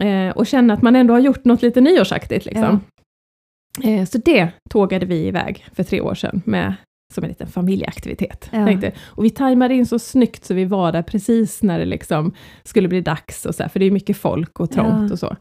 Eh, 0.00 0.30
och 0.36 0.46
känna 0.46 0.74
att 0.74 0.82
man 0.82 0.96
ändå 0.96 1.14
har 1.14 1.18
gjort 1.20 1.44
något 1.44 1.62
lite 1.62 1.80
nyårsaktigt. 1.80 2.44
Liksom. 2.46 2.80
Eh, 3.82 4.04
så 4.04 4.18
det 4.18 4.48
tågade 4.70 5.06
vi 5.06 5.26
iväg 5.26 5.66
för 5.72 5.82
tre 5.82 6.00
år 6.00 6.14
sedan 6.14 6.42
med 6.44 6.74
som 7.12 7.24
en 7.24 7.28
liten 7.30 7.46
familjeaktivitet. 7.48 8.48
Ja. 8.52 8.66
Tänkte. 8.66 8.92
Och 9.06 9.24
vi 9.24 9.30
tajmade 9.30 9.74
in 9.74 9.86
så 9.86 9.98
snyggt 9.98 10.44
så 10.44 10.54
vi 10.54 10.64
var 10.64 10.92
där 10.92 11.02
precis 11.02 11.62
när 11.62 11.78
det 11.78 11.84
liksom 11.84 12.32
skulle 12.62 12.88
bli 12.88 13.00
dags, 13.00 13.46
och 13.46 13.54
så 13.54 13.62
här, 13.62 13.70
för 13.70 13.80
det 13.80 13.86
är 13.86 13.90
mycket 13.90 14.16
folk 14.16 14.60
och 14.60 14.70
trångt 14.70 15.08
Ja. 15.08 15.12
och 15.12 15.18
så. 15.18 15.36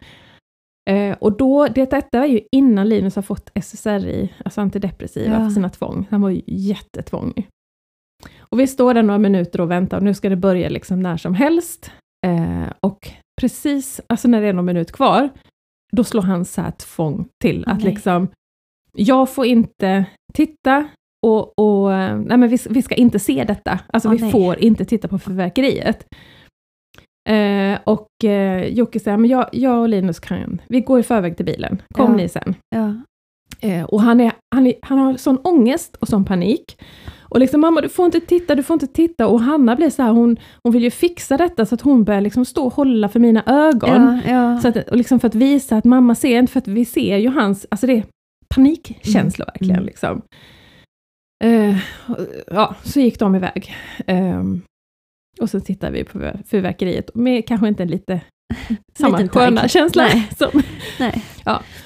Eh, 0.89 1.17
och 1.22 1.38
då, 1.38 1.67
det, 1.67 1.89
detta 1.91 2.20
var 2.20 2.26
ju 2.26 2.41
innan 2.51 2.89
Linus 2.89 3.15
har 3.15 3.22
fått 3.24 3.49
SSRI, 3.55 4.34
alltså 4.45 4.61
antidepressiva, 4.61 5.34
Ja. 5.34 5.39
för 5.45 5.49
sina 5.49 5.70
tvång. 5.70 6.07
Han 6.09 6.22
var 6.22 6.30
ju 6.30 6.41
jättetvångig. 6.47 7.47
Och 8.39 8.59
vi 8.59 8.67
står 8.67 8.93
där 8.93 9.03
några 9.03 9.17
minuter 9.17 9.61
och 9.61 9.72
väntar 9.72 9.97
och 9.97 10.03
nu 10.03 10.13
ska 10.13 10.30
det 10.30 10.36
börja 10.36 10.70
liksom 10.70 10.99
när 10.99 11.17
som 11.17 11.34
helst. 11.34 11.91
Eh, 12.28 12.74
och 12.82 13.09
precis, 13.41 14.01
alltså 14.07 14.28
när 14.28 14.41
det 14.41 14.47
är 14.47 14.53
någon 14.53 14.65
minut 14.65 14.91
kvar, 14.91 15.30
då 15.91 16.03
slår 16.03 16.22
han 16.22 16.45
så 16.45 16.61
här 16.61 16.72
tvång 16.72 17.28
till. 17.43 17.63
Åh, 17.67 17.74
att 17.74 17.84
nej. 17.84 17.93
liksom, 17.93 18.28
jag 18.93 19.30
får 19.30 19.45
inte 19.45 20.05
titta 20.34 20.88
och, 21.28 21.59
och 21.59 21.91
nej 22.26 22.38
men 22.38 22.47
vi, 22.49 22.57
vi 22.70 22.82
ska 22.82 22.95
inte 22.95 23.20
se 23.20 23.43
detta. 23.43 23.80
Alltså 23.93 24.09
Åh, 24.09 24.15
vi 24.15 24.22
nej. 24.22 24.32
får 24.32 24.59
inte 24.59 24.86
titta 24.86 25.07
på 25.07 25.20
fyrverkeriet. 25.20 26.05
Eh, 27.30 27.80
och 27.84 28.24
eh, 28.30 28.67
Jocke 28.67 28.99
säger, 28.99 29.17
men 29.17 29.30
jag, 29.30 29.49
jag 29.51 29.82
och 29.82 29.89
Linus 29.89 30.20
kan, 30.20 30.61
vi 30.67 30.82
går 30.82 30.99
i 30.99 31.03
förväg 31.03 31.38
till 31.38 31.45
bilen, 31.45 31.82
kom 31.93 32.11
Ja. 32.11 32.17
ni 32.17 32.30
sen. 32.30 32.55
Ja. 32.76 32.93
Eh, 33.61 33.84
och 33.84 34.01
han, 34.01 34.22
är, 34.22 34.32
han, 34.55 34.67
är, 34.67 34.74
han 34.82 34.97
har 34.97 35.17
sån 35.17 35.38
ångest 35.38 35.95
och 35.99 36.07
sån 36.07 36.26
panik. 36.26 36.82
Och 37.22 37.39
liksom, 37.39 37.61
mamma 37.61 37.82
du 37.82 37.89
får 37.89 38.05
inte 38.05 38.20
titta, 38.20 38.55
du 38.55 38.63
får 38.63 38.74
inte 38.74 38.88
titta. 38.88 39.28
Och 39.28 39.41
Hanna 39.41 39.76
blir 39.76 39.89
så 39.89 40.03
här, 40.03 40.11
hon, 40.11 40.38
hon 40.63 40.74
vill 40.74 40.84
ju 40.84 40.91
fixa 40.91 41.38
detta 41.38 41.65
så 41.65 41.76
att 41.76 41.82
hon 41.82 42.03
börjar 42.03 42.22
liksom 42.22 42.45
stå 42.45 42.65
och 42.65 42.74
hålla 42.74 43.09
för 43.09 43.20
mina 43.20 43.43
ögon. 43.45 44.22
Ja. 44.28 44.59
Så 44.61 44.67
att, 44.67 44.89
och 44.89 44.97
liksom 44.97 45.20
för 45.20 45.28
att 45.28 45.36
visa 45.36 45.78
att 45.78 45.86
mamma 45.86 46.15
ser 46.15 46.39
inte, 46.39 46.51
för 46.53 46.59
att 46.59 46.67
vi 46.67 46.86
ser 46.86 47.17
ju 47.17 47.30
hans, 47.30 47.65
alltså 47.72 47.88
det 47.88 47.93
är 47.93 48.03
panikkänslor 48.55 49.45
verkligen. 49.45 49.76
Mm. 49.76 49.86
Liksom. 49.86 50.22
Eh, 51.43 51.77
ja, 52.47 52.75
så 52.83 52.99
gick 52.99 53.19
de 53.19 53.35
iväg. 53.35 53.75
Ehm, 54.07 54.61
och 55.41 55.49
så 55.49 55.59
tittar 55.59 55.91
vi 55.91 56.03
på 56.03 56.31
fyrverkeriet 56.45 57.15
med 57.15 57.47
kanske 57.47 57.67
inte 57.67 57.83
en 57.83 57.89
lite 57.89 58.21
samma 58.99 59.27
sköna 59.27 59.67
känsla. 59.67 60.03
Nej. 60.03 60.29
Som, 60.37 60.61
Nej. 60.99 61.23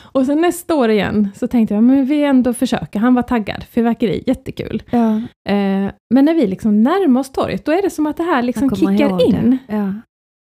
och 0.02 0.26
sen 0.26 0.42
nästa 0.42 0.76
år 0.76 0.90
igen 0.90 1.30
så 1.36 1.48
tänkte 1.48 1.74
jag, 1.74 1.84
men 1.84 2.06
vi 2.06 2.24
ändå 2.24 2.54
försöker. 2.54 3.00
Han 3.00 3.14
var 3.14 3.22
taggad, 3.22 3.64
fyrverkeri, 3.64 4.24
jättekul. 4.28 4.84
Ja. 4.90 5.16
Eh, 5.50 5.92
men 6.14 6.26
när 6.26 6.34
vi 6.34 6.48
liksom 6.48 6.84
närmar 6.84 7.22
oss 7.22 7.32
torget, 7.32 7.66
då 7.66 7.72
är 7.72 7.82
det 7.82 7.90
som 7.90 8.06
att 8.08 8.18
det 8.18 8.24
här 8.24 8.42
liksom 8.42 8.76
kickar 8.76 9.28
in. 9.28 9.58
Ja. 9.68 9.94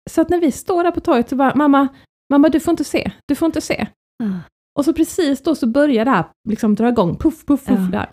Så 0.09 0.21
att 0.21 0.29
när 0.29 0.39
vi 0.39 0.51
står 0.51 0.83
där 0.83 0.91
på 0.91 0.99
torget 0.99 1.29
så 1.29 1.35
bara, 1.35 1.55
mamma, 1.55 1.87
mamma 2.33 2.49
du 2.49 2.59
får 2.59 2.71
inte 2.71 2.83
se, 2.83 3.11
du 3.27 3.35
får 3.35 3.45
inte 3.45 3.61
se. 3.61 3.87
Ah. 4.23 4.39
Och 4.79 4.85
så 4.85 4.93
precis 4.93 5.43
då 5.43 5.55
så 5.55 5.67
börjar 5.67 6.05
det 6.05 6.11
här 6.11 6.25
liksom 6.49 6.75
dra 6.75 6.89
igång, 6.89 7.15
puff, 7.17 7.45
puff, 7.45 7.65
puff 7.65 7.79
Ja. 7.79 7.89
där. 7.91 8.09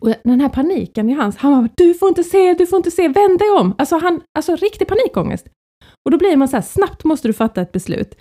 Och 0.00 0.14
den 0.24 0.40
här 0.40 0.48
paniken 0.48 1.10
i 1.10 1.12
hans, 1.12 1.36
han 1.36 1.52
bara, 1.52 1.68
du 1.76 1.94
får 1.94 2.08
inte 2.08 2.24
se, 2.24 2.54
du 2.54 2.66
får 2.66 2.76
inte 2.76 2.90
se, 2.90 3.08
vänd 3.08 3.38
dig 3.38 3.50
om! 3.50 3.74
Alltså, 3.78 3.96
han, 3.98 4.20
alltså 4.38 4.56
riktig 4.56 4.88
panikångest. 4.88 5.46
Och 6.04 6.10
då 6.10 6.18
blir 6.18 6.36
man 6.36 6.48
så 6.48 6.56
här, 6.56 6.62
snabbt 6.62 7.04
måste 7.04 7.28
du 7.28 7.32
fatta 7.32 7.60
ett 7.62 7.72
beslut. 7.72 8.14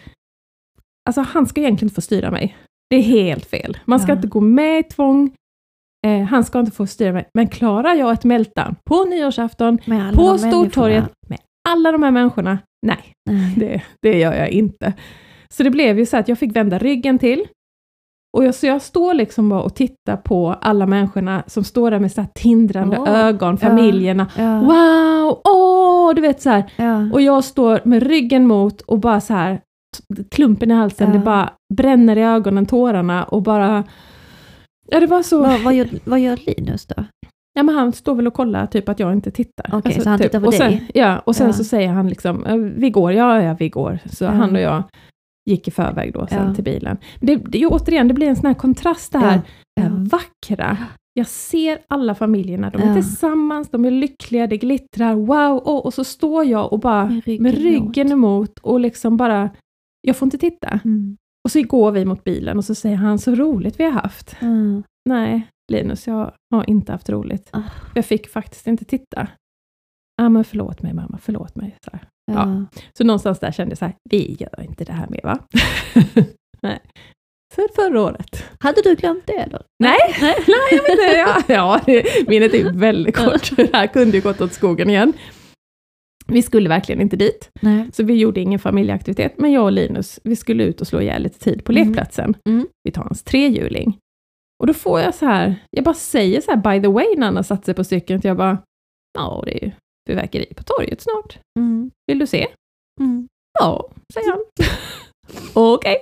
Alltså 1.10 1.22
han 1.22 1.46
ska 1.48 1.62
egentligen 1.62 1.86
inte 1.88 1.96
få 1.96 2.02
styra 2.02 2.32
mig. 2.32 2.58
Det 2.90 2.96
är 2.96 3.02
helt 3.02 3.46
fel. 3.46 3.78
Man 3.86 4.00
ska 4.00 4.12
Ja. 4.12 4.16
inte 4.16 4.28
gå 4.28 4.40
med 4.42 4.80
i 4.80 4.84
tvång. 4.84 5.36
Eh, 6.08 6.22
han 6.22 6.44
ska 6.44 6.60
inte 6.60 6.72
få 6.72 6.88
styra 6.88 7.12
mig. 7.14 7.28
Men 7.34 7.48
klarar 7.48 7.94
jag 7.96 8.14
ett 8.14 8.24
meltdown 8.24 8.76
på 8.90 9.04
nyårsafton, 9.06 9.78
på 10.16 10.38
Stortorget, 10.38 11.12
med 11.28 11.40
alla 11.70 11.92
de 11.92 12.04
här 12.04 12.12
människorna? 12.12 12.60
Nej, 12.86 13.14
Nej. 13.30 13.54
det, 13.58 13.82
det 14.02 14.20
gör 14.20 14.34
jag 14.34 14.50
inte. 14.50 14.94
Så 15.54 15.64
det 15.64 15.70
blev 15.70 16.00
ju 16.00 16.06
så 16.06 16.18
att 16.18 16.28
jag 16.28 16.40
fick 16.40 16.56
vända 16.56 16.78
ryggen 16.80 17.20
till. 17.20 17.48
Och 18.38 18.46
jag, 18.46 18.56
så 18.56 18.66
jag 18.66 18.82
står 18.82 19.14
liksom 19.14 19.50
bara 19.50 19.62
och 19.62 19.76
tittar 19.76 20.18
på 20.18 20.56
alla 20.62 20.86
människorna 20.88 21.44
som 21.48 21.64
står 21.64 21.92
där 21.92 22.00
med 22.00 22.12
så 22.12 22.22
här 22.22 22.28
tindrande 22.36 22.98
Åh, 23.00 23.10
ögon, 23.10 23.58
familjerna. 23.58 24.28
Ja. 24.38 24.60
Wow, 24.60 25.42
åh, 25.44 26.16
du 26.16 26.22
vet 26.22 26.42
så 26.42 26.50
här. 26.50 26.64
Ja. 26.76 27.10
Och 27.14 27.22
jag 27.22 27.44
står 27.44 27.80
med 27.84 28.04
ryggen 28.04 28.48
mot 28.48 28.82
och 28.82 29.00
bara 29.00 29.22
så 29.22 29.34
här, 29.34 29.62
klumpen 30.32 30.72
i 30.72 30.74
halsen, 30.74 31.08
Ja. 31.08 31.14
det 31.14 31.20
bara 31.26 31.50
bränner 31.74 32.18
i 32.18 32.22
ögonen, 32.24 32.66
tårarna 32.66 33.24
och 33.24 33.42
bara... 33.44 33.84
Ja, 34.88 35.00
det 35.00 35.06
var 35.08 35.24
så... 35.24 35.42
Vad, 35.42 35.62
vad, 35.64 35.74
gör, 35.74 35.88
vad 36.04 36.20
gör 36.20 36.38
Linus 36.46 36.86
då? 36.86 37.04
Ja, 37.54 37.64
men 37.64 37.76
han 37.76 37.94
står 37.94 38.16
väl 38.16 38.28
och 38.28 38.34
kollar 38.34 38.68
typ 38.68 38.90
att 38.90 39.00
jag 39.00 39.14
inte 39.14 39.32
tittar. 39.32 39.66
Alltså, 39.74 39.90
Okej, 39.90 40.02
så 40.02 40.10
han 40.10 40.20
typ. 40.20 40.28
tittar 40.28 40.40
på 40.40 40.48
och 40.48 40.54
sen, 40.54 40.72
dig? 40.72 40.90
Ja, 40.94 41.20
och 41.20 41.36
sen 41.36 41.48
Ja. 41.48 41.54
så 41.54 41.64
säger 41.64 41.90
han 41.90 42.10
liksom, 42.10 42.44
"Ja, 42.48 42.56
vi 42.56 42.90
går, 42.90 43.12
ja, 43.14 43.42
ja, 43.44 43.56
vi 43.60 43.70
går. 43.70 44.00
Så 44.06 44.24
Ja. 44.24 44.30
han 44.30 44.56
och 44.56 44.62
jag 44.62 44.84
gick 45.50 45.68
i 45.68 45.72
förväg 45.72 46.14
då 46.14 46.28
sen 46.28 46.48
Ja. 46.48 46.56
till 46.56 46.64
bilen. 46.64 46.98
Det, 47.20 47.36
det 47.36 47.66
återigen, 47.66 48.08
det 48.08 48.14
blir 48.14 48.28
en 48.28 48.36
sån 48.36 48.46
här 48.46 48.54
kontrast 48.54 49.12
det 49.12 49.18
här, 49.18 49.42
det 49.76 49.82
här 49.82 49.90
vackra. 49.90 50.78
Jag 51.14 51.28
ser 51.28 51.80
alla 51.88 52.16
familjerna, 52.16 52.70
de 52.70 52.82
är 52.82 52.94
tillsammans, 52.94 53.70
de 53.70 53.86
är 53.86 53.92
lyckliga, 53.92 54.48
det 54.48 54.58
glittrar, 54.58 55.16
wow, 55.16 55.58
och, 55.58 55.86
och 55.86 55.94
så 55.94 56.04
står 56.04 56.46
jag 56.46 56.74
och 56.74 56.80
bara 56.80 57.06
Med 57.06 57.24
ryggen, 57.26 57.44
med 57.44 57.54
ryggen 57.58 58.12
emot 58.12 58.60
och 58.60 58.80
liksom 58.80 59.18
bara, 59.18 59.50
jag 60.02 60.16
får 60.16 60.26
inte 60.26 60.38
titta. 60.38 60.80
Mm. 60.86 61.18
Och 61.46 61.52
så 61.52 61.62
går 61.62 61.92
vi 61.92 62.06
mot 62.06 62.24
bilen 62.24 62.58
och 62.58 62.66
så 62.66 62.76
säger 62.76 62.96
han, 62.96 63.20
så 63.20 63.36
roligt 63.36 63.80
vi 63.80 63.84
har 63.84 63.92
haft. 63.92 64.36
Mm. 64.42 64.84
Nej, 65.10 65.48
Linus, 65.72 66.08
jag 66.08 66.32
har 66.52 66.70
inte 66.70 66.92
haft 66.92 67.10
roligt. 67.10 67.50
Ah. 67.52 67.62
Jag 67.96 68.06
fick 68.06 68.30
faktiskt 68.30 68.68
inte 68.68 68.86
titta. 68.86 69.28
Ja, 70.16 70.30
men 70.30 70.44
förlåt 70.44 70.82
mig 70.82 70.94
mamma, 70.94 71.20
förlåt 71.22 71.56
mig. 71.56 71.78
Så, 71.86 71.92
här. 71.94 72.08
Ja. 72.32 72.66
så 72.98 73.04
någonstans 73.04 73.40
där 73.40 73.52
kände 73.52 73.72
jag 73.72 73.78
så 73.78 73.86
här, 73.86 73.96
vi 74.10 74.38
gör 74.40 74.64
inte 74.64 74.84
det 74.84 74.94
här 74.94 75.08
mer 75.10 75.22
va? 75.24 75.40
Nej. 76.62 76.80
För 77.56 77.68
förra 77.76 78.02
året. 78.02 78.44
Hade 78.60 78.82
du 78.82 78.96
glömt 78.96 79.28
det 79.28 79.48
då? 79.52 79.60
Nej, 79.84 79.98
nej, 80.22 80.36
jag 80.72 80.82
vet 80.82 80.90
inte. 80.90 81.18
Ja, 81.18 81.42
ja, 81.48 81.82
minnet 82.28 82.54
är 82.54 82.72
väldigt 82.74 83.16
kort. 83.16 83.56
Det 83.58 83.70
här 83.74 83.88
kunde 83.88 84.18
ju 84.18 84.24
gått 84.24 84.42
åt 84.42 84.54
skogen 84.54 84.90
igen. 84.90 85.14
Vi 86.28 86.42
skulle 86.42 86.70
verkligen 86.70 87.02
inte 87.02 87.16
dit, 87.16 87.50
Nej. 87.62 87.90
så 87.94 88.04
vi 88.04 88.14
gjorde 88.14 88.40
ingen 88.42 88.60
familjeaktivitet. 88.60 89.34
Men 89.38 89.52
jag 89.52 89.64
och 89.64 89.72
Linus, 89.72 90.20
vi 90.24 90.36
skulle 90.36 90.64
ut 90.64 90.82
och 90.82 90.88
slå 90.88 91.02
ihjäl 91.02 91.24
lite 91.24 91.40
tid 91.40 91.64
på 91.66 91.72
Mm. 91.72 91.88
lekplatsen. 91.88 92.36
Mm. 92.50 92.68
Vi 92.84 92.92
tar 92.92 93.04
hans 93.04 93.24
trehjuling. 93.24 93.98
Och 94.60 94.68
då 94.68 94.74
får 94.74 95.00
jag 95.00 95.16
så 95.16 95.26
här, 95.26 95.56
jag 95.72 95.84
bara 95.84 95.94
säger 95.96 96.42
så 96.42 96.52
här 96.52 96.58
by 96.58 96.82
the 96.82 96.88
way 96.88 97.06
när 97.18 97.26
han 97.26 97.36
har 97.36 97.44
satt 97.44 97.66
sig 97.66 97.74
på 97.74 97.84
cykeln, 97.84 98.22
jag 98.24 98.38
bara, 98.38 98.58
ja 99.18 99.44
det 99.46 99.64
är 99.64 99.66
ju 99.66 99.72
fyrverkeri 100.10 100.54
på 100.56 100.64
torget 100.64 101.02
snart. 101.02 101.40
Mm. 101.60 101.92
Vill 102.08 102.20
du 102.20 102.28
se? 102.28 102.48
Mm. 103.02 103.28
Ja, 103.60 103.90
säger 104.14 104.32
han. 104.32 104.40
Okej. 105.54 105.98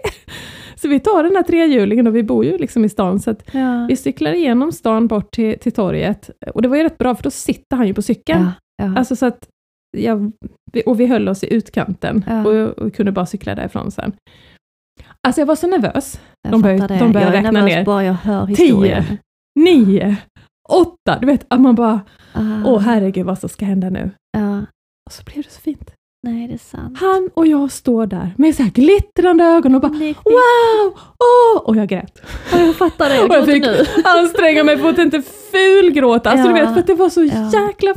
Så 0.76 0.88
vi 0.88 0.99
tar 0.99 1.24
den 1.24 1.36
här 1.36 1.43
trehjulingen 1.43 2.08
och 2.08 2.16
vi 2.16 2.24
bor 2.24 2.45
ju 2.45 2.58
liksom 2.58 2.86
i 2.86 2.89
stan, 2.89 3.20
så 3.20 3.36
Ja. 3.52 3.86
vi 3.89 3.95
cyklar 3.95 4.34
igenom 4.34 4.72
stan 4.72 5.08
bort 5.08 5.32
till, 5.32 5.60
till 5.60 5.72
torget. 5.72 6.30
Och 6.54 6.62
det 6.62 6.68
var 6.68 6.78
ju 6.78 6.84
rätt 6.84 6.97
bra, 6.97 7.16
för 7.16 7.24
då 7.24 7.32
sitter 7.32 7.78
han 7.78 7.88
ju 7.88 7.93
på 7.93 8.02
cykeln. 8.02 8.41
Ja. 8.43 8.52
Ja. 8.86 8.97
Alltså 8.97 9.16
så 9.16 9.26
att 9.26 9.47
jag, 9.97 10.32
och 10.86 10.99
vi 10.99 11.06
höll 11.06 11.30
oss 11.30 11.43
i 11.43 11.54
utkanten 11.54 12.24
och, 12.45 12.54
och 12.86 12.93
kunde 12.93 13.12
bara 13.12 13.26
cykla 13.26 13.56
därifrån 13.56 13.91
sen. 13.91 14.14
Alltså 15.28 15.41
jag 15.41 15.45
var 15.45 15.56
så 15.56 15.68
nervös. 15.68 16.22
jag 16.43 16.52
de 16.52 16.62
det. 16.62 16.97
de 16.99 17.12
börjar 17.12 17.28
jag 17.34 17.34
räkna 17.45 17.66
ner. 17.66 17.86
bara 17.86 18.04
jag 18.04 18.14
hör 18.14 18.45
historien. 18.45 19.04
Tio, 19.04 19.18
nio, 19.60 20.16
åtta. 20.70 21.18
Du 21.20 21.26
vet, 21.28 21.45
att 21.47 21.62
man 21.62 21.76
bara, 21.76 22.01
Ah. 22.34 22.39
åh 22.66 22.80
herregud 22.80 23.26
vad 23.26 23.39
som 23.39 23.49
ska 23.49 23.66
hända 23.66 23.89
nu. 23.89 24.12
Ja. 24.38 24.57
Och 25.05 25.12
så 25.12 25.24
blev 25.24 25.43
det 25.43 25.49
så 25.49 25.62
fint. 25.62 25.91
Nej, 26.28 26.47
det 26.47 26.53
är 26.53 26.57
sant. 26.57 26.97
Han 26.99 27.30
och 27.34 27.47
jag 27.47 27.72
står 27.72 28.05
där 28.05 28.34
med 28.38 28.55
så 28.55 28.64
här 28.64 28.70
glittrande 28.72 29.43
ögon 29.43 29.76
och 29.76 29.82
bara, 29.82 29.91
Nej, 29.91 30.14
wow! 30.26 30.93
Åh! 31.20 31.62
Och 31.66 31.76
jag 31.76 31.88
grät. 31.88 32.22
Ja, 32.51 32.59
jag 32.59 32.76
fattar 32.76 33.09
det. 33.09 33.16
Jag 33.16 33.26
Och 33.30 33.36
jag 33.36 33.45
gråter 33.45 33.53
fick 33.53 33.95
nu. 33.95 34.01
anstränga 34.05 34.64
mig 34.64 34.78
för 34.78 34.89
att 34.89 34.97
inte 34.97 35.22
fulgråta. 35.22 36.30
Alltså 36.32 36.47
du 36.47 36.57
Ja. 36.57 36.66
vet, 36.66 36.74
för 36.74 36.80
att 36.80 36.88
det 36.88 36.93
var 36.93 37.09
så 37.09 37.24
Ja. 37.24 37.49
jäkla 37.68 37.93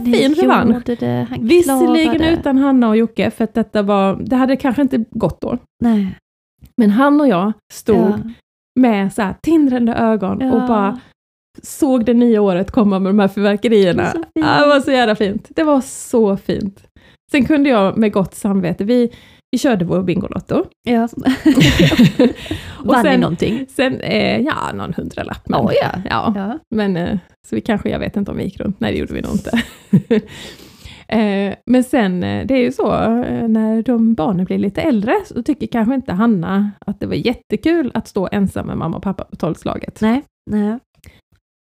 det. 1.01 1.27
Han 1.31 1.47
Visserligen 1.47 2.23
utan 2.23 2.59
Hanna 2.59 2.89
och 2.89 2.97
Jocke, 2.97 3.31
för 3.31 3.45
att 3.45 3.55
detta 3.55 3.83
var, 3.83 4.17
det 4.27 4.37
hade 4.37 4.57
kanske 4.57 4.83
inte 4.83 5.05
gått 5.11 5.41
då. 5.41 5.59
Nej. 5.85 6.19
Men 6.77 6.91
han 6.91 7.21
och 7.21 7.29
jag 7.29 7.53
stod 7.73 7.97
Ja. 7.97 8.19
med 8.81 9.12
så 9.12 9.23
här 9.23 9.35
tindrande 9.43 9.95
ögon 9.95 10.43
och 10.53 10.69
bara 10.69 11.01
såg 11.63 12.05
det 12.05 12.15
nya 12.15 12.43
året 12.43 12.71
komma 12.71 12.99
med 12.99 13.11
de 13.11 13.19
här 13.19 13.29
fyrverkerierna. 13.29 14.03
Det. 14.03 14.41
Ja, 14.41 14.61
det 14.61 14.67
var 14.67 14.81
så 14.81 14.91
jävla 14.91 15.15
fint. 15.17 15.49
Det 15.49 15.63
var 15.63 15.81
så 15.81 16.37
fint. 16.37 16.83
Sen 17.31 17.45
kunde 17.45 17.69
jag 17.71 17.97
med 17.97 18.13
gott 18.13 18.35
samvete, 18.35 18.85
vi, 18.85 19.11
vi 19.51 19.59
körde 19.59 19.85
vår 19.85 20.03
Bingolotto. 20.03 20.65
Ja. 20.83 21.09
Och 22.79 22.87
Vann 22.95 23.07
ni 23.07 23.17
någonting? 23.17 23.67
Sen, 23.69 24.01
eh, 24.01 24.41
ja, 24.41 24.73
någon 24.75 24.95
hundralapp. 24.95 25.49
Men, 25.49 25.61
Ja, 25.61 25.73
ja. 25.75 25.91
ja. 26.11 26.33
Ja. 26.37 26.59
Men, 26.75 26.97
eh, 26.97 27.19
så 27.49 27.55
vi 27.57 27.61
kanske, 27.61 27.89
jag 27.89 27.99
vet 27.99 28.17
inte 28.17 28.31
om 28.31 28.37
vi 28.37 28.45
gick 28.45 28.61
runt, 28.61 28.81
nej 28.81 28.93
det 28.93 28.99
gjorde 28.99 29.15
vi 29.15 29.21
nog 29.23 29.33
inte. 29.33 29.51
eh, 31.09 31.55
men 31.67 31.85
sen, 31.85 32.23
eh, 32.23 32.47
det 32.47 32.55
är 32.55 32.61
ju 32.61 32.73
så, 32.73 32.93
eh, 32.93 33.49
när 33.49 33.83
de 33.83 34.15
barnen 34.15 34.45
blir 34.45 34.59
lite 34.59 34.83
äldre, 34.83 35.15
så 35.27 35.43
tycker 35.43 35.67
kanske 35.67 35.95
inte 35.95 36.13
Hanna 36.13 36.71
att 36.87 37.01
det 37.01 37.07
var 37.07 37.15
jättekul 37.15 37.91
att 37.95 38.09
stå 38.09 38.29
ensam 38.33 38.67
med 38.67 38.79
mamma 38.79 38.97
och 38.97 39.03
pappa 39.03 39.25
på 39.25 39.37
tolvslaget. 39.37 40.01
Nej. 40.01 40.23
Nej. 40.51 40.79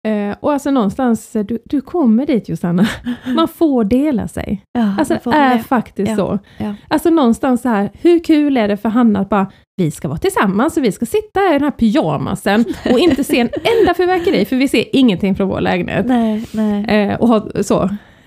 Eh, 0.09 0.35
och 0.39 0.53
alltså 0.53 0.71
någonstans, 0.71 1.35
eh, 1.35 1.45
du, 1.45 1.59
du 1.65 1.81
kommer 1.81 2.25
dit 2.25 2.49
Josanna, 2.49 2.87
man 3.35 3.47
får 3.47 3.83
dela 3.83 4.27
sig. 4.27 4.61
Ja, 4.73 4.95
Alltså 4.99 5.17
det 5.23 5.35
är 5.37 5.57
det. 5.57 5.63
faktiskt 5.63 6.09
Ja, 6.09 6.15
så. 6.15 6.39
ja. 6.57 6.73
Alltså 6.87 7.09
någonstans 7.09 7.61
så 7.61 7.69
här, 7.69 7.89
hur 8.01 8.19
kul 8.23 8.57
är 8.57 8.67
det 8.67 8.77
för 8.77 8.89
Hanna 8.89 9.19
att 9.19 9.29
bara, 9.29 9.51
vi 9.77 9.91
ska 9.91 10.07
vara 10.07 10.17
tillsammans 10.17 10.77
och 10.77 10.83
vi 10.83 10.91
ska 10.91 11.05
sitta 11.05 11.39
i 11.49 11.53
den 11.53 11.61
här 11.63 11.71
pyjamasen 11.71 12.65
och 12.91 12.99
inte 12.99 13.23
se 13.23 13.39
en 13.39 13.49
enda 13.79 13.93
fyrverkeri, 13.93 14.45
för 14.45 14.55
vi 14.55 14.67
ser 14.67 14.85
ingenting 14.95 15.35
från 15.35 15.47
vår 15.49 15.61
lägenhet. 15.61 16.05
Nej, 16.05 16.45
nej. 16.51 16.85
Eh, 17.09 17.19
och 17.19 17.27
ha, 17.27 17.47
så. 17.63 17.83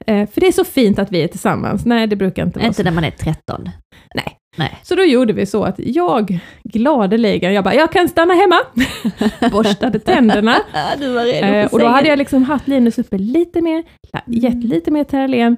Eh, 0.07 0.28
för 0.28 0.41
det 0.41 0.47
är 0.47 0.53
så 0.53 0.64
fint 0.64 0.99
att 0.99 1.12
vi 1.12 1.22
är 1.22 1.28
tillsammans. 1.28 1.85
Nej, 1.87 2.07
det 2.07 2.16
brukar 2.16 2.43
inte 2.47 2.59
vara 2.59 2.66
Inte 2.66 2.76
så. 2.76 2.83
när 2.83 2.91
man 2.93 3.05
är 3.05 3.11
13. 3.11 3.68
Nej. 4.57 4.79
Så 4.83 4.95
då 4.95 5.03
gjorde 5.05 5.33
vi 5.33 5.47
så 5.47 5.65
att 5.65 5.75
jag 5.79 6.41
gladeligen, 6.65 7.53
jag 7.55 7.65
bara, 7.65 7.75
jag 7.75 7.93
kan 7.93 8.09
stanna 8.09 8.35
hemma, 8.35 8.57
borstade 9.53 9.99
tänderna. 9.99 10.57
du 11.01 11.13
var 11.15 11.25
redo 11.25 11.47
Eh, 11.47 11.67
och 11.73 11.79
då 11.79 11.87
hade 11.87 12.09
jag 12.09 12.19
liksom 12.19 12.43
haft 12.43 12.69
Linus 12.69 12.99
uppe 12.99 13.19
lite 13.19 13.61
mer, 13.61 13.83
gett 14.27 14.65
lite 14.65 14.91
mer 14.91 15.05
Terralén, 15.05 15.57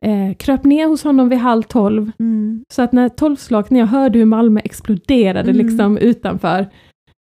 eh, 0.00 0.36
kröp 0.36 0.64
ner 0.64 0.86
hos 0.86 1.04
honom 1.04 1.28
vid 1.28 1.38
halv 1.38 1.62
tolv, 1.62 2.10
Mm. 2.18 2.64
så 2.72 2.82
att 2.82 2.92
när 2.92 3.08
tolvslaget, 3.08 3.70
när 3.70 3.80
jag 3.80 3.86
hörde 3.86 4.18
hur 4.18 4.26
Malmö 4.26 4.60
exploderade 4.64 5.50
Mm. 5.50 5.66
liksom 5.66 5.98
utanför, 5.98 6.60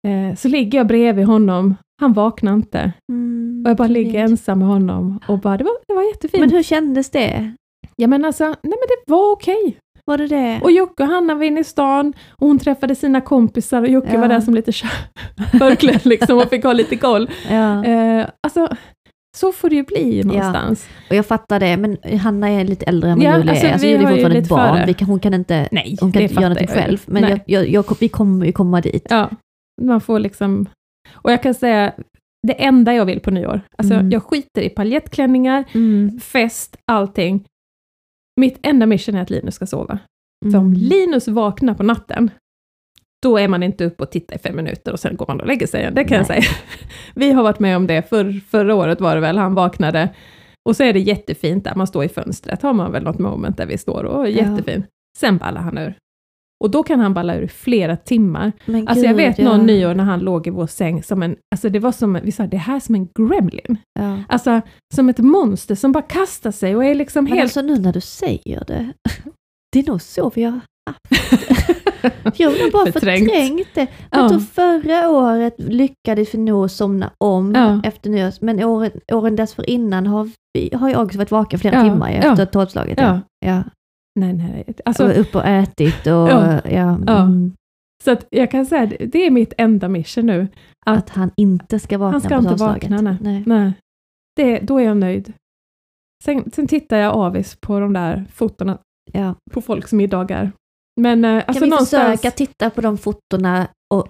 eh, 0.08 0.36
så 0.36 0.48
ligger 0.48 0.78
jag 0.78 0.86
bredvid 0.86 1.24
honom, 1.26 1.74
han 2.00 2.12
vaknar 2.12 2.54
inte, 2.54 2.92
Mm. 3.12 3.62
och 3.64 3.70
jag 3.70 3.76
bara 3.76 3.88
ligger 3.88 4.12
fint. 4.12 4.30
ensam 4.30 4.58
med 4.58 4.68
honom, 4.68 5.20
och 5.28 5.38
bara, 5.38 5.56
det 5.56 5.64
var, 5.64 5.76
det 5.88 5.94
var 5.94 6.02
jättefint. 6.02 6.40
Men 6.40 6.50
hur 6.50 6.62
kändes 6.62 7.10
det? 7.10 7.52
Ja 7.96 8.06
men 8.06 8.24
alltså, 8.24 8.44
nej 8.44 8.56
men 8.62 8.72
det 8.88 9.12
var 9.12 9.32
okej. 9.32 9.76
Var 10.10 10.18
det 10.18 10.26
det? 10.26 10.60
Och 10.62 10.70
Jocke 10.72 11.02
och 11.02 11.08
Hanna 11.08 11.34
var 11.34 11.44
inne 11.44 11.60
i 11.60 11.64
stan 11.64 12.12
och 12.30 12.46
hon 12.46 12.58
träffade 12.58 12.94
sina 12.94 13.20
kompisar 13.20 13.82
och 13.82 13.88
Jocke 13.88 14.10
Ja. 14.14 14.20
var 14.20 14.28
där 14.28 14.40
som 14.40 14.54
lite 14.54 14.72
förklädd 15.58 16.06
liksom 16.06 16.38
och 16.38 16.48
fick 16.50 16.64
ha 16.64 16.72
lite 16.72 16.96
koll. 16.96 17.30
ja. 17.50 17.84
Eh, 17.84 18.26
alltså, 18.42 18.68
så 19.36 19.52
får 19.52 19.68
det 19.70 19.76
ju 19.76 19.82
bli 19.82 20.22
någonstans. 20.24 20.88
Och 21.10 21.16
jag 21.16 21.26
fattar 21.26 21.60
det, 21.60 21.76
men 21.76 21.96
Hanna 22.22 22.48
är 22.48 22.64
lite 22.64 22.84
äldre 22.86 23.10
än 23.10 23.18
vad 23.18 23.26
Ja, 23.26 23.36
Julia 23.38 23.50
alltså, 23.50 23.66
är. 23.66 23.72
Alltså, 23.72 23.86
vi 23.86 23.92
Julia 23.92 24.08
är 24.08 24.12
fortfarande 24.12 24.38
ett 24.38 24.48
barn. 24.48 24.86
Vi 24.86 24.94
kan, 24.94 25.08
hon 25.08 25.20
kan 25.20 25.34
inte, 25.34 25.68
Nej, 25.72 25.96
hon 26.00 26.12
kan 26.12 26.22
inte 26.22 26.34
göra 26.34 26.48
någonting 26.48 26.68
jag 26.74 26.84
själv. 26.84 26.98
Men 27.06 27.22
jag, 27.22 27.40
jag, 27.46 27.68
jag, 27.68 27.84
vi 28.00 28.08
kommer 28.08 28.46
ju 28.46 28.52
komma 28.52 28.80
dit. 28.80 29.06
Ja, 29.10 29.30
man 29.82 30.00
får 30.00 30.18
liksom... 30.18 30.66
Och 31.12 31.32
jag 31.32 31.42
kan 31.42 31.54
säga, 31.54 31.92
det 32.46 32.52
enda 32.64 32.94
jag 32.94 33.04
vill 33.04 33.20
på 33.20 33.30
nyår, 33.30 33.60
alltså 33.78 33.94
Mm. 33.94 34.10
jag 34.10 34.22
skiter 34.22 34.62
i 34.62 34.68
paljettklänningar, 34.68 35.64
Mm. 35.74 36.20
fest, 36.20 36.76
allting. 36.92 37.44
Mitt 38.40 38.58
enda 38.62 38.86
mission 38.86 39.14
är 39.14 39.22
att 39.22 39.30
Linus 39.30 39.54
ska 39.54 39.66
sova. 39.66 39.98
För 40.52 40.58
om 40.58 40.66
Mm. 40.66 40.72
Linus 40.72 41.28
vaknar 41.28 41.74
på 41.74 41.82
natten, 41.82 42.30
då 43.22 43.38
är 43.38 43.48
man 43.48 43.62
inte 43.62 43.84
uppe 43.84 44.02
och 44.02 44.10
tittar 44.10 44.36
i 44.36 44.38
fem 44.38 44.56
minuter 44.56 44.92
och 44.92 45.00
sen 45.00 45.16
går 45.16 45.26
man 45.28 45.40
och 45.40 45.46
lägger 45.46 45.66
sig 45.66 45.80
igen. 45.80 45.94
Det 45.94 46.04
kan 46.04 46.16
jag 46.18 46.28
Nej. 46.28 46.42
säga. 46.42 46.56
Vi 47.14 47.32
har 47.32 47.42
varit 47.42 47.58
med 47.58 47.76
om 47.76 47.86
det, 47.86 48.08
för, 48.08 48.40
förra 48.50 48.74
året 48.74 49.00
var 49.00 49.14
det 49.14 49.20
väl, 49.20 49.38
han 49.38 49.54
vaknade. 49.54 50.08
Och 50.68 50.76
så 50.76 50.82
är 50.82 50.92
det 50.92 51.00
jättefint 51.00 51.64
där, 51.64 51.74
man 51.74 51.86
står 51.86 52.04
i 52.04 52.08
fönstret, 52.08 52.62
har 52.62 52.72
man 52.72 52.92
väl 52.92 53.02
något 53.02 53.18
moment 53.18 53.56
där 53.56 53.66
vi 53.66 53.78
står 53.78 54.04
och 54.04 54.26
är 54.26 54.30
Ja. 54.30 54.36
jättefint. 54.42 54.86
Sen 55.18 55.36
ballar 55.36 55.60
han 55.60 55.78
ur. 55.78 55.94
Och 56.64 56.70
då 56.70 56.82
kan 56.82 57.00
han 57.00 57.14
balla 57.14 57.36
ur 57.36 57.42
i 57.42 57.48
flera 57.48 57.96
timmar. 57.96 58.52
Men 58.66 58.88
Alltså 58.88 59.04
jag 59.06 59.14
vet 59.14 59.38
ja. 59.38 59.44
någon 59.44 59.66
nyår 59.66 59.94
när 59.94 60.04
han 60.04 60.20
låg 60.20 60.46
i 60.46 60.50
vår 60.50 60.66
säng 60.66 61.02
som 61.02 61.22
en, 61.22 61.36
alltså 61.54 61.68
det 61.68 61.78
var 61.78 61.92
som, 61.92 62.18
vi 62.22 62.32
sa 62.32 62.46
det 62.46 62.56
här 62.56 62.76
är 62.76 62.80
som 62.80 62.94
en 62.94 63.08
gremlin. 63.14 63.76
Ja. 64.00 64.22
Alltså 64.28 64.60
som 64.94 65.08
ett 65.08 65.18
monster 65.18 65.74
som 65.74 65.92
bara 65.92 66.02
kastar 66.02 66.50
sig 66.50 66.76
och 66.76 66.84
är 66.84 66.94
liksom 66.94 67.24
Men 67.24 67.32
helt... 67.32 67.42
alltså 67.42 67.62
nu 67.62 67.78
när 67.78 67.92
du 67.92 68.00
säger 68.00 68.64
det, 68.66 68.92
det 69.72 69.78
är 69.78 69.86
nog 69.90 70.02
så 70.02 70.30
vi 70.34 70.42
har 70.44 70.50
haft 70.52 70.66
Jag 72.36 72.50
har 72.50 72.70
bara 72.72 72.92
Förträngt. 72.92 73.30
förträngt, 73.30 73.68
det. 73.74 73.86
Ja. 74.10 74.40
Förra 74.52 75.08
året 75.10 75.54
lyckades 75.58 76.34
vi 76.34 76.38
nog 76.38 76.70
somna 76.70 77.10
om 77.18 77.52
Ja. 77.54 77.80
efter 77.84 78.10
nyårs, 78.10 78.40
men 78.40 78.62
åren, 78.64 78.90
åren 79.12 79.36
dessförinnan 79.36 80.06
har, 80.06 80.30
vi, 80.54 80.70
har 80.76 80.88
jag 80.90 81.02
också 81.02 81.18
varit 81.18 81.30
vaken 81.30 81.58
flera 81.58 81.74
Ja, 81.74 81.82
timmar 81.82 82.10
ja. 82.10 82.16
efter 82.16 82.46
tolvslaget. 82.46 82.98
Ja. 83.00 83.20
Ja. 83.46 83.62
Nej, 84.14 84.32
nej, 84.32 84.64
Alltså, 84.84 85.04
och 85.04 85.20
upp 85.20 85.34
och 85.34 85.44
ätit 85.46 86.06
och 86.06 86.12
Ja. 86.12 86.60
ja. 86.64 86.98
Ja. 87.06 87.22
Mm, 87.22 87.52
så 88.04 88.10
att 88.10 88.26
jag 88.30 88.50
kan 88.50 88.66
säga, 88.66 88.86
det- 88.86 89.26
är 89.26 89.30
mitt 89.30 89.52
enda 89.58 89.88
mission 89.88 90.26
nu. 90.26 90.48
Att 90.86 90.98
att 90.98 91.08
han 91.10 91.30
inte 91.36 91.78
ska 91.78 91.98
vakna 91.98 92.12
han 92.12 92.20
ska 92.20 92.28
på 92.36 92.42
inte 92.42 92.64
vakna, 92.64 93.00
nej. 93.20 93.42
nej. 93.46 93.72
Det, 94.36 94.58
då 94.58 94.78
är 94.78 94.84
jag 94.84 94.96
nöjd. 94.96 95.32
Sen, 96.24 96.50
sen 96.50 96.66
tittar 96.66 96.96
jag 96.96 97.14
avis 97.16 97.56
på 97.60 97.80
de 97.80 97.92
där 97.92 98.24
fotona 98.32 98.78
Ja. 99.12 99.34
på 99.50 99.62
folks 99.62 99.92
middagar. 99.92 100.52
Men 101.00 101.24
eh, 101.24 101.30
Kan 101.30 101.42
alltså 101.48 101.64
vi 101.64 101.70
någonstans... 101.70 102.20
försöka 102.20 102.36
titta 102.36 102.70
på 102.70 102.80
de 102.80 102.98
fotona 102.98 103.68
och 103.94 104.08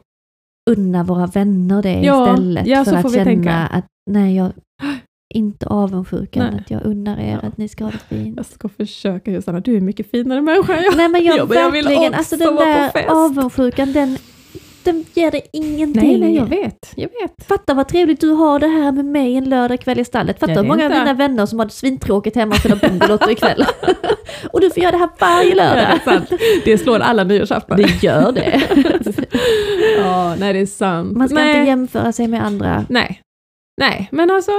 unna 0.70 1.04
våra 1.04 1.26
vänner 1.26 1.82
det 1.82 2.00
Ja, 2.00 2.30
istället? 2.32 2.66
ja, 2.66 2.84
för 2.84 2.90
så 2.90 2.96
att 3.06 3.12
känna 3.12 3.24
tänka. 3.24 3.52
att 3.54 3.86
nej, 4.10 4.36
jag, 4.36 4.52
inte 5.34 5.66
avundsjukan 5.66 6.46
Nej. 6.52 6.60
att 6.60 6.70
jag 6.70 6.84
unnar 6.84 7.18
er 7.18 7.38
Ja. 7.42 7.48
att 7.48 7.56
ni 7.58 7.68
ska 7.68 7.84
ha 7.84 7.90
det 7.90 7.98
fint. 8.16 8.36
Jag 8.36 8.46
ska 8.46 8.68
försöka 8.68 9.30
Josanna, 9.30 9.60
du 9.60 9.76
är 9.76 9.80
mycket 9.80 10.10
finare 10.10 10.40
människa 10.42 10.76
än 10.76 10.84
jag. 10.84 10.96
Nej 10.96 11.08
men 11.08 11.24
jag, 11.24 11.38
jag 11.38 11.46
vill 11.70 11.84
verkligen, 11.84 12.04
också 12.14 12.18
alltså 12.18 12.36
den 12.36 12.56
där 12.56 12.90
avundsjukan 13.08 13.92
den, 13.92 14.16
den 14.84 15.04
ger 15.14 15.30
dig 15.30 15.42
ingenting. 15.52 16.02
Nej, 16.08 16.20
nej, 16.20 16.34
jag 16.36 16.46
vet. 16.46 16.92
Jag 16.96 17.08
vet. 17.22 17.46
Fatta 17.48 17.74
vad 17.74 17.88
trevligt 17.88 18.20
du 18.20 18.30
har 18.30 18.58
det 18.58 18.66
här 18.68 18.92
med 18.92 19.04
mig 19.04 19.36
en 19.36 19.48
lördag 19.48 19.80
kväll 19.80 19.98
i 19.98 20.04
stallet. 20.04 20.40
Fatta 20.40 20.52
hur 20.52 20.62
många 20.62 20.84
av 20.84 20.90
inte- 20.90 20.98
dina 21.04 21.14
vänner 21.14 21.46
som 21.46 21.58
har 21.58 21.66
det 21.66 21.72
svintråkigt 21.72 22.36
hemma 22.36 22.50
och 22.50 22.58
spelar 22.58 22.76
Bingolotto 22.88 23.30
ikväll. 23.30 23.64
och 24.52 24.60
du 24.60 24.70
får 24.70 24.82
göra 24.82 24.92
det 24.92 24.98
här 24.98 25.08
varje 25.20 25.48
Ja, 25.48 25.54
det 25.54 25.54
lördag. 25.56 25.92
är 25.94 25.98
sant. 25.98 26.32
Det 26.64 26.78
slår 26.78 26.98
alla 27.00 27.24
nyårsaftnar. 27.24 27.76
Det 27.76 28.02
gör 28.02 28.32
det. 28.32 28.62
Ja, 29.98 30.34
nej 30.38 30.52
det 30.52 30.58
är 30.58 30.66
sant. 30.66 31.16
Man 31.16 31.28
ska 31.28 31.38
nej. 31.38 31.58
inte 31.58 31.68
jämföra 31.68 32.12
sig 32.12 32.28
med 32.28 32.44
andra. 32.46 32.84
Nej. 32.88 33.20
Nej, 33.80 34.08
men 34.12 34.30
alltså. 34.30 34.52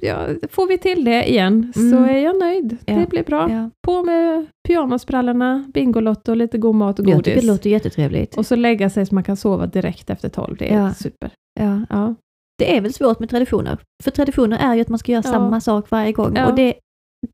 Ja, 0.00 0.26
får 0.50 0.66
vi 0.66 0.78
till 0.78 1.04
det 1.04 1.28
igen 1.30 1.72
så 1.74 1.80
Mm. 1.80 2.04
är 2.04 2.18
jag 2.18 2.38
nöjd. 2.38 2.76
Ja. 2.86 2.94
Det 2.94 3.06
blir 3.08 3.24
bra. 3.24 3.50
Ja. 3.50 3.70
På 3.86 4.02
med 4.02 4.46
pyjamasbrallorna, 4.68 5.64
Bingolotto, 5.74 6.34
lite 6.34 6.58
god 6.58 6.74
mat 6.74 6.98
och 6.98 7.06
Jag 7.06 7.12
godis. 7.16 7.24
tycker 7.24 7.40
det 7.40 7.46
låter 7.46 7.70
jättetrevligt. 7.70 8.36
Och 8.38 8.46
så 8.46 8.56
lägga 8.56 8.90
sig 8.90 9.06
så 9.06 9.14
man 9.14 9.24
kan 9.24 9.36
sova 9.36 9.66
direkt 9.66 10.10
efter 10.10 10.28
tolv. 10.28 10.56
Det 10.56 10.72
är 10.72 10.90
super. 10.90 11.30
Ja. 11.60 11.80
Ja. 11.90 12.14
Det 12.58 12.76
är 12.76 12.80
väl 12.80 12.92
svårt 12.92 13.18
med 13.20 13.30
traditioner. 13.30 13.78
För 14.04 14.10
traditioner 14.10 14.58
är 14.58 14.74
ju 14.74 14.80
att 14.80 14.88
man 14.88 14.98
ska 14.98 15.12
göra 15.12 15.22
samma 15.22 15.60
sak 15.60 15.90
varje 15.90 16.12
gång. 16.12 16.38
Och 16.38 16.54
det, 16.54 16.74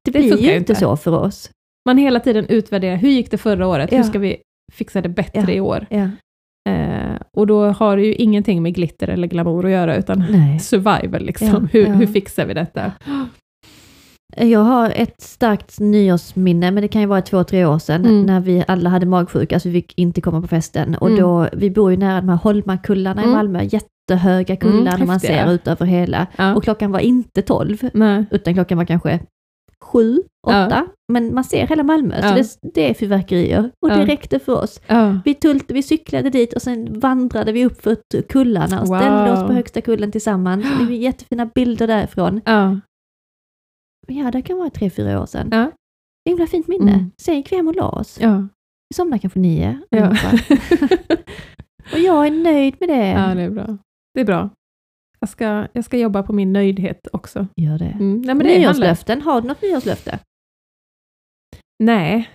det, 0.05 0.11
blir 0.11 0.28
funkar 0.30 0.51
ju 0.53 0.57
inte 0.57 0.74
så 0.74 0.97
för 0.97 1.12
oss. 1.12 1.51
Man 1.88 1.99
hela 1.99 2.20
tiden 2.20 2.47
utvärderar, 2.47 2.97
hur 2.97 3.09
gick 3.09 3.30
det 3.30 3.38
förra 3.38 3.66
året? 3.66 3.92
Hur 3.92 4.03
ska 4.03 4.18
vi 4.18 4.36
fixa 4.72 5.01
det 5.01 5.09
bättre 5.09 5.55
i 5.55 5.61
år? 5.61 5.86
Eh, 6.69 7.17
och 7.37 7.47
då 7.47 7.65
har 7.67 7.97
det 7.97 8.03
ju 8.03 8.15
ingenting 8.15 8.62
med 8.62 8.75
glitter 8.75 9.09
eller 9.09 9.27
glamour 9.29 9.65
att 9.65 9.71
göra, 9.71 9.97
utan 9.97 10.25
Nej. 10.31 10.59
survival 10.61 11.23
liksom. 11.25 11.49
Ja, 11.49 11.61
hur, 11.73 11.87
ja. 11.87 11.93
hur 11.93 12.07
fixar 12.07 12.47
vi 12.47 12.55
detta? 12.55 12.93
Jag 14.37 14.61
har 14.61 14.91
ett 14.97 15.21
starkt 15.23 15.81
nyårsminne, 15.81 16.71
men 16.71 16.83
det 16.83 16.89
kan 16.89 17.01
ju 17.01 17.07
vara 17.07 17.23
två, 17.23 17.45
tre 17.45 17.65
år 17.67 17.79
sedan, 17.79 18.05
Mm. 18.05 18.23
när 18.27 18.41
vi 18.41 18.65
alla 18.69 18.91
hade 18.91 19.07
magsjuka, 19.07 19.61
så 19.61 19.69
vi 19.69 19.75
fick 19.75 19.99
inte 19.99 20.21
komma 20.21 20.41
på 20.41 20.47
festen. 20.49 20.95
Och 20.95 21.09
Mm. 21.09 21.21
då, 21.21 21.49
vi 21.53 21.71
bor 21.71 21.91
ju 21.91 21.97
nära 21.97 22.21
de 22.21 22.29
här 22.29 22.37
Holmakullarna 22.37 23.21
i 23.23 23.25
Mm. 23.25 23.37
Malmö, 23.37 23.62
jättehöga 23.62 24.57
kullar 24.57 24.95
Mm, 24.95 25.07
man 25.07 25.21
ser 25.21 25.51
ut 25.53 25.69
över 25.69 25.87
hela. 25.87 26.27
Ja. 26.37 26.55
Och 26.55 26.65
klockan 26.65 26.93
var 26.93 27.01
inte 27.01 27.43
tolv, 27.43 27.77
utan 28.31 28.55
klockan 28.55 28.79
var 28.79 28.85
kanske 28.85 29.21
sju, 29.95 30.18
åtta. 30.47 30.86
Men 31.12 31.34
man 31.34 31.45
ser 31.45 31.66
hela 31.66 31.82
Malmö, 31.82 32.14
Ja. 32.22 32.28
så 32.28 32.34
det, 32.62 32.70
det 32.74 32.90
är 32.90 32.95
fyrverkerier. 32.95 33.70
Och 33.82 33.90
Ja. 33.90 33.97
det 33.97 34.05
räckte 34.07 34.38
för 34.38 34.62
oss. 34.62 34.80
Ja. 34.86 35.20
Vi, 35.24 35.34
tult, 35.34 35.70
vi 35.70 35.82
cyklade 35.82 36.30
dit 36.30 36.53
och 36.53 36.62
sen 36.62 37.01
vandrade 37.01 37.53
vi 37.53 37.66
upp 37.66 37.82
för 37.82 37.97
kullarna 38.28 38.80
och 38.82 38.88
Wow. 38.88 38.99
ställde 38.99 39.32
oss 39.32 39.47
på 39.47 39.53
högsta 39.53 39.80
kullen 39.80 40.12
tillsammans. 40.12 40.64
Det 40.78 40.95
är 40.95 40.99
jättefina 40.99 41.47
bilder 41.47 41.86
därifrån. 41.86 42.40
Ja. 42.45 42.80
Ja, 44.07 44.30
det 44.30 44.42
kan 44.42 44.59
vara 44.59 44.70
tre, 44.70 44.90
fyra 44.90 45.22
år 45.22 45.26
sedan. 45.26 45.49
Ja. 45.53 45.70
Himla 46.28 46.47
fint 46.47 46.68
minne. 46.68 46.92
Mm. 46.92 47.11
Sen 47.22 47.34
gick 47.36 47.53
vi 47.53 47.57
hem 47.57 47.68
och 47.68 47.74
la 47.76 47.88
oss. 47.88 48.18
Ja. 48.20 48.49
Vi 48.88 48.95
somnade 48.95 49.18
kanske 49.20 49.38
nio. 49.38 49.80
Ja. 49.90 50.11
och 51.92 51.99
jag 51.99 52.26
är 52.26 52.30
nöjd 52.30 52.74
med 52.80 52.88
det. 52.88 53.07
ja, 53.09 53.34
det 53.34 53.42
är 53.42 53.51
bra. 53.51 53.78
Det 54.14 54.20
är 54.20 54.24
bra. 54.24 54.51
Jag 55.25 55.29
ska, 55.29 55.66
jag 55.72 55.85
ska 55.85 55.97
jobba 55.99 56.22
på 56.22 56.33
min 56.33 56.53
nöjdhet 56.53 57.09
också. 57.12 57.47
Gör 57.57 57.79
det. 57.79 57.85
Mm. 57.85 58.20
Nej, 58.20 58.35
men 58.35 58.39
det 58.39 58.53
handlar- 58.53 58.59
Nyårslöften, 58.72 59.22
har 59.22 59.41
du 59.41 59.49
något 59.49 59.62
nyårslöfte? 59.62 60.18
Nej. 61.85 62.29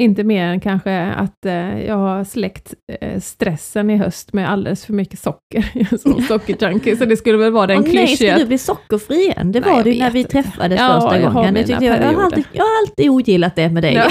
Inte 0.00 0.24
mer 0.24 0.44
än 0.46 0.60
kanske 0.60 1.02
att 1.02 1.46
eh, 1.46 1.84
jag 1.86 1.96
har 1.96 2.24
släckt 2.24 2.74
eh, 3.00 3.20
stressen 3.20 3.90
i 3.90 3.96
höst 3.96 4.32
med 4.32 4.50
alldeles 4.50 4.84
för 4.86 4.92
mycket 4.92 5.18
socker. 5.18 5.70
Jag 5.90 6.00
som 6.00 6.22
sockerjunkie, 6.22 6.96
så 6.96 7.04
det 7.04 7.16
skulle 7.16 7.38
väl 7.38 7.52
vara 7.52 7.66
den 7.66 7.76
Åh 7.78 7.82
nej, 7.84 7.92
ska 7.92 8.06
klyschiga... 8.06 8.38
du 8.38 8.46
bli 8.46 8.58
sockerfri 8.58 9.16
igen? 9.16 9.52
Det 9.52 9.60
Nej, 9.60 9.70
var 9.70 9.76
jag 9.76 9.84
du 9.84 9.98
när 9.98 10.10
vi 10.10 10.18
inte. 10.18 10.30
träffades 10.30 10.80
Ja, 10.80 11.00
första 11.00 11.20
jag 11.20 11.32
gången. 11.32 11.54
Tyckte 11.54 11.72
jag, 11.84 12.02
jag, 12.02 12.12
har 12.12 12.22
alltid, 12.24 12.44
jag 12.52 12.64
har 12.64 12.78
alltid 12.82 13.10
ogillat 13.10 13.56
det 13.56 13.68
med 13.68 13.82
dig. 13.82 13.94
Ja. 13.94 14.08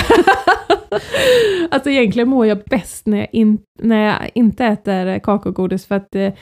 alltså 1.72 1.90
egentligen 1.90 2.30
mår 2.30 2.46
jag 2.46 2.64
bäst 2.66 3.06
när 3.08 3.18
jag, 3.18 3.28
in, 3.32 3.58
när 3.82 4.06
jag 4.06 4.30
inte 4.34 4.66
äter 4.66 5.20
kakaogodis 5.20 5.86
för 5.86 5.96
att 5.96 6.16
eh, 6.16 6.34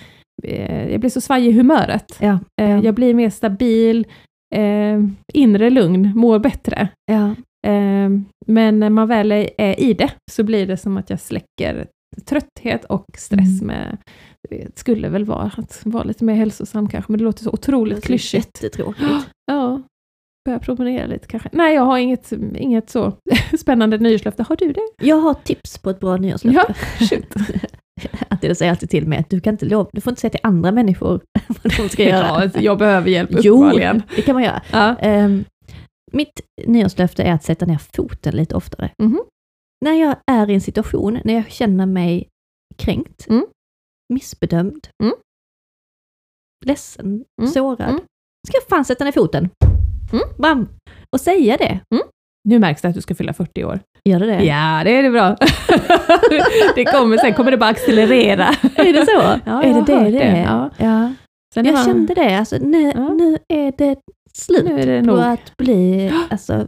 eh, 0.43 0.91
jag 0.91 0.99
blir 0.99 1.09
så 1.09 1.21
svajig 1.21 1.49
i 1.49 1.53
humöret. 1.57 2.17
Ja, 2.21 2.39
Eh, 2.61 2.69
ja, 2.71 2.83
Jag 2.83 2.95
blir 2.95 3.13
mer 3.13 3.29
stabil, 3.29 4.07
eh, 4.55 4.99
inre 5.33 5.69
lugn, 5.69 6.11
mår 6.15 6.39
bättre. 6.39 6.87
ja. 7.11 7.35
Eh, 7.67 8.09
men 8.47 8.79
när 8.79 8.89
man 8.89 9.07
väl 9.07 9.31
är, 9.31 9.79
i 9.79 9.93
det 9.93 10.11
så 10.31 10.43
blir 10.43 10.67
det 10.67 10.77
som 10.77 10.97
att 10.97 11.09
jag 11.09 11.19
släcker 11.19 11.87
trötthet 12.25 12.85
och 12.85 13.05
stress 13.17 13.61
Mm. 13.61 13.67
med, 13.67 13.97
det 14.49 14.77
skulle 14.79 15.09
väl 15.09 15.25
vara 15.25 15.51
att 15.57 15.81
vara 15.85 16.03
lite 16.03 16.23
mer 16.23 16.33
hälsosam 16.33 16.87
kanske, 16.89 17.11
men 17.11 17.17
det 17.17 17.23
låter 17.23 17.43
så 17.43 17.49
otroligt 17.49 17.97
är 17.97 18.01
klyschigt. 18.01 18.63
Jättetråkigt. 18.63 19.11
Ja, 19.51 19.81
börja 20.45 20.59
promenera 20.59 21.05
lite 21.05 21.27
kanske. 21.27 21.49
Nej, 21.51 21.75
jag 21.75 21.81
har 21.85 21.97
inget, 21.97 22.31
inget 22.57 22.89
så 22.89 23.13
spännande 23.59 23.97
nyårslöfte. 23.97 24.43
Har 24.43 24.55
du 24.55 24.73
det? 24.73 24.81
Jag 25.01 25.15
har 25.15 25.33
tips 25.33 25.77
på 25.77 25.89
ett 25.89 25.99
bra 25.99 26.17
nyårslöfte. 26.17 26.73
Ja. 26.99 27.17
Attila 28.29 28.55
säger 28.55 28.71
alltid 28.71 28.89
till 28.89 29.07
mig 29.07 29.19
att 29.19 29.29
du 29.29 29.39
kan 29.41 29.53
inte 29.53 29.65
lov, 29.65 29.89
du 29.93 30.01
får 30.01 30.11
inte 30.11 30.21
säga 30.21 30.31
till 30.31 30.39
andra 30.43 30.71
människor 30.71 31.21
vad 31.63 31.77
de 31.77 31.89
ska 31.89 32.03
göra. 32.03 32.27
Ja, 32.27 32.41
alltså, 32.41 32.59
jag 32.59 32.77
behöver 32.77 33.09
hjälp 33.09 33.29
jo, 33.41 33.53
uppenbarligen. 33.55 34.03
det 34.15 34.21
kan 34.21 34.33
man 34.35 34.43
göra. 34.43 34.61
Ja. 34.71 34.95
Ehm, 34.99 35.45
mitt 36.11 36.41
nyårslöfte 36.67 37.23
är 37.23 37.33
att 37.33 37.43
sätta 37.43 37.65
ner 37.65 37.79
foten 37.93 38.35
lite 38.35 38.55
oftare. 38.55 38.89
Mhm. 39.01 39.21
När 39.85 39.93
jag 39.93 40.15
är 40.31 40.49
i 40.49 40.53
en 40.53 40.61
situation 40.61 41.19
när 41.25 41.33
jag 41.33 41.51
känner 41.51 41.85
mig 41.85 42.27
kränkt, 42.77 43.27
Mm. 43.29 43.45
missbedömd, 44.13 44.87
Mm. 45.03 45.15
ledsen, 46.65 47.25
Mm. 47.41 47.51
sårad, 47.51 47.89
Mm. 47.89 48.01
ska 48.47 48.57
jag 48.57 48.67
fan 48.69 48.85
sätta 48.85 49.03
ner 49.03 49.11
foten. 49.11 49.49
Mm. 50.13 50.23
Bam! 50.37 50.67
Och 51.09 51.21
säga 51.21 51.57
det. 51.57 51.79
Nu 52.49 52.59
märks 52.59 52.81
det 52.81 52.87
att 52.87 52.95
du 52.95 53.01
ska 53.01 53.15
fylla 53.15 53.33
40 53.33 53.63
år. 53.63 53.79
Gör 54.09 54.19
det 54.19 54.25
det? 54.25 54.43
Ja, 54.43 54.81
det 54.83 54.91
är 54.97 55.03
det 55.03 55.09
bra. 55.09 55.35
det 56.75 56.85
kommer, 56.85 57.17
sen 57.17 57.33
kommer 57.33 57.51
det 57.51 57.57
bara 57.57 57.69
accelerera. 57.69 58.45
Är 58.75 58.93
det 58.93 59.05
så? 59.05 59.39
Ja, 59.51 59.63
är 59.63 59.73
det 59.73 59.81
det 59.85 60.09
det 60.11 60.23
är? 60.23 60.43
Ja. 60.43 60.69
Ja. 60.77 61.11
Sen 61.53 61.65
Jag 61.65 61.67
är 61.67 61.73
man- 61.73 61.85
kände 61.85 62.13
det, 62.13 62.35
alltså, 62.37 62.57
nu, 62.61 62.91
Ja. 62.95 63.09
nu 63.13 63.37
är 63.53 63.73
det 63.77 63.95
slut 64.33 64.63
Nu 64.65 64.79
är 64.79 64.85
det 64.87 64.99
på 64.99 65.05
nog. 65.05 65.19
att 65.19 65.57
bli 65.57 66.11
alltså, 66.29 66.67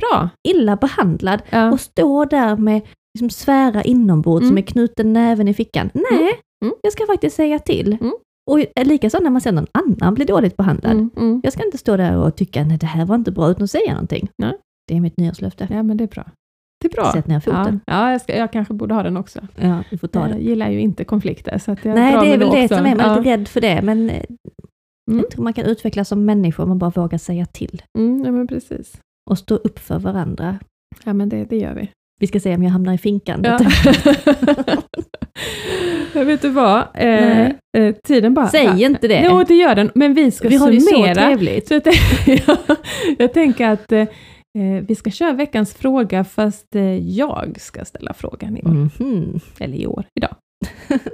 Bra. 0.00 0.28
illa 0.48 0.76
behandlad 0.76 1.42
Ja. 1.50 1.72
och 1.72 1.80
stå 1.80 2.24
där 2.24 2.56
med 2.56 2.80
liksom, 3.14 3.30
svära 3.30 3.82
inombords 3.82 4.42
Mm. 4.42 4.54
med 4.54 4.68
knuten 4.68 5.12
näven 5.12 5.48
i 5.48 5.54
fickan. 5.54 5.90
Nej, 5.94 6.32
Mm. 6.64 6.74
jag 6.82 6.92
ska 6.92 7.06
faktiskt 7.06 7.36
säga 7.36 7.58
till. 7.58 7.92
Mm. 8.00 8.12
Och 8.50 8.58
likaså 8.86 9.18
när 9.18 9.30
man 9.30 9.40
ser 9.40 9.52
någon 9.52 9.66
annan 9.72 10.14
bli 10.14 10.24
dåligt 10.24 10.56
behandlad. 10.56 10.92
Mm, 10.92 11.10
mm. 11.16 11.40
Jag 11.44 11.52
ska 11.52 11.64
inte 11.64 11.78
stå 11.78 11.96
där 11.96 12.16
och 12.16 12.36
tycka 12.36 12.64
nej 12.64 12.78
det 12.78 12.86
här 12.86 13.04
var 13.04 13.14
inte 13.14 13.30
bra 13.32 13.50
utan 13.50 13.68
säga 13.68 13.92
någonting. 13.92 14.28
Nej. 14.38 14.52
Det 14.88 14.96
är 14.96 15.00
mitt 15.00 15.16
nyårslöfte. 15.16 15.68
Ja, 15.70 15.82
men 15.82 15.96
det 15.96 16.04
är 16.04 16.08
bra. 16.08 16.24
Det 16.88 16.98
är 16.98 17.02
bra. 17.02 17.12
Sätt 17.12 17.26
ner 17.26 17.34
Ja, 17.34 17.40
foten. 17.40 17.80
ja 17.86 18.10
jag, 18.12 18.20
ska, 18.20 18.36
jag 18.36 18.52
kanske 18.52 18.74
borde 18.74 18.94
ha 18.94 19.02
den 19.02 19.16
också. 19.16 19.40
Ja, 19.56 19.82
du 19.90 19.98
får 19.98 20.08
ta 20.08 20.20
Jag 20.20 20.30
det. 20.36 20.42
gillar 20.42 20.70
ju 20.70 20.80
inte 20.80 21.04
konflikter. 21.04 21.58
Så 21.58 21.72
att 21.72 21.84
jag 21.84 21.94
Nej, 21.94 22.12
det 22.12 22.32
är 22.32 22.38
väl 22.38 22.50
det 22.50 22.64
också. 22.64 22.76
som 22.76 22.86
är, 22.86 22.90
man 22.96 23.00
är 23.00 23.08
ja. 23.08 23.18
lite 23.18 23.30
rädd 23.30 23.48
för 23.48 23.60
det, 23.60 23.82
men 23.82 24.10
eh, 24.10 24.22
Mm. 25.10 25.20
jag 25.20 25.30
tror 25.30 25.44
man 25.44 25.52
kan 25.52 25.64
utvecklas 25.64 26.08
som 26.08 26.24
människa 26.24 26.62
om 26.62 26.68
man 26.68 26.78
bara 26.78 26.90
vågar 26.90 27.18
säga 27.18 27.46
till. 27.46 27.82
Mm, 27.98 28.24
ja, 28.24 28.32
men 28.32 28.46
precis. 28.46 28.92
Och 29.30 29.38
stå 29.38 29.54
upp 29.54 29.78
för 29.78 29.98
varandra. 29.98 30.58
Ja, 31.04 31.12
men 31.12 31.28
det, 31.28 31.44
det 31.44 31.56
gör 31.56 31.74
vi. 31.74 31.90
Vi 32.20 32.26
ska 32.26 32.40
se 32.40 32.54
om 32.54 32.62
jag 32.62 32.70
hamnar 32.70 32.92
i 32.94 32.98
finkan. 32.98 33.40
Ja. 33.44 33.58
Jag 36.14 36.24
vet 36.24 36.42
du 36.42 36.48
vad? 36.48 36.82
Eh, 36.94 37.46
eh, 37.78 37.94
tiden 38.04 38.34
bara... 38.34 38.48
Säg 38.48 38.82
inte 38.82 39.08
det. 39.08 39.22
Jo, 39.24 39.44
det 39.48 39.54
gör 39.54 39.74
den, 39.74 39.90
men 39.94 40.14
vi 40.14 40.30
ska 40.30 40.48
Vi 40.48 40.56
har 40.56 40.70
det 40.72 40.80
så 40.80 40.90
summera. 40.94 41.14
trevligt. 41.14 41.68
Så 41.68 41.74
jag, 41.74 41.82
jag, 42.26 42.56
jag 43.18 43.32
tänker 43.32 43.68
att 43.68 43.92
eh, 43.92 44.04
vi 44.62 44.94
ska 44.94 45.10
köra 45.10 45.32
veckans 45.32 45.74
fråga, 45.74 46.24
fast 46.24 46.74
eh, 46.74 46.96
jag 46.96 47.56
ska 47.60 47.84
ställa 47.84 48.14
frågan 48.14 48.56
i 48.56 48.62
år. 48.62 48.70
Mhm. 49.00 49.40
Eller 49.58 49.76
i 49.76 49.86
år, 49.86 50.04
idag. 50.14 50.36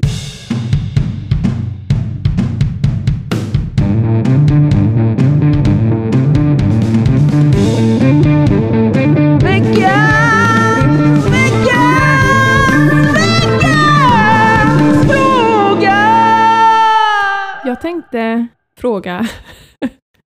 Jag 17.64 17.80
tänkte 17.80 18.46
fråga, 18.76 19.28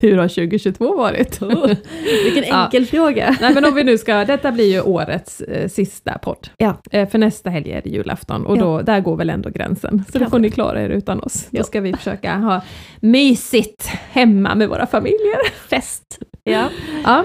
hur 0.00 0.16
har 0.16 0.28
2022 0.28 0.96
varit? 0.96 1.42
Vilken 2.24 2.44
Ja. 2.48 2.64
enkel 2.64 2.86
fråga. 2.86 3.36
Nej 3.40 3.54
men 3.54 3.64
om 3.64 3.74
vi 3.74 3.84
nu 3.84 3.98
ska, 3.98 4.24
detta 4.24 4.52
blir 4.52 4.72
ju 4.72 4.80
årets 4.80 5.40
eh, 5.40 5.68
sista 5.68 6.18
podd. 6.18 6.48
Ja. 6.56 6.76
Eh, 6.90 7.08
för 7.08 7.18
nästa 7.18 7.50
helg 7.50 7.70
är 7.72 7.82
det 7.82 7.90
julafton 7.90 8.46
och 8.46 8.56
Ja. 8.56 8.60
då, 8.62 8.80
där 8.82 9.00
går 9.00 9.16
väl 9.16 9.30
ändå 9.30 9.50
gränsen. 9.50 9.90
Så 10.06 10.12
då 10.12 10.18
Kanske. 10.18 10.30
får 10.30 10.38
ni 10.38 10.50
klara 10.50 10.82
er 10.82 10.88
utan 10.88 11.20
oss. 11.20 11.48
Ja. 11.50 11.58
Då 11.60 11.64
ska 11.64 11.80
vi 11.80 11.92
försöka 11.92 12.34
ha 12.36 12.60
mysigt 13.00 13.86
hemma 14.10 14.54
med 14.54 14.68
våra 14.68 14.86
familjer. 14.86 15.50
Fest. 15.70 16.18
Ja. 16.44 16.64
Ja. 17.04 17.24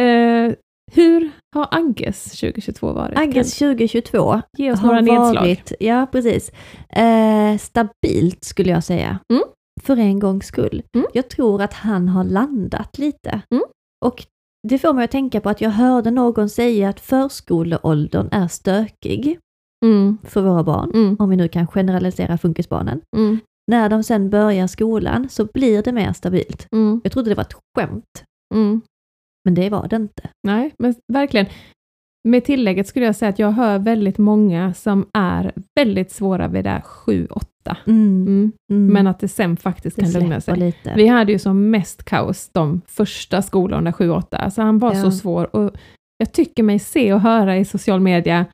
Eh, 0.00 0.52
hur 0.92 1.30
har 1.54 1.68
Anges 1.70 2.24
2022 2.40 2.92
varit? 2.92 3.18
Agnes 3.18 3.58
2022 3.58 4.32
Kan 4.32 4.42
Ge 4.58 4.72
oss 4.72 4.80
har 4.80 4.86
några 4.86 5.00
nedslag. 5.00 5.34
varit, 5.42 5.72
ja 5.80 6.06
precis, 6.12 6.50
eh, 6.96 7.58
stabilt 7.60 8.44
skulle 8.44 8.70
jag 8.70 8.84
säga. 8.84 9.18
Mm. 9.32 9.42
För 9.82 9.96
en 9.96 10.18
gångs 10.18 10.46
skull. 10.46 10.82
Mm. 10.96 11.06
Jag 11.14 11.28
tror 11.30 11.62
att 11.62 11.72
han 11.74 12.08
har 12.08 12.24
landat 12.24 12.98
lite. 12.98 13.40
Mm. 13.50 13.64
Och 14.04 14.26
det 14.68 14.78
får 14.78 14.92
mig 14.92 15.04
att 15.04 15.10
tänka 15.10 15.40
på 15.40 15.48
att 15.48 15.60
jag 15.60 15.70
hörde 15.70 16.10
någon 16.10 16.48
säga 16.48 16.88
att 16.88 17.00
förskoleåldern 17.00 18.28
är 18.32 18.48
stökig 18.48 19.38
Mm. 19.84 20.18
för 20.24 20.42
våra 20.42 20.62
barn, 20.64 20.90
Mm. 20.94 21.16
om 21.18 21.30
vi 21.30 21.36
nu 21.36 21.48
kan 21.48 21.66
generalisera 21.66 22.38
funkisbarnen. 22.38 23.00
Mm. 23.16 23.38
När 23.70 23.88
de 23.88 24.02
sen 24.02 24.30
börjar 24.30 24.66
skolan 24.66 25.28
så 25.28 25.44
blir 25.54 25.82
det 25.82 25.92
mer 25.92 26.12
stabilt. 26.12 26.68
Mm. 26.72 27.00
Jag 27.04 27.12
trodde 27.12 27.30
det 27.30 27.34
var 27.34 27.42
ett 27.44 27.56
skämt, 27.78 28.24
men 29.44 29.54
det 29.54 29.70
var 29.70 29.88
det 29.88 29.96
inte. 29.96 30.30
Nej, 30.46 30.74
men 30.78 30.94
verkligen. 31.12 31.46
Med 32.28 32.44
tillägget 32.44 32.86
skulle 32.88 33.06
jag 33.06 33.16
säga 33.16 33.28
att 33.28 33.38
jag 33.38 33.50
hör 33.50 33.78
väldigt 33.78 34.18
många 34.18 34.74
som 34.74 35.06
är 35.14 35.52
väldigt 35.80 36.12
svåra 36.12 36.48
vid 36.48 36.64
det 36.64 36.70
där 36.70 36.80
7-8. 36.80 37.46
Mm. 37.86 38.22
Mm. 38.26 38.52
Mm. 38.72 38.92
Men 38.92 39.06
att 39.06 39.18
det 39.20 39.28
sen 39.28 39.56
faktiskt 39.56 39.96
det 39.96 40.02
kan 40.02 40.12
lugna 40.12 40.40
sig. 40.40 40.56
lite. 40.56 40.92
Vi 40.96 41.06
hade 41.06 41.32
ju 41.32 41.38
som 41.38 41.70
mest 41.70 42.04
kaos 42.04 42.48
de 42.52 42.80
första 42.86 43.42
skolorna 43.42 43.90
7-8, 43.92 44.36
alltså 44.36 44.62
han 44.62 44.78
var 44.78 44.94
Ja. 44.94 45.02
så 45.02 45.10
svår. 45.10 45.56
Och 45.56 45.70
jag 46.18 46.32
tycker 46.32 46.62
mig 46.62 46.78
se 46.78 47.12
och 47.12 47.20
höra 47.20 47.56
i 47.58 47.64
social 47.64 48.00
media 48.00 48.46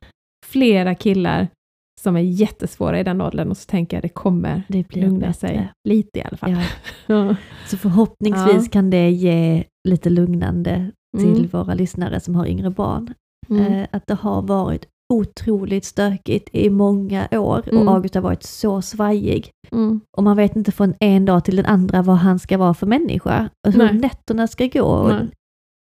flera 0.45 0.95
killar 0.95 1.47
som 2.01 2.15
är 2.15 2.21
jättesvåra 2.21 2.99
i 2.99 3.03
den 3.03 3.21
åldern 3.21 3.49
och 3.49 3.57
så 3.57 3.65
tänker 3.69 3.97
jag 3.97 4.03
det 4.03 4.09
kommer 4.09 4.63
det 4.67 4.87
blir 4.87 5.01
lugna 5.01 5.19
bättre. 5.19 5.33
sig 5.33 5.71
lite 5.89 6.19
i 6.19 6.23
alla 6.23 6.37
fall. 6.37 6.51
Ja. 6.51 6.61
Ja. 7.07 7.35
Så 7.67 7.77
förhoppningsvis 7.77 8.65
Ja. 8.65 8.71
kan 8.71 8.89
det 8.89 9.09
ge 9.11 9.63
lite 9.87 10.09
lugnande 10.09 10.91
till 11.17 11.27
Mm. 11.35 11.47
våra 11.51 11.73
lyssnare 11.73 12.19
som 12.19 12.35
har 12.35 12.45
yngre 12.45 12.69
barn. 12.69 13.13
Mm. 13.49 13.73
Eh, 13.73 13.87
att 13.91 14.07
det 14.07 14.13
har 14.13 14.41
varit 14.41 14.85
otroligt 15.11 15.85
stökigt 15.85 16.49
i 16.51 16.69
många 16.69 17.27
år 17.31 17.63
Mm. 17.71 17.87
och 17.87 17.93
August 17.93 18.15
har 18.15 18.21
varit 18.21 18.43
så 18.43 18.81
svajig. 18.81 19.49
Mm. 19.71 20.01
Och 20.17 20.23
man 20.23 20.37
vet 20.37 20.55
inte 20.55 20.71
från 20.71 20.93
en 20.99 21.25
dag 21.25 21.45
till 21.45 21.55
den 21.55 21.65
andra 21.65 22.01
vad 22.01 22.15
han 22.17 22.39
ska 22.39 22.57
vara 22.57 22.73
för 22.73 22.87
människa. 22.87 23.49
Och 23.67 23.73
hur 23.73 23.83
Nej. 23.83 23.93
nätterna 23.93 24.47
ska 24.47 24.67
gå. 24.67 24.83
Och 24.83 25.09
Nej. 25.09 25.29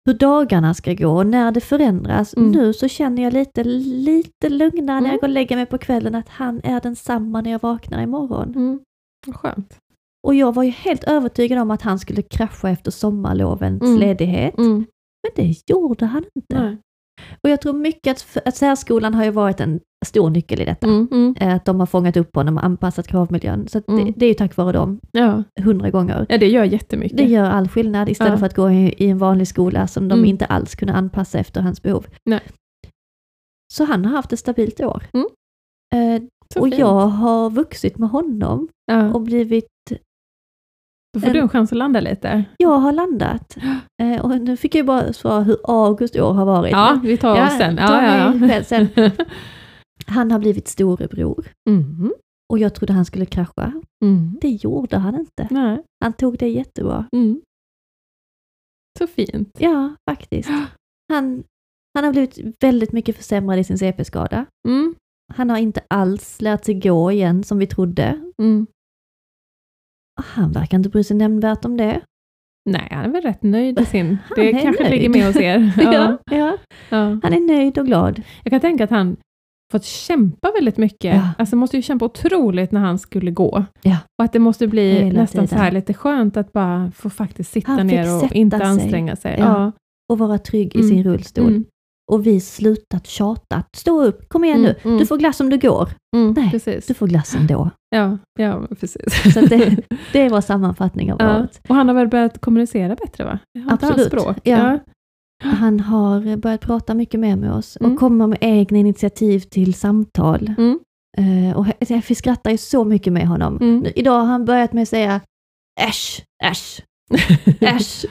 hur 0.05 0.13
dagarna 0.13 0.73
ska 0.73 0.93
gå 0.93 1.09
och 1.09 1.27
när 1.27 1.51
det 1.51 1.61
förändras. 1.61 2.33
Mm. 2.37 2.51
Nu 2.51 2.73
så 2.73 2.87
känner 2.87 3.23
jag 3.23 3.33
lite, 3.33 3.63
lite 3.63 4.49
lugnare 4.49 4.81
när 4.85 4.97
Mm. 4.99 5.11
jag 5.11 5.19
går 5.21 5.27
och 5.27 5.33
lägger 5.33 5.55
mig 5.55 5.65
på 5.65 5.77
kvällen 5.77 6.15
att 6.15 6.29
han 6.29 6.61
är 6.63 6.81
densamma 6.81 7.41
när 7.41 7.51
jag 7.51 7.61
vaknar 7.61 8.01
imorgon. 8.03 8.53
Mm. 8.55 8.79
Skönt. 9.35 9.77
Och 10.27 10.35
jag 10.35 10.55
var 10.55 10.63
ju 10.63 10.69
helt 10.69 11.03
övertygad 11.03 11.59
om 11.59 11.71
att 11.71 11.81
han 11.81 11.99
skulle 11.99 12.21
krascha 12.21 12.69
efter 12.69 12.91
sommarlovens 12.91 13.81
Mm. 13.81 13.99
ledighet. 13.99 14.57
Mm. 14.57 14.85
Men 15.23 15.31
det 15.35 15.55
gjorde 15.73 16.05
han 16.05 16.23
inte. 16.35 16.63
Nej. 16.63 16.77
Och 17.43 17.49
jag 17.49 17.61
tror 17.61 17.73
mycket 17.73 18.11
att, 18.17 18.47
att 18.47 18.55
särskolan 18.55 19.13
har 19.13 19.23
ju 19.25 19.31
varit 19.31 19.59
en 19.59 19.79
stor 20.05 20.29
nyckel 20.29 20.61
i 20.61 20.65
detta. 20.65 20.87
Mm. 20.87 21.07
Mm. 21.11 21.35
Eh, 21.39 21.55
Att 21.55 21.65
de 21.65 21.79
har 21.79 21.87
fångat 21.87 22.17
upp 22.17 22.35
honom 22.35 22.57
och 22.57 22.65
anpassat 22.65 23.07
kravmiljön. 23.07 23.67
Så 23.67 23.81
Mm. 23.87 24.05
det, 24.05 24.13
det 24.17 24.25
är 24.25 24.29
ju 24.29 24.33
tack 24.33 24.55
vare 24.57 24.71
dem, 24.71 24.99
Ja. 25.11 25.43
hundra 25.61 25.89
gånger. 25.89 26.25
ja, 26.29 26.37
det 26.37 26.47
gör 26.47 26.63
jättemycket. 26.63 27.17
Det 27.17 27.23
gör 27.23 27.49
all 27.49 27.67
skillnad 27.69 28.09
istället 28.09 28.33
Ja. 28.33 28.37
för 28.37 28.45
att 28.45 28.55
gå 28.55 28.71
i, 28.71 28.93
i 28.97 29.09
en 29.09 29.17
vanlig 29.17 29.47
skola 29.47 29.87
som 29.87 30.07
de 30.07 30.13
Mm. 30.19 30.25
inte 30.29 30.45
alls 30.45 30.75
kunde 30.75 30.93
anpassa 30.93 31.39
efter 31.39 31.61
hans 31.61 31.81
behov. 31.81 32.05
Nej. 32.25 32.41
Så 33.73 33.83
han 33.83 34.05
har 34.05 34.11
haft 34.15 34.33
ett 34.33 34.39
stabilt 34.39 34.79
år. 34.81 35.03
Mm. 35.13 35.27
Eh, 35.95 36.21
och 36.61 36.67
fint. 36.67 36.77
jag 36.79 37.07
har 37.07 37.49
vuxit 37.49 37.97
med 37.97 38.09
honom 38.09 38.67
ja. 38.85 39.13
och 39.13 39.21
blivit, 39.21 39.67
Då 41.19 41.27
får 41.27 41.33
du 41.33 41.39
en 41.39 41.49
chans 41.49 41.71
att 41.71 41.77
landa 41.77 41.99
lite. 41.99 42.43
jag 42.57 42.77
har 42.77 42.91
landat. 42.91 43.57
Eh, 44.01 44.21
och 44.25 44.41
nu 44.41 44.57
fick 44.57 44.75
jag 44.75 44.85
bara 44.85 45.13
svara 45.13 45.43
hur 45.43 45.57
August 45.63 46.15
år 46.15 46.33
har 46.33 46.45
varit. 46.45 46.71
Ja, 46.71 46.99
vi 47.03 47.17
tar 47.17 47.45
oss 47.45 47.57
sen. 47.57 47.77
Ja, 47.77 48.03
ja, 48.03 48.47
ja. 48.47 48.63
sen. 48.63 48.87
Han 50.07 50.31
har 50.31 50.39
blivit 50.39 50.67
storebror 50.67 51.45
Mm. 51.69 52.11
och 52.53 52.59
jag 52.59 52.75
trodde 52.75 52.93
han 52.93 53.05
skulle 53.05 53.25
krascha. 53.25 53.73
Mm. 54.05 54.37
Det 54.41 54.49
gjorde 54.49 54.97
han 54.97 55.15
inte. 55.15 55.47
Nej. 55.51 55.83
Han 56.03 56.13
tog 56.13 56.37
det 56.37 56.47
jättebra. 56.49 57.05
Mm. 57.15 57.41
Så 58.99 59.07
fint. 59.07 59.55
Ja, 59.59 59.95
faktiskt. 60.09 60.49
Han, 61.13 61.43
han 61.95 62.03
har 62.03 62.11
blivit 62.11 62.39
väldigt 62.63 62.91
mycket 62.91 63.17
försämrad 63.17 63.59
i 63.59 63.63
sin 63.63 63.77
CP-skada. 63.77 64.45
Mm. 64.67 64.95
Han 65.33 65.49
har 65.49 65.57
inte 65.57 65.81
alls 65.87 66.41
lärt 66.41 66.65
sig 66.65 66.79
gå 66.79 67.11
igen 67.11 67.43
som 67.43 67.57
vi 67.59 67.67
trodde. 67.67 68.31
Mm. 68.41 68.67
Han 70.17 70.51
verkar 70.51 70.77
inte 70.77 70.89
bry 70.89 71.03
sig 71.03 71.17
nämnvärt 71.17 71.65
om 71.65 71.77
det. 71.77 72.01
Nej, 72.69 72.87
han 72.91 73.05
är 73.05 73.09
väl 73.09 73.21
rätt 73.21 73.43
nöjd 73.43 73.79
i 73.79 73.85
sin... 73.85 74.07
Han 74.27 74.35
Det 74.35 74.49
är 74.53 74.61
kanske 74.63 74.83
nöjd. 74.83 74.95
ligger 74.95 75.09
med 75.09 75.25
hos 75.27 75.35
er. 75.35 75.71
Ja. 75.77 76.17
ja, 76.31 76.57
ja. 76.89 76.97
han 77.23 77.33
är 77.33 77.47
nöjd 77.47 77.77
och 77.77 77.85
glad. 77.85 78.21
Jag 78.43 78.51
kan 78.51 78.59
tänka 78.59 78.83
att 78.83 78.89
han 78.89 79.17
fått 79.71 79.83
kämpa 79.85 80.51
väldigt 80.51 80.77
mycket. 80.77 81.15
Ja. 81.15 81.29
Alltså 81.37 81.55
måste 81.55 81.75
ju 81.77 81.81
kämpa 81.81 82.05
otroligt 82.05 82.71
när 82.71 82.81
han 82.81 82.99
skulle 82.99 83.31
gå. 83.31 83.65
Ja. 83.81 83.97
Och 84.19 84.25
att 84.25 84.33
det 84.33 84.39
måste 84.39 84.67
bli 84.67 84.91
Hela 84.93 85.21
nästan 85.21 85.47
så 85.47 85.49
tiden. 85.49 85.63
här 85.63 85.71
lite 85.71 85.93
skönt 85.93 86.37
att 86.37 86.53
bara 86.53 86.91
få 86.91 87.09
faktiskt 87.09 87.51
sitta 87.51 87.83
ner 87.83 88.15
och 88.23 88.31
inte 88.35 88.57
sig. 88.57 88.67
anstränga 88.67 89.15
sig. 89.15 89.35
Ja. 89.39 89.45
Ja. 89.45 89.71
Och 90.11 90.17
vara 90.17 90.37
trygg 90.37 90.75
i 90.75 90.79
Mm. 90.79 90.89
sin 90.89 91.03
rullstol. 91.03 91.47
Mm. 91.47 91.65
Och 92.11 92.27
vi 92.27 92.39
slutat 92.41 93.07
tjata. 93.07 93.63
Stå 93.77 94.03
upp, 94.03 94.29
kom 94.29 94.43
igen 94.43 94.59
Mm, 94.59 94.71
nu. 94.83 94.89
mm. 94.89 94.97
Du 94.99 95.05
får 95.05 95.17
glass 95.17 95.39
om 95.39 95.49
du 95.49 95.57
går. 95.57 95.89
Mm, 96.15 96.33
Nej, 96.37 96.51
precis. 96.51 96.87
Du 96.87 96.93
får 96.93 97.07
glass 97.07 97.35
ändå. 97.35 97.69
Ja, 97.95 98.17
ja, 98.39 98.67
precis. 98.79 99.33
Så 99.33 99.41
det, 99.41 99.77
det 100.13 100.21
är 100.21 100.29
vår 100.29 100.41
sammanfattning 100.41 101.13
av 101.13 101.17
ja. 101.21 101.39
året. 101.39 101.61
Och 101.69 101.75
han 101.75 101.87
har 101.87 101.95
väl 101.95 102.07
börjat 102.07 102.41
kommunicera 102.41 102.95
bättre 102.95 103.23
va? 103.23 103.39
Har 103.55 103.61
han 103.61 103.73
Absolut. 103.73 104.07
Språk? 104.07 104.37
Ja. 104.43 104.79
Han 105.43 105.79
har 105.79 106.37
börjat 106.37 106.61
prata 106.61 106.93
mycket 106.93 107.19
mer 107.19 107.35
med 107.35 107.51
oss 107.53 107.75
och 107.75 107.85
Mm. 107.85 107.97
komma 107.97 108.27
med 108.27 108.37
egna 108.41 108.77
initiativ 108.77 109.39
till 109.39 109.73
samtal. 109.73 110.53
Eh, 111.17 111.57
och 111.57 111.65
vi 112.09 112.15
skrattar 112.15 112.51
ju 112.51 112.57
så 112.57 112.83
mycket 112.83 113.13
med 113.13 113.27
honom. 113.27 113.57
Mm. 113.61 113.85
Idag 113.95 114.19
har 114.19 114.25
han 114.25 114.45
börjat 114.45 114.73
med 114.73 114.81
att 114.81 114.89
säga 114.89 115.21
äsch, 115.81 116.23
äsch, 116.43 116.81
äsch. 117.61 118.05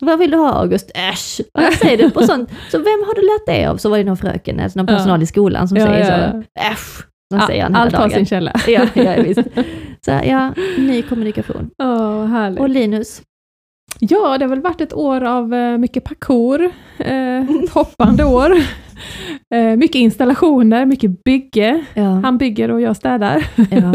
Vad 0.00 0.18
vill 0.18 0.30
du 0.30 0.36
ha 0.36 0.52
August? 0.52 0.90
Äsch. 0.94 1.40
Och 1.54 1.72
säger 1.74 1.96
det 1.96 2.10
på 2.10 2.22
sånt. 2.26 2.50
Så 2.70 2.78
vem 2.78 2.86
har 3.06 3.14
du 3.14 3.20
lärt 3.22 3.46
det 3.60 3.66
av? 3.66 3.76
Så 3.76 3.88
var 3.90 3.98
det 3.98 4.04
någon 4.04 4.16
fröken, 4.16 4.60
alltså 4.60 4.78
någon 4.78 4.86
personal 4.86 5.22
i 5.22 5.26
skolan 5.26 5.68
som 5.68 5.76
Ja, 5.76 5.86
säger 5.86 6.04
så. 6.32 6.38
Äsch. 6.60 6.96
Så 7.32 7.36
Ja, 7.36 7.46
säger 7.46 7.62
han 7.62 7.74
Allt 7.76 7.94
har 7.96 8.08
sin 8.08 8.26
källa. 8.26 8.52
Ja, 8.68 8.86
ja, 8.94 9.14
visst. 9.22 9.40
Så 10.04 10.10
ja, 10.24 10.54
ny 10.78 11.02
kommunikation. 11.02 11.70
Åh, 11.82 12.26
härligt. 12.26 12.60
Och 12.60 12.68
Linus, 12.68 13.22
Ja, 14.00 14.38
det 14.38 14.44
har 14.44 14.50
väl 14.50 14.60
varit 14.60 14.80
ett 14.80 14.94
år 14.94 15.24
av 15.24 15.54
eh, 15.54 15.78
mycket 15.78 16.04
parkour, 16.04 16.70
eh, 16.98 17.38
ett 17.38 17.70
hoppande 17.74 18.24
år. 18.24 18.52
Eh, 19.54 19.76
mycket 19.76 19.96
installationer, 19.96 20.86
mycket 20.86 21.24
bygge. 21.24 21.84
ja, 21.94 22.02
Han 22.02 22.38
bygger 22.38 22.70
och 22.70 22.80
jag 22.80 22.96
städar. 22.96 23.46
ja, 23.70 23.94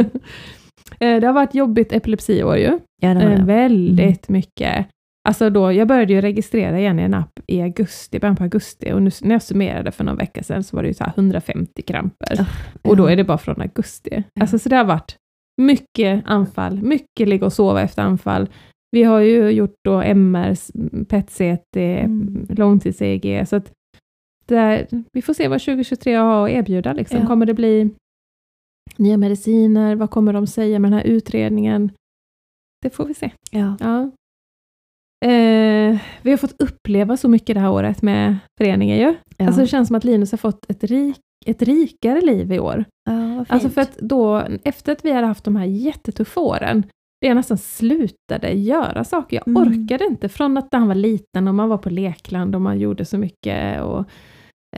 Eh, 0.99 1.19
det 1.19 1.27
har 1.27 1.33
varit 1.33 1.55
jobbigt 1.55 1.93
epilepsiår 1.93 2.57
ju. 2.57 2.79
ja 3.01 3.13
det 3.13 3.21
Eh, 3.21 3.29
det. 3.39 3.43
väldigt 3.43 4.29
mycket. 4.29 4.87
Alltså 5.29 5.49
då, 5.49 5.71
jag 5.71 5.87
började 5.87 6.13
ju 6.13 6.21
registrera 6.21 6.79
igen 6.79 6.99
i 6.99 7.03
en 7.03 7.13
app 7.13 7.39
i 7.47 7.61
augusti, 7.61 8.19
början 8.19 8.35
på 8.35 8.43
augusti 8.43 8.91
och 8.91 9.01
nu, 9.01 9.11
när 9.21 9.31
jag 9.35 9.41
summerade 9.41 9.91
för 9.91 10.03
någon 10.03 10.17
vecka 10.17 10.43
sedan 10.43 10.63
så 10.63 10.75
var 10.75 10.83
det 10.83 10.87
ju 10.87 10.93
så 10.93 11.03
här 11.03 11.11
150 11.15 11.81
kramper. 11.81 12.35
Ja. 12.37 12.45
Och 12.81 12.97
då 12.97 13.05
är 13.05 13.15
det 13.15 13.23
bara 13.23 13.37
från 13.37 13.61
augusti. 13.61 14.23
Alltså 14.39 14.59
så 14.59 14.69
det 14.69 14.75
har 14.75 14.85
varit 14.85 15.15
mycket 15.61 16.23
anfall, 16.25 16.81
mycket 16.81 17.27
ligga 17.27 17.45
och 17.45 17.53
sova 17.53 17.81
efter 17.81 18.01
anfall. 18.01 18.49
Vi 18.91 19.03
har 19.03 19.19
ju 19.19 19.49
gjort 19.49 19.75
då 19.83 20.01
MR, 20.01 20.55
PET-CT, 21.05 21.77
Mm. 21.77 22.45
långtids-EEG, 22.49 23.45
så 23.47 23.55
att 23.55 23.71
där, 24.45 24.87
vi 25.13 25.21
får 25.21 25.33
se 25.33 25.47
vad 25.47 25.61
2023 25.61 26.15
har 26.15 26.45
att 26.45 26.51
erbjuda. 26.51 26.93
Liksom. 26.93 27.19
Ja. 27.19 27.27
Kommer 27.27 27.45
det 27.45 27.53
bli 27.53 27.89
nya 28.97 29.17
mediciner? 29.17 29.95
Vad 29.95 30.09
kommer 30.09 30.33
de 30.33 30.47
säga 30.47 30.79
med 30.79 30.91
den 30.91 30.99
här 30.99 31.05
utredningen? 31.05 31.91
Det 32.81 32.89
får 32.89 33.05
vi 33.05 33.13
se. 33.13 33.31
Ja. 33.51 33.75
Ja. 33.79 34.11
Eh, 35.25 35.97
vi 36.21 36.31
har 36.31 36.37
fått 36.37 36.61
uppleva 36.61 37.17
så 37.17 37.27
mycket 37.29 37.55
det 37.55 37.59
här 37.59 37.71
året 37.71 38.01
med 38.01 38.37
föreningen 38.57 38.97
ju. 38.97 39.15
Ja. 39.37 39.45
Alltså 39.45 39.61
det 39.61 39.67
känns 39.67 39.87
som 39.87 39.95
att 39.95 40.03
Linus 40.03 40.31
har 40.31 40.37
fått 40.37 40.71
ett, 40.71 40.83
rik, 40.83 41.17
ett 41.45 41.61
rikare 41.61 42.21
liv 42.21 42.51
i 42.53 42.59
år. 42.59 42.85
ja. 43.09 43.45
Alltså 43.49 43.69
för 43.69 43.81
att 43.81 43.97
då, 43.97 44.43
efter 44.63 44.91
att 44.91 45.05
vi 45.05 45.11
hade 45.11 45.27
haft 45.27 45.43
de 45.43 45.55
här 45.55 45.65
jättetuffa 45.65 46.39
åren, 46.41 46.83
det 47.21 47.27
jag 47.27 47.35
nästan 47.35 47.57
slutade 47.57 48.51
göra 48.51 49.03
saker. 49.03 49.37
Jag 49.45 49.47
Mm. 49.47 49.63
orkade 49.83 50.05
inte. 50.05 50.29
Från 50.29 50.57
att 50.57 50.67
han 50.71 50.87
var 50.87 50.95
liten 50.95 51.47
och 51.47 51.55
man 51.55 51.69
var 51.69 51.77
på 51.77 51.89
lekland 51.89 52.55
och 52.55 52.61
man 52.61 52.79
gjorde 52.79 53.05
så 53.05 53.17
mycket 53.17 53.81
och 53.81 54.05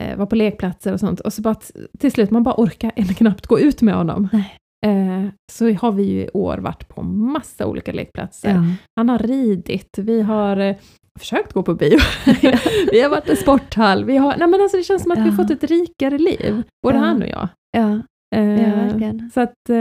eh, 0.00 0.16
var 0.16 0.26
på 0.26 0.36
lekplatser 0.36 0.92
och 0.92 1.00
sånt. 1.00 1.20
Och 1.20 1.32
så 1.32 1.42
bara 1.42 1.54
till 1.98 2.12
slut, 2.12 2.30
man 2.30 2.42
bara 2.42 2.54
orkar 2.60 3.14
knappt 3.14 3.46
gå 3.46 3.60
ut 3.60 3.82
med 3.82 3.94
honom. 3.94 4.28
Nej. 4.32 4.54
Eh, 4.84 5.24
så 5.52 5.72
har 5.72 5.92
vi 5.92 6.02
ju 6.02 6.20
i 6.20 6.28
år 6.34 6.58
varit 6.58 6.88
på 6.88 7.02
massa 7.02 7.66
olika 7.66 7.92
lekplatser. 7.92 8.50
ja. 8.50 8.62
Han 8.96 9.08
har 9.08 9.18
ridit, 9.18 9.98
vi 9.98 10.22
har 10.22 10.56
eh, 10.56 10.76
försökt 11.18 11.52
gå 11.52 11.62
på 11.62 11.74
bio, 11.74 11.98
vi 12.92 13.00
har 13.02 13.10
varit 13.10 13.28
i 13.28 13.36
sporthall, 13.36 14.04
vi 14.04 14.16
har, 14.16 14.36
nej 14.36 14.48
men 14.48 14.60
alltså 14.60 14.76
det 14.76 14.82
känns 14.82 15.02
som 15.02 15.12
att 15.12 15.18
vi 15.18 15.22
har 15.22 15.28
Ja. 15.30 15.36
fått 15.36 15.50
ett 15.50 15.70
rikare 15.70 16.18
liv, 16.18 16.62
både 16.82 16.96
Ja. 16.98 17.04
han 17.04 17.22
och 17.22 17.28
jag. 17.28 17.48
ja, 17.76 18.00
Eh, 18.36 18.62
ja, 19.02 19.12
så 19.34 19.40
att 19.40 19.68
eh, 19.70 19.76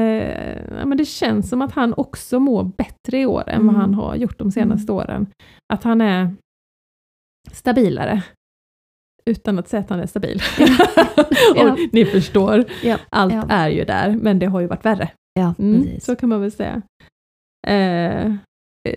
ja, 0.79 0.85
men 0.85 0.97
det 0.97 1.05
känns 1.05 1.49
som 1.49 1.61
att 1.61 1.71
han 1.71 1.93
också 1.97 2.39
mår 2.39 2.63
bättre 2.63 3.19
i 3.21 3.25
år 3.25 3.43
än 3.49 3.65
vad 3.67 3.75
Mm. 3.75 3.81
han 3.81 3.93
har 3.93 4.15
gjort 4.15 4.39
de 4.39 4.51
senaste 4.51 4.91
åren. 4.91 5.27
Att 5.73 5.83
han 5.83 6.01
är 6.01 6.35
stabilare. 7.51 8.23
Utan 9.25 9.59
att 9.59 9.67
säga 9.69 9.79
att 9.81 9.89
han 9.89 9.99
är 9.99 10.05
stabil. 10.07 10.41
Och 11.57 11.79
ni 11.91 12.05
förstår, 12.05 12.63
allt 13.09 13.33
är 13.49 13.69
ju 13.69 13.83
där, 13.85 14.09
men 14.21 14.39
det 14.39 14.45
har 14.45 14.59
ju 14.61 14.67
varit 14.67 14.85
värre. 14.85 15.09
Ja, 15.39 15.53
Mm, 15.59 15.87
så 16.01 16.15
kan 16.15 16.29
man 16.29 16.41
väl 16.41 16.51
säga. 16.51 16.81
Eh, 17.67 18.33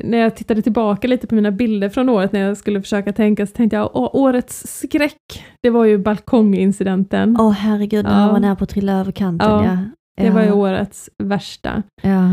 när 0.05 0.19
jag 0.19 0.37
tittade 0.37 0.63
tillbaka 0.63 1.09
lite 1.09 1.27
på 1.27 1.35
mina 1.35 1.51
bilder 1.51 1.89
från 1.89 2.09
året 2.09 2.33
när 2.33 2.41
jag 2.41 2.57
skulle 2.57 2.83
försöka 2.83 3.13
tänka 3.13 3.47
så 3.47 3.53
tänkte 3.53 3.77
jag, 3.77 3.91
årets 4.17 4.67
skräck, 4.81 5.45
det 5.63 5.71
var 5.71 5.85
ju 5.85 5.99
balkongincidenten. 5.99 7.37
Åh 7.41 7.51
herregud, 7.53 8.05
när 8.05 8.27
Ja. 8.27 8.33
var 8.33 8.41
nära 8.41 8.57
på 8.57 8.65
att 8.65 8.71
trilla 8.71 8.93
över 9.01 9.13
kanten. 9.13 9.51
Ja, 9.51 9.79
Ja, 10.19 10.25
Det 10.25 10.31
var 10.31 10.43
ju 10.43 10.53
årets 10.53 11.11
värsta. 11.23 11.83
Ja. 12.03 12.31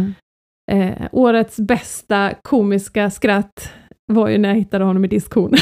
Eh, 0.71 1.07
årets 1.11 1.59
bästa 1.59 2.31
komiska 2.41 3.09
skratt 3.09 3.69
var 4.11 4.27
ju 4.29 4.37
när 4.37 4.49
jag 4.49 4.55
hittade 4.55 4.85
honom 4.85 5.05
i 5.05 5.07
diskhon. 5.07 5.53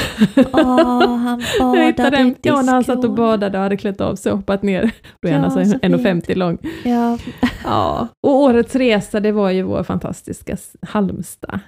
Han 0.53 1.41
jag 1.59 1.85
hittade 1.85 2.09
badade 2.11 2.18
en, 2.18 2.35
ja, 2.41 2.61
när 2.61 2.73
han 2.73 2.84
satt 2.84 3.03
och 3.05 3.13
badade 3.13 3.57
och 3.57 3.63
hade 3.63 3.77
klätt 3.77 4.01
av 4.01 4.15
sig 4.15 4.31
och 4.31 4.38
hoppat 4.38 4.63
ner. 4.63 4.91
Då 5.22 5.30
är 5.30 5.34
han 5.34 5.41
Ja, 5.43 5.45
alltså 5.59 5.72
så 5.72 5.77
1,50 5.77 6.35
lång. 6.35 6.57
Ja, 6.85 7.18
Ja. 7.63 8.07
Och 8.27 8.35
årets 8.35 8.76
resa, 8.76 9.19
det 9.19 9.31
var 9.31 9.49
ju 9.51 9.61
vår 9.63 9.84
fantastiska 9.84 10.57
Halmstad. 10.81 11.59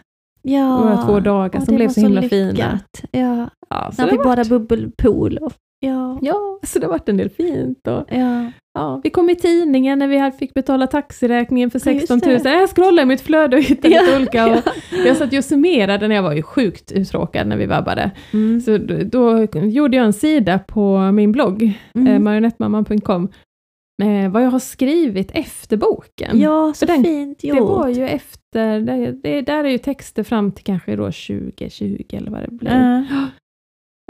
ja. 0.42 0.78
Våra 0.78 0.98
två 1.06 1.20
dagar 1.20 1.60
som 1.60 1.66
det 1.66 1.76
blev 1.76 1.88
var 1.88 1.94
så 1.94 2.02
himla 2.02 2.22
lyckat. 2.22 2.30
fina. 2.40 2.80
Ja, 3.12 3.50
Ja, 3.70 3.92
så 3.92 4.02
när 4.02 4.04
han 4.04 4.06
det 4.06 4.10
fick 4.12 4.18
var, 4.26 4.26
bada 4.36 4.44
bubbelpool. 4.50 5.38
Och, 5.38 5.54
ja. 5.88 6.20
ja, 6.22 6.60
så 6.64 6.80
det 6.80 6.88
vart 6.88 7.10
en 7.10 7.18
del 7.18 7.30
fint. 7.30 7.88
Och, 7.88 8.06
Ja. 8.10 8.52
ja, 8.74 9.02
vi 9.04 9.10
kom 9.10 9.30
i 9.30 9.36
tidningen 9.36 10.00
när 10.00 10.08
vi 10.08 10.32
fick 10.38 10.54
betala 10.54 10.88
taxiräkningen 10.88 11.72
för 11.72 11.82
Ja, 11.86 11.92
just 11.92 12.08
16 12.08 12.30
000. 12.32 12.40
det. 12.44 12.50
Jag 12.54 12.70
scrollade 12.70 13.02
i 13.02 13.06
mitt 13.06 13.22
flöde 13.22 13.58
och 13.58 13.64
hittade 13.64 13.90
lite 14.02 14.12
Ja, 14.12 14.18
olika. 14.18 14.48
Och 14.48 14.62
Jag 15.08 15.18
satt 15.18 15.34
ju 15.34 15.38
och 15.38 15.46
summerade 15.46 16.08
när 16.08 16.16
jag 16.16 16.24
var 16.24 16.34
ju 16.34 16.42
sjukt 16.44 16.92
uttråkad 16.92 17.48
när 17.48 17.58
vi 17.58 17.66
vabbade. 17.66 18.12
Mm. 18.34 18.62
Så 18.62 18.78
då, 18.78 18.96
då 19.04 19.48
gjorde 19.54 19.98
jag 19.98 20.06
en 20.06 20.14
sida 20.14 20.60
på 20.60 21.12
min 21.12 21.32
blogg, 21.32 21.74
Mm. 21.96 22.08
eh, 22.08 22.20
marionettmamman.com, 22.20 23.30
med 24.04 24.32
vad 24.32 24.44
jag 24.44 24.52
har 24.52 24.60
skrivit 24.60 25.32
efter 25.34 25.78
boken. 25.78 26.40
Ja, 26.40 26.74
så 26.76 26.86
den- 26.86 27.04
fint 27.04 27.44
gjort. 27.44 27.58
Det 27.58 27.64
var 27.64 27.88
ju 27.90 28.08
efter, 28.08 28.80
det, 28.80 29.12
det, 29.24 29.42
där 29.42 29.64
är 29.64 29.70
ju 29.70 29.78
texter 29.78 30.24
fram 30.24 30.52
till 30.52 30.64
kanske 30.64 30.96
då 30.96 31.04
2020 31.12 32.04
eller 32.12 32.32
vad 32.32 32.42
det 32.42 32.52
blir. 32.52 33.06
Ja. 33.10 33.26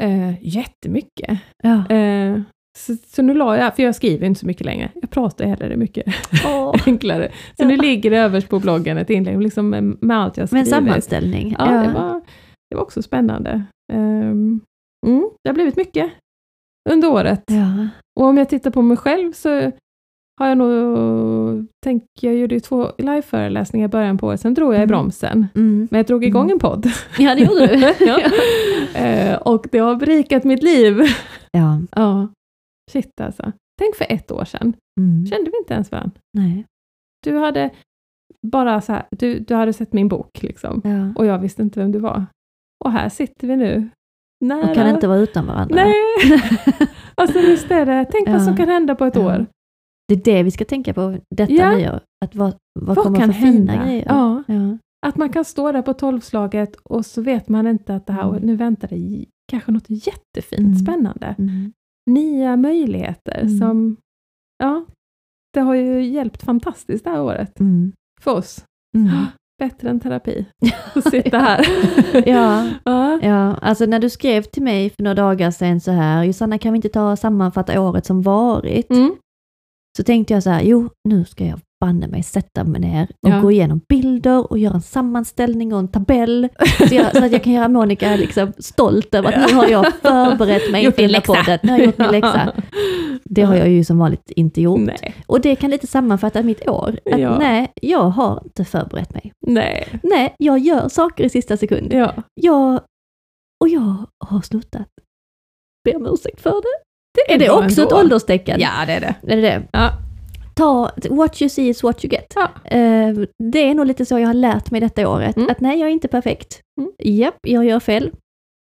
Eh, 0.02 0.34
jättemycket. 0.48 1.40
Ja. 1.64 1.90
Eh, 1.96 2.42
så, 2.78 2.96
så 3.08 3.22
nu 3.22 3.34
la 3.34 3.58
jag, 3.58 3.76
för 3.76 3.84
jag 3.84 3.96
skriver 3.96 4.26
inte 4.28 4.40
så 4.40 4.46
mycket 4.48 4.66
längre, 4.66 4.92
jag 5.02 5.10
pratar 5.10 5.46
hellre 5.46 5.78
mycket 5.78 6.06
Åh. 6.46 6.76
enklare. 6.86 7.32
Så 7.58 7.64
Ja. 7.64 7.68
nu 7.68 7.78
ligger 7.78 8.10
det 8.12 8.18
överst 8.18 8.50
på 8.50 8.60
bloggen 8.60 8.98
ett 8.98 9.10
inlägg 9.10 9.42
liksom 9.42 9.70
med, 9.70 9.98
med 10.02 10.18
allt 10.18 10.38
jag 10.38 10.52
Med 10.54 10.60
en 10.60 10.66
skrivit. 10.66 10.86
sammanställning. 10.88 11.56
Ja, 11.60 11.66
Det, 11.66 11.94
var, 11.94 12.22
det 12.70 12.76
var 12.76 12.82
också 12.84 13.02
spännande. 13.02 13.64
Ehm, 13.94 14.62
mm, 15.08 15.30
det 15.44 15.50
har 15.50 15.54
blivit 15.54 15.76
mycket 15.78 16.12
under 16.90 17.12
året. 17.12 17.44
Ja. 17.48 17.88
Och 18.20 18.26
om 18.28 18.38
jag 18.38 18.50
tittar 18.50 18.72
på 18.72 18.82
mig 18.82 18.98
själv 18.98 19.32
så 19.34 19.72
har 20.40 20.48
jag 20.48 20.58
nog, 20.58 21.68
tänk, 21.84 22.04
jag 22.22 22.36
gjorde 22.36 22.56
ju 22.56 22.60
två 22.60 22.92
liveföreläsningar 22.98 23.86
i 23.86 23.90
början 23.90 24.18
på 24.18 24.28
året, 24.28 24.40
sen 24.42 24.54
drog 24.54 24.70
jag 24.74 24.76
i 24.80 24.84
Mm. 24.84 24.88
bromsen. 24.88 25.48
Mm. 25.56 25.88
Men 25.92 25.98
jag 25.98 26.06
drog 26.06 26.26
igång 26.26 26.44
Mm. 26.44 26.54
en 26.54 26.60
podd. 26.60 26.88
ja, 27.20 27.36
det 27.36 27.42
gjorde 27.42 27.68
du. 27.68 27.94
ja. 28.06 28.20
Eh, 29.00 29.36
och 29.38 29.66
det 29.72 29.78
har 29.80 29.96
berikat 29.96 30.44
mitt 30.44 30.64
liv. 30.64 31.00
ja. 31.52 31.80
Ja, 31.96 32.28
shit 32.92 33.22
alltså. 33.22 33.52
Tänk 33.82 33.96
för 33.96 34.06
ett 34.10 34.32
år 34.32 34.46
sedan, 34.46 34.74
Mm. 35.00 35.26
kände 35.26 35.52
vi 35.52 35.58
inte 35.58 35.74
ens 35.74 35.92
varandra. 35.92 36.20
Nej. 36.38 36.66
Du 37.24 37.38
hade 37.38 37.70
bara 38.48 38.82
så 38.82 38.92
här, 38.94 39.04
du, 39.12 39.40
du 39.40 39.56
hade 39.56 39.74
sett 39.74 39.94
min 39.94 40.08
bok 40.08 40.42
liksom. 40.44 40.82
Ja. 40.84 41.14
Och 41.22 41.26
jag 41.26 41.40
visste 41.40 41.62
inte 41.62 41.80
vem 41.80 41.92
du 41.92 42.00
var. 42.00 42.26
Och 42.86 42.92
här 42.92 43.10
sitter 43.10 43.48
vi 43.48 43.56
nu. 43.56 43.90
Nära. 44.46 44.70
Och 44.70 44.76
kan 44.76 44.88
inte 44.90 45.08
vara 45.08 45.18
utan 45.20 45.46
varandra. 45.48 45.76
Nej! 45.76 45.94
alltså 47.16 47.40
visst 47.40 47.72
är 47.72 47.86
det, 47.86 48.06
tänk 48.12 48.28
vad 48.28 48.36
Ja. 48.42 48.46
som 48.46 48.58
kan 48.58 48.70
hända 48.70 48.96
på 48.96 49.06
ett 49.06 49.16
Ja. 49.16 49.26
år. 49.26 49.46
Det 50.08 50.14
är 50.14 50.24
det 50.36 50.44
vi 50.44 50.52
ska 50.52 50.66
tänka 50.66 50.94
på 50.94 51.18
detta 51.36 51.54
Ja. 51.54 51.76
nyår. 51.76 52.00
Att 52.26 52.36
vad, 52.36 52.56
vad, 52.80 52.96
Vad 52.96 53.06
kommer 53.06 53.20
kan 53.20 53.34
för 53.34 53.40
fina 53.42 53.72
hända? 53.72 53.86
grejer. 53.86 54.06
Ja. 54.08 54.44
Ja. 54.48 54.78
Att 55.06 55.18
man 55.18 55.30
kan 55.30 55.46
stå 55.46 55.72
där 55.72 55.82
på 55.82 55.94
tolvslaget 55.94 56.76
och 56.84 57.06
så 57.06 57.22
vet 57.22 57.50
man 57.50 57.68
inte 57.68 57.96
att 57.96 58.06
det 58.08 58.14
här, 58.14 58.30
Mm. 58.30 58.42
nu 58.44 58.56
väntar 58.56 58.88
det 58.88 59.26
kanske 59.52 59.72
något 59.72 59.90
jättefint, 59.90 60.60
Mm. 60.60 60.76
spännande. 60.76 61.36
Mm. 61.40 61.74
Nya 62.10 62.56
möjligheter 62.58 63.40
Mm. 63.42 63.58
som, 63.58 63.98
ja, 64.64 64.86
det 65.54 65.60
har 65.60 65.74
ju 65.76 66.04
hjälpt 66.06 66.44
fantastiskt 66.44 67.04
det 67.04 67.10
här 67.10 67.22
året. 67.22 67.60
Mm. 67.60 67.92
För 68.22 68.32
oss. 68.32 68.66
Mm. 68.98 69.10
Bättre 69.60 69.90
än 69.90 70.00
terapi. 70.00 70.46
Att 70.96 71.10
sitta 71.12 71.38
här. 71.40 71.66
Ja. 72.30 72.70
ja. 72.86 73.20
Ja, 73.24 73.56
alltså 73.62 73.86
när 73.86 74.00
du 74.00 74.10
skrev 74.10 74.42
till 74.42 74.64
mig 74.64 74.90
för 74.90 75.04
några 75.04 75.16
dagar 75.16 75.52
sedan 75.52 75.80
så 75.80 75.92
här, 75.92 76.24
Josanna 76.24 76.58
kan 76.58 76.74
vi 76.74 76.76
inte 76.78 76.90
ta 76.90 77.12
och 77.12 77.20
sammanfatta 77.20 77.82
året 77.82 78.06
som 78.06 78.22
varit? 78.22 78.92
Mm. 78.92 79.16
Så 79.98 80.04
tänkte 80.04 80.34
jag 80.34 80.44
så 80.44 80.50
här, 80.50 80.62
jo 80.62 80.90
nu 81.10 81.26
ska 81.26 81.46
jag 81.46 81.60
banne 81.82 82.08
mig 82.08 82.24
sätta 82.24 82.64
mig 82.64 82.82
ner 82.82 83.08
och 83.26 83.30
Ja. 83.30 83.40
gå 83.40 83.52
igenom 83.52 83.82
bilder 83.90 84.52
och 84.52 84.58
göra 84.60 84.74
en 84.74 84.82
sammanställning 84.82 85.74
och 85.74 85.80
en 85.80 85.88
tabell. 85.88 86.50
Så, 86.90 86.96
jag, 86.96 87.12
så 87.18 87.26
att 87.26 87.32
jag 87.32 87.44
kan 87.44 87.54
göra 87.54 87.68
Monica 87.68 88.16
liksom 88.16 88.54
stolt 88.58 89.16
över 89.16 89.32
att 89.34 89.50
nu 89.52 89.56
har 89.56 89.68
jag 89.68 89.94
förberett 89.94 90.72
mig 90.72 90.86
inför 90.86 91.02
den 91.02 91.14
här 91.14 91.22
podden. 91.22 91.60
Nu 91.64 91.70
har 91.72 91.78
jag 91.78 91.86
gjort 91.86 91.98
min 91.98 92.12
läxa. 92.12 92.54
Det 93.24 93.42
har 93.42 93.56
jag 93.56 93.70
ju 93.70 93.84
som 93.84 93.98
vanligt 93.98 94.32
inte 94.32 94.62
gjort. 94.62 94.80
Nej. 94.80 95.16
Och 95.26 95.42
det 95.42 95.56
kan 95.56 95.70
lite 95.70 95.88
sammanfatta 95.88 96.44
mitt 96.44 96.68
år. 96.70 97.00
Att 97.14 97.20
Ja. 97.20 97.40
nej, 97.40 97.72
jag 97.82 98.04
har 98.10 98.42
inte 98.46 98.66
förberett 98.66 99.14
mig. 99.14 99.34
Nej. 99.48 100.00
Nej, 100.04 100.36
jag 100.38 100.60
gör 100.60 100.90
saker 100.90 101.24
i 101.24 101.30
sista 101.30 101.58
sekund. 101.58 101.94
Ja. 101.94 102.14
Jag, 102.34 102.82
och 103.62 103.70
jag 103.70 103.96
har 104.26 104.42
slutat 104.42 104.88
be 105.84 105.96
om 105.96 106.06
ursäkt 106.14 106.42
för 106.42 106.52
det. 106.62 106.83
Är 107.30 107.38
det 107.38 107.46
bra 107.46 107.56
också 107.66 107.82
ändå. 107.82 107.96
ett 107.96 108.04
ålderstecken? 108.04 108.60
Ja, 108.60 108.70
det 108.88 108.94
är 108.94 109.02
det. 109.02 109.16
Är 109.34 109.36
det 109.36 109.42
det? 109.42 109.64
Ja. 109.72 109.90
Ta, 110.56 110.92
what 111.10 111.42
you 111.42 111.50
see 111.50 111.68
is 111.68 111.84
what 111.84 112.06
you 112.06 112.12
get. 112.14 112.34
Ja. 112.36 112.44
Eh, 112.78 113.16
det 113.54 113.60
är 113.70 113.74
nog 113.74 113.86
lite 113.86 114.06
så 114.06 114.20
jag 114.20 114.28
har 114.28 114.34
lärt 114.34 114.72
mig 114.72 114.82
detta 114.82 115.10
året. 115.10 115.38
Mm. 115.38 115.50
Att 115.50 115.60
nej, 115.60 115.80
jag 115.80 115.90
är 115.90 115.94
inte 115.94 116.08
perfekt. 116.08 116.62
Mm. 116.82 116.92
Japp, 117.04 117.36
jag 117.48 117.66
gör 117.66 117.80
fel. 117.80 118.12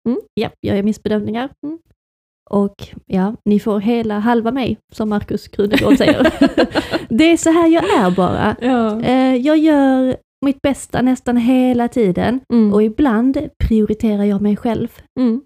Mm. 0.09 0.19
Japp, 0.39 0.53
jag 0.61 0.75
gör 0.75 0.83
missbedömningar. 0.83 1.49
Mm. 1.65 1.79
Och 2.49 2.75
ja, 3.05 3.35
ni 3.45 3.59
får 3.59 3.79
hela 3.79 4.19
halva 4.19 4.51
mig, 4.51 4.77
som 4.93 5.09
Markus 5.09 5.47
Krunegård 5.47 5.97
säger. 5.97 6.33
det 7.09 7.23
är 7.31 7.37
så 7.37 7.51
här 7.51 7.67
jag 7.67 7.83
är 7.83 8.11
bara. 8.11 8.55
Ja. 8.61 9.01
Eh, 9.01 9.35
jag 9.35 9.57
gör 9.57 10.15
mitt 10.45 10.61
bästa 10.61 11.01
nästan 11.01 11.37
hela 11.37 11.87
tiden 11.87 12.39
Mm. 12.53 12.73
och 12.73 12.83
ibland 12.83 13.37
prioriterar 13.63 14.23
jag 14.23 14.41
mig 14.41 14.57
själv. 14.57 14.87
Mm. 15.19 15.41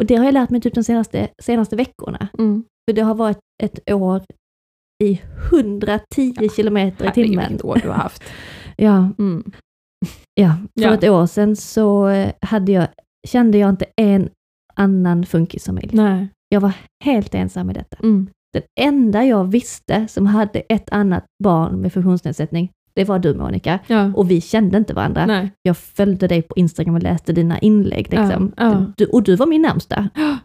Och 0.00 0.06
det 0.06 0.16
har 0.16 0.24
jag 0.24 0.34
lärt 0.34 0.50
mig 0.50 0.60
typ 0.60 0.74
de 0.74 0.84
senaste, 0.84 1.28
senaste 1.42 1.76
veckorna. 1.76 2.28
Mm. 2.38 2.64
För 2.88 2.94
det 2.94 3.02
har 3.02 3.14
varit 3.14 3.38
ett 3.62 3.90
år 3.92 4.22
i 5.04 5.20
110 5.52 6.48
kilometer 6.56 7.04
i 7.04 7.08
Herregud, 7.08 7.26
timmen. 7.30 7.48
vilket 7.48 7.64
år 7.64 7.78
du 7.82 7.88
har 7.88 7.94
haft. 7.96 8.22
Ja, 8.76 9.08
Mm. 9.18 9.52
ja, 10.34 10.56
för 10.78 10.82
Ja. 10.86 10.94
ett 10.94 11.04
år 11.04 11.26
sedan 11.26 11.56
så 11.56 12.08
eh, 12.08 12.32
hade 12.40 12.72
jag, 12.72 12.88
kände 13.28 13.58
jag 13.58 13.70
inte 13.70 13.84
en 13.96 14.30
annan 14.74 15.26
funkis 15.26 15.64
som 15.64 15.74
mig. 15.74 15.88
Nej. 15.92 16.28
Jag 16.48 16.60
var 16.60 16.72
helt 17.04 17.34
ensam 17.34 17.70
i 17.70 17.72
detta. 17.72 17.96
Mm. 18.02 18.28
Den 18.52 18.62
enda 18.80 19.24
jag 19.24 19.44
visste 19.44 20.08
som 20.08 20.26
hade 20.26 20.60
ett 20.60 20.90
annat 20.92 21.24
barn 21.44 21.80
med 21.80 21.92
funktionsnedsättning, 21.92 22.70
det 23.00 23.08
var 23.08 23.18
du 23.18 23.34
Monica. 23.34 23.78
Ja. 23.86 24.12
Och 24.16 24.30
vi 24.30 24.40
kände 24.40 24.78
inte 24.78 24.94
varandra. 24.94 25.26
Nej. 25.26 25.50
Jag 25.62 25.76
följde 25.76 26.26
dig 26.28 26.42
på 26.42 26.54
Instagram 26.56 26.94
och 26.94 27.02
läste 27.02 27.32
dina 27.32 27.58
inlägg. 27.58 28.12
Liksom. 28.12 28.52
Ja. 28.56 28.86
Du, 28.96 29.06
och 29.06 29.22
du 29.22 29.36
var 29.36 29.46
min 29.46 29.62
närmsta. 29.62 30.08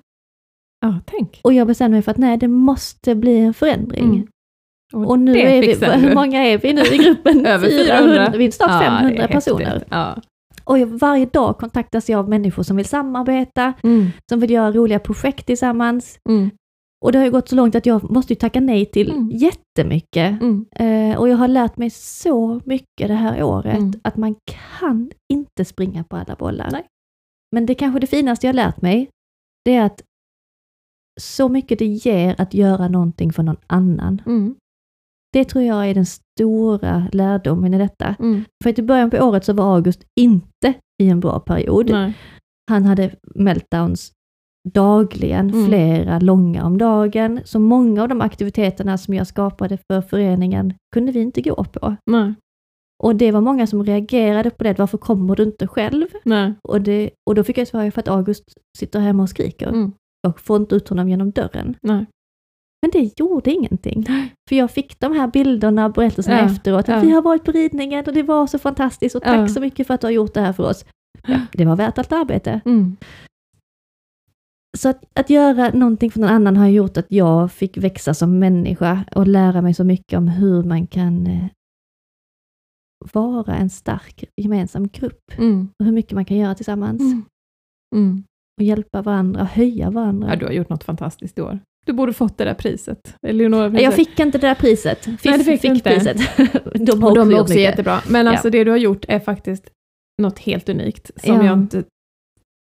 Ja, 0.81 0.99
tänk. 1.05 1.39
Och 1.43 1.53
jag 1.53 1.67
bestämde 1.67 1.95
mig 1.95 2.01
för 2.01 2.11
att 2.11 2.17
nej, 2.17 2.37
det 2.37 2.47
måste 2.47 3.15
bli 3.15 3.37
en 3.39 3.53
förändring. 3.53 4.27
Mm. 4.93 5.07
Och 5.07 5.19
nu 5.19 5.33
det 5.33 5.57
är 5.57 5.61
vi, 5.61 5.85
hur 6.07 6.15
många 6.15 6.43
är 6.45 6.57
vi 6.57 6.73
nu 6.73 6.81
i 6.81 6.97
gruppen? 7.05 7.45
Över 7.45 7.69
400. 7.69 8.33
Vi 8.37 8.45
är 8.45 8.51
snart 8.51 8.69
Ja, 8.71 8.77
det 8.79 8.85
är 8.85 8.89
500 8.99 9.21
häftigt. 9.21 9.33
personer. 9.33 9.83
Ja. 9.89 10.15
Och 10.63 10.79
jag, 10.79 10.87
varje 10.87 11.25
dag 11.25 11.57
kontaktas 11.57 12.09
jag 12.09 12.19
av 12.19 12.29
människor 12.29 12.63
som 12.63 12.77
vill 12.77 12.85
samarbeta, 12.85 13.73
Mm. 13.83 14.07
som 14.29 14.39
vill 14.39 14.51
göra 14.51 14.71
roliga 14.71 14.99
projekt 14.99 15.45
tillsammans. 15.45 16.19
Mm. 16.29 16.49
Och 17.05 17.11
det 17.11 17.17
har 17.17 17.25
ju 17.25 17.31
gått 17.31 17.49
så 17.49 17.55
långt 17.55 17.75
att 17.75 17.85
jag 17.85 18.11
måste 18.11 18.35
tacka 18.35 18.59
nej 18.59 18.85
till 18.85 19.11
Mm. 19.11 19.29
jättemycket. 19.31 20.41
Mm. 20.41 20.65
Eh, 20.71 21.17
och 21.19 21.29
jag 21.29 21.37
har 21.37 21.47
lärt 21.47 21.77
mig 21.77 21.89
så 21.89 22.61
mycket 22.65 23.07
det 23.07 23.13
här 23.13 23.43
året, 23.43 23.77
Mm. 23.77 23.93
att 24.03 24.17
man 24.17 24.35
kan 24.79 25.11
inte 25.33 25.65
springa 25.65 26.03
på 26.03 26.15
alla 26.15 26.35
bollar. 26.35 26.71
Nej. 26.71 26.85
Men 27.55 27.65
det 27.65 27.75
kanske 27.75 27.99
det 27.99 28.07
finaste 28.07 28.47
jag 28.47 28.55
lärt 28.55 28.81
mig, 28.81 29.09
det 29.65 29.75
är 29.75 29.85
att 29.85 30.01
så 31.21 31.49
mycket 31.49 31.79
det 31.79 31.85
ger 31.85 32.35
att 32.41 32.53
göra 32.53 32.87
någonting 32.87 33.33
för 33.33 33.43
någon 33.43 33.57
annan. 33.67 34.21
Mm. 34.25 34.55
Det 35.33 35.45
tror 35.45 35.63
jag 35.63 35.89
är 35.89 35.93
den 35.93 36.05
stora 36.05 37.07
lärdomen 37.11 37.73
i 37.73 37.77
detta. 37.77 38.15
Mm. 38.19 38.43
För 38.63 38.69
att 38.69 38.79
i 38.79 38.83
början 38.83 39.09
på 39.09 39.17
året 39.17 39.45
så 39.45 39.53
var 39.53 39.75
August 39.75 40.03
inte 40.19 40.73
i 41.03 41.09
en 41.09 41.19
bra 41.19 41.39
period. 41.39 41.89
Nej. 41.89 42.13
Han 42.71 42.83
hade 42.85 43.15
meltdowns 43.35 44.11
dagligen, 44.73 45.49
Mm. 45.49 45.65
flera 45.65 46.19
långa 46.19 46.65
om 46.65 46.77
dagen. 46.77 47.39
Så 47.45 47.59
många 47.59 48.01
av 48.03 48.09
de 48.09 48.21
aktiviteterna 48.21 48.97
som 48.97 49.13
jag 49.13 49.27
skapade 49.27 49.77
för 49.91 50.01
föreningen 50.01 50.73
kunde 50.93 51.11
vi 51.11 51.19
inte 51.19 51.41
gå 51.41 51.63
på. 51.63 51.95
Nej. 52.11 52.33
Och 53.03 53.15
det 53.15 53.31
var 53.31 53.41
många 53.41 53.67
som 53.67 53.83
reagerade 53.85 54.49
på 54.49 54.63
det. 54.63 54.79
Varför 54.79 54.97
kommer 54.97 55.35
du 55.35 55.43
inte 55.43 55.67
själv? 55.67 56.05
Nej. 56.23 56.53
Och, 56.63 56.81
det, 56.81 57.09
och 57.29 57.35
då 57.35 57.43
fick 57.43 57.57
jag 57.57 57.67
svara 57.67 57.91
för 57.91 58.01
att 58.01 58.07
August 58.07 58.43
sitter 58.77 58.99
hemma 58.99 59.23
och 59.23 59.29
skriker. 59.29 59.67
Mm. 59.67 59.91
och 60.27 60.39
får 60.41 60.57
inte 60.57 60.75
ut 60.75 60.89
honom 60.89 61.09
genom 61.09 61.31
dörren. 61.31 61.75
Nej. 61.81 62.05
Men 62.81 62.91
det 62.91 63.19
gjorde 63.19 63.51
ingenting. 63.51 64.05
För 64.49 64.55
jag 64.55 64.71
fick 64.71 64.99
de 64.99 65.13
här 65.13 65.27
bilderna 65.27 65.85
och 65.85 65.91
berättelserna 65.93 66.37
Ja, 66.39 66.45
efteråt. 66.45 66.87
ja. 66.87 66.95
Att 66.95 67.03
vi 67.03 67.11
har 67.11 67.21
varit 67.21 67.43
på 67.43 67.51
ridningen 67.51 68.05
och 68.07 68.13
det 68.13 68.23
var 68.23 68.47
så 68.47 68.59
fantastiskt 68.59 69.15
och 69.15 69.23
tack 69.23 69.37
Ja. 69.39 69.47
så 69.47 69.59
mycket 69.59 69.87
för 69.87 69.93
att 69.93 70.01
du 70.01 70.07
har 70.07 70.11
gjort 70.11 70.33
det 70.33 70.41
här 70.41 70.53
för 70.53 70.63
oss. 70.69 70.85
Ja, 71.27 71.39
det 71.53 71.65
var 71.65 71.75
värt 71.75 71.97
allt 71.97 72.11
arbete. 72.11 72.61
Mm. 72.65 72.97
Så 74.77 74.89
att, 74.89 75.03
att 75.13 75.29
göra 75.29 75.69
någonting 75.69 76.11
för 76.11 76.19
någon 76.19 76.29
annan 76.29 76.57
har 76.57 76.67
gjort 76.67 76.97
att 76.97 77.05
jag 77.09 77.51
fick 77.51 77.77
växa 77.77 78.13
som 78.13 78.39
människa 78.39 79.05
och 79.15 79.27
lära 79.27 79.61
mig 79.61 79.73
så 79.73 79.83
mycket 79.83 80.17
om 80.17 80.27
hur 80.27 80.63
man 80.63 80.87
kan 80.87 81.27
eh, 81.27 81.45
vara 83.13 83.55
en 83.55 83.69
stark 83.69 84.23
gemensam 84.41 84.87
grupp 84.87 85.31
Mm. 85.37 85.69
och 85.79 85.85
hur 85.85 85.91
mycket 85.93 86.11
man 86.11 86.25
kan 86.25 86.37
göra 86.37 86.55
tillsammans 86.55 87.01
Mm. 87.01 87.23
Mm. 87.95 88.23
och 88.57 88.63
hjälpa 88.63 89.01
varandra 89.01 89.43
höja 89.43 89.89
varandra. 89.91 90.29
Ja, 90.29 90.35
du 90.35 90.45
har 90.45 90.51
gjort 90.53 90.69
något 90.69 90.83
fantastiskt 90.83 91.37
i 91.37 91.41
år. 91.41 91.59
Du 91.85 91.93
borde 91.93 92.13
fått 92.13 92.37
det 92.37 92.43
där 92.45 92.53
priset. 92.53 93.15
Leonora 93.27 93.81
jag 93.81 93.93
fick 93.93 94.19
inte 94.19 94.37
det 94.37 94.47
där 94.47 94.55
priset. 94.55 95.03
Fiff 95.05 95.25
Nej, 95.25 95.37
det 95.37 95.43
fick 95.43 95.61
fick 95.61 95.71
inte. 95.71 95.89
priset. 95.89 96.17
de 96.87 97.03
har 97.03 97.09
Och 97.09 97.15
de 97.15 97.27
är 97.27 97.31
gjort 97.31 97.41
också 97.41 97.53
mycket. 97.53 97.63
jättebra. 97.63 98.01
Men 98.09 98.25
Ja. 98.25 98.31
alltså 98.31 98.49
det 98.49 98.63
du 98.63 98.71
har 98.71 98.77
gjort 98.77 99.05
är 99.07 99.19
faktiskt 99.19 99.69
något 100.21 100.39
helt 100.39 100.69
unikt, 100.69 101.11
som 101.15 101.35
Ja. 101.35 101.45
jag 101.45 101.53
inte 101.59 101.83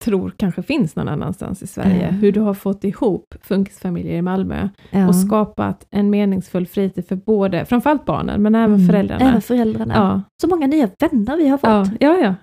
tror 0.02 0.32
kanske 0.36 0.62
finns 0.62 0.96
någon 0.96 1.08
annanstans 1.08 1.62
i 1.62 1.66
Sverige. 1.66 2.02
Ja. 2.02 2.08
Hur 2.16 2.32
du 2.32 2.40
har 2.40 2.54
fått 2.54 2.84
ihop 2.84 3.34
funkisfamiljer 3.42 4.16
i 4.16 4.22
Malmö 4.22 4.68
Ja. 4.90 5.08
och 5.08 5.16
skapat 5.16 5.86
en 5.90 6.10
meningsfull 6.10 6.66
fritid 6.66 7.08
för 7.08 7.16
både, 7.16 7.64
framförallt 7.64 8.04
barnen, 8.04 8.42
men 8.42 8.54
även 8.54 8.74
Mm. 8.74 8.86
föräldrarna. 8.86 9.28
Även 9.28 9.42
föräldrarna. 9.42 9.94
Ja. 9.96 10.22
Så 10.42 10.48
många 10.48 10.66
nya 10.66 10.88
vänner 11.00 11.36
vi 11.36 11.48
har 11.48 11.58
fått. 11.58 11.96
Ja, 12.00 12.08
ja, 12.08 12.18
ja. 12.22 12.34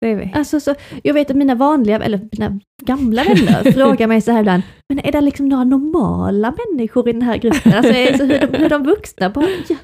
Det 0.00 0.10
är 0.10 0.16
vi. 0.16 0.32
Alltså, 0.34 0.60
så, 0.60 0.74
jag 1.02 1.14
vet 1.14 1.30
att 1.30 1.36
mina 1.36 1.54
vanliga, 1.54 1.98
eller 2.00 2.20
mina 2.38 2.60
gamla 2.82 3.22
vänner 3.24 3.72
frågar 3.72 4.06
mig 4.06 4.20
så 4.20 4.32
här 4.32 4.40
ibland, 4.40 4.62
men 4.88 5.06
är 5.06 5.12
det 5.12 5.20
liksom 5.20 5.48
några 5.48 5.64
normala 5.64 6.54
människor 6.68 7.08
i 7.08 7.12
den 7.12 7.22
här 7.22 7.36
gruppen? 7.36 7.72
Alltså, 7.74 7.92
är- 7.92 8.18
så 8.18 8.24
hur, 8.24 8.40
de, 8.46 8.58
hur 8.58 8.68
de 8.68 8.82
vuxna 8.82 9.30
bara, 9.30 9.44
ja, 9.68 9.76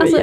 alltså, 0.00 0.16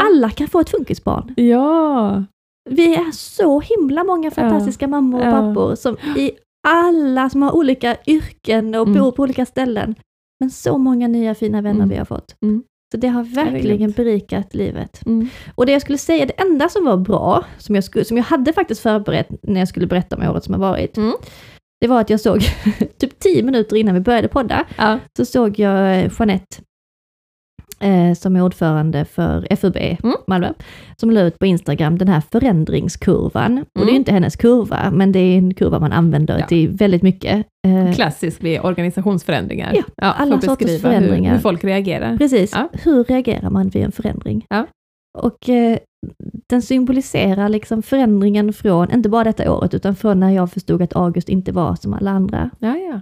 alla 0.00 0.30
kan 0.30 0.48
få 0.48 0.60
ett 0.60 0.70
funkisbarn. 0.70 1.34
Ja. 1.36 2.24
Vi 2.70 2.94
är 2.94 3.12
så 3.12 3.60
himla 3.60 4.04
många 4.04 4.30
fantastiska 4.30 4.88
mammor 4.88 5.20
och 5.20 5.26
Ja. 5.26 5.30
pappor 5.30 5.74
som 5.74 5.96
i 6.16 6.30
alla 6.68 7.30
som 7.30 7.42
har 7.42 7.56
olika 7.56 7.96
yrken 8.06 8.74
och 8.74 8.86
Mm. 8.86 8.98
bor 9.02 9.12
på 9.12 9.22
olika 9.22 9.46
ställen. 9.46 9.94
Men 10.40 10.50
så 10.50 10.78
många 10.78 11.08
nya 11.08 11.34
fina 11.34 11.60
vänner 11.62 11.76
Mm. 11.76 11.88
vi 11.88 11.96
har 11.96 12.04
fått. 12.04 12.36
Mm. 12.42 12.62
Så 12.92 13.00
det 13.00 13.08
har 13.08 13.22
verkligen 13.22 13.90
berikat 13.90 14.54
livet. 14.54 15.06
Mm. 15.06 15.28
Och 15.54 15.66
det 15.66 15.72
jag 15.72 15.80
skulle 15.82 15.98
säga, 15.98 16.26
det 16.26 16.32
enda 16.40 16.68
som 16.68 16.84
var 16.84 16.96
bra, 16.96 17.44
som 17.58 17.74
jag, 17.74 17.84
skulle, 17.84 18.04
som 18.04 18.16
jag 18.16 18.24
hade 18.24 18.52
faktiskt 18.52 18.80
förberett 18.80 19.28
när 19.42 19.60
jag 19.60 19.68
skulle 19.68 19.86
berätta 19.86 20.16
om 20.16 20.22
året 20.30 20.44
som 20.44 20.54
har 20.54 20.60
varit, 20.60 20.96
Mm. 20.96 21.12
det 21.80 21.86
var 21.88 22.00
att 22.00 22.10
jag 22.10 22.20
såg, 22.20 22.40
typ 23.00 23.18
tio 23.18 23.42
minuter 23.42 23.76
innan 23.76 23.94
vi 23.94 24.00
började 24.00 24.28
podda, 24.28 24.64
Ja. 24.78 24.98
så 25.16 25.24
såg 25.24 25.58
jag 25.58 25.98
eh, 26.04 26.10
Jeanette, 26.18 26.56
eh, 27.80 28.14
som 28.14 28.36
är 28.36 28.42
ordförande 28.42 29.04
för 29.04 29.56
FUB 29.56 29.76
Mm. 29.76 30.16
Malmö, 30.26 30.52
som 30.96 31.10
la 31.10 31.20
ut 31.20 31.38
på 31.38 31.46
Instagram 31.46 31.98
den 31.98 32.08
här 32.08 32.22
förändringskurvan. 32.32 33.58
Och 33.58 33.64
det 33.74 33.80
är 33.80 33.82
Mm. 33.82 33.94
inte 33.96 34.12
hennes 34.12 34.36
kurva, 34.36 34.90
men 34.90 35.12
det 35.12 35.18
är 35.18 35.38
en 35.38 35.54
kurva 35.54 35.78
man 35.80 35.92
använder 35.92 36.38
Ja. 36.38 36.46
till 36.46 36.68
väldigt 36.68 37.02
mycket. 37.02 37.46
Eh, 37.66 37.92
Klassisk 37.94 38.42
vid 38.44 38.60
organisationsförändringar. 38.60 39.72
Ja, 39.74 39.82
för 39.82 40.22
alla 40.22 40.40
sorters 40.40 40.80
förändringar. 40.80 41.30
Hur, 41.30 41.36
hur 41.36 41.42
folk 41.42 41.64
reagerar. 41.64 42.16
Precis, 42.16 42.52
Ja. 42.54 42.68
hur 42.72 43.04
reagerar 43.04 43.50
man 43.50 43.68
vid 43.68 43.84
en 43.84 43.92
förändring? 43.92 44.46
Ja. 44.48 44.66
Och 45.18 45.48
eh, 45.48 45.78
den 46.48 46.62
symboliserar 46.62 47.48
liksom 47.48 47.82
förändringen 47.82 48.52
från, 48.52 48.90
inte 48.92 49.08
bara 49.08 49.24
detta 49.24 49.52
året, 49.52 49.74
utan 49.74 49.96
från 49.96 50.20
när 50.20 50.30
jag 50.30 50.50
förstod 50.50 50.82
att 50.82 50.96
August 50.96 51.28
inte 51.28 51.52
var 51.52 51.74
som 51.74 51.94
alla 51.94 52.10
andra. 52.10 52.50
Ja, 52.58 52.76
ja. 52.76 53.00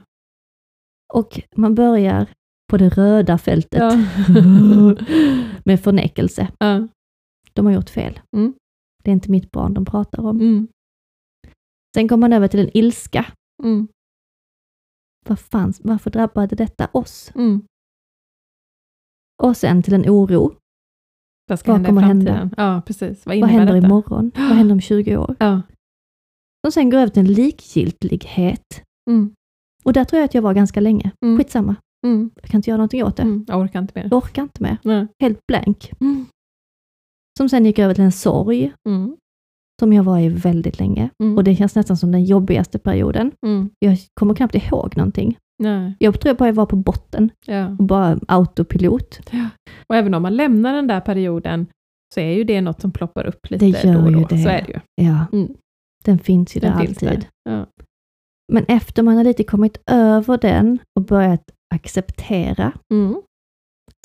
Och 1.14 1.40
man 1.56 1.74
börjar 1.74 2.26
på 2.72 2.78
det 2.78 2.88
röda 2.88 3.38
fältet 3.38 3.80
Ja. 3.80 3.90
med 5.64 5.80
förnekelse. 5.80 6.48
ja. 6.58 6.88
De 7.52 7.66
har 7.66 7.72
gjort 7.72 7.90
fel. 7.90 8.20
Mm. 8.36 8.54
Det 9.04 9.10
är 9.10 9.12
inte 9.12 9.30
mitt 9.30 9.50
barn 9.50 9.74
de 9.74 9.84
pratar 9.84 10.22
om. 10.22 10.40
Mm. 10.40 10.68
Sen 11.94 12.08
kommer 12.08 12.20
man 12.28 12.32
över 12.32 12.48
till 12.48 12.60
en 12.60 12.70
ilska. 12.76 13.26
Mm. 13.62 13.88
Vad 15.28 15.38
fanns, 15.38 15.80
varför 15.84 16.10
drabbade 16.10 16.56
detta 16.56 16.88
oss? 16.92 17.32
Mm. 17.34 17.62
Och 19.42 19.56
sen 19.56 19.82
till 19.82 19.94
en 19.94 20.04
oro. 20.10 20.54
Vad 21.48 21.58
ska 21.58 21.72
Vad 21.72 21.86
kommer 21.86 22.02
hända? 22.02 22.50
Ja, 22.56 22.82
precis. 22.86 23.26
Vad 23.26 23.40
Vad 23.40 23.50
händer 23.50 23.74
detta? 23.74 23.86
imorgon? 23.86 24.30
Vad 24.34 24.44
händer 24.56 24.72
om 24.74 24.80
20 24.80 25.16
år? 25.16 25.36
Ja. 25.38 25.62
Och 26.66 26.72
sen 26.72 26.90
går 26.90 26.98
över 26.98 27.08
till 27.12 27.20
en 27.26 27.32
likgiltighet. 27.32 28.82
Mm. 29.10 29.34
Och 29.84 29.92
där 29.92 30.04
tror 30.04 30.18
jag 30.20 30.24
att 30.24 30.34
jag 30.34 30.42
var 30.42 30.54
ganska 30.54 30.80
länge. 30.80 31.12
Mm. 31.24 31.38
Skitsamma, 31.38 31.76
Mm. 32.06 32.30
jag 32.42 32.50
kan 32.50 32.58
inte 32.58 32.70
göra 32.70 32.76
någonting 32.76 33.04
åt 33.04 33.16
det. 33.16 33.22
Mm. 33.22 33.44
Jag 33.48 33.60
orkar 33.60 33.78
inte 33.80 33.92
mer. 33.94 34.08
Jag 34.10 34.18
orkar 34.24 34.42
inte 34.42 34.62
mer. 34.62 34.76
Nej. 34.82 35.06
Helt 35.22 35.46
blank. 35.48 35.92
Mm. 36.00 36.26
Som 37.38 37.48
sen 37.48 37.66
gick 37.66 37.78
över 37.78 37.94
till 37.94 38.04
en 38.04 38.12
sorg, 38.12 38.72
Mm. 38.88 39.16
som 39.80 39.92
jag 39.92 40.02
var 40.04 40.18
i 40.18 40.28
väldigt 40.28 40.78
länge. 40.78 41.10
Mm. 41.22 41.36
Och 41.36 41.44
det 41.44 41.56
känns 41.56 41.74
nästan 41.74 41.96
som 41.96 42.12
den 42.12 42.24
jobbigaste 42.24 42.78
perioden. 42.78 43.32
Mm. 43.46 43.70
Jag 43.78 43.98
kommer 44.20 44.34
knappt 44.34 44.54
ihåg 44.54 44.96
någonting. 44.96 45.38
Nej. 45.62 45.94
Jag 45.98 46.20
tror 46.20 46.28
jag 46.30 46.36
bara 46.36 46.52
var 46.52 46.66
på 46.66 46.76
botten 46.76 47.30
Ja. 47.46 47.68
och 47.78 47.84
bara 47.84 48.18
autopilot. 48.28 49.20
Och 49.86 49.96
även 49.96 50.14
om 50.14 50.22
man 50.22 50.36
lämnar 50.36 50.74
den 50.74 50.86
där 50.86 51.00
perioden 51.00 51.66
så 52.14 52.20
är 52.20 52.32
ju 52.32 52.44
det 52.44 52.60
något 52.60 52.80
som 52.80 52.92
ploppar 52.92 53.26
upp 53.26 53.50
lite 53.50 53.64
Det 53.64 53.84
gör 53.84 53.94
då 53.94 54.00
och 54.04 54.12
då. 54.12 54.18
ju 54.18 54.24
det. 54.24 54.38
Så 54.38 54.48
är 54.48 54.62
det 54.66 54.72
ju. 54.72 55.06
Ja, 55.06 55.26
den 56.04 56.18
finns 56.18 56.56
ju 56.56 56.60
Den 56.60 56.72
där 56.78 56.86
finns 56.86 57.02
alltid. 57.02 57.26
där. 57.44 57.52
Ja. 57.52 57.66
Men 58.52 58.64
efter 58.64 59.02
man 59.02 59.16
har 59.16 59.24
lite 59.24 59.44
kommit 59.44 59.76
över 59.90 60.38
den 60.38 60.78
och 60.98 61.04
börjat 61.06 61.42
acceptera, 61.74 62.72
Mm. 62.94 63.22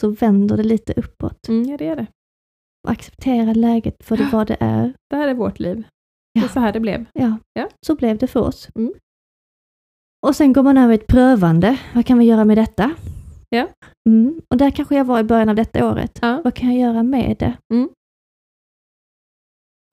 så 0.02 0.10
vänder 0.10 0.58
det 0.58 0.64
lite 0.64 0.94
uppåt. 0.94 1.48
Mm, 1.48 1.64
ja, 1.70 1.78
det 1.78 1.88
är 1.88 1.96
det. 1.96 2.08
Acceptera 2.88 3.54
läget 3.54 4.04
för 4.06 4.18
det 4.18 4.30
vad 4.32 4.48
det 4.48 4.58
är. 4.60 4.94
Det 5.10 5.16
här 5.16 5.28
är 5.28 5.34
vårt 5.34 5.60
liv. 5.60 5.76
Det 6.34 6.40
är 6.40 6.44
Ja. 6.44 6.50
så 6.50 6.60
här 6.60 6.74
det 6.74 6.80
blev. 6.80 7.06
Ja, 7.14 7.38
Ja. 7.54 7.70
så 7.86 7.96
blev 7.96 8.18
det 8.18 8.28
för 8.28 8.40
oss. 8.40 8.70
Mm. 8.76 8.94
Och 10.28 10.36
sen 10.36 10.54
går 10.54 10.64
man 10.64 10.78
över 10.78 10.94
ett 10.94 11.08
prövande. 11.08 11.80
Vad 11.96 12.06
kan 12.06 12.18
vi 12.20 12.26
göra 12.26 12.46
med 12.46 12.58
detta? 12.58 12.96
Ja. 13.50 13.68
Mm. 14.10 14.42
Och 14.50 14.58
där 14.58 14.72
kanske 14.72 14.96
jag 14.96 15.06
var 15.06 15.20
i 15.20 15.24
början 15.24 15.50
av 15.50 15.56
detta 15.56 15.90
året. 15.92 16.20
Ja. 16.22 16.42
Vad 16.44 16.54
kan 16.56 16.70
jag 16.70 16.80
göra 16.94 17.04
med 17.04 17.36
det? 17.40 17.58
Mm. 17.74 17.90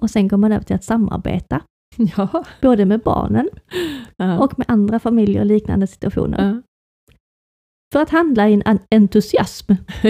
Och 0.02 0.10
sen 0.10 0.28
går 0.28 0.36
man 0.36 0.52
över 0.52 0.64
till 0.64 0.76
att 0.76 0.84
samarbeta, 0.84 1.62
Ja. 2.16 2.44
både 2.62 2.84
med 2.84 3.00
barnen 3.00 3.48
Ja. 4.16 4.38
och 4.44 4.58
med 4.58 4.70
andra 4.70 4.98
familjer 4.98 5.40
och 5.40 5.46
liknande 5.46 5.86
situationer. 5.86 6.62
För 7.94 8.02
att 8.02 8.10
handla 8.10 8.48
i 8.48 8.54
en 8.54 8.62
en 8.66 8.78
entusiasm, 8.90 9.72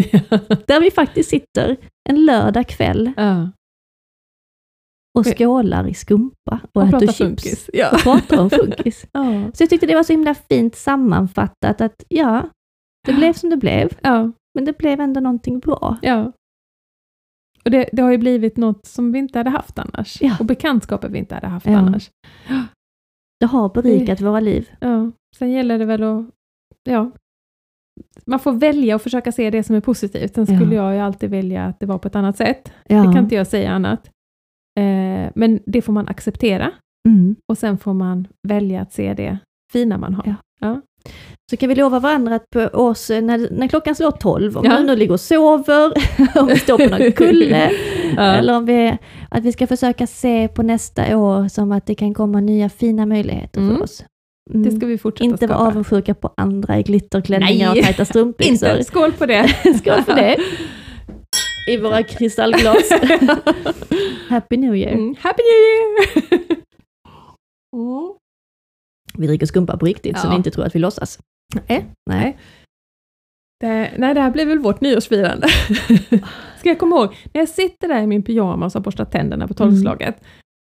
där 0.67 0.81
vi 0.81 0.91
faktiskt 0.91 1.31
sitter 1.31 1.77
en 2.09 2.25
lördag 2.25 2.69
kväll 2.69 3.13
ja. 3.17 3.51
och 5.19 5.27
skålar 5.39 5.89
i 5.89 5.95
skumpa 5.95 6.61
och, 6.73 6.83
Och 6.83 6.89
äter 6.89 7.13
chips. 7.13 7.71
Ja. 7.73 7.91
och 7.93 7.99
pratar 7.99 8.41
om 8.41 8.51
funkis. 8.51 9.07
Ja. 9.13 9.51
Så 9.55 9.63
jag 9.63 9.71
tyckte 9.71 9.87
det 9.87 9.95
var 9.95 10.03
så 10.03 10.13
himla 10.13 10.35
fint 10.35 10.77
sammanfattat 10.77 11.81
att 11.81 12.05
ja, 12.09 12.51
det 13.07 13.13
blev 13.13 13.33
som 13.33 13.51
det 13.51 13.57
blev, 13.57 13.99
men 14.55 14.65
det 14.65 14.79
blev 14.79 15.01
ändå 15.01 15.21
någonting 15.21 15.59
bra. 15.59 15.97
ja. 16.03 16.33
Och 17.65 17.71
det, 17.71 17.89
det 17.93 18.03
har 18.03 18.11
ju 18.11 18.19
blivit 18.19 18.57
något 18.57 18.87
som 18.87 19.13
vi 19.13 19.19
inte 19.19 19.39
hade 19.39 19.51
haft 19.51 19.79
annars. 19.79 20.23
Och 20.41 20.47
bekantskaper 20.47 21.09
vi 21.09 21.19
inte 21.19 21.35
hade 21.35 21.47
haft 21.47 21.67
annars. 21.67 22.11
Det 23.41 23.47
har 23.47 23.69
berikat 23.75 24.21
våra 24.21 24.41
liv. 24.41 24.71
Ja. 24.81 25.11
Sen 25.37 25.51
gäller 25.51 25.79
det 25.79 25.85
väl 25.85 26.03
att, 26.03 26.27
ja, 26.85 27.11
man 28.27 28.39
får 28.39 28.53
välja 28.53 28.95
och 28.95 29.03
försöka 29.03 29.33
se 29.33 29.51
det 29.51 29.63
som 29.63 29.77
är 29.77 29.81
positivt. 29.81 30.35
Sen 30.35 30.47
skulle 30.47 30.75
jag 30.75 30.95
ju 30.95 31.01
alltid 31.01 31.31
välja 31.31 31.65
att 31.65 31.81
det 31.81 31.87
var 31.87 31.99
på 31.99 32.09
ett 32.09 32.17
annat 32.17 32.37
sätt. 32.37 32.73
Ja. 32.87 32.97
Det 32.97 33.03
kan 33.03 33.19
inte 33.19 33.35
jag 33.35 33.47
säga 33.47 33.71
annat. 33.71 34.11
Eh, 34.81 35.31
men 35.35 35.61
det 35.67 35.83
får 35.83 35.93
man 35.93 36.09
acceptera 36.09 36.71
Mm. 37.09 37.37
och 37.49 37.59
sen 37.59 37.79
får 37.79 37.95
man 37.95 38.27
välja 38.49 38.81
att 38.81 38.93
se 38.93 39.15
det 39.15 39.39
fina 39.73 39.99
man 39.99 40.15
har. 40.15 40.35
Ja. 40.61 40.81
Så 41.51 41.57
kan 41.57 41.69
vi 41.69 41.75
lova 41.75 42.01
varandra 42.01 42.35
att 42.35 42.51
på 42.51 42.61
års, 42.73 43.09
när, 43.11 43.51
när 43.59 43.69
klockan 43.69 43.95
slår 43.95 44.11
12, 44.11 44.57
om 44.57 44.65
Ja. 44.65 44.81
nu 44.83 44.97
ligger 44.97 45.13
och 45.13 45.21
sover, 45.21 45.93
om 46.41 46.47
vi 46.47 46.57
står 46.59 46.79
på 46.79 46.97
någon 46.99 47.13
kulle, 47.17 47.71
Ja. 48.17 48.23
eller 48.23 48.57
om 48.57 48.67
vi, 48.67 48.99
att 49.31 49.45
vi 49.45 49.53
ska 49.53 49.67
försöka 49.67 50.07
se 50.07 50.49
på 50.49 50.63
nästa 50.63 51.17
år 51.19 51.49
som 51.49 51.73
att 51.73 51.87
det 51.87 51.95
kan 51.95 52.15
komma 52.15 52.41
nya 52.41 52.69
fina 52.69 53.07
möjligheter 53.07 53.61
Mm. 53.61 53.77
för 53.77 53.83
oss. 53.85 54.05
Mm. 54.51 54.63
Det 54.63 54.77
ska 54.77 54.87
vi 54.87 54.99
fortsätta 54.99 55.25
Inte 55.25 55.47
vara 55.47 55.59
avundsjuka 55.59 56.15
på 56.15 56.35
andra 56.37 56.79
i 56.79 56.83
glitterklänningar 56.83 57.71
Nej. 57.71 57.79
och 57.79 57.85
tajta 57.85 58.05
strumpbyxor. 58.05 58.69
Inte, 58.71 58.85
skål 58.85 59.13
på 59.13 59.27
det! 59.27 59.49
Skål 59.79 60.03
för 60.03 60.15
det! 60.15 60.37
I 61.73 61.77
våra 61.77 62.03
kristallglas. 62.03 62.91
Happy 64.29 64.57
New 64.57 64.77
Year! 64.77 64.93
Mm. 64.93 65.15
Happy 65.21 65.43
New 65.43 65.61
Year! 65.61 66.49
Mm. 67.77 68.15
Vi 69.19 69.27
dricker 69.27 69.47
skumpa 69.47 69.77
på 69.77 69.87
riktigt 69.87 70.19
så 70.19 70.27
Ja. 70.27 70.31
ni 70.31 70.37
inte 70.37 70.51
tror 70.51 70.65
att 70.65 70.75
vi 70.75 70.79
låtsas. 70.79 71.19
Nej. 71.69 71.87
Nej. 72.11 72.39
Det, 73.61 73.93
nej, 73.99 74.15
det 74.15 74.21
här 74.21 74.31
blir 74.31 74.47
väl 74.47 74.59
vårt 74.59 74.81
nyårsfirande. 74.81 75.49
ska 76.59 76.69
jag 76.69 76.79
komma 76.79 76.97
ihåg, 76.97 77.17
när 77.33 77.41
jag 77.41 77.49
sitter 77.49 77.89
där 77.89 78.03
i 78.03 78.07
min 78.07 78.23
pyjamas 78.23 78.75
och 78.75 78.81
har 78.81 78.85
borstat 78.85 79.13
tänderna 79.13 79.49
på 79.49 79.55
tolvslaget, 79.55 80.25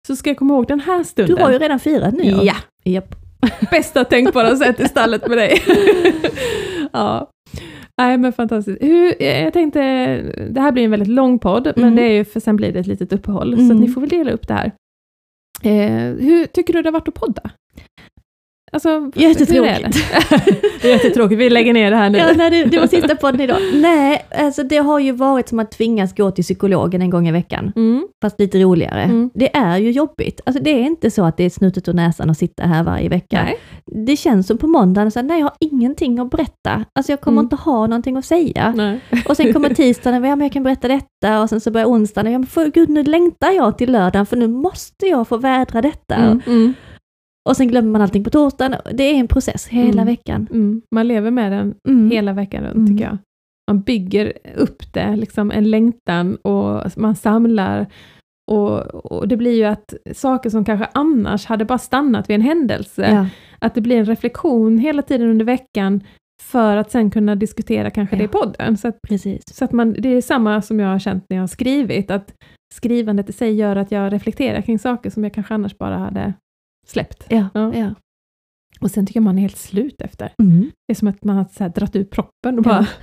så 0.06 0.16
ska 0.16 0.30
jag 0.30 0.36
komma 0.36 0.54
ihåg 0.54 0.66
den 0.66 0.80
här 0.80 1.04
stunden. 1.04 1.36
Du 1.36 1.42
har 1.42 1.52
ju 1.52 1.58
redan 1.58 1.80
firat 1.80 2.14
nyår. 2.14 2.44
Ja, 2.44 2.54
Japp. 2.84 3.14
Bästa 3.70 4.04
tänkbara 4.04 4.56
sätt 4.56 4.80
i 4.80 4.88
stallet 4.88 5.28
med 5.28 5.38
dig. 5.38 5.62
ja. 6.92 7.30
Nej 7.98 8.18
men 8.18 8.32
fantastiskt. 8.32 8.82
Hur, 8.82 9.22
jag 9.22 9.52
tänkte, 9.52 9.80
det 10.50 10.60
här 10.60 10.72
blir 10.72 10.84
en 10.84 10.90
väldigt 10.90 11.08
lång 11.08 11.38
podd, 11.38 11.72
men 11.76 11.84
Mm. 11.84 11.96
det 11.96 12.02
är 12.02 12.12
ju 12.12 12.24
för 12.24 12.40
sen 12.40 12.56
blir 12.56 12.72
det 12.72 12.78
ett 12.78 12.86
litet 12.86 13.12
uppehåll, 13.12 13.54
så 13.56 13.62
Mm. 13.62 13.76
att 13.76 13.80
ni 13.82 13.88
får 13.88 14.00
väl 14.00 14.10
dela 14.10 14.30
upp 14.30 14.48
det 14.48 14.54
här. 14.54 14.72
Eh, 15.62 16.14
hur 16.24 16.46
tycker 16.46 16.72
du 16.72 16.82
det 16.82 16.88
har 16.88 16.92
varit 16.92 17.08
att 17.08 17.14
podda? 17.14 17.50
Alltså, 18.72 19.10
Jättetråkigt. 19.14 19.98
jättetråkigt, 20.84 21.40
vi 21.40 21.50
lägger 21.50 21.72
ner 21.72 21.90
det 21.90 21.96
här 21.96 22.10
nu. 22.10 22.18
Ja, 22.18 22.26
nej, 22.36 22.50
det, 22.50 22.64
det 22.64 22.78
var 22.80 22.86
sista 22.86 23.16
podden 23.20 23.40
idag. 23.40 23.58
Nej, 23.74 24.24
alltså 24.38 24.62
det 24.62 24.76
har 24.76 24.98
ju 24.98 25.12
varit 25.12 25.48
som 25.48 25.58
att 25.58 25.70
tvingas 25.70 26.14
gå 26.14 26.30
till 26.30 26.44
psykologen 26.44 27.02
en 27.02 27.10
gång 27.10 27.28
i 27.28 27.32
veckan, 27.32 27.72
Mm. 27.76 28.08
fast 28.22 28.40
lite 28.40 28.58
roligare. 28.58 29.02
Mm. 29.02 29.30
Det 29.34 29.56
är 29.56 29.78
ju 29.78 29.90
jobbigt. 29.90 30.40
Alltså 30.46 30.62
det 30.62 30.70
är 30.70 30.80
inte 30.80 31.10
så 31.10 31.24
att 31.24 31.36
det 31.36 31.44
är 31.44 31.50
snutet 31.50 31.88
ur 31.88 31.92
näsan 31.92 32.30
att 32.30 32.38
sitta 32.38 32.62
här 32.62 32.82
varje 32.82 33.08
vecka. 33.08 33.42
Nej. 33.44 33.58
Det 34.06 34.16
känns 34.16 34.46
som 34.46 34.58
på 34.58 34.66
måndagen, 34.66 35.10
så 35.10 35.18
här, 35.18 35.26
nej 35.26 35.38
jag 35.38 35.44
har 35.46 35.54
ingenting 35.60 36.18
att 36.18 36.30
berätta. 36.30 36.84
Alltså 36.92 37.12
jag 37.12 37.20
kommer 37.20 37.34
Mm. 37.40 37.44
inte 37.44 37.56
ha 37.56 37.86
någonting 37.86 38.16
att 38.16 38.24
säga. 38.24 38.72
Nej. 38.76 39.00
Och 39.28 39.36
sen 39.36 39.52
kommer 39.52 39.68
tisdagen, 39.74 40.14
ja 40.24 40.36
men 40.36 40.40
jag 40.40 40.52
kan 40.52 40.62
berätta 40.62 40.88
detta, 40.88 41.40
och 41.42 41.48
sen 41.48 41.60
så 41.60 41.70
börjar 41.70 41.86
onsdagen, 41.86 42.32
ja 42.32 42.38
men 42.38 42.46
för 42.46 42.66
gud 42.66 42.88
nu 42.88 43.02
längtar 43.04 43.50
jag 43.50 43.78
till 43.78 43.92
lördagen, 43.92 44.26
för 44.26 44.36
nu 44.36 44.48
måste 44.48 45.06
jag 45.06 45.28
få 45.28 45.36
vädra 45.36 45.82
detta. 45.82 46.40
Mm. 47.48 47.50
Mm. 47.50 47.50
Och 47.50 47.56
sen 47.56 47.68
glömmer 47.68 47.90
man 47.90 48.00
allting 48.02 48.24
på 48.24 48.30
torsdagen. 48.30 48.74
Det 48.92 49.02
är 49.02 49.14
en 49.14 49.28
process 49.28 49.66
hela 49.68 50.02
Mm. 50.02 50.06
veckan. 50.06 50.46
Mm. 50.50 50.82
Man 50.94 51.08
lever 51.08 51.30
med 51.30 51.52
den 51.52 51.74
Mm. 51.88 52.10
hela 52.10 52.32
veckan 52.32 52.64
runt, 52.64 52.74
Mm. 52.76 52.86
tycker 52.86 53.04
jag. 53.04 53.18
Man 53.70 53.80
bygger 53.80 54.32
upp 54.56 54.92
det, 54.92 55.16
liksom 55.16 55.50
en 55.50 55.70
längtan 55.70 56.36
och 56.36 56.90
man 56.96 57.16
samlar 57.16 57.86
och, 58.50 58.78
och 59.12 59.28
det 59.28 59.36
blir 59.36 59.54
ju 59.56 59.64
att 59.64 59.94
saker 60.14 60.50
som 60.50 60.64
kanske 60.64 60.88
annars 60.94 61.46
hade 61.46 61.64
bara 61.64 61.78
stannat 61.78 62.30
vid 62.30 62.34
en 62.34 62.40
händelse, 62.40 63.08
Ja. 63.12 63.26
att 63.58 63.74
det 63.74 63.80
blir 63.80 63.96
en 63.96 64.04
reflektion 64.04 64.78
hela 64.78 65.02
tiden 65.02 65.28
under 65.30 65.44
veckan 65.44 66.00
för 66.42 66.76
att 66.76 66.90
sen 66.90 67.10
kunna 67.10 67.34
diskutera 67.34 67.90
kanske 67.90 68.16
det 68.16 68.22
i 68.22 68.28
Ja. 68.32 68.40
podden. 68.40 68.76
Så 68.76 68.88
att, 68.88 68.98
Precis. 69.08 69.42
så 69.54 69.64
att 69.64 69.72
man, 69.72 69.92
det 69.98 70.08
är 70.08 70.20
samma 70.20 70.62
som 70.62 70.80
jag 70.80 70.88
har 70.88 70.98
känt 70.98 71.24
när 71.28 71.36
jag 71.36 71.42
har 71.42 71.46
skrivit, 71.48 72.10
att 72.10 72.34
skrivandet 72.74 73.30
i 73.30 73.32
sig 73.32 73.54
gör 73.54 73.76
att 73.76 73.92
jag 73.92 74.12
reflekterar 74.12 74.60
kring 74.62 74.78
saker 74.78 75.10
som 75.10 75.24
jag 75.24 75.34
kanske 75.34 75.54
annars 75.54 75.78
bara 75.78 75.98
hade 75.98 76.32
släppt. 76.90 77.26
Ja. 77.28 77.48
Ja. 77.54 77.74
Ja. 77.74 77.94
Och 78.80 78.90
sen 78.90 79.06
tycker 79.06 79.20
jag 79.20 79.24
man 79.24 79.38
är 79.38 79.42
helt 79.42 79.56
slut 79.58 80.00
efter. 80.02 80.32
Mm. 80.42 80.70
Det 80.88 80.92
är 80.92 80.94
som 80.94 81.08
att 81.08 81.24
man 81.24 81.36
har 81.36 81.46
så 81.52 81.68
dratt 81.68 81.96
ut 81.96 82.10
proppen 82.10 82.58
och 82.58 82.66
Ja. 82.66 82.70
bara... 82.70 82.86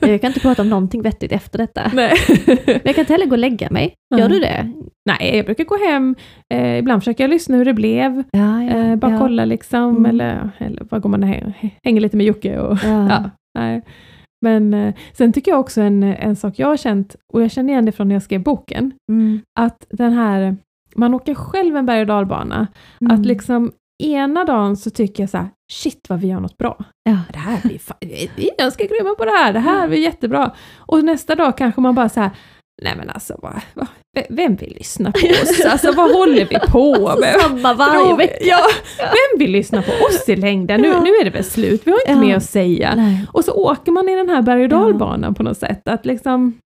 Jag 0.00 0.20
kan 0.20 0.28
inte 0.28 0.40
prata 0.40 0.62
om 0.62 0.68
någonting 0.70 1.02
vettigt 1.02 1.32
efter 1.32 1.58
detta. 1.58 1.90
Nej. 1.94 2.12
Men 2.46 2.80
jag 2.84 2.94
kan 2.94 3.02
inte 3.02 3.12
heller 3.12 3.26
gå 3.26 3.32
och 3.32 3.38
lägga 3.38 3.70
mig. 3.70 3.94
Gör 4.14 4.20
Ja. 4.22 4.28
du 4.28 4.40
det? 4.40 4.72
Nej, 5.08 5.36
jag 5.36 5.46
brukar 5.46 5.64
gå 5.64 5.76
hem, 5.90 6.14
eh, 6.54 6.78
ibland 6.78 7.02
försöker 7.02 7.24
jag 7.24 7.30
lyssna 7.30 7.56
hur 7.56 7.64
det 7.64 7.74
blev, 7.74 8.22
Ja, 8.32 8.62
eh, 8.62 8.96
bara 8.96 9.12
ja. 9.12 9.18
kolla 9.18 9.44
liksom, 9.44 9.96
Mm. 9.96 10.06
eller, 10.06 10.50
eller 10.58 10.84
bara 10.84 11.00
går 11.00 11.08
man 11.10 11.22
och 11.22 11.28
hänger, 11.82 12.00
lite 12.00 12.16
med 12.16 12.26
Jocke 12.26 12.58
och 12.60 12.78
Ja. 12.84 13.08
ja, 13.10 13.30
nej. 13.58 13.82
Men 14.44 14.74
eh, 14.74 14.94
sen 15.12 15.32
tycker 15.32 15.50
jag 15.50 15.60
också 15.60 15.80
en, 15.80 16.02
en 16.02 16.36
sak 16.36 16.58
jag 16.58 16.66
har 16.66 16.76
känt, 16.76 17.16
och 17.32 17.42
jag 17.42 17.50
känner 17.50 17.72
igen 17.72 17.84
det 17.86 17.92
från 17.92 18.08
när 18.08 18.14
jag 18.14 18.22
skrev 18.22 18.42
boken, 18.42 18.92
Mm. 19.12 19.40
att 19.58 19.86
den 19.90 20.12
här, 20.12 20.56
man 20.96 21.14
åker 21.14 21.34
själv 21.34 21.76
en 21.76 21.86
berg 21.86 22.00
och 22.00 22.06
dalbana, 22.06 22.66
Mm. 23.00 23.14
att 23.14 23.26
liksom 23.26 23.72
ena 24.02 24.44
dagen 24.44 24.76
så 24.76 24.90
tycker 24.90 25.22
jag 25.22 25.30
så 25.30 25.36
här, 25.38 25.48
shit 25.72 26.06
vad 26.08 26.20
vi 26.20 26.26
gör 26.28 26.40
något 26.40 26.58
bra. 26.58 26.84
Ja. 27.04 27.18
Det 27.32 27.38
här 27.38 27.60
blir 27.62 27.78
fan, 27.78 27.96
vi 28.36 28.50
är 28.50 28.56
ganska 28.58 28.84
grymma 28.84 29.14
på 29.18 29.24
det 29.24 29.30
här, 29.30 29.52
det 29.52 29.58
här 29.60 29.88
blir 29.88 29.98
jättebra. 29.98 30.50
Och 30.78 31.04
nästa 31.04 31.34
dag 31.34 31.56
kanske 31.58 31.80
man 31.80 31.94
bara 31.94 32.08
så 32.08 32.20
här, 32.20 32.30
nej 32.82 32.94
men 32.96 33.10
alltså, 33.10 33.38
vad, 33.42 33.60
vad, 33.74 33.86
vem 34.28 34.56
vill 34.56 34.74
lyssna 34.78 35.12
på 35.12 35.18
oss? 35.42 35.60
Alltså 35.70 35.92
vad 35.92 36.12
håller 36.12 36.44
vi 36.46 36.58
på 36.72 37.16
med? 37.20 37.40
Samma 37.40 37.74
varje 37.74 38.16
vecka. 38.16 38.36
Ja, 38.44 38.58
vem 38.98 39.38
vill 39.38 39.50
lyssna 39.52 39.82
på 39.82 39.92
oss 39.92 40.28
i 40.28 40.36
längden? 40.36 40.80
Nu, 40.80 40.88
Ja. 40.88 41.00
nu 41.02 41.10
är 41.10 41.24
det 41.24 41.30
väl 41.30 41.44
slut, 41.44 41.82
vi 41.84 41.90
har 41.90 41.98
inte 42.00 42.12
Ja. 42.12 42.20
mer 42.20 42.36
att 42.36 42.44
säga. 42.44 42.94
Nej. 42.96 43.26
Och 43.32 43.44
så 43.44 43.52
åker 43.52 43.92
man 43.92 44.08
i 44.08 44.16
den 44.16 44.28
här 44.28 44.42
berg 44.42 44.62
och 44.62 44.68
dalbanan 44.68 45.34
på 45.34 45.42
något 45.42 45.58
sätt, 45.58 45.88
att 45.88 46.06
liksom, 46.06 46.58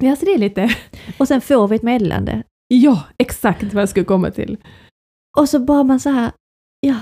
ja 0.00 0.16
så 0.16 0.24
det 0.24 0.34
är 0.34 0.38
lite, 0.38 0.74
Och 1.18 1.28
sen 1.28 1.40
får 1.40 1.68
vi 1.68 1.76
ett 1.76 1.82
meddelande. 1.82 2.42
Ja 2.74 3.04
exakt 3.18 3.72
vad 3.74 3.82
jag 3.82 3.88
skulle 3.88 4.04
komma 4.04 4.30
till. 4.30 4.56
Och 5.38 5.48
så 5.48 5.58
bara 5.58 5.82
man 5.82 6.00
så 6.00 6.10
här, 6.10 6.32
ja, 6.86 6.96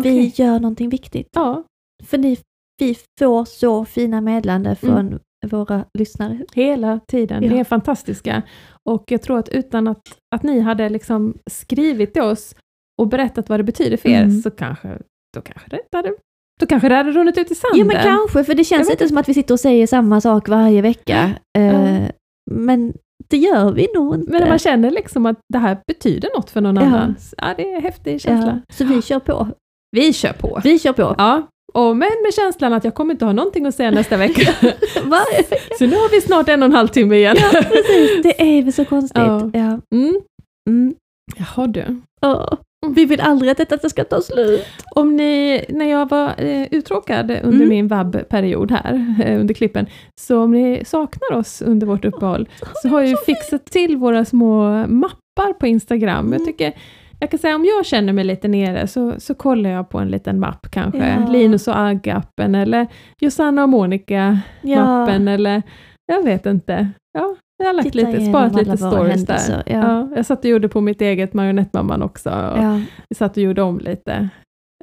Okej. 0.00 0.12
vi 0.18 0.42
gör 0.44 0.60
någonting 0.60 0.88
viktigt. 0.88 1.28
Ja, 1.32 1.64
För 2.04 2.18
ni, 2.18 2.38
vi 2.78 2.96
får 3.18 3.44
så 3.44 3.84
fina 3.84 4.20
meddelanden 4.20 4.76
från 4.76 4.98
Mm. 5.06 5.18
våra 5.46 5.84
lyssnare. 5.98 6.38
hela 6.54 7.00
tiden. 7.08 7.42
Ja. 7.44 7.50
Ni 7.50 7.58
är 7.58 7.64
fantastiska. 7.64 8.42
Och 8.90 9.04
jag 9.10 9.22
tror 9.22 9.38
att 9.38 9.48
utan 9.48 9.88
att, 9.88 10.18
att 10.34 10.42
ni 10.42 10.60
hade 10.60 10.88
liksom 10.88 11.34
skrivit 11.50 12.12
till 12.12 12.22
oss 12.22 12.54
och 13.00 13.08
berättat 13.08 13.48
vad 13.48 13.58
det 13.60 13.64
betyder 13.64 13.96
för 13.96 14.08
er, 14.08 14.22
Mm. 14.22 14.42
så 14.42 14.50
kanske, 14.50 14.98
då 15.36 15.40
kanske 15.40 15.70
det 15.70 15.76
inte 15.76 15.96
hade, 15.96 16.14
då 16.60 16.66
kanske 16.66 16.88
det 16.88 16.94
hade 16.94 17.12
runnit 17.12 17.38
ut 17.38 17.50
i 17.50 17.54
sanden. 17.54 17.78
Ja 17.78 17.84
men 17.84 17.96
kanske, 18.02 18.44
för 18.44 18.54
det 18.54 18.64
känns 18.64 18.90
lite 18.90 19.08
som 19.08 19.16
att 19.18 19.28
vi 19.28 19.34
sitter 19.34 19.54
och 19.54 19.60
säger 19.60 19.86
samma 19.86 20.20
sak 20.20 20.48
varje 20.48 20.82
vecka. 20.82 21.30
Eh, 21.58 22.08
Men 22.50 22.92
det 23.28 23.36
gör 23.36 23.72
vi 23.72 23.88
nog 23.94 24.14
inte. 24.14 24.32
Men 24.32 24.48
man 24.48 24.58
känner 24.58 24.90
liksom 24.90 25.26
att 25.26 25.36
det 25.52 25.58
här 25.58 25.76
betyder 25.86 26.28
något 26.36 26.50
för 26.50 26.60
någon 26.60 26.76
Ja. 26.76 26.82
annan, 26.82 27.16
ja 27.36 27.54
det 27.56 27.72
är 27.72 27.76
en 27.76 27.82
häftig 27.82 28.20
känsla. 28.20 28.60
ja, 28.68 28.74
så 28.74 28.84
vi 28.84 29.02
kör 29.02 29.18
på. 29.18 29.48
Vi 29.96 30.12
kör 30.12 30.32
på. 30.32 30.60
Vi 30.64 30.78
kör 30.78 30.92
på. 30.92 31.14
Ja, 31.18 31.42
och 31.74 31.96
men 31.96 32.10
med 32.22 32.34
känslan 32.34 32.72
att 32.72 32.84
jag 32.84 32.94
kommer 32.94 33.14
inte 33.14 33.24
ha 33.24 33.32
någonting 33.32 33.66
att 33.66 33.74
säga 33.74 33.90
nästa 33.90 34.16
vecka. 34.16 34.52
Så 35.78 35.86
nu 35.86 35.96
har 35.96 36.10
vi 36.10 36.20
snart 36.20 36.48
en 36.48 36.62
och 36.62 36.66
en 36.66 36.72
halv 36.72 36.88
timme 36.88 37.16
igen. 37.16 37.36
Precis, 37.52 38.22
det 38.22 38.40
är 38.58 38.62
väl 38.62 38.72
så 38.72 38.84
konstigt. 38.84 39.18
Ja. 39.22 39.50
Ja. 39.54 39.78
Mm. 39.94 40.20
Mm. 40.70 40.94
Jaha 41.36 41.66
du. 41.66 42.00
Ja. 42.20 42.56
Vi 42.88 43.04
vill 43.04 43.20
aldrig 43.20 43.50
att 43.50 43.58
detta 43.58 43.88
ska 43.88 44.04
ta 44.04 44.20
slut. 44.20 44.64
Om 44.94 45.16
ni, 45.16 45.64
när 45.68 45.84
jag 45.84 46.08
var 46.08 46.34
eh, 46.38 46.66
uttråkad 46.70 47.30
under 47.30 47.48
Mm. 47.56 47.68
min 47.68 47.88
vabbperiod 47.88 48.70
här, 48.72 49.14
eh, 49.24 49.40
under 49.40 49.54
klippen, 49.54 49.86
så 50.20 50.42
om 50.42 50.52
ni 50.52 50.82
saknar 50.86 51.38
oss 51.38 51.62
under 51.62 51.86
vårt 51.86 52.04
uppehåll, 52.04 52.48
så 52.82 52.88
har 52.88 53.00
jag 53.00 53.08
ju 53.10 53.16
fixat 53.16 53.64
till 53.64 53.96
våra 53.96 54.24
små 54.24 54.86
mappar 54.86 55.52
på 55.60 55.66
Instagram. 55.66 56.26
Jag 56.32 56.40
Mm. 56.40 56.46
tycker, 56.46 56.72
jag 57.20 57.30
kan 57.30 57.38
säga 57.38 57.54
om 57.54 57.64
jag 57.64 57.86
känner 57.86 58.12
mig 58.12 58.24
lite 58.24 58.48
nere, 58.48 58.86
så, 58.86 59.14
så 59.18 59.34
kollar 59.34 59.70
jag 59.70 59.88
på 59.88 59.98
en 59.98 60.08
liten 60.08 60.40
mapp 60.40 60.66
kanske. 60.70 61.16
Ja. 61.20 61.32
Linus 61.32 61.68
och 61.68 61.74
Agg-appen, 61.76 62.62
eller 62.62 62.86
Josanna 63.20 63.62
och 63.62 63.68
Monica-mappen, 63.68 65.28
eller 65.28 65.62
jag 66.06 66.22
vet 66.22 66.46
inte. 66.46 66.88
Ja, 67.12 67.36
jag 67.60 67.66
har 67.66 67.74
lagt 67.74 67.94
lite, 67.94 68.24
sparat 68.26 68.54
lite 68.54 68.76
stories 68.76 69.26
där. 69.26 69.62
ja. 69.66 69.74
Ja. 69.74 70.08
jag 70.16 70.26
satt 70.26 70.38
och 70.38 70.50
gjorde 70.50 70.68
på 70.68 70.80
mitt 70.80 71.00
eget 71.00 71.34
Marionettmamman 71.34 72.02
också. 72.02 72.30
Och 72.30 72.58
Ja. 72.58 72.80
vi 73.08 73.14
satt 73.14 73.36
och 73.36 73.42
gjorde 73.42 73.62
om 73.62 73.78
lite. 73.78 74.28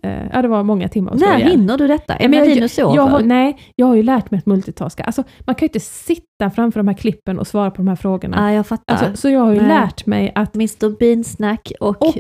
Eh, 0.04 0.28
ja, 0.34 0.41
det 0.41 0.48
var 0.48 0.64
många 0.64 0.88
timmar 0.90 1.12
att 1.14 1.20
När 1.20 1.38
hinner 1.38 1.78
du 1.78 1.88
detta? 1.88 2.16
Är 2.16 2.30
men 2.30 2.49
jag-? 2.78 2.95
Jag 2.95 3.02
har, 3.08 3.22
nej, 3.22 3.58
jag 3.76 3.88
har 3.88 3.95
ju 3.95 4.04
lärt 4.04 4.32
mig 4.32 4.38
att 4.38 4.45
multitaska. 4.45 5.04
Alltså, 5.04 5.24
man 5.40 5.56
kan 5.56 5.66
ju 5.66 5.68
inte 5.68 5.80
sitta 5.80 6.49
framför 6.56 6.80
de 6.80 6.88
här 6.88 6.95
klippen 6.95 7.40
och 7.40 7.48
svara 7.48 7.72
på 7.72 7.78
de 7.78 7.88
här 7.88 7.95
frågorna. 7.95 8.38
Ja, 8.52 8.56
jag 8.56 8.68
fattar. 8.68 8.94
Alltså, 8.95 9.22
så 9.22 9.30
jag 9.30 9.40
har 9.40 9.52
ju 9.54 9.60
Nej. 9.60 9.68
lärt 9.68 10.06
mig 10.06 10.32
att... 10.36 10.56
Mr 10.56 10.98
Bean-snack 10.99 11.72
och, 11.80 12.02
Och, 12.06 12.16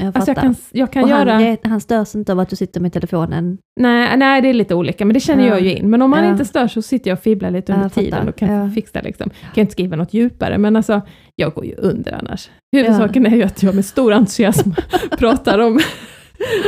jag 0.00 0.16
alltså 0.16 0.30
jag 0.30 0.36
fattar. 0.36 0.42
kan, 0.42 0.54
jag 0.70 0.92
kan 0.92 1.04
och 1.04 1.10
göra... 1.10 1.32
han, 1.32 1.56
han 1.64 1.80
störs 1.80 2.14
inte 2.14 2.32
av 2.32 2.40
att 2.40 2.48
du 2.50 2.56
sitter 2.56 2.80
med 2.80 2.92
telefonen. 2.92 3.58
Nej, 3.80 4.16
nej, 4.16 4.42
det 4.42 4.48
är 4.48 4.52
lite 4.54 4.74
olika, 4.74 5.04
men 5.04 5.14
det 5.14 5.20
känner 5.20 5.42
Ja. 5.46 5.48
jag 5.50 5.60
ju 5.60 5.72
in. 5.76 5.90
Men 5.90 6.02
om 6.02 6.10
man 6.10 6.24
Ja. 6.24 6.30
inte 6.30 6.44
stör 6.44 6.68
så 6.68 6.82
sitter 6.82 7.10
jag 7.10 7.16
och 7.16 7.22
fibblar 7.22 7.50
lite 7.50 7.72
under 7.72 7.84
jag 7.84 7.92
tiden 7.92 8.28
och 8.28 8.36
kan 8.36 8.48
Ja. 8.54 8.70
fixa 8.70 9.00
liksom. 9.00 9.30
Kan 9.30 9.50
jag 9.54 9.62
inte 9.62 9.72
skriva 9.72 9.96
något 9.96 10.14
djupare, 10.14 10.58
men 10.58 10.76
alltså, 10.76 11.00
jag 11.36 11.52
går 11.54 11.64
ju 11.64 11.74
under 11.74 12.12
annars. 12.12 12.50
Huvudsaken 12.76 13.26
är 13.26 13.36
ju 13.36 13.42
att 13.42 13.62
jag 13.62 13.74
med 13.74 13.84
stor 13.84 14.12
entusiasm 14.12 14.70
pratar 15.18 15.58
om 15.58 15.78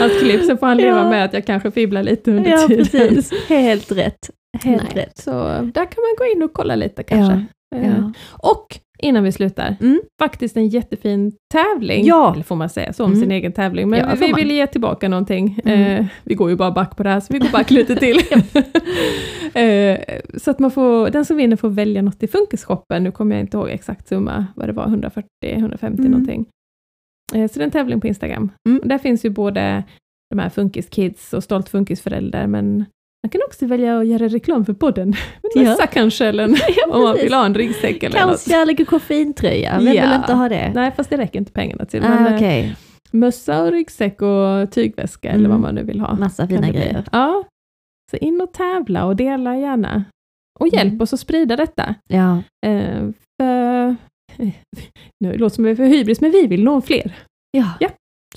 hans 0.00 0.18
klipp, 0.20 0.44
så 0.44 0.56
får 0.56 0.66
han 0.66 0.76
leva 0.76 1.10
med 1.10 1.24
att 1.24 1.32
jag 1.32 1.46
kanske 1.46 1.70
fibblar 1.70 2.02
lite 2.02 2.30
under 2.30 2.56
tiden. 2.66 2.84
precis. 2.86 3.32
Helt 3.48 3.92
rätt. 3.92 4.30
Helt 4.64 4.82
Nej, 4.94 5.04
rätt. 5.04 5.18
Så 5.18 5.30
där 5.48 5.72
kan 5.74 6.02
man 6.02 6.14
gå 6.18 6.24
in 6.36 6.42
och 6.42 6.52
kolla 6.52 6.74
lite 6.74 7.02
kanske. 7.02 7.44
Eh. 7.76 8.10
Och 8.32 8.78
innan 9.02 9.24
vi 9.24 9.32
slutar, 9.32 9.76
Mm. 9.80 10.00
faktiskt 10.22 10.56
en 10.56 10.68
jättefin 10.68 11.32
tävling. 11.52 12.04
Ja. 12.06 12.32
Eller 12.32 12.42
får 12.44 12.56
man 12.56 12.68
säga 12.68 12.92
så 12.92 13.04
om 13.04 13.10
Mm. 13.10 13.22
sin 13.22 13.30
egen 13.32 13.52
tävling. 13.52 13.88
Men 13.90 13.98
Ja, 14.00 14.14
vi, 14.20 14.26
vi 14.26 14.32
vill 14.32 14.50
ge 14.50 14.66
tillbaka 14.66 15.08
någonting. 15.08 15.60
Mm. 15.64 15.80
Eh, 16.00 16.06
vi 16.24 16.34
går 16.34 16.50
ju 16.50 16.56
bara 16.56 16.70
back 16.70 16.96
på 16.96 17.02
det 17.02 17.08
här, 17.08 17.20
så 17.20 17.32
vi 17.32 17.38
går 17.38 17.48
back 17.52 17.70
lite 17.70 17.96
till. 17.96 18.16
eh, 19.54 19.98
så 20.38 20.50
att 20.50 20.58
man 20.58 20.70
får, 20.70 21.10
den 21.10 21.24
som 21.24 21.36
vinner 21.36 21.56
får 21.56 21.68
välja 21.70 22.02
något 22.02 22.22
i 22.22 22.28
Funkisshoppen. 22.28 23.04
Nu 23.04 23.10
kommer 23.12 23.36
jag 23.36 23.40
inte 23.40 23.56
ihåg 23.56 23.68
exakt 23.70 24.08
summa, 24.08 24.46
vad 24.56 24.68
det 24.68 24.72
var, 24.72 24.86
140-150 24.86 25.86
Mm. 25.98 26.10
någonting. 26.10 26.46
Eh, 27.34 27.48
så 27.50 27.58
det 27.58 27.62
är 27.62 27.64
en 27.64 27.70
tävling 27.70 28.00
på 28.00 28.06
Instagram. 28.06 28.50
Mm. 28.68 28.80
Där 28.84 28.98
finns 28.98 29.24
ju 29.24 29.30
både 29.30 29.84
de 30.30 30.38
här 30.38 30.48
Funkis 30.48 30.88
Kids 30.88 31.32
och 31.32 31.44
Stolt 31.44 31.68
Funkisförälder, 31.68 32.46
men 32.46 32.84
man 33.22 33.30
kan 33.30 33.40
också 33.46 33.66
välja 33.66 33.98
att 33.98 34.06
göra 34.06 34.28
reklam 34.28 34.64
för 34.64 34.72
podden. 34.72 35.14
En 35.56 35.64
Ja. 35.64 35.76
kanske, 35.92 36.26
eller 36.26 36.44
en, 36.44 36.56
om 36.92 37.02
man 37.02 37.14
vill 37.16 37.32
ha 37.32 37.46
en 37.46 37.54
ryggsäck 37.54 38.02
eller. 38.02 38.18
Kaos, 38.18 38.48
kärlek 38.48 38.80
och 38.80 38.86
koffeintröja. 38.86 39.78
Vem 39.78 39.94
Ja. 39.94 40.02
vill 40.06 40.12
inte 40.20 40.32
ha 40.32 40.48
det? 40.48 40.72
Nej, 40.74 40.92
fast 40.96 41.10
det 41.10 41.16
räcker 41.16 41.38
inte 41.38 41.52
pengarna 41.52 41.84
till. 41.84 42.04
ah, 42.04 42.08
Men, 42.08 42.26
eh, 42.26 42.34
Okej, 42.36 42.76
mössa 43.10 43.62
och 43.62 43.72
ryggsäck 43.72 44.22
och 44.22 44.70
tygväska 44.70 45.28
eller 45.28 45.38
Mm. 45.38 45.50
vad 45.50 45.60
man 45.60 45.74
nu 45.74 45.82
vill 45.82 46.00
ha. 46.00 46.14
massa 46.16 46.48
fina 46.48 46.68
grejer. 46.70 47.04
Ja. 47.12 47.44
Så 48.10 48.16
in 48.16 48.40
och 48.40 48.52
tävla 48.52 49.04
och 49.04 49.16
dela 49.16 49.56
gärna. 49.56 50.04
Och 50.60 50.68
hjälp 50.68 50.90
Mm. 50.92 51.00
oss 51.00 51.12
att 51.12 51.20
sprida 51.20 51.56
detta. 51.56 51.94
Ja, 52.08 52.42
Eh, 52.66 53.08
för, 53.40 53.96
nu 55.20 55.32
låter 55.32 55.38
det 55.44 55.50
som 55.50 55.64
vi 55.64 55.70
är 55.70 55.76
för 55.76 55.84
hybris, 55.84 56.20
men 56.20 56.30
vi 56.30 56.46
vill 56.46 56.64
nå 56.64 56.80
fler. 56.80 57.14
ja. 57.52 57.70
Ja. 57.80 57.88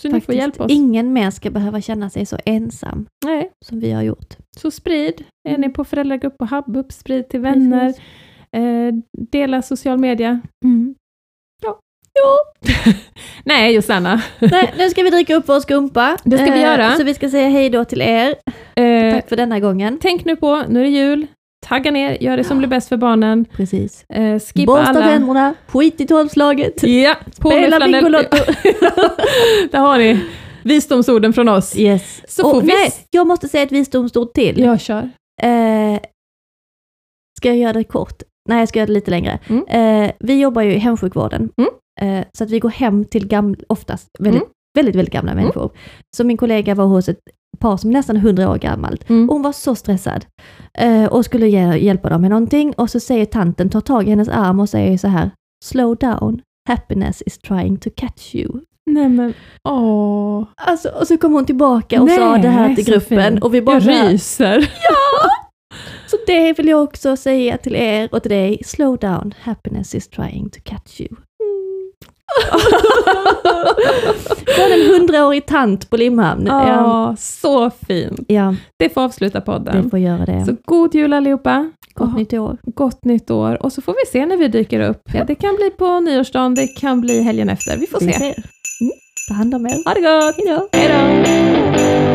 Så 0.01 0.07
ni 0.09 0.21
får 0.21 0.35
hjälpa 0.35 0.63
oss. 0.63 0.71
Ingen 0.71 1.13
mer 1.13 1.31
ska 1.31 1.49
behöva 1.49 1.81
känna 1.81 2.09
sig 2.09 2.25
så 2.25 2.37
ensam 2.45 3.05
Nej, 3.25 3.51
som 3.65 3.79
vi 3.79 3.91
har 3.91 4.01
gjort. 4.03 4.33
Så 4.59 4.71
sprid. 4.71 5.23
Är 5.47 5.49
Mm. 5.49 5.61
ni 5.61 5.69
på 5.69 5.83
föräldragrupp 5.85 6.35
och 6.39 6.49
Hubbup, 6.49 6.91
sprid 6.91 7.29
till 7.29 7.39
vänner. 7.39 7.87
Eh, 8.51 8.93
dela 9.31 9.61
social 9.61 9.97
media. 9.97 10.41
Mm. 10.65 10.95
Nej, 13.43 13.75
Josanna. 13.75 14.21
Nej, 14.39 14.73
nu 14.77 14.89
ska 14.89 15.03
vi 15.03 15.09
dricka 15.09 15.35
upp 15.35 15.43
vår 15.49 15.59
skumpa. 15.59 16.17
Det 16.23 16.37
ska 16.37 16.45
vi 16.45 16.51
Eh, 16.51 16.61
göra. 16.61 16.91
Så 16.95 17.03
vi 17.03 17.13
ska 17.13 17.29
säga 17.29 17.49
hej 17.49 17.69
då 17.69 17.85
till 17.85 18.01
er. 18.01 18.35
Eh, 18.75 19.13
Tack 19.13 19.29
för 19.29 19.35
denna 19.35 19.59
gången. 19.59 19.97
tänk 20.01 20.25
nu 20.25 20.35
på, 20.35 20.63
nu 20.69 20.79
är 20.79 20.83
det 20.83 20.89
jul. 20.89 21.27
Tagga 21.67 21.91
ner, 21.91 22.17
gör 22.23 22.37
det 22.37 22.43
som 22.43 22.57
blir 22.57 22.67
bäst 22.67 22.89
för 22.89 22.97
barnen. 22.97 23.45
Precis. 23.45 24.05
Eh, 24.09 24.39
skippa 24.39 24.65
Borsta 24.71 24.89
alla... 24.89 25.07
tänderna, 25.07 25.53
skit 25.67 26.01
i 26.01 26.07
tolvslaget. 26.07 26.83
Ja, 26.83 27.15
på 27.41 27.49
Spela 27.49 27.85
Bingolotto. 27.85 28.37
Där 29.71 29.79
har 29.79 29.97
ni 29.97 30.19
visdomsorden 30.65 31.33
från 31.33 31.49
oss. 31.49 31.77
Yes. 31.77 32.21
Så 32.27 32.45
Och 32.45 32.51
får 32.51 32.61
vi... 32.61 32.67
nej, 32.67 32.93
jag 33.11 33.27
måste 33.27 33.47
säga 33.47 33.63
ett 33.63 33.71
visdomsord 33.71 34.33
till. 34.33 34.59
Jag 34.59 34.79
kör. 34.81 35.09
Eh, 35.43 35.99
ska 37.37 37.47
jag 37.47 37.57
göra 37.57 37.73
det 37.73 37.83
kort? 37.83 38.23
Nej, 38.49 38.59
jag 38.59 38.69
ska 38.69 38.79
göra 38.79 38.87
det 38.87 38.93
lite 38.93 39.11
längre. 39.11 39.39
Mm. 39.47 39.65
Eh, 39.67 40.11
vi 40.19 40.39
jobbar 40.41 40.61
ju 40.61 40.73
i 40.73 40.77
hemsjukvården, 40.77 41.49
Mm. 41.57 42.19
eh, 42.19 42.25
så 42.37 42.43
att 42.43 42.49
vi 42.49 42.59
går 42.59 42.69
hem 42.69 43.05
till 43.05 43.27
gamla, 43.27 43.57
oftast 43.69 44.07
väldigt, 44.19 44.41
Mm. 44.41 44.51
väldigt, 44.77 44.95
väldigt 44.95 45.13
gamla 45.13 45.33
människor. 45.35 45.71
Så 46.17 46.23
min 46.23 46.37
kollega 46.37 46.75
var 46.75 46.85
hos 46.85 47.09
ett 47.09 47.19
par 47.59 47.77
som 47.77 47.91
nästan 47.91 48.15
100 48.17 48.49
år 48.51 48.57
gammalt. 48.57 49.09
Mm. 49.09 49.29
Och 49.29 49.35
hon 49.35 49.41
var 49.43 49.51
så 49.51 49.75
stressad 49.75 50.25
eh, 50.77 51.05
och 51.05 51.25
skulle 51.25 51.47
ge, 51.49 51.77
hjälpa 51.77 52.09
dem 52.09 52.21
med 52.21 52.29
någonting 52.29 52.73
och 52.73 52.89
så 52.89 52.99
säger 52.99 53.25
tanten, 53.25 53.69
tar 53.69 53.81
tag 53.81 54.07
i 54.07 54.09
hennes 54.09 54.29
arm 54.29 54.59
och 54.59 54.69
säger 54.69 54.97
så 54.97 55.07
här, 55.07 55.31
slow 55.65 55.95
down, 55.97 56.41
happiness 56.69 57.23
is 57.25 57.37
trying 57.37 57.77
to 57.77 57.89
catch 57.95 58.35
you. 58.35 58.59
Nej 58.85 59.09
men, 59.09 59.33
åh. 59.69 60.43
Alltså, 60.55 60.89
och 60.89 61.07
så 61.07 61.17
kom 61.17 61.33
hon 61.33 61.45
tillbaka 61.45 62.01
och 62.01 62.09
sa 62.09 62.37
det 62.37 62.47
här 62.47 62.75
till 62.75 62.85
gruppen 62.85 63.41
och 63.41 63.53
vi 63.53 63.61
bara 63.61 63.79
Jag 63.79 64.11
ryser. 64.11 64.71
Så 66.07 66.17
det 66.27 66.53
vill 66.53 66.67
jag 66.67 66.83
också 66.83 67.17
säga 67.17 67.57
till 67.57 67.75
er 67.75 68.09
och 68.11 68.21
till 68.21 68.31
dig. 68.31 68.61
Slow 68.65 68.97
down, 68.97 69.33
happiness 69.41 69.95
is 69.95 70.07
trying 70.09 70.49
to 70.49 70.59
catch 70.63 71.01
you. 71.01 71.09
Från 74.55 74.71
en 74.71 74.87
hundraårig 74.93 75.45
tant 75.45 75.89
på 75.89 75.97
Limhamn. 75.97 76.45
Ja, 76.47 76.67
Ja, 76.67 77.15
så 77.19 77.69
fint. 77.87 78.19
ja, 78.27 78.55
Det 78.79 78.89
får 78.93 79.01
avsluta 79.01 79.39
det 79.39 79.45
podden. 79.45 79.89
får 79.89 79.99
göra 79.99 80.25
det. 80.25 80.45
Så 80.45 80.55
god 80.65 80.95
jul 80.95 81.13
allihopa. 81.13 81.71
Gott 81.93 82.07
Och 82.09 82.13
nytt 82.19 82.33
år. 82.33 82.57
Gott 82.63 83.05
nytt 83.05 83.31
år. 83.31 83.63
Och 83.63 83.73
så 83.73 83.81
får 83.81 83.93
vi 83.93 84.11
se 84.11 84.25
när 84.25 84.37
vi 84.37 84.47
dyker 84.47 84.79
upp. 84.79 85.01
Ja. 85.13 85.23
Det 85.23 85.35
kan 85.35 85.55
bli 85.55 85.69
på 85.69 85.99
nyårsdagen, 85.99 86.55
det 86.55 86.67
kan 86.67 87.01
bli 87.01 87.21
helgen 87.21 87.49
efter. 87.49 87.77
Vi 87.77 87.87
får 87.87 87.99
Vi 87.99 88.13
se. 88.13 88.19
ser. 88.19 88.43
behandel 89.25 89.59
met. 89.59 89.83
Arigato. 89.83 90.33
Hello. 90.35 90.67
Hello. 90.71 92.14